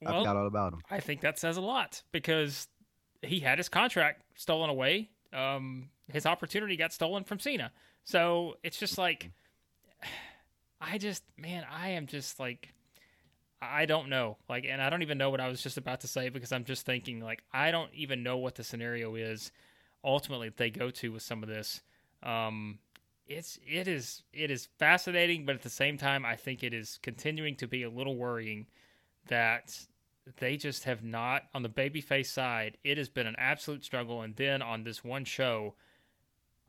Well, 0.00 0.14
I 0.14 0.18
forgot 0.20 0.36
all 0.36 0.46
about 0.46 0.72
him. 0.72 0.80
I 0.90 1.00
think 1.00 1.22
that 1.22 1.38
says 1.38 1.56
a 1.56 1.60
lot 1.60 2.02
because 2.12 2.68
he 3.22 3.40
had 3.40 3.58
his 3.58 3.68
contract 3.68 4.22
stolen 4.34 4.70
away. 4.70 5.10
Um, 5.32 5.90
his 6.12 6.26
opportunity 6.26 6.76
got 6.76 6.92
stolen 6.92 7.24
from 7.24 7.38
Cena. 7.38 7.72
So 8.04 8.56
it's 8.62 8.78
just 8.78 8.98
like, 8.98 9.30
I 10.80 10.98
just, 10.98 11.24
man, 11.36 11.64
I 11.70 11.90
am 11.90 12.06
just 12.06 12.38
like 12.38 12.72
I 13.60 13.86
don't 13.86 14.08
know. 14.08 14.36
Like, 14.48 14.66
and 14.68 14.80
I 14.80 14.88
don't 14.88 15.02
even 15.02 15.18
know 15.18 15.30
what 15.30 15.40
I 15.40 15.48
was 15.48 15.60
just 15.60 15.76
about 15.76 16.02
to 16.02 16.08
say 16.08 16.28
because 16.28 16.52
I'm 16.52 16.64
just 16.64 16.86
thinking, 16.86 17.20
like, 17.20 17.42
I 17.52 17.72
don't 17.72 17.92
even 17.92 18.22
know 18.22 18.36
what 18.36 18.54
the 18.54 18.62
scenario 18.62 19.16
is 19.16 19.50
ultimately 20.04 20.50
they 20.56 20.70
go 20.70 20.90
to 20.90 21.12
with 21.12 21.22
some 21.22 21.42
of 21.42 21.48
this. 21.48 21.82
Um, 22.22 22.78
it's 23.26 23.58
it 23.66 23.86
is 23.88 24.22
it 24.32 24.50
is 24.50 24.68
fascinating, 24.78 25.44
but 25.44 25.54
at 25.54 25.62
the 25.62 25.70
same 25.70 25.98
time, 25.98 26.24
I 26.24 26.36
think 26.36 26.62
it 26.62 26.72
is 26.72 26.98
continuing 27.02 27.56
to 27.56 27.66
be 27.68 27.82
a 27.82 27.90
little 27.90 28.16
worrying 28.16 28.66
that 29.28 29.78
they 30.36 30.56
just 30.56 30.84
have 30.84 31.02
not 31.02 31.44
on 31.54 31.62
the 31.62 31.68
babyface 31.68 32.26
side. 32.26 32.76
It 32.84 32.98
has 32.98 33.08
been 33.08 33.26
an 33.26 33.36
absolute 33.38 33.84
struggle, 33.84 34.22
and 34.22 34.36
then 34.36 34.62
on 34.62 34.84
this 34.84 35.02
one 35.02 35.24
show, 35.24 35.74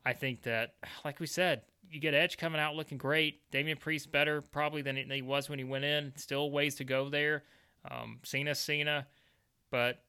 I 0.04 0.12
think 0.12 0.42
that, 0.42 0.74
like 1.04 1.20
we 1.20 1.26
said, 1.26 1.62
you 1.90 2.00
get 2.00 2.14
Edge 2.14 2.36
coming 2.36 2.60
out 2.60 2.74
looking 2.74 2.98
great. 2.98 3.50
Damian 3.50 3.76
Priest 3.76 4.12
better 4.12 4.40
probably 4.40 4.82
than 4.82 4.96
he 4.96 5.22
was 5.22 5.48
when 5.48 5.58
he 5.58 5.64
went 5.64 5.84
in. 5.84 6.12
Still 6.16 6.50
ways 6.50 6.76
to 6.76 6.84
go 6.84 7.08
there. 7.08 7.42
Um, 7.90 8.18
Cena, 8.22 8.54
Cena, 8.54 9.06
but 9.70 10.02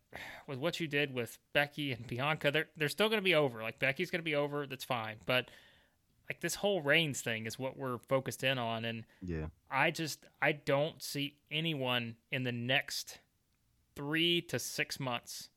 with 0.47 0.60
what 0.60 0.80
you 0.80 0.88
did 0.88 1.14
with 1.14 1.38
Becky 1.54 1.91
and 1.91 2.06
Bianca, 2.06 2.52
they're 2.52 2.68
they're 2.76 2.89
still 2.89 3.08
going 3.08 3.20
to 3.20 3.24
be 3.24 3.36
over. 3.36 3.62
Like 3.62 3.80
Becky's 3.80 4.12
going 4.12 4.20
to 4.20 4.26
be 4.26 4.36
over. 4.36 4.68
That's 4.68 4.84
fine. 4.84 5.18
But 5.26 5.49
like 6.30 6.41
this 6.41 6.56
whole 6.56 6.82
Reigns 6.82 7.22
thing 7.22 7.45
is 7.45 7.58
what 7.58 7.78
we're 7.78 7.97
focused 7.97 8.43
in 8.43 8.58
on, 8.58 8.86
and 8.86 9.06
yeah, 9.22 9.47
I 9.70 9.91
just 9.91 10.26
I 10.41 10.54
don't 10.54 11.02
see 11.02 11.36
anyone 11.49 12.16
in 12.32 12.43
the 12.43 12.52
next 12.52 13.20
three 13.96 14.42
to 14.42 14.60
six 14.60 15.00
months, 15.00 15.50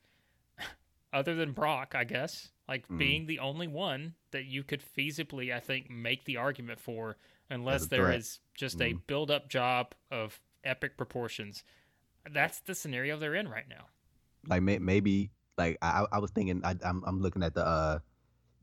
other 1.13 1.35
than 1.35 1.53
Brock, 1.53 1.95
I 1.97 2.05
guess, 2.05 2.51
like 2.69 2.89
mm. 2.89 2.99
being 2.99 3.27
the 3.27 3.39
only 3.39 3.69
one 3.69 4.15
that 4.33 4.47
you 4.47 4.63
could 4.63 4.83
feasibly, 4.83 5.55
I 5.55 5.61
think, 5.61 5.91
make 5.91 6.25
the 6.25 6.37
argument 6.37 6.81
for, 6.81 7.17
unless 7.51 7.87
there 7.87 8.07
threat. 8.07 8.19
is 8.19 8.41
just 8.55 8.79
mm. 8.79 8.87
a 8.87 8.89
mm-hmm. 8.91 8.99
build 9.07 9.31
up 9.31 9.49
job 9.49 9.95
of 10.11 10.41
epic 10.65 10.97
proportions. 10.97 11.63
That's 12.33 12.61
the 12.61 12.75
scenario 12.75 13.19
they're 13.19 13.35
in 13.35 13.49
right 13.49 13.69
now. 13.69 13.87
Like 14.47 14.63
may, 14.63 14.79
maybe, 14.79 15.31
like 15.57 15.79
I, 15.81 16.07
I 16.11 16.19
was 16.19 16.31
thinking, 16.31 16.63
I, 16.65 16.75
I'm, 16.85 17.03
I'm 17.07 17.21
looking 17.21 17.43
at 17.43 17.55
the, 17.55 17.67
uh, 17.67 17.99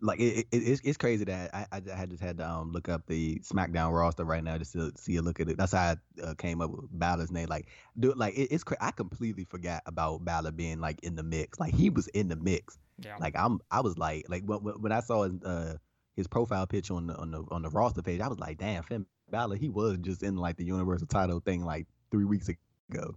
like 0.01 0.19
it, 0.19 0.47
it, 0.51 0.57
it's, 0.57 0.81
it's 0.83 0.97
crazy 0.97 1.25
that 1.25 1.53
I, 1.53 1.65
I 1.71 1.95
had 1.95 2.09
just 2.09 2.23
had 2.23 2.37
to 2.39 2.49
um 2.49 2.71
look 2.71 2.89
up 2.89 3.05
the 3.07 3.39
SmackDown 3.39 3.93
roster 3.93 4.25
right 4.25 4.43
now 4.43 4.57
just 4.57 4.73
to 4.73 4.91
see 4.97 5.15
a 5.17 5.21
look 5.21 5.39
at 5.39 5.49
it. 5.49 5.57
That's 5.57 5.71
how 5.73 5.95
I 6.21 6.21
uh, 6.23 6.33
came 6.33 6.61
up 6.61 6.71
with 6.71 6.87
Balor's 6.91 7.31
name. 7.31 7.47
Like, 7.47 7.67
dude, 7.99 8.17
like 8.17 8.35
it, 8.35 8.49
it's 8.51 8.63
cra- 8.63 8.77
I 8.81 8.91
completely 8.91 9.45
forgot 9.45 9.83
about 9.85 10.25
Balor 10.25 10.51
being 10.51 10.79
like 10.79 11.03
in 11.03 11.15
the 11.15 11.23
mix. 11.23 11.59
Like 11.59 11.73
he 11.73 11.89
was 11.89 12.07
in 12.07 12.29
the 12.29 12.35
mix. 12.35 12.79
Yeah. 12.99 13.17
Like 13.19 13.35
I'm, 13.37 13.59
I 13.69 13.81
was 13.81 13.97
like, 13.97 14.25
like 14.27 14.43
when, 14.43 14.59
when 14.59 14.91
I 14.91 15.01
saw 15.01 15.23
his, 15.23 15.41
uh, 15.43 15.77
his 16.15 16.27
profile 16.27 16.67
picture 16.67 16.95
on 16.95 17.07
the 17.07 17.15
on 17.15 17.31
the 17.31 17.43
on 17.51 17.61
the 17.61 17.69
roster 17.69 18.01
page, 18.01 18.21
I 18.21 18.27
was 18.27 18.39
like, 18.39 18.57
damn, 18.57 18.83
Finn 18.83 19.05
Balor, 19.29 19.55
he 19.55 19.69
was 19.69 19.97
just 19.99 20.23
in 20.23 20.35
like 20.35 20.57
the 20.57 20.65
Universal 20.65 21.07
title 21.07 21.39
thing 21.39 21.63
like 21.63 21.87
three 22.11 22.25
weeks 22.25 22.49
ago. 22.49 23.15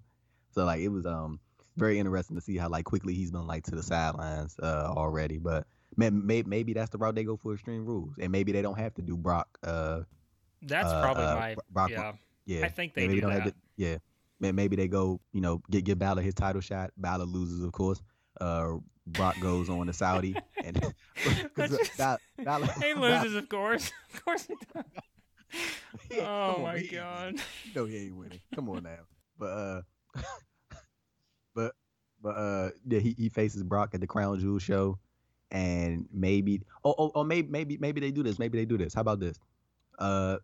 So 0.53 0.65
like 0.65 0.81
it 0.81 0.89
was 0.89 1.07
um 1.07 1.41
very 1.77 1.99
interesting 1.99 2.37
to 2.37 2.43
see 2.43 2.57
how 2.57 2.69
like 2.69 2.85
quickly 2.85 3.15
he's 3.15 3.33
been 3.33 3.47
like 3.47 3.65
to 3.65 3.73
the 3.73 3.83
sidelines 3.83 4.57
uh 4.63 4.93
already. 4.95 5.39
But 5.39 5.67
man, 5.97 6.27
may, 6.27 6.43
maybe 6.43 6.73
that's 6.73 6.91
the 6.91 6.99
route 6.99 7.15
they 7.15 7.25
go 7.25 7.37
for 7.37 7.55
Extreme 7.55 7.87
Rules, 7.87 8.15
and 8.21 8.31
maybe 8.31 8.53
they 8.53 8.63
don't 8.63 8.79
have 8.79 8.95
to 8.95 9.03
do 9.03 9.17
Brock. 9.17 9.59
Uh, 9.63 10.01
that's 10.63 10.89
uh, 10.89 11.03
probably 11.03 11.25
uh, 11.25 11.35
my 11.37 11.57
Brock. 11.71 11.91
Yeah, 11.91 12.13
yeah. 12.47 12.67
I 12.67 12.69
think 12.69 12.95
they 12.95 13.07
maybe 13.07 13.21
do 13.21 13.29
that. 13.29 13.45
To, 13.45 13.55
yeah, 13.77 13.99
maybe 14.41 14.77
they 14.77 14.89
go. 14.89 15.21
You 15.33 15.41
know, 15.41 15.63
get 15.71 15.85
give 15.85 15.99
Balor 15.99 16.23
his 16.23 16.35
title 16.35 16.61
shot. 16.61 16.91
Balor 16.97 17.25
loses, 17.25 17.63
of 17.63 17.73
course. 17.73 18.03
Uh, 18.41 18.77
Brock 19.07 19.37
goes 19.41 19.69
on 19.69 19.87
to 19.87 19.93
Saudi, 19.93 20.37
and 20.65 20.95
just, 21.57 21.97
Balor, 21.97 22.19
Balor, 22.43 22.67
he 22.83 22.95
loses, 22.97 23.35
of 23.35 23.49
course. 23.49 23.91
Of 24.13 24.25
course 24.25 24.47
he 24.47 24.55
does. 24.75 26.21
oh 26.23 26.63
my 26.63 26.83
god! 26.83 27.35
You 27.65 27.75
know 27.75 27.85
he 27.85 28.07
ain't 28.07 28.17
winning. 28.17 28.41
Come 28.55 28.69
on 28.71 28.83
now, 28.83 29.01
but 29.39 29.47
uh, 29.47 29.83
but 31.55 31.73
but 32.23 32.37
uh, 32.37 32.71
yeah, 32.87 33.01
he, 33.01 33.15
he 33.17 33.29
faces 33.29 33.63
Brock 33.63 33.91
at 33.95 34.01
the 34.01 34.07
Crown 34.07 34.41
Jewel 34.41 34.59
show, 34.59 34.99
and 35.55 36.07
maybe 36.13 36.61
oh, 36.85 36.95
oh 36.99 37.13
oh 37.15 37.25
maybe 37.25 37.49
maybe 37.49 37.79
maybe 37.79 38.01
they 38.01 38.11
do 38.11 38.23
this. 38.23 38.39
Maybe 38.39 38.59
they 38.59 38.67
do 38.67 38.77
this. 38.77 38.93
How 38.93 39.01
about 39.01 39.21
this? 39.21 39.39
Uh, 39.99 40.37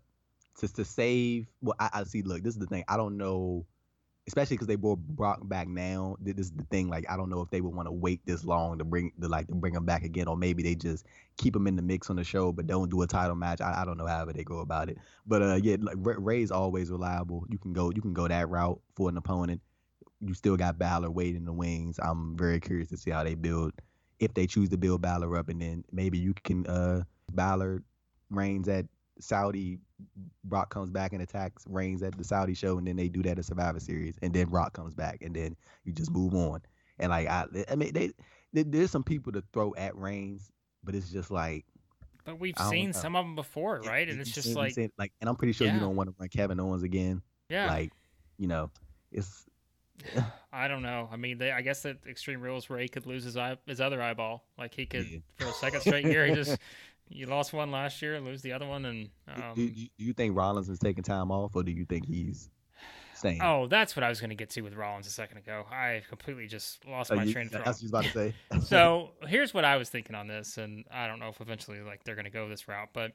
to 0.58 0.68
to 0.74 0.84
save. 0.84 1.46
Well, 1.60 1.76
I, 1.78 1.90
I 1.92 2.04
see. 2.04 2.22
Look, 2.22 2.42
this 2.42 2.54
is 2.54 2.60
the 2.60 2.66
thing. 2.66 2.84
I 2.88 2.96
don't 2.96 3.18
know 3.18 3.66
especially 4.30 4.54
because 4.54 4.68
they 4.68 4.76
brought 4.76 5.00
Brock 5.00 5.40
back 5.48 5.66
now. 5.66 6.16
This 6.20 6.36
is 6.38 6.52
the 6.52 6.62
thing. 6.64 6.88
Like, 6.88 7.04
I 7.10 7.16
don't 7.16 7.30
know 7.30 7.40
if 7.40 7.50
they 7.50 7.60
would 7.60 7.74
want 7.74 7.88
to 7.88 7.92
wait 7.92 8.20
this 8.24 8.44
long 8.44 8.78
to 8.78 8.84
bring 8.84 9.12
to 9.20 9.28
like 9.28 9.48
to 9.48 9.54
bring 9.54 9.74
him 9.74 9.84
back 9.84 10.04
again, 10.04 10.28
or 10.28 10.36
maybe 10.36 10.62
they 10.62 10.76
just 10.76 11.04
keep 11.36 11.54
him 11.56 11.66
in 11.66 11.74
the 11.74 11.82
mix 11.82 12.10
on 12.10 12.16
the 12.16 12.24
show, 12.24 12.52
but 12.52 12.66
don't 12.68 12.90
do 12.90 13.02
a 13.02 13.06
title 13.06 13.34
match. 13.34 13.60
I, 13.60 13.82
I 13.82 13.84
don't 13.84 13.98
know 13.98 14.06
however 14.06 14.32
they 14.32 14.44
go 14.44 14.60
about 14.60 14.88
it. 14.88 14.98
But 15.26 15.42
uh, 15.42 15.58
yeah, 15.60 15.76
like 15.80 15.96
Rey's 15.98 16.50
always 16.50 16.90
reliable. 16.90 17.44
You 17.48 17.58
can 17.58 17.72
go 17.72 17.90
you 17.90 18.00
can 18.02 18.14
go 18.14 18.28
that 18.28 18.48
route 18.48 18.80
for 18.94 19.08
an 19.08 19.16
opponent. 19.16 19.60
You 20.20 20.34
still 20.34 20.56
got 20.56 20.78
Balor 20.78 21.10
waiting 21.10 21.36
in 21.36 21.44
the 21.44 21.52
wings. 21.52 21.98
I'm 22.00 22.36
very 22.36 22.60
curious 22.60 22.88
to 22.90 22.96
see 22.96 23.10
how 23.10 23.24
they 23.24 23.34
build. 23.34 23.72
If 24.20 24.34
they 24.34 24.46
choose 24.46 24.68
to 24.68 24.76
build 24.76 25.02
Balor 25.02 25.36
up, 25.36 25.48
and 25.48 25.60
then 25.60 25.84
maybe 25.90 26.18
you 26.18 26.34
can 26.44 26.66
uh 26.66 27.02
Balor 27.32 27.82
reigns 28.30 28.68
at 28.68 28.86
Saudi, 29.18 29.78
Brock 30.44 30.70
comes 30.70 30.90
back 30.90 31.12
and 31.12 31.22
attacks 31.22 31.64
Reigns 31.68 32.02
at 32.02 32.16
the 32.16 32.24
Saudi 32.24 32.54
show, 32.54 32.78
and 32.78 32.86
then 32.86 32.96
they 32.96 33.08
do 33.08 33.22
that 33.22 33.38
at 33.38 33.44
Survivor 33.44 33.80
Series, 33.80 34.16
and 34.22 34.32
then 34.32 34.46
Brock 34.48 34.72
comes 34.72 34.94
back, 34.94 35.22
and 35.22 35.34
then 35.34 35.56
you 35.84 35.92
just 35.92 36.10
move 36.10 36.34
on. 36.34 36.60
And 36.98 37.10
like 37.10 37.28
I, 37.28 37.46
I 37.70 37.74
mean, 37.76 37.92
they, 37.92 38.12
they 38.52 38.62
there's 38.62 38.90
some 38.90 39.04
people 39.04 39.32
to 39.32 39.42
throw 39.52 39.74
at 39.76 39.96
Reigns, 39.96 40.50
but 40.84 40.94
it's 40.94 41.10
just 41.10 41.30
like. 41.30 41.64
But 42.24 42.38
we've 42.38 42.54
seen 42.68 42.92
some 42.92 43.16
of 43.16 43.24
them 43.24 43.34
before, 43.34 43.80
right? 43.86 44.08
and 44.08 44.20
it's 44.20 44.30
just 44.30 44.48
seen, 44.48 44.54
like, 44.54 44.74
seen, 44.74 44.92
like, 44.98 45.10
and 45.20 45.28
I'm 45.28 45.36
pretty 45.36 45.52
sure 45.54 45.66
yeah. 45.66 45.74
you 45.74 45.80
don't 45.80 45.96
want 45.96 46.10
to 46.10 46.14
run 46.18 46.28
Kevin 46.28 46.60
Owens 46.60 46.82
again. 46.82 47.22
Yeah. 47.48 47.66
Like, 47.66 47.92
you 48.38 48.46
know, 48.46 48.70
it's. 49.10 49.46
I 50.52 50.68
don't 50.68 50.82
know. 50.82 51.08
I 51.10 51.16
mean, 51.16 51.38
they, 51.38 51.52
I 51.52 51.62
guess 51.62 51.82
that 51.82 51.98
Extreme 52.08 52.40
Rules 52.40 52.68
where 52.68 52.78
he 52.78 52.88
could 52.88 53.06
lose 53.06 53.24
his 53.24 53.36
eye, 53.36 53.56
his 53.66 53.80
other 53.80 54.02
eyeball. 54.02 54.44
Like 54.58 54.74
he 54.74 54.86
could 54.86 55.08
yeah. 55.08 55.18
for 55.36 55.46
a 55.46 55.52
second 55.52 55.80
straight 55.80 56.04
year, 56.04 56.26
he 56.26 56.34
just 56.34 56.58
you 57.08 57.26
lost 57.26 57.52
one 57.52 57.70
last 57.70 58.00
year, 58.02 58.20
lose 58.20 58.42
the 58.42 58.52
other 58.52 58.66
one, 58.66 58.84
and 58.84 59.10
um, 59.28 59.54
do, 59.54 59.68
do, 59.68 59.86
you 59.98 60.12
think 60.12 60.36
Rollins 60.36 60.68
is 60.68 60.78
taking 60.78 61.02
time 61.02 61.30
off, 61.30 61.54
or 61.54 61.62
do 61.62 61.72
you 61.72 61.84
think 61.84 62.06
he's 62.06 62.50
staying? 63.14 63.40
Oh, 63.42 63.66
that's 63.66 63.96
what 63.96 64.02
I 64.02 64.08
was 64.08 64.20
going 64.20 64.30
to 64.30 64.36
get 64.36 64.50
to 64.50 64.62
with 64.62 64.74
Rollins 64.74 65.06
a 65.06 65.10
second 65.10 65.38
ago. 65.38 65.66
I 65.70 66.02
completely 66.08 66.46
just 66.46 66.84
lost 66.86 67.10
oh, 67.12 67.16
my 67.16 67.24
you, 67.24 67.32
train 67.32 67.46
of 67.46 67.52
thought. 67.52 67.64
That's 67.64 67.82
what 67.82 67.94
I 67.94 68.00
was 68.02 68.12
about 68.12 68.32
to 68.50 68.60
say. 68.60 68.66
so 68.66 69.10
here's 69.26 69.52
what 69.52 69.64
I 69.64 69.76
was 69.76 69.88
thinking 69.88 70.14
on 70.14 70.26
this, 70.26 70.56
and 70.56 70.84
I 70.90 71.06
don't 71.06 71.18
know 71.18 71.28
if 71.28 71.40
eventually 71.40 71.80
like 71.80 72.04
they're 72.04 72.16
going 72.16 72.24
to 72.24 72.30
go 72.30 72.48
this 72.48 72.68
route, 72.68 72.90
but 72.92 73.12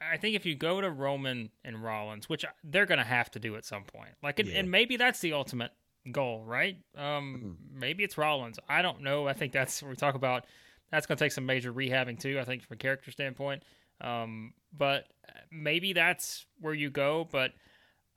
I 0.00 0.16
think 0.16 0.36
if 0.36 0.44
you 0.46 0.54
go 0.54 0.80
to 0.80 0.90
Roman 0.90 1.50
and 1.64 1.82
Rollins, 1.82 2.28
which 2.28 2.44
they're 2.62 2.86
going 2.86 2.98
to 2.98 3.04
have 3.04 3.30
to 3.32 3.38
do 3.38 3.56
at 3.56 3.64
some 3.64 3.84
point, 3.84 4.10
like, 4.22 4.38
yeah. 4.38 4.58
and 4.58 4.70
maybe 4.70 4.96
that's 4.96 5.20
the 5.20 5.32
ultimate 5.32 5.72
goal, 6.10 6.44
right? 6.44 6.76
Um, 6.96 7.04
mm-hmm. 7.04 7.80
maybe 7.80 8.04
it's 8.04 8.18
Rollins. 8.18 8.58
I 8.68 8.82
don't 8.82 9.02
know. 9.02 9.26
I 9.26 9.32
think 9.32 9.52
that's 9.52 9.82
we 9.82 9.94
talk 9.96 10.14
about 10.14 10.44
that's 10.90 11.06
going 11.06 11.16
to 11.16 11.24
take 11.24 11.32
some 11.32 11.46
major 11.46 11.72
rehabbing 11.72 12.18
too. 12.18 12.38
I 12.38 12.44
think 12.44 12.62
from 12.62 12.74
a 12.74 12.78
character 12.78 13.10
standpoint. 13.10 13.62
Um, 14.00 14.54
but 14.76 15.06
maybe 15.50 15.92
that's 15.92 16.46
where 16.60 16.74
you 16.74 16.90
go. 16.90 17.28
But 17.30 17.52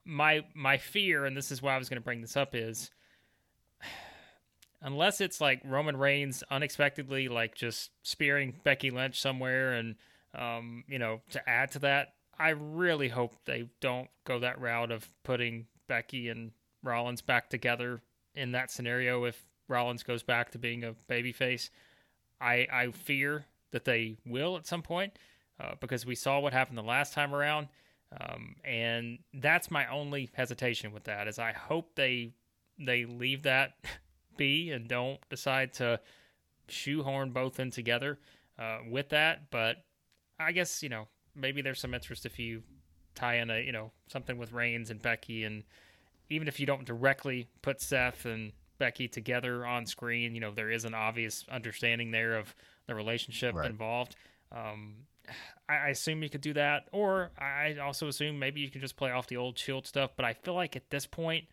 my 0.05 0.45
my 0.53 0.77
fear, 0.77 1.25
and 1.25 1.35
this 1.35 1.51
is 1.51 1.61
why 1.61 1.75
I 1.75 1.77
was 1.77 1.89
going 1.89 2.01
to 2.01 2.05
bring 2.05 2.21
this 2.21 2.37
up, 2.37 2.55
is 2.55 2.91
unless 4.81 5.21
it's 5.21 5.41
like 5.41 5.61
Roman 5.63 5.97
Reigns 5.97 6.43
unexpectedly 6.49 7.27
like 7.27 7.55
just 7.55 7.91
spearing 8.03 8.55
Becky 8.63 8.91
Lynch 8.91 9.19
somewhere, 9.19 9.73
and 9.73 9.95
um, 10.35 10.83
you 10.87 10.99
know, 10.99 11.21
to 11.31 11.49
add 11.49 11.71
to 11.71 11.79
that, 11.79 12.13
I 12.37 12.49
really 12.49 13.09
hope 13.09 13.35
they 13.45 13.69
don't 13.81 14.09
go 14.25 14.39
that 14.39 14.59
route 14.59 14.91
of 14.91 15.07
putting 15.23 15.67
Becky 15.87 16.29
and 16.29 16.51
Rollins 16.83 17.21
back 17.21 17.49
together 17.49 18.01
in 18.35 18.51
that 18.51 18.71
scenario 18.71 19.23
if 19.25 19.45
Rollins 19.67 20.03
goes 20.03 20.23
back 20.23 20.51
to 20.51 20.57
being 20.57 20.83
a 20.83 20.95
babyface. 21.09 21.69
I 22.39 22.67
I 22.71 22.91
fear 22.91 23.45
that 23.71 23.85
they 23.85 24.17
will 24.25 24.57
at 24.57 24.67
some 24.67 24.81
point 24.81 25.17
uh, 25.59 25.73
because 25.79 26.05
we 26.05 26.15
saw 26.15 26.39
what 26.39 26.53
happened 26.53 26.77
the 26.77 26.83
last 26.83 27.13
time 27.13 27.33
around, 27.33 27.67
um, 28.19 28.55
and 28.63 29.19
that's 29.33 29.71
my 29.71 29.87
only 29.87 30.29
hesitation 30.33 30.91
with 30.91 31.05
that. 31.05 31.27
Is 31.27 31.39
I 31.39 31.51
hope 31.51 31.95
they 31.95 32.31
they 32.79 33.05
leave 33.05 33.43
that 33.43 33.73
be 34.37 34.71
and 34.71 34.87
don't 34.87 35.19
decide 35.29 35.73
to 35.73 35.99
shoehorn 36.67 37.31
both 37.31 37.59
in 37.59 37.71
together 37.71 38.19
uh, 38.59 38.79
with 38.89 39.09
that. 39.09 39.49
But 39.49 39.77
I 40.39 40.51
guess 40.51 40.83
you 40.83 40.89
know 40.89 41.07
maybe 41.35 41.61
there's 41.61 41.79
some 41.79 41.93
interest 41.93 42.25
if 42.25 42.39
you 42.39 42.63
tie 43.15 43.37
in 43.37 43.49
a 43.49 43.59
you 43.59 43.71
know 43.71 43.91
something 44.07 44.37
with 44.37 44.53
Reigns 44.53 44.89
and 44.89 45.01
Becky, 45.01 45.43
and 45.43 45.63
even 46.29 46.47
if 46.47 46.59
you 46.59 46.65
don't 46.65 46.85
directly 46.85 47.47
put 47.61 47.81
Seth 47.81 48.25
and 48.25 48.51
Becky 48.77 49.07
together 49.07 49.65
on 49.65 49.85
screen, 49.85 50.35
you 50.35 50.41
know 50.41 50.51
there 50.51 50.71
is 50.71 50.85
an 50.85 50.93
obvious 50.93 51.45
understanding 51.51 52.11
there 52.11 52.35
of 52.35 52.53
the 52.87 52.95
relationship 52.95 53.55
right. 53.55 53.69
involved. 53.69 54.15
Um, 54.51 54.95
I, 55.67 55.75
I 55.75 55.87
assume 55.89 56.23
you 56.23 56.29
could 56.29 56.41
do 56.41 56.53
that, 56.53 56.87
or 56.91 57.31
I 57.37 57.77
also 57.81 58.07
assume 58.07 58.39
maybe 58.39 58.61
you 58.61 58.69
can 58.69 58.81
just 58.81 58.97
play 58.97 59.11
off 59.11 59.27
the 59.27 59.37
old 59.37 59.57
Shield 59.57 59.87
stuff. 59.87 60.11
But 60.15 60.25
I 60.25 60.33
feel 60.33 60.53
like 60.53 60.75
at 60.75 60.89
this 60.89 61.05
point, 61.05 61.45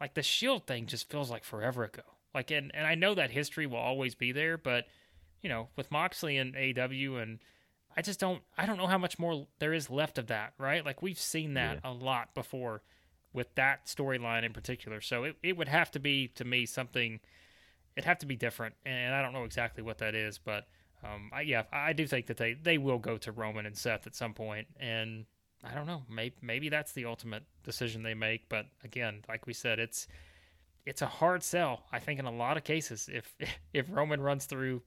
like 0.00 0.14
the 0.14 0.22
Shield 0.22 0.66
thing 0.66 0.86
just 0.86 1.10
feels 1.10 1.30
like 1.30 1.44
forever 1.44 1.84
ago. 1.84 2.02
Like, 2.34 2.50
and 2.50 2.70
and 2.74 2.86
I 2.86 2.94
know 2.94 3.14
that 3.14 3.30
history 3.30 3.66
will 3.66 3.78
always 3.78 4.14
be 4.14 4.32
there, 4.32 4.58
but 4.58 4.84
you 5.42 5.48
know, 5.48 5.68
with 5.76 5.90
Moxley 5.90 6.38
and 6.38 6.54
AEW 6.54 7.22
and 7.22 7.38
I 7.96 8.02
just 8.02 8.18
don't 8.18 8.42
I 8.56 8.66
don't 8.66 8.76
know 8.76 8.86
how 8.86 8.98
much 8.98 9.18
more 9.18 9.46
there 9.58 9.72
is 9.72 9.90
left 9.90 10.18
of 10.18 10.28
that, 10.28 10.54
right? 10.58 10.84
Like 10.84 11.02
we've 11.02 11.18
seen 11.18 11.54
that 11.54 11.80
yeah. 11.84 11.90
a 11.90 11.92
lot 11.92 12.34
before 12.34 12.82
with 13.34 13.54
that 13.56 13.86
storyline 13.86 14.44
in 14.44 14.52
particular. 14.52 15.02
So 15.02 15.24
it, 15.24 15.36
it 15.42 15.56
would 15.56 15.68
have 15.68 15.90
to 15.90 16.00
be 16.00 16.28
to 16.36 16.44
me 16.44 16.64
something 16.64 17.20
it'd 17.96 18.06
have 18.06 18.18
to 18.18 18.26
be 18.26 18.36
different 18.36 18.74
and 18.86 19.14
I 19.14 19.20
don't 19.22 19.32
know 19.32 19.44
exactly 19.44 19.82
what 19.82 19.98
that 19.98 20.14
is, 20.14 20.38
but 20.38 20.66
um, 21.04 21.30
I, 21.32 21.42
yeah, 21.42 21.64
I 21.72 21.92
do 21.92 22.06
think 22.06 22.26
that 22.26 22.36
they, 22.36 22.54
they 22.54 22.78
will 22.78 22.98
go 22.98 23.18
to 23.18 23.32
Roman 23.32 23.66
and 23.66 23.76
Seth 23.76 24.06
at 24.06 24.14
some 24.14 24.32
point, 24.32 24.66
and 24.80 25.26
I 25.62 25.74
don't 25.74 25.86
know, 25.86 26.02
maybe 26.08 26.34
maybe 26.40 26.68
that's 26.68 26.92
the 26.92 27.04
ultimate 27.04 27.44
decision 27.62 28.02
they 28.02 28.14
make. 28.14 28.48
But 28.48 28.66
again, 28.82 29.22
like 29.28 29.46
we 29.46 29.52
said, 29.52 29.78
it's 29.78 30.06
it's 30.86 31.02
a 31.02 31.06
hard 31.06 31.42
sell. 31.42 31.84
I 31.92 31.98
think 31.98 32.20
in 32.20 32.26
a 32.26 32.32
lot 32.32 32.56
of 32.56 32.64
cases, 32.64 33.08
if 33.12 33.34
if 33.72 33.86
Roman 33.90 34.20
runs 34.20 34.46
through 34.46 34.82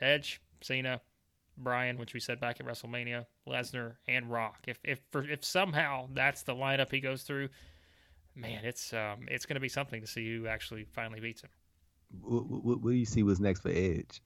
Edge, 0.00 0.40
Cena, 0.60 1.00
Bryan, 1.56 1.98
which 1.98 2.12
we 2.12 2.20
said 2.20 2.40
back 2.40 2.60
at 2.60 2.66
WrestleMania, 2.66 3.26
Lesnar, 3.48 3.94
and 4.06 4.30
Rock. 4.30 4.64
If 4.66 4.78
if 4.84 5.00
for, 5.10 5.28
if 5.28 5.44
somehow 5.44 6.08
that's 6.12 6.42
the 6.42 6.54
lineup 6.54 6.90
he 6.90 7.00
goes 7.00 7.22
through, 7.22 7.48
man, 8.36 8.64
it's 8.64 8.92
um 8.92 9.26
it's 9.28 9.46
going 9.46 9.54
to 9.54 9.60
be 9.60 9.68
something 9.68 10.00
to 10.00 10.06
see 10.06 10.36
who 10.36 10.46
actually 10.46 10.84
finally 10.92 11.20
beats 11.20 11.42
him. 11.42 11.50
What, 12.20 12.46
what, 12.46 12.80
what, 12.80 12.90
do 12.90 12.96
you 12.96 13.04
see 13.04 13.22
was 13.22 13.40
next 13.40 13.60
for 13.60 13.70
Edge? 13.70 14.22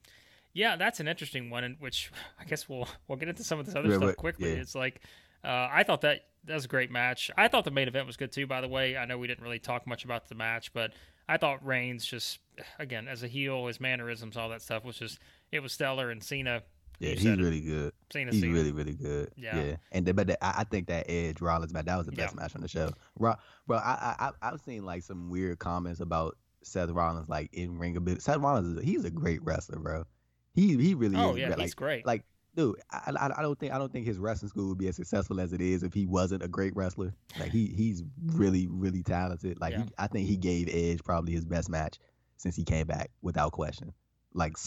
Yeah, 0.53 0.77
that's 0.77 1.01
an 1.01 1.09
interesting 1.09 1.49
one, 1.49 1.65
in 1.65 1.77
which 1.79 2.11
I 2.41 2.45
guess 2.45 2.69
we'll 2.69 2.89
we'll 3.09 3.19
get 3.19 3.29
into 3.29 3.45
some 3.45 3.59
of 3.59 3.67
this 3.67 3.75
other 3.75 3.89
yeah, 3.89 3.97
stuff 3.97 4.17
quickly. 4.17 4.53
Yeah. 4.53 4.61
It's 4.61 4.75
like 4.75 5.01
uh, 5.45 5.69
I 5.71 5.85
thought 5.85 6.03
that 6.03 6.27
that 6.45 6.55
was 6.55 6.65
a 6.65 6.69
great 6.69 6.91
match. 6.91 7.31
I 7.37 7.49
thought 7.49 7.65
the 7.65 7.71
main 7.71 7.89
event 7.89 8.07
was 8.07 8.17
good 8.17 8.33
too. 8.33 8.47
By 8.47 8.61
the 8.61 8.69
way, 8.69 8.97
I 8.97 9.05
know 9.05 9.19
we 9.19 9.27
didn't 9.27 9.45
really 9.45 9.59
talk 9.59 9.87
much 9.87 10.05
about 10.05 10.29
the 10.29 10.35
match, 10.35 10.73
but 10.73 10.93
I 11.29 11.37
thought 11.37 11.65
Reigns 11.65 12.05
just 12.05 12.41
again 12.79 13.09
as 13.09 13.23
a 13.23 13.29
heel, 13.29 13.67
his 13.67 13.81
mannerisms, 13.81 14.37
all 14.37 14.49
that 14.51 14.63
stuff 14.63 14.85
was 14.85 14.97
just 14.97 15.19
it 15.53 15.61
was 15.61 15.73
stellar. 15.73 16.11
And 16.11 16.23
Cena 16.23 16.63
yeah, 17.01 17.15
he's 17.15 17.39
really 17.39 17.61
good. 17.61 17.93
He's 18.13 18.47
really, 18.47 18.73
really 18.73 18.93
good. 18.93 19.33
Yeah, 19.35 19.57
yeah. 19.61 19.77
And 19.91 20.05
the, 20.05 20.13
but 20.13 20.27
the, 20.27 20.45
I, 20.45 20.61
I 20.61 20.65
think 20.65 20.87
that 20.89 21.07
Edge 21.09 21.41
Rollins 21.41 21.73
match 21.73 21.87
that 21.87 21.97
was 21.97 22.07
the 22.07 22.13
best 22.13 22.35
yeah. 22.35 22.43
match 22.43 22.55
on 22.55 22.61
the 22.61 22.69
show. 22.69 22.91
Bro, 23.19 23.37
bro, 23.67 23.79
I, 23.79 24.15
I 24.19 24.31
I've 24.43 24.61
seen 24.61 24.85
like 24.85 25.03
some 25.03 25.31
weird 25.31 25.59
comments 25.59 26.01
about 26.01 26.37
Seth 26.63 26.91
Rollins 26.91 27.29
like 27.29 27.49
in 27.55 27.79
ring 27.79 27.97
a 27.97 28.01
bit. 28.01 28.21
Seth 28.21 28.37
Rollins 28.37 28.77
is 28.79 28.85
he's 28.85 29.05
a 29.07 29.11
great 29.11 29.43
wrestler, 29.43 29.79
bro. 29.79 30.05
He 30.53 30.77
he 30.77 30.95
really 30.95 31.17
oh, 31.17 31.33
is. 31.33 31.39
yeah, 31.39 31.49
like, 31.49 31.61
he's 31.61 31.75
great. 31.75 32.05
Like, 32.05 32.25
dude, 32.55 32.77
I, 32.91 33.13
I, 33.19 33.31
I 33.39 33.43
don't 33.43 33.59
think 33.59 33.73
I 33.73 33.79
don't 33.79 33.91
think 33.91 34.05
his 34.05 34.19
wrestling 34.19 34.51
school 34.51 34.69
would 34.69 34.79
be 34.79 34.89
as 34.89 34.97
successful 34.97 35.41
as 35.41 35.55
it 35.55 35.63
is 35.63 35.83
if 35.83 35.95
he 35.95 36.05
wasn't 36.05 36.43
a 36.43 36.49
great 36.49 36.77
wrestler. 36.77 37.15
Like 37.39 37.51
he 37.51 37.69
he's 37.69 38.03
really 38.27 38.69
really 38.69 39.03
talented. 39.03 39.59
Like 39.59 39.73
yeah. 39.73 39.85
he, 39.85 39.91
I 39.99 40.07
think 40.07 40.29
he 40.29 40.37
gave 40.37 40.69
Edge 40.69 41.03
probably 41.03 41.33
his 41.33 41.47
best 41.47 41.71
match 41.71 41.99
since 42.37 42.57
he 42.57 42.65
came 42.65 42.87
back 42.87 43.11
without 43.23 43.53
question. 43.53 43.95
Like 44.35 44.59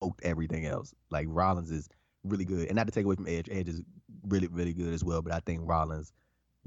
smoked 0.00 0.24
everything 0.24 0.66
else. 0.66 0.94
Like 1.10 1.26
Rollins 1.28 1.70
is 1.70 1.88
really 2.24 2.44
good. 2.44 2.68
And 2.68 2.76
not 2.76 2.86
to 2.86 2.92
take 2.92 3.04
away 3.04 3.16
from 3.16 3.28
Edge, 3.28 3.48
Edge 3.50 3.68
is 3.68 3.82
really, 4.26 4.48
really 4.48 4.72
good 4.72 4.92
as 4.92 5.04
well. 5.04 5.22
But 5.22 5.32
I 5.32 5.40
think 5.40 5.62
Rollins, 5.64 6.12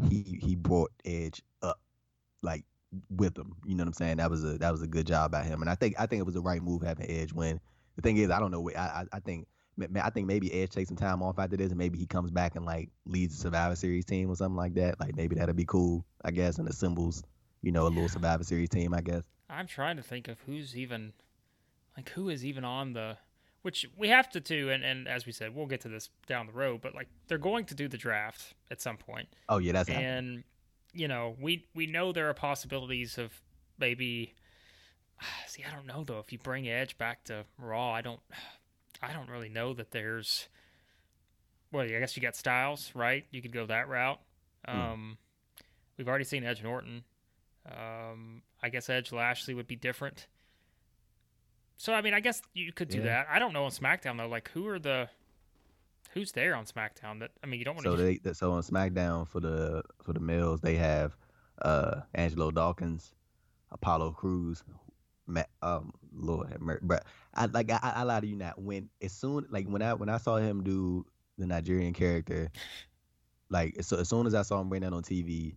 he 0.10 0.40
he 0.42 0.56
brought 0.56 0.92
Edge 1.06 1.42
up 1.62 1.80
like 2.42 2.66
with 3.10 3.38
him. 3.38 3.56
You 3.66 3.76
know 3.76 3.84
what 3.84 3.90
I'm 3.90 3.94
saying? 3.94 4.18
That 4.18 4.30
was 4.30 4.44
a 4.44 4.58
that 4.58 4.72
was 4.72 4.82
a 4.82 4.88
good 4.88 5.08
job 5.08 5.32
by 5.32 5.44
him. 5.44 5.62
And 5.62 5.70
I 5.70 5.76
think 5.76 5.96
I 6.00 6.06
think 6.06 6.20
it 6.20 6.26
was 6.26 6.36
the 6.36 6.42
right 6.42 6.62
move 6.62 6.82
having 6.82 7.10
Edge 7.10 7.34
win. 7.34 7.60
The 7.96 8.02
thing 8.02 8.18
is, 8.18 8.30
I 8.30 8.40
don't 8.40 8.52
know. 8.52 8.70
I 8.76 8.80
I, 8.80 9.06
I 9.14 9.20
think. 9.20 9.48
I 10.04 10.10
think 10.12 10.28
maybe 10.28 10.54
Edge 10.54 10.70
takes 10.70 10.90
some 10.90 10.98
time 10.98 11.24
off 11.24 11.40
after 11.40 11.58
this, 11.58 11.70
and 11.70 11.78
maybe 11.78 11.98
he 11.98 12.06
comes 12.06 12.30
back 12.30 12.56
and 12.56 12.66
like 12.66 12.90
leads 13.06 13.36
the 13.36 13.42
Survivor 13.42 13.76
Series 13.76 14.06
team 14.06 14.30
or 14.30 14.36
something 14.36 14.58
like 14.58 14.76
that. 14.76 15.00
Like 15.00 15.16
maybe 15.16 15.36
that'd 15.36 15.56
be 15.56 15.66
cool, 15.66 16.06
I 16.24 16.30
guess, 16.32 16.60
and 16.60 16.68
assembles, 16.68 17.24
you 17.64 17.72
know, 17.72 17.88
a 17.88 17.90
little 17.90 18.10
Survivor 18.10 18.44
Series 18.44 18.70
team, 18.70 18.94
I 18.94 19.02
guess. 19.02 19.24
I'm 19.50 19.66
trying 19.66 19.96
to 19.96 20.04
think 20.04 20.28
of 20.28 20.38
who's 20.42 20.78
even, 20.78 21.14
like, 22.02 22.10
who 22.16 22.30
is 22.30 22.46
even 22.46 22.64
on 22.64 22.94
the 22.94 23.18
which 23.62 23.86
we 23.96 24.10
have 24.10 24.30
to 24.30 24.40
do 24.40 24.70
and, 24.70 24.84
and 24.84 25.08
as 25.08 25.26
we 25.26 25.32
said 25.32 25.54
we'll 25.54 25.68
get 25.68 25.82
to 25.82 25.90
this 25.90 26.10
down 26.28 26.48
the 26.48 26.52
road 26.54 26.82
but 26.82 26.96
like 26.96 27.08
they're 27.28 27.38
going 27.38 27.66
to 27.66 27.76
do 27.76 27.88
the 27.88 27.98
draft 27.98 28.54
at 28.70 28.82
some 28.82 28.98
point. 28.98 29.28
Oh 29.50 29.60
yeah 29.60 29.72
that's 29.74 29.90
and 29.90 29.98
happening. 29.98 30.44
you 30.94 31.08
know 31.08 31.36
we 31.40 31.66
we 31.76 31.86
know 31.86 32.12
there 32.12 32.30
are 32.30 32.34
possibilities 32.34 33.18
of 33.18 33.32
maybe 33.78 34.34
see 35.48 35.64
i 35.64 35.74
don't 35.74 35.86
know 35.86 36.04
though 36.04 36.20
if 36.20 36.32
you 36.32 36.40
bring 36.40 36.68
edge 36.68 36.98
back 36.98 37.24
to 37.26 37.46
raw 37.58 37.92
i 37.92 38.02
don't 38.02 38.20
i 39.02 39.14
don't 39.14 39.30
really 39.30 39.50
know 39.50 39.74
that 39.74 39.92
there's 39.92 40.48
well 41.72 41.84
i 41.84 41.88
guess 41.88 42.16
you 42.16 42.22
got 42.22 42.36
styles 42.36 42.92
right? 42.96 43.26
You 43.32 43.42
could 43.42 43.54
go 43.54 43.66
that 43.68 43.88
route. 43.88 44.20
Hmm. 44.66 44.80
um 44.80 45.18
we've 45.98 46.08
already 46.08 46.24
seen 46.26 46.44
edge 46.44 46.64
norton 46.64 47.04
um 47.66 48.42
i 48.64 48.70
guess 48.70 48.90
edge 48.90 49.12
lashley 49.12 49.54
would 49.54 49.68
be 49.68 49.76
different 49.76 50.28
so 51.82 51.96
I 51.96 52.04
mean, 52.04 52.14
I 52.14 52.20
guess 52.20 52.44
you 52.54 52.72
could 52.72 52.90
do 52.90 53.00
yeah. 53.00 53.06
that. 53.06 53.28
I 53.32 53.40
don't 53.40 53.54
know 53.54 53.64
on 53.64 53.72
SmackDown 53.72 54.16
though. 54.16 54.28
Like, 54.28 54.52
who 54.54 54.68
are 54.68 54.78
the 54.78 55.10
who's 56.14 56.32
there 56.32 56.54
on 56.54 56.66
SmackDown? 56.66 57.22
That 57.22 57.32
I 57.44 57.48
mean, 57.48 57.58
you 57.58 57.66
don't 57.66 57.74
want 57.74 57.86
to. 57.86 57.98
So 57.98 57.98
they 57.98 58.20
so 58.34 58.52
on 58.52 58.62
SmackDown 58.62 59.28
for 59.28 59.40
the 59.40 59.82
for 60.04 60.14
the 60.14 60.20
males 60.20 60.62
they 60.62 60.76
have 60.76 61.18
uh 61.64 62.02
Angelo 62.14 62.52
Dawkins, 62.52 63.16
Apollo 63.72 64.12
Crews, 64.12 64.64
Matt, 65.26 65.50
um 65.64 65.92
Lord 66.14 66.56
but 66.84 67.04
I 67.34 67.48
like 67.48 67.72
I, 67.72 67.80
I 67.82 68.04
lie 68.04 68.20
to 68.20 68.28
you 68.28 68.36
not 68.36 68.62
when 68.62 68.88
as 69.02 69.12
soon 69.12 69.48
like 69.50 69.66
when 69.66 69.82
I 69.82 69.96
when 69.96 70.10
I 70.10 70.18
saw 70.18 70.38
him 70.38 70.64
do 70.64 71.04
the 71.40 71.48
Nigerian 71.48 71.94
character, 71.94 72.52
like 73.50 73.82
so 73.82 73.98
as 73.98 74.08
soon 74.08 74.28
as 74.28 74.36
I 74.36 74.44
saw 74.44 74.62
him 74.62 74.70
bring 74.70 74.82
that 74.82 74.94
on 74.94 75.02
TV, 75.02 75.56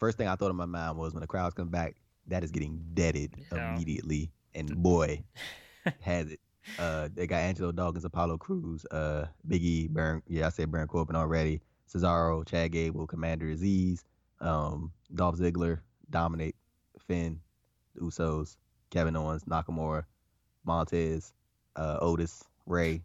first 0.00 0.18
thing 0.18 0.26
I 0.26 0.34
thought 0.34 0.50
in 0.50 0.56
my 0.56 0.66
mind 0.66 0.98
was 0.98 1.14
when 1.14 1.20
the 1.20 1.28
crowds 1.28 1.54
come 1.54 1.68
back, 1.68 1.94
that 2.26 2.42
is 2.42 2.50
getting 2.50 2.82
deaded 2.92 3.36
yeah. 3.52 3.72
immediately 3.72 4.32
and 4.54 4.82
boy, 4.82 5.22
has 6.00 6.30
it. 6.32 6.40
Uh, 6.78 7.08
they 7.14 7.26
got 7.26 7.38
Angelo 7.38 7.72
Dawkins, 7.72 8.04
Apollo 8.04 8.38
Crews, 8.38 8.84
uh, 8.90 9.26
Biggie, 9.48 9.92
Baron. 9.92 10.22
Yeah, 10.28 10.46
I 10.46 10.50
said 10.50 10.70
Baron 10.70 10.88
Corbin 10.88 11.16
already. 11.16 11.60
Cesaro, 11.92 12.46
Chad 12.46 12.72
Gable, 12.72 13.06
Commander 13.06 13.46
Azeez, 13.46 14.04
um, 14.40 14.92
Dolph 15.14 15.36
Ziggler, 15.36 15.80
Dominik, 16.10 16.54
Finn, 16.98 17.40
the 17.94 18.02
Usos, 18.02 18.56
Kevin 18.90 19.16
Owens, 19.16 19.44
Nakamura, 19.44 20.04
Montez, 20.64 21.32
uh, 21.76 21.98
Otis, 22.00 22.44
Rey, 22.66 23.02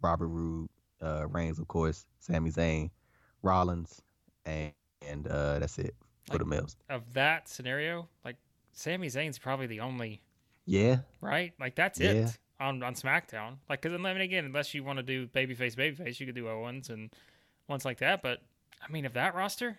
Robert 0.00 0.28
Roode, 0.28 0.68
uh, 1.02 1.26
Reigns, 1.28 1.58
of 1.58 1.68
course, 1.68 2.06
Sami 2.20 2.50
Zayn, 2.50 2.90
Rollins, 3.42 4.00
and 4.46 4.72
and 5.06 5.26
uh, 5.26 5.58
that's 5.58 5.78
it 5.78 5.94
for 6.26 6.34
like, 6.34 6.38
the 6.38 6.44
males. 6.46 6.76
Of 6.88 7.12
that 7.12 7.48
scenario, 7.48 8.08
like 8.24 8.36
Sami 8.72 9.08
Zayn's 9.08 9.38
probably 9.38 9.66
the 9.66 9.80
only 9.80 10.22
yeah. 10.66 10.98
Right? 11.20 11.52
Like 11.58 11.74
that's 11.74 12.00
yeah. 12.00 12.10
it 12.10 12.38
on 12.60 12.82
on 12.82 12.94
SmackDown. 12.94 13.56
Like 13.68 13.82
cuz 13.82 13.92
I 13.92 13.96
mean 13.96 14.20
again, 14.20 14.44
unless 14.44 14.74
you 14.74 14.84
want 14.84 14.98
to 14.98 15.02
do 15.02 15.26
babyface 15.26 15.74
babyface, 15.74 16.20
you 16.20 16.26
could 16.26 16.34
do 16.34 16.48
Owens 16.48 16.90
and 16.90 17.14
ones 17.68 17.84
like 17.84 17.98
that, 17.98 18.22
but 18.22 18.42
I 18.82 18.90
mean, 18.90 19.04
if 19.04 19.14
that 19.14 19.34
roster 19.34 19.78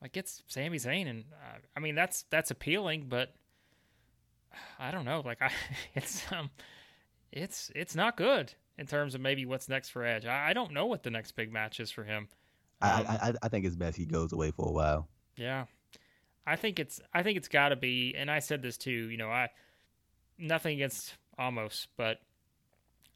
like 0.00 0.16
it's 0.16 0.42
Sami 0.46 0.78
Zayn 0.78 1.08
and 1.08 1.24
uh, 1.32 1.58
I 1.76 1.80
mean 1.80 1.94
that's 1.94 2.24
that's 2.30 2.50
appealing, 2.50 3.06
but 3.08 3.34
I 4.78 4.90
don't 4.90 5.04
know, 5.04 5.22
like 5.24 5.38
I 5.42 5.50
it's 5.94 6.30
um 6.32 6.50
it's 7.32 7.70
it's 7.74 7.94
not 7.94 8.16
good 8.16 8.54
in 8.78 8.86
terms 8.86 9.14
of 9.14 9.20
maybe 9.20 9.44
what's 9.44 9.68
next 9.68 9.90
for 9.90 10.04
Edge. 10.04 10.24
I, 10.24 10.50
I 10.50 10.52
don't 10.52 10.72
know 10.72 10.86
what 10.86 11.02
the 11.02 11.10
next 11.10 11.32
big 11.32 11.52
match 11.52 11.80
is 11.80 11.90
for 11.90 12.04
him. 12.04 12.28
Um, 12.80 12.90
I, 12.90 13.18
I 13.28 13.32
I 13.42 13.48
think 13.48 13.64
it's 13.64 13.76
best 13.76 13.96
he 13.96 14.06
goes 14.06 14.32
away 14.32 14.52
for 14.52 14.68
a 14.68 14.72
while. 14.72 15.08
Yeah. 15.36 15.66
I 16.46 16.56
think 16.56 16.78
it's 16.78 17.00
I 17.12 17.22
think 17.22 17.36
it's 17.36 17.48
got 17.48 17.70
to 17.70 17.76
be 17.76 18.14
and 18.16 18.30
I 18.30 18.38
said 18.38 18.62
this 18.62 18.78
too, 18.78 18.90
you 18.90 19.18
know, 19.18 19.30
I 19.30 19.48
nothing 20.38 20.74
against 20.74 21.16
Omos, 21.38 21.86
but 21.96 22.18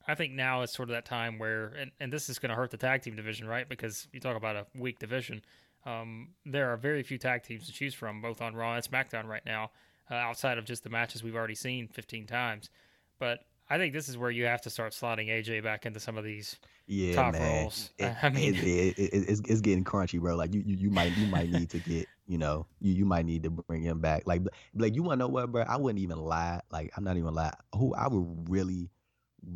I 0.07 0.14
think 0.14 0.33
now 0.33 0.62
is 0.62 0.73
sort 0.73 0.89
of 0.89 0.95
that 0.95 1.05
time 1.05 1.39
where, 1.39 1.66
and, 1.68 1.91
and 2.01 2.12
this 2.12 2.29
is 2.29 2.39
going 2.39 2.51
to 2.51 2.57
hurt 2.57 2.70
the 2.70 2.77
tag 2.77 3.03
team 3.03 3.16
division, 3.16 3.47
right? 3.47 3.68
Because 3.68 4.09
you 4.12 4.20
talk 4.20 4.37
about 4.37 4.57
a 4.57 4.66
weak 4.75 4.99
division. 4.99 5.43
Um, 5.85 6.31
there 6.45 6.73
are 6.73 6.77
very 6.77 7.03
few 7.03 7.18
tag 7.18 7.43
teams 7.43 7.66
to 7.66 7.73
choose 7.73 7.95
from, 7.95 8.20
both 8.20 8.41
on 8.41 8.55
Raw 8.55 8.75
and 8.75 8.85
SmackDown 8.85 9.27
right 9.27 9.45
now, 9.45 9.70
uh, 10.11 10.14
outside 10.14 10.59
of 10.59 10.64
just 10.64 10.85
the 10.85 10.91
matches 10.91 11.23
we've 11.23 11.37
already 11.37 11.55
seen 11.55 11.89
15 11.89 12.27
times. 12.27 12.70
But 13.18 13.41
I 13.70 13.79
think 13.79 13.93
this 13.93 14.09
is 14.09 14.18
where 14.18 14.31
you 14.31 14.45
have 14.47 14.62
to 14.62 14.70
start 14.70 14.93
slotting 14.93 15.29
AJ 15.29 15.62
back 15.62 15.87
into 15.87 16.01
some 16.01 16.18
of 16.18 16.25
these 16.25 16.59
yeah, 16.87 17.14
top 17.14 17.33
man. 17.33 17.62
roles. 17.62 17.91
It, 17.99 18.14
I 18.23 18.29
mean, 18.29 18.55
it, 18.55 18.64
it, 18.64 18.95
it's, 18.99 19.41
it's 19.41 19.61
getting 19.61 19.85
crunchy, 19.85 20.20
bro. 20.20 20.37
Like 20.37 20.53
you, 20.53 20.62
you, 20.66 20.77
you 20.77 20.91
might 20.91 21.16
you 21.16 21.27
might 21.27 21.51
need 21.51 21.70
to 21.70 21.79
get 21.79 22.07
you 22.33 22.39
know 22.39 22.66
you, 22.80 22.95
you 22.95 23.05
might 23.05 23.26
need 23.26 23.43
to 23.43 23.51
bring 23.51 23.83
him 23.83 24.01
back. 24.01 24.22
Like 24.24 24.41
like 24.74 24.95
you 24.95 25.03
want 25.03 25.18
to 25.20 25.24
know 25.24 25.28
what, 25.28 25.53
bro? 25.53 25.64
I 25.68 25.76
wouldn't 25.76 26.03
even 26.03 26.18
lie. 26.18 26.61
Like 26.70 26.91
I'm 26.97 27.05
not 27.05 27.18
even 27.18 27.35
lie. 27.35 27.53
Who 27.76 27.95
I 27.95 28.09
would 28.09 28.49
really, 28.49 28.89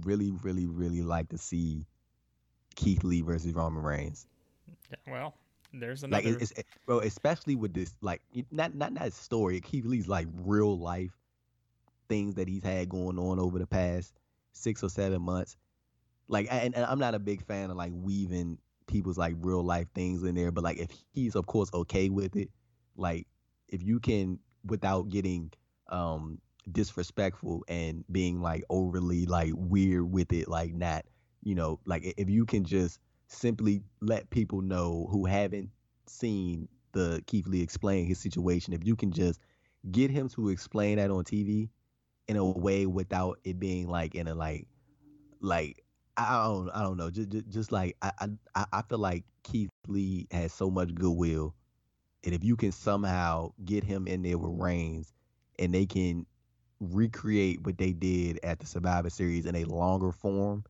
really, 0.02 0.30
really, 0.42 0.66
really 0.66 1.00
like 1.00 1.30
to 1.30 1.38
see 1.38 1.86
Keith 2.74 3.02
Lee 3.02 3.22
versus 3.22 3.54
Roman 3.54 3.82
Reigns. 3.82 4.26
Yeah, 4.90 5.12
well, 5.12 5.34
there's 5.72 6.02
another. 6.02 6.22
Like, 6.22 6.42
it's, 6.42 6.50
it's, 6.52 6.68
bro, 6.84 7.00
especially 7.00 7.56
with 7.56 7.72
this, 7.72 7.94
like, 8.02 8.20
not 8.50 8.74
not 8.74 8.92
not 8.92 9.12
story. 9.14 9.60
Keith 9.62 9.86
Lee's 9.86 10.06
like 10.06 10.28
real 10.42 10.78
life 10.78 11.16
things 12.08 12.34
that 12.34 12.46
he's 12.46 12.62
had 12.62 12.88
going 12.90 13.18
on 13.18 13.40
over 13.40 13.58
the 13.58 13.66
past 13.66 14.12
six 14.52 14.82
or 14.82 14.90
seven 14.90 15.22
months. 15.22 15.56
Like, 16.28 16.46
and, 16.50 16.74
and 16.74 16.84
I'm 16.84 16.98
not 16.98 17.14
a 17.14 17.18
big 17.18 17.44
fan 17.46 17.70
of 17.70 17.76
like 17.76 17.92
weaving 17.94 18.58
people's 18.86 19.18
like 19.18 19.34
real 19.40 19.62
life 19.62 19.86
things 19.94 20.22
in 20.22 20.34
there, 20.34 20.50
but 20.52 20.64
like 20.64 20.78
if 20.78 20.88
he's 21.12 21.34
of 21.34 21.46
course 21.46 21.70
okay 21.72 22.08
with 22.08 22.36
it, 22.36 22.50
like 22.96 23.26
if 23.68 23.82
you 23.82 24.00
can 24.00 24.38
without 24.64 25.08
getting 25.08 25.52
um 25.88 26.38
disrespectful 26.72 27.64
and 27.68 28.04
being 28.10 28.40
like 28.40 28.64
overly 28.70 29.26
like 29.26 29.52
weird 29.54 30.10
with 30.10 30.32
it, 30.32 30.48
like 30.48 30.74
not, 30.74 31.04
you 31.42 31.54
know, 31.54 31.78
like 31.86 32.14
if 32.16 32.28
you 32.28 32.44
can 32.44 32.64
just 32.64 32.98
simply 33.28 33.82
let 34.00 34.28
people 34.30 34.60
know 34.62 35.08
who 35.10 35.26
haven't 35.26 35.70
seen 36.06 36.68
the 36.92 37.22
Keith 37.26 37.46
Lee 37.46 37.62
explain 37.62 38.06
his 38.06 38.18
situation, 38.18 38.72
if 38.72 38.84
you 38.84 38.96
can 38.96 39.12
just 39.12 39.40
get 39.90 40.10
him 40.10 40.28
to 40.30 40.48
explain 40.48 40.96
that 40.96 41.10
on 41.10 41.24
TV 41.24 41.68
in 42.28 42.36
a 42.36 42.44
way 42.44 42.86
without 42.86 43.38
it 43.44 43.60
being 43.60 43.88
like 43.88 44.14
in 44.14 44.26
a 44.26 44.34
like 44.34 44.66
like 45.40 45.82
I 46.16 46.44
don't 46.44 46.70
I 46.70 46.82
don't 46.82 46.96
know 46.96 47.10
just 47.10 47.28
just, 47.28 47.48
just 47.48 47.72
like 47.72 47.96
I, 48.02 48.10
I 48.54 48.64
I 48.72 48.82
feel 48.82 48.98
like 48.98 49.24
Keith 49.42 49.70
Lee 49.86 50.26
has 50.30 50.52
so 50.52 50.70
much 50.70 50.94
goodwill, 50.94 51.54
and 52.26 52.34
if 52.34 52.44
you 52.44 52.56
can 52.56 52.72
somehow 52.72 53.52
get 53.64 53.84
him 53.84 54.06
in 54.08 54.22
there 54.22 54.36
with 54.36 54.60
Reigns, 54.60 55.12
and 55.60 55.72
they 55.72 55.86
can 55.86 56.26
recreate 56.80 57.64
what 57.64 57.78
they 57.78 57.92
did 57.92 58.40
at 58.42 58.58
the 58.58 58.66
Survivor 58.66 59.08
Series 59.08 59.46
in 59.46 59.54
a 59.54 59.64
longer 59.64 60.10
form, 60.10 60.64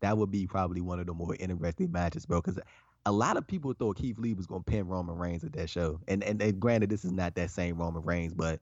that 0.00 0.18
would 0.18 0.30
be 0.30 0.46
probably 0.46 0.80
one 0.80 0.98
of 0.98 1.06
the 1.06 1.14
more 1.14 1.36
interesting 1.38 1.92
matches, 1.92 2.26
bro. 2.26 2.42
Because 2.42 2.58
a 3.06 3.12
lot 3.12 3.36
of 3.36 3.46
people 3.46 3.72
thought 3.72 3.96
Keith 3.96 4.18
Lee 4.18 4.34
was 4.34 4.46
gonna 4.46 4.64
pin 4.64 4.88
Roman 4.88 5.16
Reigns 5.16 5.44
at 5.44 5.52
that 5.52 5.70
show, 5.70 6.00
and, 6.08 6.22
and 6.24 6.42
and 6.42 6.60
granted, 6.60 6.90
this 6.90 7.04
is 7.04 7.12
not 7.12 7.36
that 7.36 7.50
same 7.50 7.78
Roman 7.78 8.02
Reigns, 8.02 8.34
but 8.34 8.60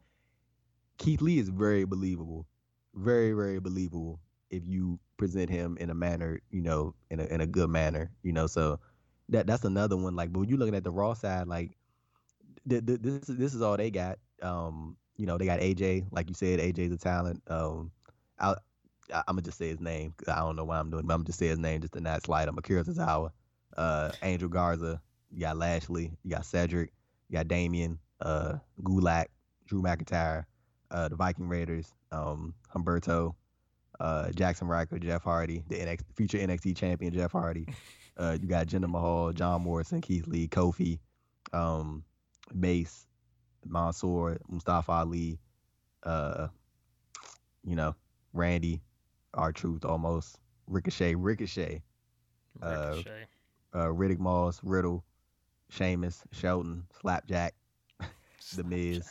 Keith 0.98 1.22
Lee 1.22 1.38
is 1.38 1.48
very 1.48 1.84
believable, 1.84 2.46
very 2.94 3.32
very 3.32 3.60
believable 3.60 4.20
if 4.50 4.62
you 4.66 5.00
present 5.16 5.48
him 5.48 5.76
in 5.80 5.88
a 5.88 5.94
manner, 5.94 6.40
you 6.50 6.60
know, 6.60 6.94
in 7.10 7.18
a 7.18 7.24
in 7.24 7.40
a 7.40 7.46
good 7.46 7.70
manner, 7.70 8.10
you 8.22 8.32
know. 8.32 8.46
So 8.46 8.78
that 9.30 9.46
that's 9.46 9.64
another 9.64 9.96
one. 9.96 10.14
Like, 10.14 10.32
but 10.32 10.40
when 10.40 10.48
you're 10.50 10.58
looking 10.58 10.74
at 10.74 10.84
the 10.84 10.92
Raw 10.92 11.14
side, 11.14 11.48
like 11.48 11.75
th- 12.68 12.86
th- 12.86 13.00
this 13.00 13.24
this 13.26 13.54
is 13.54 13.62
all 13.62 13.76
they 13.76 13.90
got. 13.90 14.18
Um, 14.42 14.96
you 15.16 15.26
know, 15.26 15.38
they 15.38 15.46
got 15.46 15.60
AJ, 15.60 16.06
like 16.10 16.28
you 16.28 16.34
said, 16.34 16.60
AJ's 16.60 16.92
a 16.92 16.98
talent. 16.98 17.42
Um, 17.48 17.90
I, 18.38 18.54
I 19.12 19.18
am 19.28 19.36
gonna 19.36 19.42
just 19.42 19.58
say 19.58 19.68
his 19.68 19.80
name. 19.80 20.14
Cause 20.16 20.28
I 20.28 20.40
don't 20.40 20.56
know 20.56 20.64
why 20.64 20.78
I'm 20.78 20.90
doing, 20.90 21.06
but 21.06 21.14
I'm 21.14 21.22
to 21.22 21.26
just 21.26 21.38
say 21.38 21.46
his 21.46 21.58
name 21.58 21.80
just 21.80 21.94
to 21.94 22.00
not 22.00 22.24
slide 22.24 22.48
him. 22.48 22.58
Akira 22.58 22.84
Tozawa, 22.84 23.30
uh, 23.76 24.12
Angel 24.22 24.48
Garza. 24.48 25.00
You 25.32 25.40
got 25.40 25.56
Lashley. 25.56 26.12
You 26.22 26.30
got 26.30 26.44
Cedric. 26.46 26.92
You 27.28 27.38
got 27.38 27.48
Damian. 27.48 27.98
Uh, 28.20 28.54
Gulak, 28.82 29.26
Drew 29.66 29.82
McIntyre, 29.82 30.44
uh, 30.90 31.08
the 31.08 31.16
Viking 31.16 31.48
Raiders, 31.48 31.92
um, 32.12 32.54
Humberto, 32.74 33.34
uh, 34.00 34.28
Jaxson 34.34 34.68
Ryker, 34.68 34.98
Jeff 34.98 35.22
Hardy, 35.22 35.62
the 35.68 35.76
NXT, 35.76 36.02
future 36.16 36.38
NXT 36.38 36.76
champion 36.76 37.12
Jeff 37.12 37.32
Hardy. 37.32 37.66
Uh, 38.18 38.38
you 38.40 38.48
got 38.48 38.66
Jinder 38.66 38.88
Mahal, 38.88 39.30
John 39.34 39.60
Morrison, 39.60 40.00
Keith 40.00 40.26
Lee, 40.26 40.48
Kofi, 40.48 41.00
um, 41.52 42.02
Mace, 42.52 43.06
Mansoor, 43.64 44.38
Mustafa 44.48 44.92
Ali, 44.92 45.38
uh, 46.02 46.48
you 47.64 47.76
know, 47.76 47.94
Randy, 48.32 48.82
our 49.34 49.52
Truth 49.52 49.84
almost, 49.84 50.38
Ricochet, 50.66 51.14
Ricochet, 51.14 51.82
Ricochet. 52.60 53.26
Uh, 53.74 53.78
uh, 53.78 53.88
Riddick 53.92 54.18
Moss, 54.18 54.60
Riddle, 54.62 55.04
Sheamus, 55.70 56.22
Shelton, 56.32 56.84
Slapjack, 57.00 57.54
The 58.56 58.64
Miz, 58.64 59.08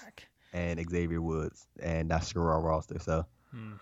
and 0.53 0.79
Xavier 0.89 1.21
Woods, 1.21 1.67
and 1.81 2.09
that's 2.09 2.33
your 2.33 2.45
Raw 2.45 2.57
roster. 2.57 2.99
So, 2.99 3.25
Hmm. 3.51 3.73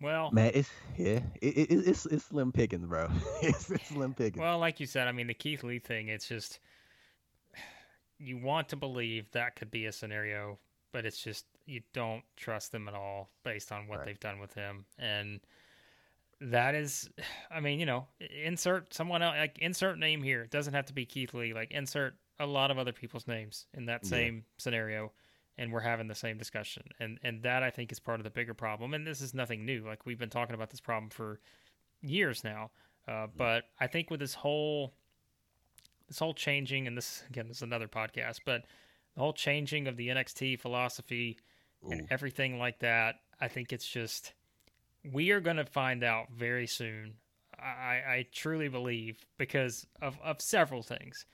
Well, 0.00 0.30
man, 0.32 0.50
it's 0.54 0.70
yeah, 0.98 1.20
it, 1.40 1.56
it, 1.56 1.70
it's 1.70 2.04
it's 2.06 2.24
slim 2.24 2.52
pickings, 2.52 2.86
bro. 2.86 3.08
it's, 3.42 3.70
it's 3.70 3.86
slim 3.88 4.12
pickings. 4.12 4.40
well, 4.40 4.58
like 4.58 4.80
you 4.80 4.86
said, 4.86 5.08
I 5.08 5.12
mean, 5.12 5.28
the 5.28 5.34
Keith 5.34 5.62
Lee 5.62 5.78
thing, 5.78 6.08
it's 6.08 6.28
just 6.28 6.58
you 8.24 8.38
want 8.38 8.68
to 8.70 8.76
believe 8.76 9.30
that 9.32 9.56
could 9.56 9.70
be 9.70 9.86
a 9.86 9.92
scenario, 9.92 10.58
but 10.92 11.04
it's 11.04 11.22
just 11.22 11.46
you 11.66 11.82
don't 11.92 12.22
trust 12.36 12.72
them 12.72 12.88
at 12.88 12.94
all 12.94 13.30
based 13.44 13.72
on 13.72 13.86
what 13.86 13.98
Right. 13.98 14.06
they've 14.06 14.20
done 14.20 14.38
with 14.38 14.54
him, 14.54 14.86
and 14.98 15.40
that 16.40 16.74
is, 16.74 17.08
I 17.50 17.60
mean, 17.60 17.80
you 17.80 17.86
know, 17.86 18.06
insert 18.44 18.92
someone 18.92 19.22
else, 19.22 19.36
like 19.36 19.58
insert 19.58 19.98
name 19.98 20.22
here. 20.22 20.42
It 20.42 20.50
doesn't 20.50 20.74
have 20.74 20.86
to 20.86 20.92
be 20.92 21.06
Keith 21.06 21.32
Lee. 21.34 21.54
Like 21.54 21.70
insert 21.70 22.14
a 22.40 22.46
lot 22.46 22.70
of 22.70 22.78
other 22.78 22.92
people's 22.92 23.26
names 23.26 23.66
in 23.74 23.86
that 23.86 24.04
Yeah. 24.04 24.08
same 24.08 24.44
scenario, 24.58 25.12
and 25.56 25.72
we're 25.72 25.80
having 25.80 26.08
the 26.08 26.14
same 26.14 26.36
discussion. 26.36 26.82
And 26.98 27.18
and 27.22 27.42
that 27.44 27.62
I 27.62 27.70
think 27.70 27.92
is 27.92 28.00
part 28.00 28.20
of 28.20 28.24
the 28.24 28.30
bigger 28.30 28.54
problem. 28.54 28.94
And 28.94 29.06
this 29.06 29.20
is 29.20 29.32
nothing 29.34 29.64
new. 29.64 29.86
Like 29.86 30.04
we've 30.06 30.18
been 30.18 30.30
talking 30.30 30.54
about 30.54 30.70
this 30.70 30.80
problem 30.80 31.10
for 31.10 31.40
years 32.02 32.44
now. 32.44 32.70
Uh, 33.06 33.26
but 33.36 33.64
I 33.78 33.86
think 33.86 34.10
with 34.10 34.20
this 34.20 34.34
whole 34.34 34.94
this 36.14 36.20
whole 36.20 36.32
changing, 36.34 36.86
and 36.86 36.96
this 36.96 37.24
again, 37.28 37.48
this 37.48 37.56
is 37.56 37.62
another 37.64 37.88
podcast, 37.88 38.40
but 38.46 38.62
the 39.14 39.20
whole 39.20 39.32
changing 39.32 39.88
of 39.88 39.96
the 39.96 40.08
NXT 40.08 40.60
philosophy 40.60 41.38
and 41.90 42.06
everything 42.08 42.56
like 42.56 42.78
that, 42.78 43.16
I 43.40 43.48
think 43.48 43.72
it's 43.72 43.86
just 43.86 44.32
we 45.12 45.32
are 45.32 45.40
going 45.40 45.56
to 45.56 45.64
find 45.64 46.04
out 46.04 46.28
very 46.32 46.68
soon. 46.68 47.14
I, 47.58 48.00
I 48.06 48.26
truly 48.32 48.68
believe 48.68 49.26
because 49.38 49.88
of, 50.00 50.16
of 50.22 50.40
several 50.40 50.82
things. 50.84 51.26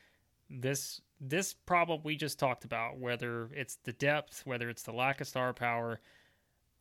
This 0.49 1.03
this 1.21 1.53
problem 1.53 2.01
we 2.03 2.17
just 2.17 2.39
talked 2.39 2.65
about, 2.65 2.99
whether 2.99 3.51
it's 3.53 3.77
the 3.85 3.93
depth, 3.93 4.47
whether 4.47 4.71
it's 4.71 4.83
the 4.83 4.93
lack 4.93 5.21
of 5.21 5.29
star 5.29 5.53
power, 5.53 6.01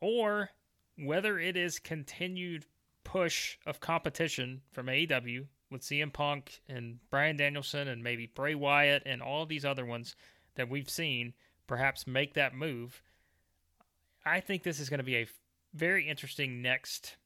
or 0.00 0.48
whether 0.96 1.38
it 1.38 1.54
is 1.54 1.78
continued 1.78 2.64
push 3.04 3.58
of 3.66 3.78
competition 3.78 4.62
from 4.72 4.86
AEW 4.86 5.48
with 5.70 5.82
CM 5.82 6.12
Punk 6.12 6.60
and 6.68 6.98
Bryan 7.10 7.36
Danielson 7.36 7.88
and 7.88 8.02
maybe 8.02 8.26
Bray 8.26 8.54
Wyatt 8.54 9.02
and 9.06 9.22
all 9.22 9.46
these 9.46 9.64
other 9.64 9.86
ones 9.86 10.16
that 10.56 10.68
we've 10.68 10.90
seen 10.90 11.34
perhaps 11.66 12.06
make 12.06 12.34
that 12.34 12.54
move. 12.54 13.02
I 14.24 14.40
think 14.40 14.62
this 14.62 14.80
is 14.80 14.90
going 14.90 14.98
to 14.98 15.04
be 15.04 15.16
a 15.16 15.26
very 15.72 16.08
interesting 16.08 16.62
next 16.62 17.16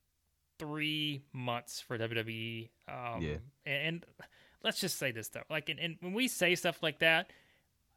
three 0.58 1.24
months 1.32 1.80
for 1.80 1.98
WWE. 1.98 2.68
Um, 2.88 3.22
Yeah. 3.22 3.36
And 3.66 4.04
let's 4.62 4.80
just 4.80 4.98
say 4.98 5.10
this 5.10 5.28
though, 5.28 5.42
like, 5.50 5.68
and, 5.68 5.80
and 5.80 5.96
when 6.00 6.12
we 6.12 6.28
say 6.28 6.54
stuff 6.54 6.82
like 6.82 7.00
that, 7.00 7.30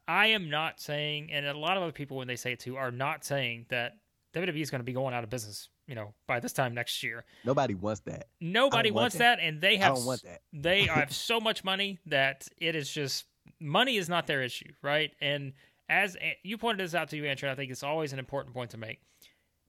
I 0.06 0.28
am 0.28 0.48
not 0.48 0.80
saying, 0.80 1.30
and 1.30 1.46
a 1.46 1.56
lot 1.56 1.76
of 1.76 1.82
other 1.82 1.92
people 1.92 2.16
when 2.16 2.28
they 2.28 2.36
say 2.36 2.52
it 2.52 2.60
too 2.60 2.76
are 2.76 2.90
not 2.90 3.24
saying 3.24 3.66
that 3.68 3.98
WWE 4.34 4.60
is 4.60 4.70
going 4.70 4.80
to 4.80 4.84
be 4.84 4.92
going 4.92 5.14
out 5.14 5.24
of 5.24 5.30
business. 5.30 5.68
You 5.86 5.94
know, 5.94 6.12
by 6.26 6.40
this 6.40 6.52
time 6.52 6.74
next 6.74 7.02
year, 7.02 7.24
Nobody 7.44 7.74
wants 7.74 8.00
that. 8.02 8.28
nobody 8.40 8.90
want 8.90 9.02
wants 9.04 9.16
that. 9.16 9.36
that. 9.36 9.42
and 9.44 9.60
they 9.60 9.76
have 9.78 9.94
don't 9.96 10.04
want 10.06 10.22
that. 10.24 10.42
they 10.52 10.82
have 10.86 11.12
so 11.12 11.40
much 11.40 11.64
money 11.64 11.98
that 12.06 12.46
it 12.58 12.74
is 12.76 12.90
just 12.90 13.24
money 13.58 13.96
is 13.96 14.08
not 14.08 14.26
their 14.26 14.42
issue, 14.42 14.70
right? 14.82 15.10
And 15.20 15.54
as 15.88 16.16
you 16.42 16.58
pointed 16.58 16.84
this 16.84 16.94
out 16.94 17.08
to 17.10 17.16
you, 17.16 17.24
Andrew, 17.24 17.48
I 17.50 17.54
think 17.54 17.70
it's 17.70 17.82
always 17.82 18.12
an 18.12 18.18
important 18.18 18.54
point 18.54 18.70
to 18.72 18.76
make. 18.76 19.00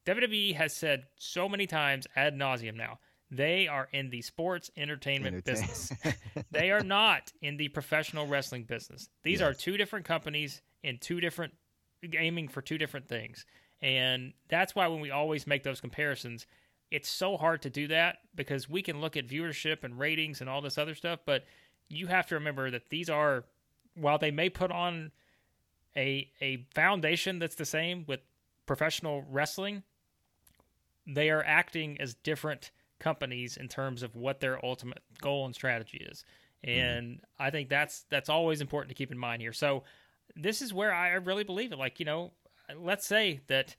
WWE 0.06 0.56
has 0.56 0.76
said 0.76 1.04
so 1.18 1.48
many 1.48 1.68
times 1.68 2.08
ad 2.16 2.36
nauseum 2.36 2.76
now 2.76 3.00
they 3.32 3.68
are 3.68 3.88
in 3.94 4.10
the 4.10 4.22
sports 4.24 4.72
entertainment 4.76 5.36
Entertain- 5.36 5.68
business. 5.68 5.94
they 6.52 6.72
are 6.72 6.82
not 6.82 7.32
in 7.44 7.58
the 7.58 7.68
professional 7.68 8.26
wrestling 8.26 8.64
business. 8.64 9.08
These 9.24 9.40
are 9.42 9.54
two 9.54 9.78
different 9.78 10.06
companies 10.06 10.64
in 10.84 10.98
two 10.98 11.22
different 11.22 11.54
aiming 12.18 12.48
for 12.48 12.62
two 12.64 12.78
different 12.80 13.08
things. 13.08 13.46
And 13.82 14.34
that's 14.50 14.76
why 14.76 14.88
when 14.88 15.00
we 15.00 15.12
always 15.12 15.48
make 15.48 15.64
those 15.64 15.82
comparisons, 15.82 16.46
it's 16.92 17.10
so 17.10 17.38
hard 17.38 17.62
to 17.62 17.70
do 17.70 17.88
that 17.88 18.18
because 18.36 18.70
we 18.70 18.82
can 18.82 19.00
look 19.00 19.16
at 19.16 19.28
viewership 19.28 19.84
and 19.84 19.98
ratings 19.98 20.42
and 20.42 20.50
all 20.50 20.62
this 20.62 20.78
other 20.78 20.96
stuff, 20.96 21.20
but 21.26 21.46
you 21.88 22.08
have 22.08 22.28
to 22.28 22.36
remember 22.36 22.70
that 22.72 22.90
these 22.90 23.10
are 23.10 23.46
while 23.96 24.18
they 24.18 24.32
may 24.32 24.50
put 24.50 24.72
on 24.72 25.12
a 25.96 26.30
a 26.42 26.66
foundation 26.74 27.40
that's 27.40 27.56
the 27.56 27.66
same 27.66 28.06
with 28.08 28.20
professional 28.66 29.24
wrestling, 29.30 29.84
they 31.08 31.30
are 31.30 31.44
acting 31.44 32.00
as 32.00 32.14
different 32.14 32.72
companies 33.00 33.58
in 33.58 33.68
terms 33.68 34.04
of 34.04 34.16
what 34.16 34.40
their 34.40 34.64
ultimate 34.64 35.02
goal 35.22 35.46
and 35.46 35.56
strategy 35.56 36.06
is. 36.10 36.24
Mm-hmm. 36.66 36.80
And 36.80 37.22
I 37.40 37.50
think 37.50 37.70
that's 37.70 38.06
that's 38.10 38.30
always 38.30 38.62
important 38.62 38.90
to 38.90 38.96
keep 38.96 39.12
in 39.12 39.18
mind 39.18 39.42
here. 39.42 39.54
So 39.54 39.84
this 40.36 40.62
is 40.62 40.74
where 40.74 40.94
I 40.94 41.14
really 41.14 41.44
believe 41.44 41.72
it. 41.72 41.80
Like, 41.80 42.00
you 42.00 42.06
know, 42.06 42.32
let's 42.78 43.06
say 43.06 43.42
that 43.48 43.76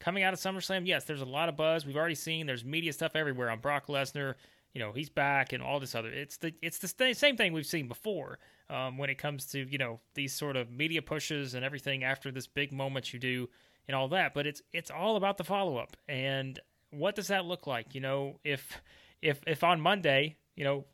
coming 0.00 0.22
out 0.22 0.32
of 0.32 0.40
SummerSlam, 0.40 0.86
yes, 0.86 1.04
there's 1.04 1.20
a 1.20 1.26
lot 1.26 1.48
of 1.48 1.56
buzz. 1.56 1.86
We've 1.86 1.96
already 1.96 2.14
seen 2.14 2.46
there's 2.46 2.64
media 2.64 2.92
stuff 2.92 3.12
everywhere 3.14 3.50
on 3.50 3.60
Brock 3.60 3.86
Lesnar. 3.86 4.34
You 4.74 4.80
know, 4.80 4.92
he's 4.92 5.08
back 5.08 5.52
and 5.52 5.62
all 5.62 5.80
this 5.80 5.94
other. 5.94 6.10
It's 6.10 6.36
the 6.36 6.52
it's 6.62 6.78
the 6.78 7.14
same 7.14 7.36
thing 7.36 7.52
we've 7.52 7.66
seen 7.66 7.88
before 7.88 8.38
um, 8.70 8.98
when 8.98 9.10
it 9.10 9.16
comes 9.16 9.46
to 9.46 9.66
you 9.70 9.78
know 9.78 10.00
these 10.14 10.32
sort 10.32 10.56
of 10.56 10.70
media 10.70 11.02
pushes 11.02 11.54
and 11.54 11.64
everything 11.64 12.04
after 12.04 12.30
this 12.30 12.46
big 12.46 12.72
moment 12.72 13.12
you 13.12 13.18
do 13.18 13.48
and 13.86 13.96
all 13.96 14.08
that. 14.08 14.34
But 14.34 14.46
it's 14.46 14.62
it's 14.72 14.90
all 14.90 15.16
about 15.16 15.38
the 15.38 15.44
follow 15.44 15.78
up 15.78 15.96
and 16.08 16.60
what 16.90 17.14
does 17.14 17.28
that 17.28 17.44
look 17.44 17.66
like? 17.66 17.94
You 17.94 18.00
know, 18.00 18.38
if 18.44 18.80
if 19.22 19.40
if 19.46 19.64
on 19.64 19.80
Monday, 19.80 20.36
you 20.56 20.64
know, 20.64 20.84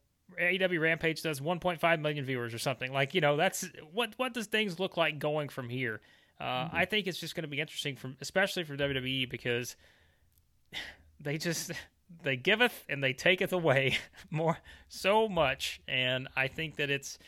AEW 0.41 0.81
Rampage 0.81 1.23
does 1.23 1.41
1.5 1.41 2.01
million 2.01 2.25
viewers 2.25 2.55
or 2.55 2.59
something. 2.59 2.93
Like, 2.93 3.15
you 3.15 3.21
know, 3.21 3.37
that's 3.37 3.69
what 3.93 4.15
what 4.17 4.35
does 4.35 4.47
things 4.47 4.81
look 4.81 4.97
like 4.97 5.19
going 5.19 5.49
from 5.49 5.69
here? 5.69 6.01
Uh, 6.41 6.45
mm-hmm. 6.45 6.77
I 6.77 6.85
think 6.85 7.07
it's 7.07 7.19
just 7.19 7.35
going 7.35 7.43
to 7.43 7.49
be 7.49 7.61
interesting 7.61 7.97
from 7.97 8.17
especially 8.21 8.65
for 8.65 8.77
WWE 8.77 9.29
because 9.31 9.77
they 11.21 11.39
just 11.39 11.73
they 12.23 12.37
giveth 12.37 12.85
and 12.89 13.03
they 13.03 13.13
taketh 13.13 13.53
away 13.53 13.99
more 14.31 14.59
so 14.89 15.29
much 15.29 15.81
and 15.89 16.29
I 16.37 16.49
think 16.49 16.77
that 16.77 16.91
it's 16.91 17.19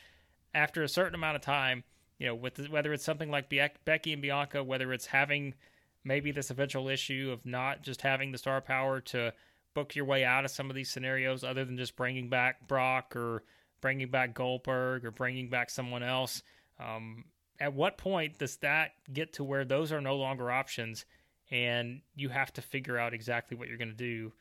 after 0.54 0.82
a 0.82 0.88
certain 0.88 1.14
amount 1.14 1.36
of 1.36 1.42
time, 1.42 1.84
you 2.18 2.26
know, 2.26 2.34
with 2.34 2.54
the, 2.54 2.64
whether 2.64 2.92
it's 2.92 3.04
something 3.04 3.30
like 3.30 3.52
Becky 3.84 4.12
and 4.12 4.22
Bianca, 4.22 4.64
whether 4.64 4.92
it's 4.92 5.06
having 5.06 5.54
maybe 6.02 6.30
this 6.30 6.50
eventual 6.50 6.88
issue 6.88 7.30
of 7.32 7.44
not 7.44 7.82
just 7.82 8.00
having 8.00 8.32
the 8.32 8.38
star 8.38 8.60
power 8.60 9.00
to 9.00 9.32
book 9.74 9.94
your 9.94 10.06
way 10.06 10.24
out 10.24 10.44
of 10.44 10.50
some 10.50 10.70
of 10.70 10.76
these 10.76 10.90
scenarios 10.90 11.44
other 11.44 11.64
than 11.64 11.76
just 11.76 11.96
bringing 11.96 12.30
back 12.30 12.66
Brock 12.66 13.14
or 13.14 13.42
bringing 13.82 14.08
back 14.08 14.32
Goldberg 14.32 15.04
or 15.04 15.10
bringing 15.10 15.50
back 15.50 15.68
someone 15.68 16.02
else. 16.02 16.42
Um, 16.80 17.24
at 17.60 17.74
what 17.74 17.98
point 17.98 18.38
does 18.38 18.56
that 18.58 18.92
get 19.12 19.32
to 19.34 19.44
where 19.44 19.64
those 19.64 19.92
are 19.92 20.00
no 20.00 20.16
longer 20.16 20.50
options 20.50 21.04
and 21.50 22.00
you 22.14 22.28
have 22.28 22.52
to 22.54 22.62
figure 22.62 22.98
out 22.98 23.14
exactly 23.14 23.56
what 23.56 23.68
you're 23.68 23.78
going 23.78 23.88
to 23.88 23.94
do 23.94 24.32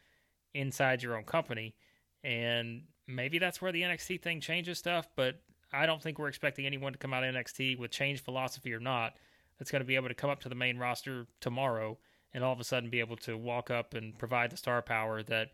inside 0.53 1.03
your 1.03 1.17
own 1.17 1.23
company? 1.23 1.75
And 2.23 2.83
maybe 3.07 3.39
that's 3.39 3.61
where 3.61 3.71
the 3.71 3.83
NXT 3.83 4.21
thing 4.21 4.41
changes 4.41 4.77
stuff, 4.77 5.07
but 5.15 5.41
I 5.71 5.85
don't 5.85 6.01
think 6.01 6.19
we're 6.19 6.27
expecting 6.27 6.65
anyone 6.65 6.93
to 6.93 6.99
come 6.99 7.13
out 7.13 7.23
of 7.23 7.33
NXT 7.33 7.77
with 7.77 7.91
change 7.91 8.21
philosophy 8.23 8.73
or 8.73 8.79
not 8.79 9.13
that's 9.57 9.71
going 9.71 9.81
to 9.81 9.87
be 9.87 9.95
able 9.95 10.09
to 10.09 10.15
come 10.15 10.29
up 10.29 10.41
to 10.41 10.49
the 10.49 10.55
main 10.55 10.77
roster 10.77 11.27
tomorrow 11.39 11.97
and 12.33 12.43
all 12.43 12.53
of 12.53 12.59
a 12.59 12.63
sudden 12.63 12.89
be 12.89 12.99
able 12.99 13.15
to 13.17 13.37
walk 13.37 13.71
up 13.71 13.93
and 13.93 14.17
provide 14.17 14.51
the 14.51 14.57
star 14.57 14.81
power 14.81 15.23
that 15.23 15.51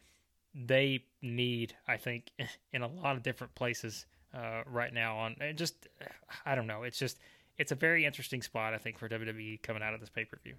they 0.54 1.04
need, 1.22 1.76
I 1.88 1.98
think, 1.98 2.32
in 2.74 2.82
a 2.82 2.88
lot 2.88 3.16
of 3.16 3.24
different 3.24 3.56
places 3.56 4.06
uh, 4.34 4.62
right 4.66 4.94
now. 4.94 5.18
On 5.18 5.36
just, 5.56 5.88
I 6.46 6.56
don't 6.56 6.68
know. 6.68 6.84
It's 6.84 6.98
just, 6.98 7.20
it's 7.58 7.72
a 7.72 7.76
very 7.76 8.06
interesting 8.06 8.42
spot, 8.42 8.74
I 8.74 8.78
think, 8.78 8.98
for 8.98 9.08
WWE 9.08 9.62
coming 9.62 9.84
out 9.84 9.94
of 9.94 10.00
this 10.00 10.10
pay 10.10 10.26
per 10.26 10.38
view. 10.44 10.56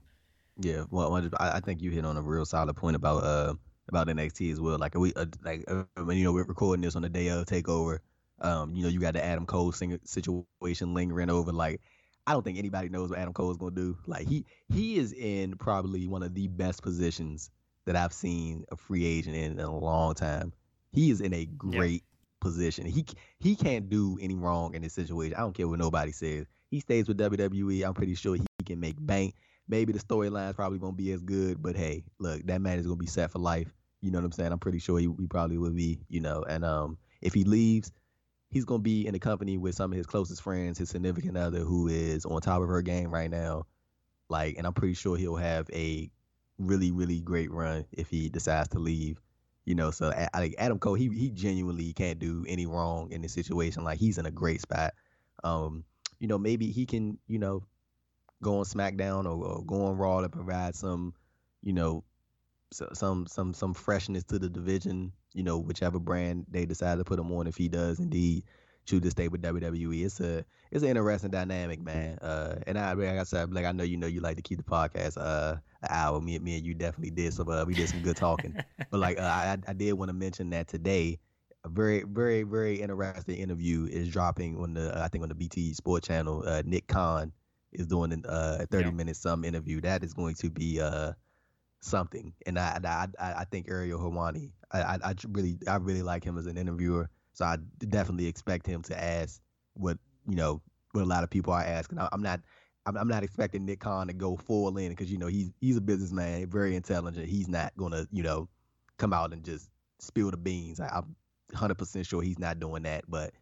Yeah, 0.59 0.85
well, 0.91 1.15
I 1.39 1.61
think 1.61 1.81
you 1.81 1.91
hit 1.91 2.05
on 2.05 2.17
a 2.17 2.23
real 2.23 2.45
solid 2.45 2.77
point 2.77 2.97
about 2.97 3.25
uh 3.25 3.55
about 3.89 4.09
NXT 4.09 4.53
as 4.53 4.61
well. 4.61 4.79
Like 4.79 4.95
we 4.95 5.13
uh, 5.15 5.27
like 5.45 5.65
uh, 5.69 5.85
when 6.05 6.17
you 6.17 6.25
know 6.25 6.33
we're 6.33 6.45
recording 6.45 6.83
this 6.83 6.97
on 6.97 7.03
the 7.03 7.09
day 7.09 7.29
of 7.29 7.47
Takeover. 7.47 7.99
Um, 8.41 8.75
you 8.75 8.83
know 8.83 8.89
you 8.89 9.01
got 9.01 9.15
the 9.15 9.25
Adam 9.25 9.47
Cole 9.47 9.73
situation 9.73 10.95
lingering 10.95 11.31
over. 11.31 11.53
Like 11.53 11.81
I 12.27 12.33
don't 12.33 12.45
think 12.45 12.59
anybody 12.59 12.89
knows 12.89 13.11
what 13.11 13.19
Adam 13.19 13.33
Cole 13.33 13.51
is 13.51 13.57
going 13.57 13.75
to 13.75 13.81
do. 13.81 13.99
Like 14.07 14.29
he 14.29 14.45
he 14.69 14.97
is 14.97 15.13
in 15.13 15.57
probably 15.57 16.07
one 16.07 16.23
of 16.23 16.35
the 16.35 16.49
best 16.49 16.83
positions 16.83 17.51
that 17.85 17.97
I've 17.97 18.13
seen 18.13 18.65
a 18.71 18.77
free 18.77 19.05
agent 19.05 19.37
in, 19.37 19.53
in 19.53 19.61
a 19.61 19.79
long 19.79 20.15
time. 20.15 20.53
He 20.93 21.11
is 21.11 21.21
in 21.21 21.33
a 21.33 21.47
great 21.47 22.03
yeah. 22.03 22.41
position. 22.41 22.87
He 22.87 23.07
he 23.39 23.57
can't 23.57 23.89
do 23.89 24.19
any 24.21 24.35
wrong 24.35 24.75
in 24.75 24.83
this 24.83 24.93
situation. 24.93 25.35
I 25.35 25.41
don't 25.41 25.55
care 25.55 25.67
what 25.69 25.79
nobody 25.79 26.13
says. 26.13 26.47
He 26.73 26.81
stays 26.81 27.07
with 27.07 27.19
WWE. 27.19 27.85
I'm 27.85 27.93
pretty 27.93 28.15
sure 28.15 28.35
he 28.35 28.43
can 28.65 28.81
make 28.81 28.97
bank. 28.99 29.35
Maybe 29.69 29.93
the 29.93 29.99
storylines 29.99 30.57
probably 30.57 30.79
won't 30.79 30.97
be 30.97 31.13
as 31.13 31.21
good, 31.21 31.61
but 31.63 31.77
hey, 31.77 32.03
look, 32.19 32.43
that 32.47 32.63
man 32.63 32.79
is 32.79 32.87
gonna 32.87 32.97
be 32.97 33.05
set 33.05 33.31
for 33.31 33.41
life. 33.41 33.71
You 34.01 34.11
know 34.11 34.19
what 34.19 34.25
I'm 34.25 34.33
saying? 34.33 34.53
I'm 34.53 34.59
pretty 34.59 34.79
sure 34.79 34.99
he, 34.99 35.07
he 35.19 35.27
probably 35.27 35.59
will 35.59 35.73
be. 35.75 36.01
You 36.09 36.21
know, 36.21 36.43
and 36.49 36.65
um, 36.65 36.97
if 37.21 37.35
he 37.35 37.45
leaves, 37.45 37.93
he's 38.49 38.65
gonna 38.65 38.83
be 38.83 39.07
in 39.07 39.13
the 39.13 39.19
company 39.19 39.59
with 39.59 39.75
some 39.75 39.93
of 39.93 39.99
his 39.99 40.07
closest 40.07 40.41
friends, 40.41 40.79
his 40.79 40.89
significant 40.89 41.37
other, 41.37 41.59
who 41.59 41.89
is 41.89 42.25
on 42.25 42.41
top 42.41 42.63
of 42.63 42.69
her 42.69 42.81
game 42.81 43.11
right 43.11 43.31
now. 43.31 43.67
Like, 44.31 44.57
and 44.57 44.67
I'm 44.67 44.73
pretty 44.73 44.95
sure 44.95 45.19
he'll 45.19 45.37
have 45.37 45.69
a 45.75 46.11
really, 46.57 46.91
really 46.91 47.21
great 47.21 47.51
run 47.51 47.85
if 47.93 48.09
he 48.09 48.31
decides 48.31 48.69
to 48.71 48.79
leave. 48.79 49.21
You 49.67 49.75
know, 49.75 49.91
so 49.91 50.11
Adam 50.33 50.79
Cole, 50.79 50.95
he 50.95 51.11
he 51.11 51.29
genuinely 51.29 51.93
can't 51.93 52.19
do 52.19 52.47
any 52.49 52.65
wrong 52.65 53.13
in 53.13 53.21
this 53.21 53.35
situation. 53.35 53.85
Like 53.85 53.99
he's 53.99 54.17
in 54.17 54.25
a 54.25 54.31
great 54.31 54.63
spot. 54.63 54.95
Um, 55.45 55.85
you 56.23 56.29
know, 56.29 56.39
maybe 56.39 56.71
he 56.71 56.87
can, 56.87 57.19
you 57.27 57.39
know, 57.39 57.67
go 58.43 58.59
on 58.61 58.65
SmackDown 58.65 59.27
or, 59.27 59.45
or 59.45 59.65
go 59.65 59.87
on 59.87 59.99
Raw 59.99 60.23
to 60.23 60.31
provide 60.31 60.75
some, 60.75 61.13
you 61.63 61.75
know, 61.75 62.05
some 62.73 63.27
some 63.27 63.53
some 63.53 63.75
freshness 63.75 64.25
to 64.25 64.39
the 64.39 64.49
division 64.49 65.13
you 65.35 65.43
know, 65.43 65.59
whichever 65.59 65.99
brand 65.99 66.47
they 66.51 66.67
decide 66.67 66.99
to 66.99 67.05
put 67.05 67.19
him 67.19 67.33
on, 67.33 67.47
if 67.47 67.57
he 67.57 67.69
does 67.69 67.99
indeed 67.99 68.45
choose 68.85 69.01
to 69.03 69.11
stay 69.11 69.29
with 69.29 69.43
WWE. 69.43 70.05
It's 70.05 70.21
a 70.21 70.45
it's 70.71 70.83
an 70.83 70.91
interesting 70.91 71.31
dynamic, 71.31 71.81
man. 71.81 72.19
Uh, 72.19 72.57
and 72.67 72.79
I 72.79 72.93
like 72.93 73.19
I 73.19 73.23
said, 73.25 73.53
like 73.53 73.65
I 73.65 73.73
know 73.73 73.85
you 73.85 73.97
know 73.97 74.07
you 74.07 74.21
like 74.21 74.37
to 74.37 74.43
keep 74.43 74.59
the 74.59 74.65
podcast 74.65 75.17
uh 75.19 75.57
an 75.83 75.89
hour. 75.91 76.21
Me, 76.21 76.39
me 76.39 76.57
and 76.57 76.67
you 76.67 76.75
definitely 76.75 77.11
did 77.11 77.33
some 77.33 77.49
uh, 77.49 77.65
we 77.65 77.75
did 77.75 77.89
some 77.89 78.03
good 78.03 78.17
talking. 78.17 78.55
but 78.91 79.01
like 79.01 79.19
uh, 79.19 79.23
I 79.23 79.59
I 79.67 79.73
did 79.73 79.93
want 79.95 80.09
to 80.09 80.15
mention 80.15 80.51
that 80.51 80.69
today. 80.69 81.19
Very, 81.73 82.03
very, 82.03 82.43
very 82.43 82.81
interesting 82.81 83.37
interview 83.37 83.87
is 83.91 84.09
dropping 84.09 84.59
on 84.59 84.75
the 84.75 84.93
I 84.97 85.09
think 85.09 85.23
on 85.23 85.29
the 85.29 85.35
BT 85.35 85.73
Sport 85.75 86.03
channel. 86.03 86.43
Uh, 86.47 86.63
Nick 86.65 86.87
Khan 86.87 87.33
is 87.73 87.87
doing 87.87 88.13
uh, 88.27 88.59
a 88.61 88.67
30 88.67 88.85
yeah. 88.85 88.91
minute 88.91 89.17
some 89.17 89.45
interview. 89.45 89.81
That 89.81 90.05
is 90.05 90.13
going 90.13 90.35
to 90.37 90.51
be 90.51 90.81
uh 90.81 91.13
something. 91.81 92.33
And 92.47 92.59
I 92.59 92.79
I 92.85 93.09
I 93.19 93.45
think 93.51 93.69
Ariel 93.69 93.99
Helwani, 93.99 94.53
I, 94.73 94.99
I 95.03 95.15
really 95.29 95.59
I 95.69 95.77
really 95.77 96.03
like 96.03 96.25
him 96.25 96.39
as 96.39 96.47
an 96.47 96.57
interviewer. 96.57 97.09
So 97.35 97.45
I 97.45 97.57
definitely 97.79 98.27
expect 98.27 98.67
him 98.67 98.83
to 98.83 99.03
ask 99.03 99.41
what 99.75 99.99
you 100.29 100.37
know 100.37 100.61
what 100.93 101.03
a 101.03 101.07
lot 101.07 101.25
of 101.25 101.31
people 101.31 101.53
are 101.53 101.63
asking. 101.63 101.99
I, 101.99 102.09
am 102.13 102.23
not 102.23 102.41
I'm, 102.87 102.97
I'm 102.97 103.09
not 103.09 103.23
expecting 103.23 103.65
Nick 103.65 103.81
Khan 103.81 104.09
to 104.09 104.13
go 104.13 104.37
full 104.37 104.77
in 104.77 104.91
because 104.91 105.11
you 105.11 105.19
know 105.19 105.27
he's 105.27 105.51
he's 105.61 105.77
a 105.77 105.81
businessman, 105.81 106.49
very 106.49 106.77
intelligent. 106.77 107.29
He's 107.29 107.49
not 107.49 107.73
gonna 107.77 108.07
you 108.11 108.23
know 108.23 108.49
come 108.99 109.13
out 109.13 109.33
and 109.33 109.45
just 109.45 109.71
spill 109.99 110.31
the 110.31 110.37
beans. 110.37 110.81
I, 110.81 111.03
I'm 111.55 111.69
100% 111.71 112.07
sure 112.07 112.23
he's 112.23 112.39
not 112.39 112.61
doing 112.61 112.85
that, 112.85 113.05
but 113.09 113.33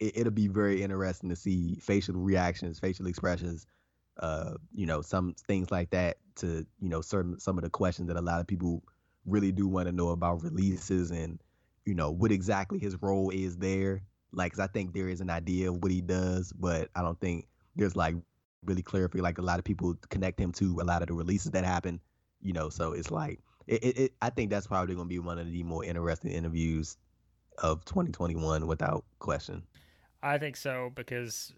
it, 0.00 0.18
it'll 0.18 0.32
be 0.32 0.48
very 0.48 0.82
interesting 0.82 1.30
to 1.30 1.36
see 1.36 1.78
facial 1.80 2.14
reactions, 2.14 2.78
facial 2.78 3.06
expressions 3.06 3.66
uh, 4.18 4.54
you 4.74 4.86
know, 4.86 5.02
some 5.02 5.34
things 5.46 5.70
like 5.70 5.90
that 5.90 6.16
to, 6.36 6.66
you 6.80 6.88
know, 6.88 7.00
certain 7.00 7.38
some 7.38 7.58
of 7.58 7.64
the 7.64 7.70
questions 7.70 8.08
that 8.08 8.16
a 8.16 8.22
lot 8.22 8.40
of 8.40 8.46
people 8.46 8.82
really 9.26 9.52
do 9.52 9.66
want 9.68 9.86
to 9.86 9.92
know 9.92 10.10
about 10.10 10.42
releases 10.42 11.10
and, 11.10 11.40
you 11.84 11.94
know, 11.94 12.10
what 12.10 12.32
exactly 12.32 12.78
his 12.78 13.00
role 13.02 13.30
is 13.30 13.56
there. 13.58 14.02
Like, 14.32 14.52
cause 14.52 14.60
I 14.60 14.66
think 14.68 14.94
there 14.94 15.08
is 15.08 15.20
an 15.20 15.30
idea 15.30 15.70
of 15.70 15.82
what 15.82 15.92
he 15.92 16.00
does, 16.00 16.52
but 16.52 16.88
I 16.94 17.02
don't 17.02 17.20
think 17.20 17.46
there's 17.74 17.96
like 17.96 18.14
really 18.64 18.82
clear 18.82 19.08
for 19.08 19.18
like 19.18 19.38
a 19.38 19.42
lot 19.42 19.58
of 19.58 19.64
people 19.64 19.94
connect 20.08 20.40
him 20.40 20.52
to 20.52 20.80
a 20.80 20.84
lot 20.84 21.02
of 21.02 21.08
the 21.08 21.14
releases 21.14 21.52
that 21.52 21.64
happen, 21.64 22.00
you 22.40 22.52
know. 22.52 22.70
So 22.70 22.92
it's 22.92 23.10
like, 23.10 23.40
it, 23.66 23.84
it, 23.84 23.98
it 23.98 24.12
I 24.22 24.30
think 24.30 24.50
that's 24.50 24.66
probably 24.66 24.94
going 24.94 25.08
to 25.08 25.14
be 25.14 25.18
one 25.18 25.38
of 25.38 25.50
the 25.50 25.62
more 25.62 25.84
interesting 25.84 26.32
interviews 26.32 26.96
of 27.58 27.84
2021 27.84 28.66
without 28.66 29.04
question. 29.18 29.62
I 30.22 30.38
think 30.38 30.56
so 30.56 30.90
because 30.94 31.52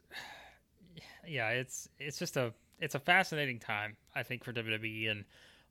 yeah, 1.27 1.51
it's 1.51 1.89
it's 1.99 2.19
just 2.19 2.37
a 2.37 2.53
it's 2.81 2.95
a 2.95 3.01
fascinating 3.01 3.59
time 3.59 3.97
I 4.15 4.23
think 4.23 4.45
for 4.45 4.53
WWE 4.53 5.11
and 5.11 5.25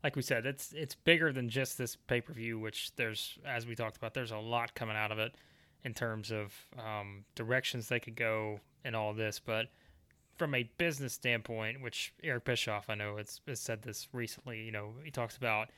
like 0.03 0.15
we 0.15 0.21
said, 0.21 0.45
it's 0.45 0.73
it's 0.73 0.95
bigger 0.95 1.31
than 1.31 1.49
just 1.49 1.77
this 1.77 1.95
pay 1.95 2.21
per 2.21 2.33
view. 2.33 2.59
Which 2.59 2.95
there's, 2.95 3.37
as 3.45 3.65
we 3.65 3.75
talked 3.75 3.97
about, 3.97 4.13
there's 4.13 4.31
a 4.31 4.37
lot 4.37 4.73
coming 4.75 4.95
out 4.95 5.11
of 5.11 5.19
it 5.19 5.35
in 5.83 5.93
terms 5.93 6.31
of 6.31 6.53
um, 6.77 7.25
directions 7.35 7.87
they 7.87 7.99
could 7.99 8.15
go 8.15 8.59
and 8.83 8.95
all 8.95 9.13
this. 9.13 9.39
But 9.39 9.67
from 10.37 10.53
a 10.53 10.69
business 10.77 11.13
standpoint, 11.13 11.81
which 11.81 12.13
Eric 12.23 12.45
Bischoff, 12.45 12.89
I 12.89 12.95
know, 12.95 13.17
has 13.17 13.41
said 13.59 13.81
this 13.81 14.07
recently. 14.13 14.61
You 14.61 14.71
know, 14.71 14.93
he 15.03 15.11
talks 15.11 15.35
about 15.35 15.69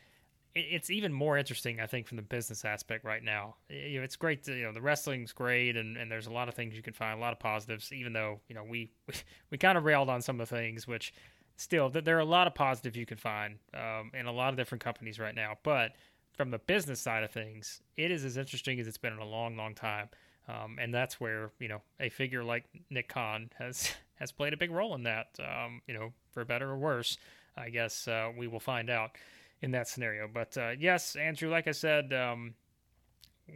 it's 0.55 0.89
even 0.89 1.13
more 1.13 1.37
interesting, 1.37 1.79
I 1.79 1.85
think, 1.85 2.07
from 2.07 2.17
the 2.17 2.23
business 2.23 2.65
aspect 2.65 3.05
right 3.05 3.23
now. 3.23 3.55
You 3.69 3.99
know, 3.99 4.03
it's 4.03 4.15
great 4.15 4.43
to, 4.43 4.53
you 4.53 4.63
know, 4.63 4.73
the 4.73 4.81
wrestling's 4.81 5.31
great 5.31 5.77
and, 5.77 5.95
and 5.95 6.11
there's 6.11 6.27
a 6.27 6.31
lot 6.31 6.49
of 6.49 6.55
things 6.55 6.75
you 6.75 6.81
can 6.81 6.93
find, 6.93 7.17
a 7.17 7.21
lot 7.21 7.33
of 7.33 7.39
positives, 7.39 7.93
even 7.93 8.13
though, 8.13 8.39
you 8.47 8.55
know, 8.55 8.63
we, 8.63 8.91
we, 9.07 9.13
we 9.51 9.57
kind 9.57 9.77
of 9.77 9.85
railed 9.85 10.09
on 10.09 10.21
some 10.21 10.39
of 10.39 10.49
the 10.49 10.55
things, 10.55 10.87
which 10.87 11.13
still, 11.57 11.89
there 11.89 12.17
are 12.17 12.21
a 12.21 12.25
lot 12.25 12.47
of 12.47 12.55
positives 12.55 12.97
you 12.97 13.05
can 13.05 13.17
find 13.17 13.57
um, 13.73 14.11
in 14.13 14.25
a 14.25 14.31
lot 14.31 14.49
of 14.49 14.57
different 14.57 14.83
companies 14.83 15.19
right 15.19 15.35
now. 15.35 15.57
But 15.63 15.91
from 16.33 16.51
the 16.51 16.59
business 16.59 16.99
side 16.99 17.23
of 17.23 17.31
things, 17.31 17.81
it 17.97 18.11
is 18.11 18.25
as 18.25 18.37
interesting 18.37 18.79
as 18.79 18.87
it's 18.87 18.97
been 18.97 19.13
in 19.13 19.19
a 19.19 19.25
long, 19.25 19.55
long 19.55 19.75
time. 19.75 20.09
Um, 20.47 20.77
and 20.79 20.91
that's 20.91 21.19
where, 21.19 21.51
you 21.59 21.67
know, 21.67 21.81
a 21.99 22.09
figure 22.09 22.43
like 22.43 22.65
Nick 22.89 23.07
Khan 23.09 23.51
has, 23.59 23.91
has 24.15 24.31
played 24.31 24.53
a 24.53 24.57
big 24.57 24.71
role 24.71 24.95
in 24.95 25.03
that, 25.03 25.27
um, 25.39 25.81
you 25.87 25.93
know, 25.93 26.11
for 26.31 26.43
better 26.43 26.71
or 26.71 26.77
worse. 26.77 27.17
I 27.55 27.69
guess 27.69 28.07
uh, 28.07 28.31
we 28.35 28.47
will 28.47 28.59
find 28.59 28.89
out 28.89 29.11
in 29.61 29.71
that 29.71 29.87
scenario. 29.87 30.27
But 30.31 30.57
uh, 30.57 30.71
yes, 30.77 31.15
Andrew, 31.15 31.49
like 31.49 31.67
I 31.67 31.71
said, 31.71 32.13
um, 32.13 32.53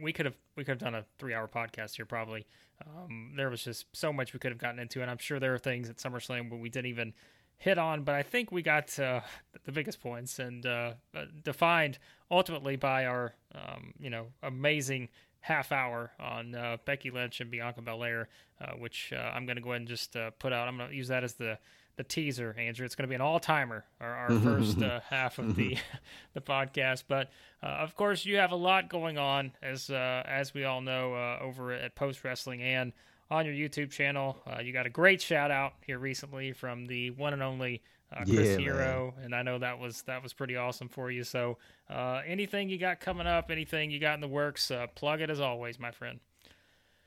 we 0.02 0.12
could 0.12 0.26
have 0.26 0.36
we 0.56 0.64
could 0.64 0.72
have 0.72 0.78
done 0.78 0.94
a 0.94 1.04
three 1.18 1.34
hour 1.34 1.48
podcast 1.48 1.96
here 1.96 2.06
probably. 2.06 2.46
Um, 2.86 3.34
there 3.36 3.50
was 3.50 3.64
just 3.64 3.86
so 3.92 4.12
much 4.12 4.32
we 4.32 4.38
could 4.38 4.50
have 4.50 4.58
gotten 4.58 4.80
into, 4.80 5.00
and 5.00 5.10
I'm 5.10 5.18
sure 5.18 5.38
there 5.38 5.54
are 5.54 5.58
things 5.58 5.88
at 5.88 5.96
SummerSlam 5.96 6.50
where 6.50 6.58
we 6.58 6.68
didn't 6.68 6.86
even 6.86 7.14
hit 7.56 7.78
on. 7.78 8.02
But 8.02 8.14
I 8.14 8.22
think 8.22 8.50
we 8.50 8.62
got 8.62 8.98
uh, 8.98 9.20
the 9.64 9.72
biggest 9.72 10.00
points 10.00 10.38
and 10.38 10.66
uh, 10.66 10.94
uh, 11.14 11.24
defined 11.42 11.98
ultimately 12.30 12.76
by 12.76 13.06
our 13.06 13.34
um, 13.54 13.94
you 13.98 14.10
know 14.10 14.26
amazing 14.42 15.08
half 15.40 15.72
hour 15.72 16.10
on 16.18 16.54
uh, 16.54 16.78
Becky 16.84 17.10
Lynch 17.10 17.40
and 17.40 17.50
Bianca 17.50 17.82
Belair, 17.82 18.28
uh, 18.60 18.72
which 18.72 19.12
I'm 19.12 19.44
going 19.44 19.56
to 19.56 19.62
go 19.62 19.70
ahead 19.70 19.82
and 19.82 19.88
just 19.88 20.16
put 20.38 20.52
out. 20.52 20.68
I'm 20.68 20.76
going 20.78 20.90
to 20.90 20.96
use 20.96 21.08
that 21.08 21.22
as 21.22 21.34
the 21.34 21.58
the 21.96 22.04
teaser, 22.04 22.54
Andrew. 22.58 22.84
It's 22.84 22.94
going 22.94 23.04
to 23.04 23.08
be 23.08 23.14
an 23.14 23.20
all 23.20 23.40
timer, 23.40 23.84
our, 24.00 24.14
our 24.14 24.30
first 24.40 24.82
uh, 24.82 25.00
half 25.08 25.38
of 25.38 25.56
the 25.56 25.76
the 26.34 26.40
podcast. 26.40 27.04
But 27.08 27.30
uh, 27.62 27.66
of 27.66 27.94
course, 27.94 28.24
you 28.24 28.36
have 28.36 28.52
a 28.52 28.56
lot 28.56 28.88
going 28.88 29.18
on, 29.18 29.52
as 29.62 29.90
uh, 29.90 30.22
as 30.26 30.54
we 30.54 30.64
all 30.64 30.80
know, 30.80 31.14
uh, 31.14 31.38
over 31.42 31.72
at 31.72 31.94
Post 31.94 32.24
Wrestling 32.24 32.62
and 32.62 32.92
on 33.30 33.46
your 33.46 33.54
YouTube 33.54 33.90
channel. 33.90 34.38
Uh, 34.46 34.60
you 34.60 34.72
got 34.72 34.86
a 34.86 34.90
great 34.90 35.20
shout 35.20 35.50
out 35.50 35.74
here 35.86 35.98
recently 35.98 36.52
from 36.52 36.86
the 36.86 37.10
one 37.10 37.32
and 37.32 37.42
only 37.42 37.82
uh, 38.12 38.24
Chris 38.24 38.50
yeah, 38.50 38.56
Hero, 38.58 39.14
man. 39.16 39.24
and 39.26 39.34
I 39.34 39.42
know 39.42 39.58
that 39.58 39.78
was 39.78 40.02
that 40.02 40.22
was 40.22 40.32
pretty 40.32 40.56
awesome 40.56 40.88
for 40.88 41.10
you. 41.10 41.24
So, 41.24 41.58
anything 41.88 42.68
you 42.68 42.78
got 42.78 43.00
coming 43.00 43.26
up, 43.26 43.50
anything 43.50 43.90
you 43.90 43.98
got 43.98 44.14
in 44.14 44.20
the 44.20 44.28
works, 44.28 44.70
plug 44.94 45.20
it 45.20 45.30
as 45.30 45.40
always, 45.40 45.78
my 45.78 45.90
friend. 45.90 46.20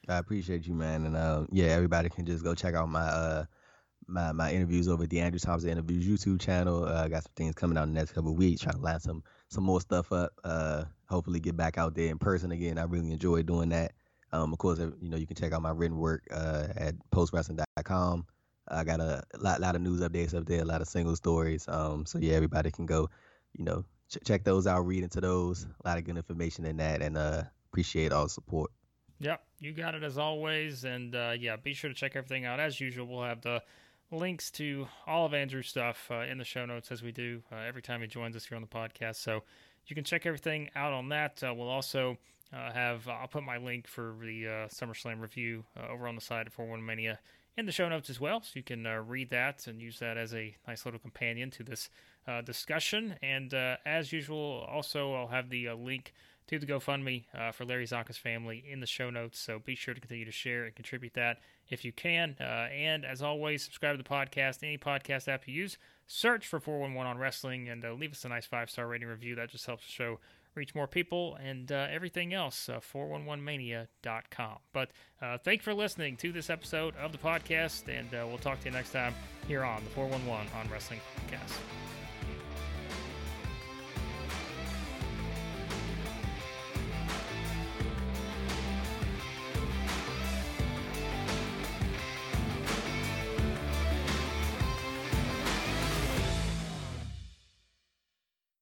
I 0.10 0.20
appreciate 0.20 0.66
you, 0.66 0.74
man, 0.74 1.06
and 1.06 1.48
yeah, 1.52 1.68
everybody 1.68 2.10
can 2.10 2.26
just 2.26 2.44
go 2.44 2.56
check 2.56 2.76
out 2.76 2.88
my 2.88 3.46
my 4.08 4.32
my 4.32 4.52
interviews 4.52 4.88
over 4.88 5.04
at 5.04 5.10
the 5.10 5.20
Andrew 5.20 5.40
Thompson 5.40 5.70
Interviews 5.70 6.08
YouTube 6.08 6.40
channel. 6.40 6.86
Uh, 6.86 7.04
I 7.04 7.08
got 7.08 7.24
some 7.24 7.34
things 7.36 7.56
coming 7.56 7.78
out 7.78 7.84
in 7.84 7.94
the 7.94 8.00
next 8.00 8.14
couple 8.14 8.32
of 8.32 8.38
weeks, 8.38 8.62
trying 8.62 8.76
to 8.76 8.82
line 8.82 9.00
some 9.00 9.24
some 9.50 9.64
more 9.64 9.82
stuff 9.82 10.12
up. 10.12 10.32
Uh, 10.44 10.86
hopefully 11.10 11.40
get 11.40 11.58
back 11.58 11.78
out 11.78 11.96
there 11.96 12.10
in 12.10 12.18
person 12.18 12.52
again. 12.52 12.78
I 12.78 12.84
really 12.84 13.12
enjoy 13.12 13.44
doing 13.44 13.70
that. 13.70 13.94
Um, 14.32 14.52
of 14.52 14.60
course, 14.60 14.80
you 14.80 15.10
know 15.10 15.18
you 15.18 15.28
can 15.28 15.36
check 15.36 15.54
out 15.54 15.62
my 15.62 15.72
written 15.72 15.98
work 15.98 16.24
uh, 16.32 16.68
at 16.76 16.96
postwrestling.com. 17.12 18.26
I 18.70 18.84
got 18.84 19.00
a 19.00 19.24
lot 19.40 19.62
lot 19.62 19.76
of 19.76 19.82
news 19.82 20.02
updates 20.02 20.36
up 20.36 20.46
there, 20.46 20.62
a 20.62 20.66
lot 20.66 20.82
of 20.82 20.88
single 20.88 21.16
stories. 21.16 21.66
Um, 21.68 22.06
so 22.06 22.20
yeah, 22.20 22.34
everybody 22.34 22.72
can 22.72 22.86
go, 22.86 23.10
you 23.54 23.64
know, 23.64 23.86
ch- 24.10 24.26
check 24.26 24.44
those 24.44 24.68
out, 24.68 24.86
read 24.86 25.04
into 25.04 25.22
those. 25.22 25.66
A 25.84 25.88
lot 25.88 25.98
of 25.98 26.04
good 26.04 26.18
information 26.18 26.66
in 26.66 26.78
that, 26.78 27.02
and 27.02 27.18
uh, 27.18 27.44
appreciate 27.72 28.12
all 28.12 28.24
the 28.24 28.30
support. 28.30 28.72
Yep, 29.20 29.42
you 29.60 29.74
got 29.74 29.96
it 29.96 30.04
as 30.04 30.18
always, 30.18 30.84
and 30.84 31.16
uh, 31.16 31.34
yeah, 31.38 31.56
be 31.56 31.74
sure 31.74 31.90
to 31.90 31.96
check 31.96 32.16
everything 32.16 32.46
out 32.46 32.60
as 32.60 32.80
usual. 32.80 33.08
We'll 33.08 33.24
have 33.24 33.42
the 33.42 33.64
links 34.12 34.50
to 34.52 34.88
all 35.06 35.26
of 35.26 35.34
Andrew's 35.34 35.68
stuff 35.68 36.08
uh, 36.10 36.22
in 36.22 36.38
the 36.38 36.44
show 36.44 36.66
notes 36.66 36.92
as 36.92 37.02
we 37.02 37.12
do 37.12 37.42
uh, 37.52 37.58
every 37.68 37.82
time 37.82 38.02
he 38.02 38.08
joins 38.08 38.36
us 38.36 38.46
here 38.46 38.56
on 38.56 38.62
the 38.62 38.68
podcast. 38.68 39.16
So 39.16 39.44
you 39.86 39.96
can 39.96 40.04
check 40.04 40.26
everything 40.26 40.70
out 40.76 40.94
on 40.94 41.10
that. 41.10 41.44
Uh, 41.44 41.54
we'll 41.54 41.70
also 41.70 42.18
uh, 42.54 42.72
have, 42.72 43.08
I'll 43.08 43.28
put 43.28 43.44
my 43.44 43.58
link 43.58 43.88
for 43.88 44.16
the 44.22 44.48
uh, 44.48 44.52
SummerSlam 44.70 45.22
review 45.22 45.66
uh, 45.78 45.92
over 45.92 46.08
on 46.08 46.16
the 46.16 46.22
side 46.22 46.48
of 46.48 46.54
411 46.54 46.86
Mania 46.86 47.20
in 47.58 47.66
the 47.66 47.72
show 47.72 47.90
notes 47.90 48.10
as 48.10 48.20
well. 48.20 48.42
So 48.42 48.52
you 48.56 48.64
can 48.64 48.84
read 49.08 49.30
that 49.32 49.68
and 49.68 49.82
use 49.82 50.00
that 50.00 50.18
as 50.18 50.34
a 50.34 50.56
nice 50.68 50.86
little 50.86 51.00
companion 51.00 51.52
to 51.52 51.64
this 51.64 51.90
discussion. 52.46 53.16
And 53.24 53.54
as 53.86 54.12
usual, 54.12 54.68
also, 54.70 55.14
I'll 55.14 55.28
have 55.28 55.50
the 55.50 55.70
link 55.72 56.14
to 56.48 56.60
the 56.60 56.66
GoFundMe 56.66 57.26
uh, 57.38 57.52
for 57.52 57.66
Larry 57.66 57.86
Csonka's 57.86 58.18
family 58.18 58.64
in 58.70 58.80
the 58.80 58.86
show 58.86 59.10
notes. 59.10 59.40
So 59.40 59.60
be 59.60 59.76
sure 59.76 59.94
to 59.94 60.00
continue 60.00 60.26
to 60.26 60.32
share 60.32 60.66
and 60.66 60.76
contribute 60.76 61.14
that 61.14 61.40
if 61.70 61.84
you 61.84 61.92
can. 61.92 62.36
Uh, 62.40 62.68
and 62.72 63.06
as 63.06 63.22
always, 63.22 63.64
subscribe 63.64 63.98
to 63.98 64.04
the 64.04 64.10
podcast, 64.10 64.64
any 64.64 64.78
podcast 64.78 65.28
app 65.28 65.48
you 65.48 65.54
use. 65.54 65.78
Search 66.08 66.48
for 66.48 66.60
411 66.60 67.10
on 67.10 67.18
wrestling 67.18 67.70
and 67.70 67.84
uh, 67.84 67.94
leave 67.94 68.14
us 68.14 68.24
a 68.24 68.30
nice 68.30 68.46
five 68.46 68.70
star 68.70 68.88
rating 68.88 69.08
review. 69.08 69.36
That 69.36 69.50
just 69.50 69.66
helps 69.66 69.86
the 69.86 69.92
show 69.92 70.20
reach 70.56 70.74
more 70.74 70.88
people 70.88 71.38
and 71.44 71.72
uh, 71.72 71.88
everything 71.92 72.34
else. 72.34 72.70
411mania.com. 72.70 74.52
Uh, 74.52 74.56
but 74.74 74.90
uh, 75.22 75.38
thanks 75.38 75.64
for 75.64 75.74
listening 75.74 76.16
to 76.18 76.32
this 76.32 76.50
episode 76.50 76.96
of 76.96 77.12
the 77.12 77.18
podcast, 77.18 77.88
and 77.90 78.10
we'll 78.28 78.40
talk 78.40 78.60
to 78.62 78.66
you 78.66 78.72
next 78.72 78.92
time 78.92 79.14
here 79.48 79.64
on 79.64 79.84
the 79.84 79.90
411 79.92 80.48
on 80.60 80.70
Wrestling 80.72 81.02
Podcast. 81.16 81.97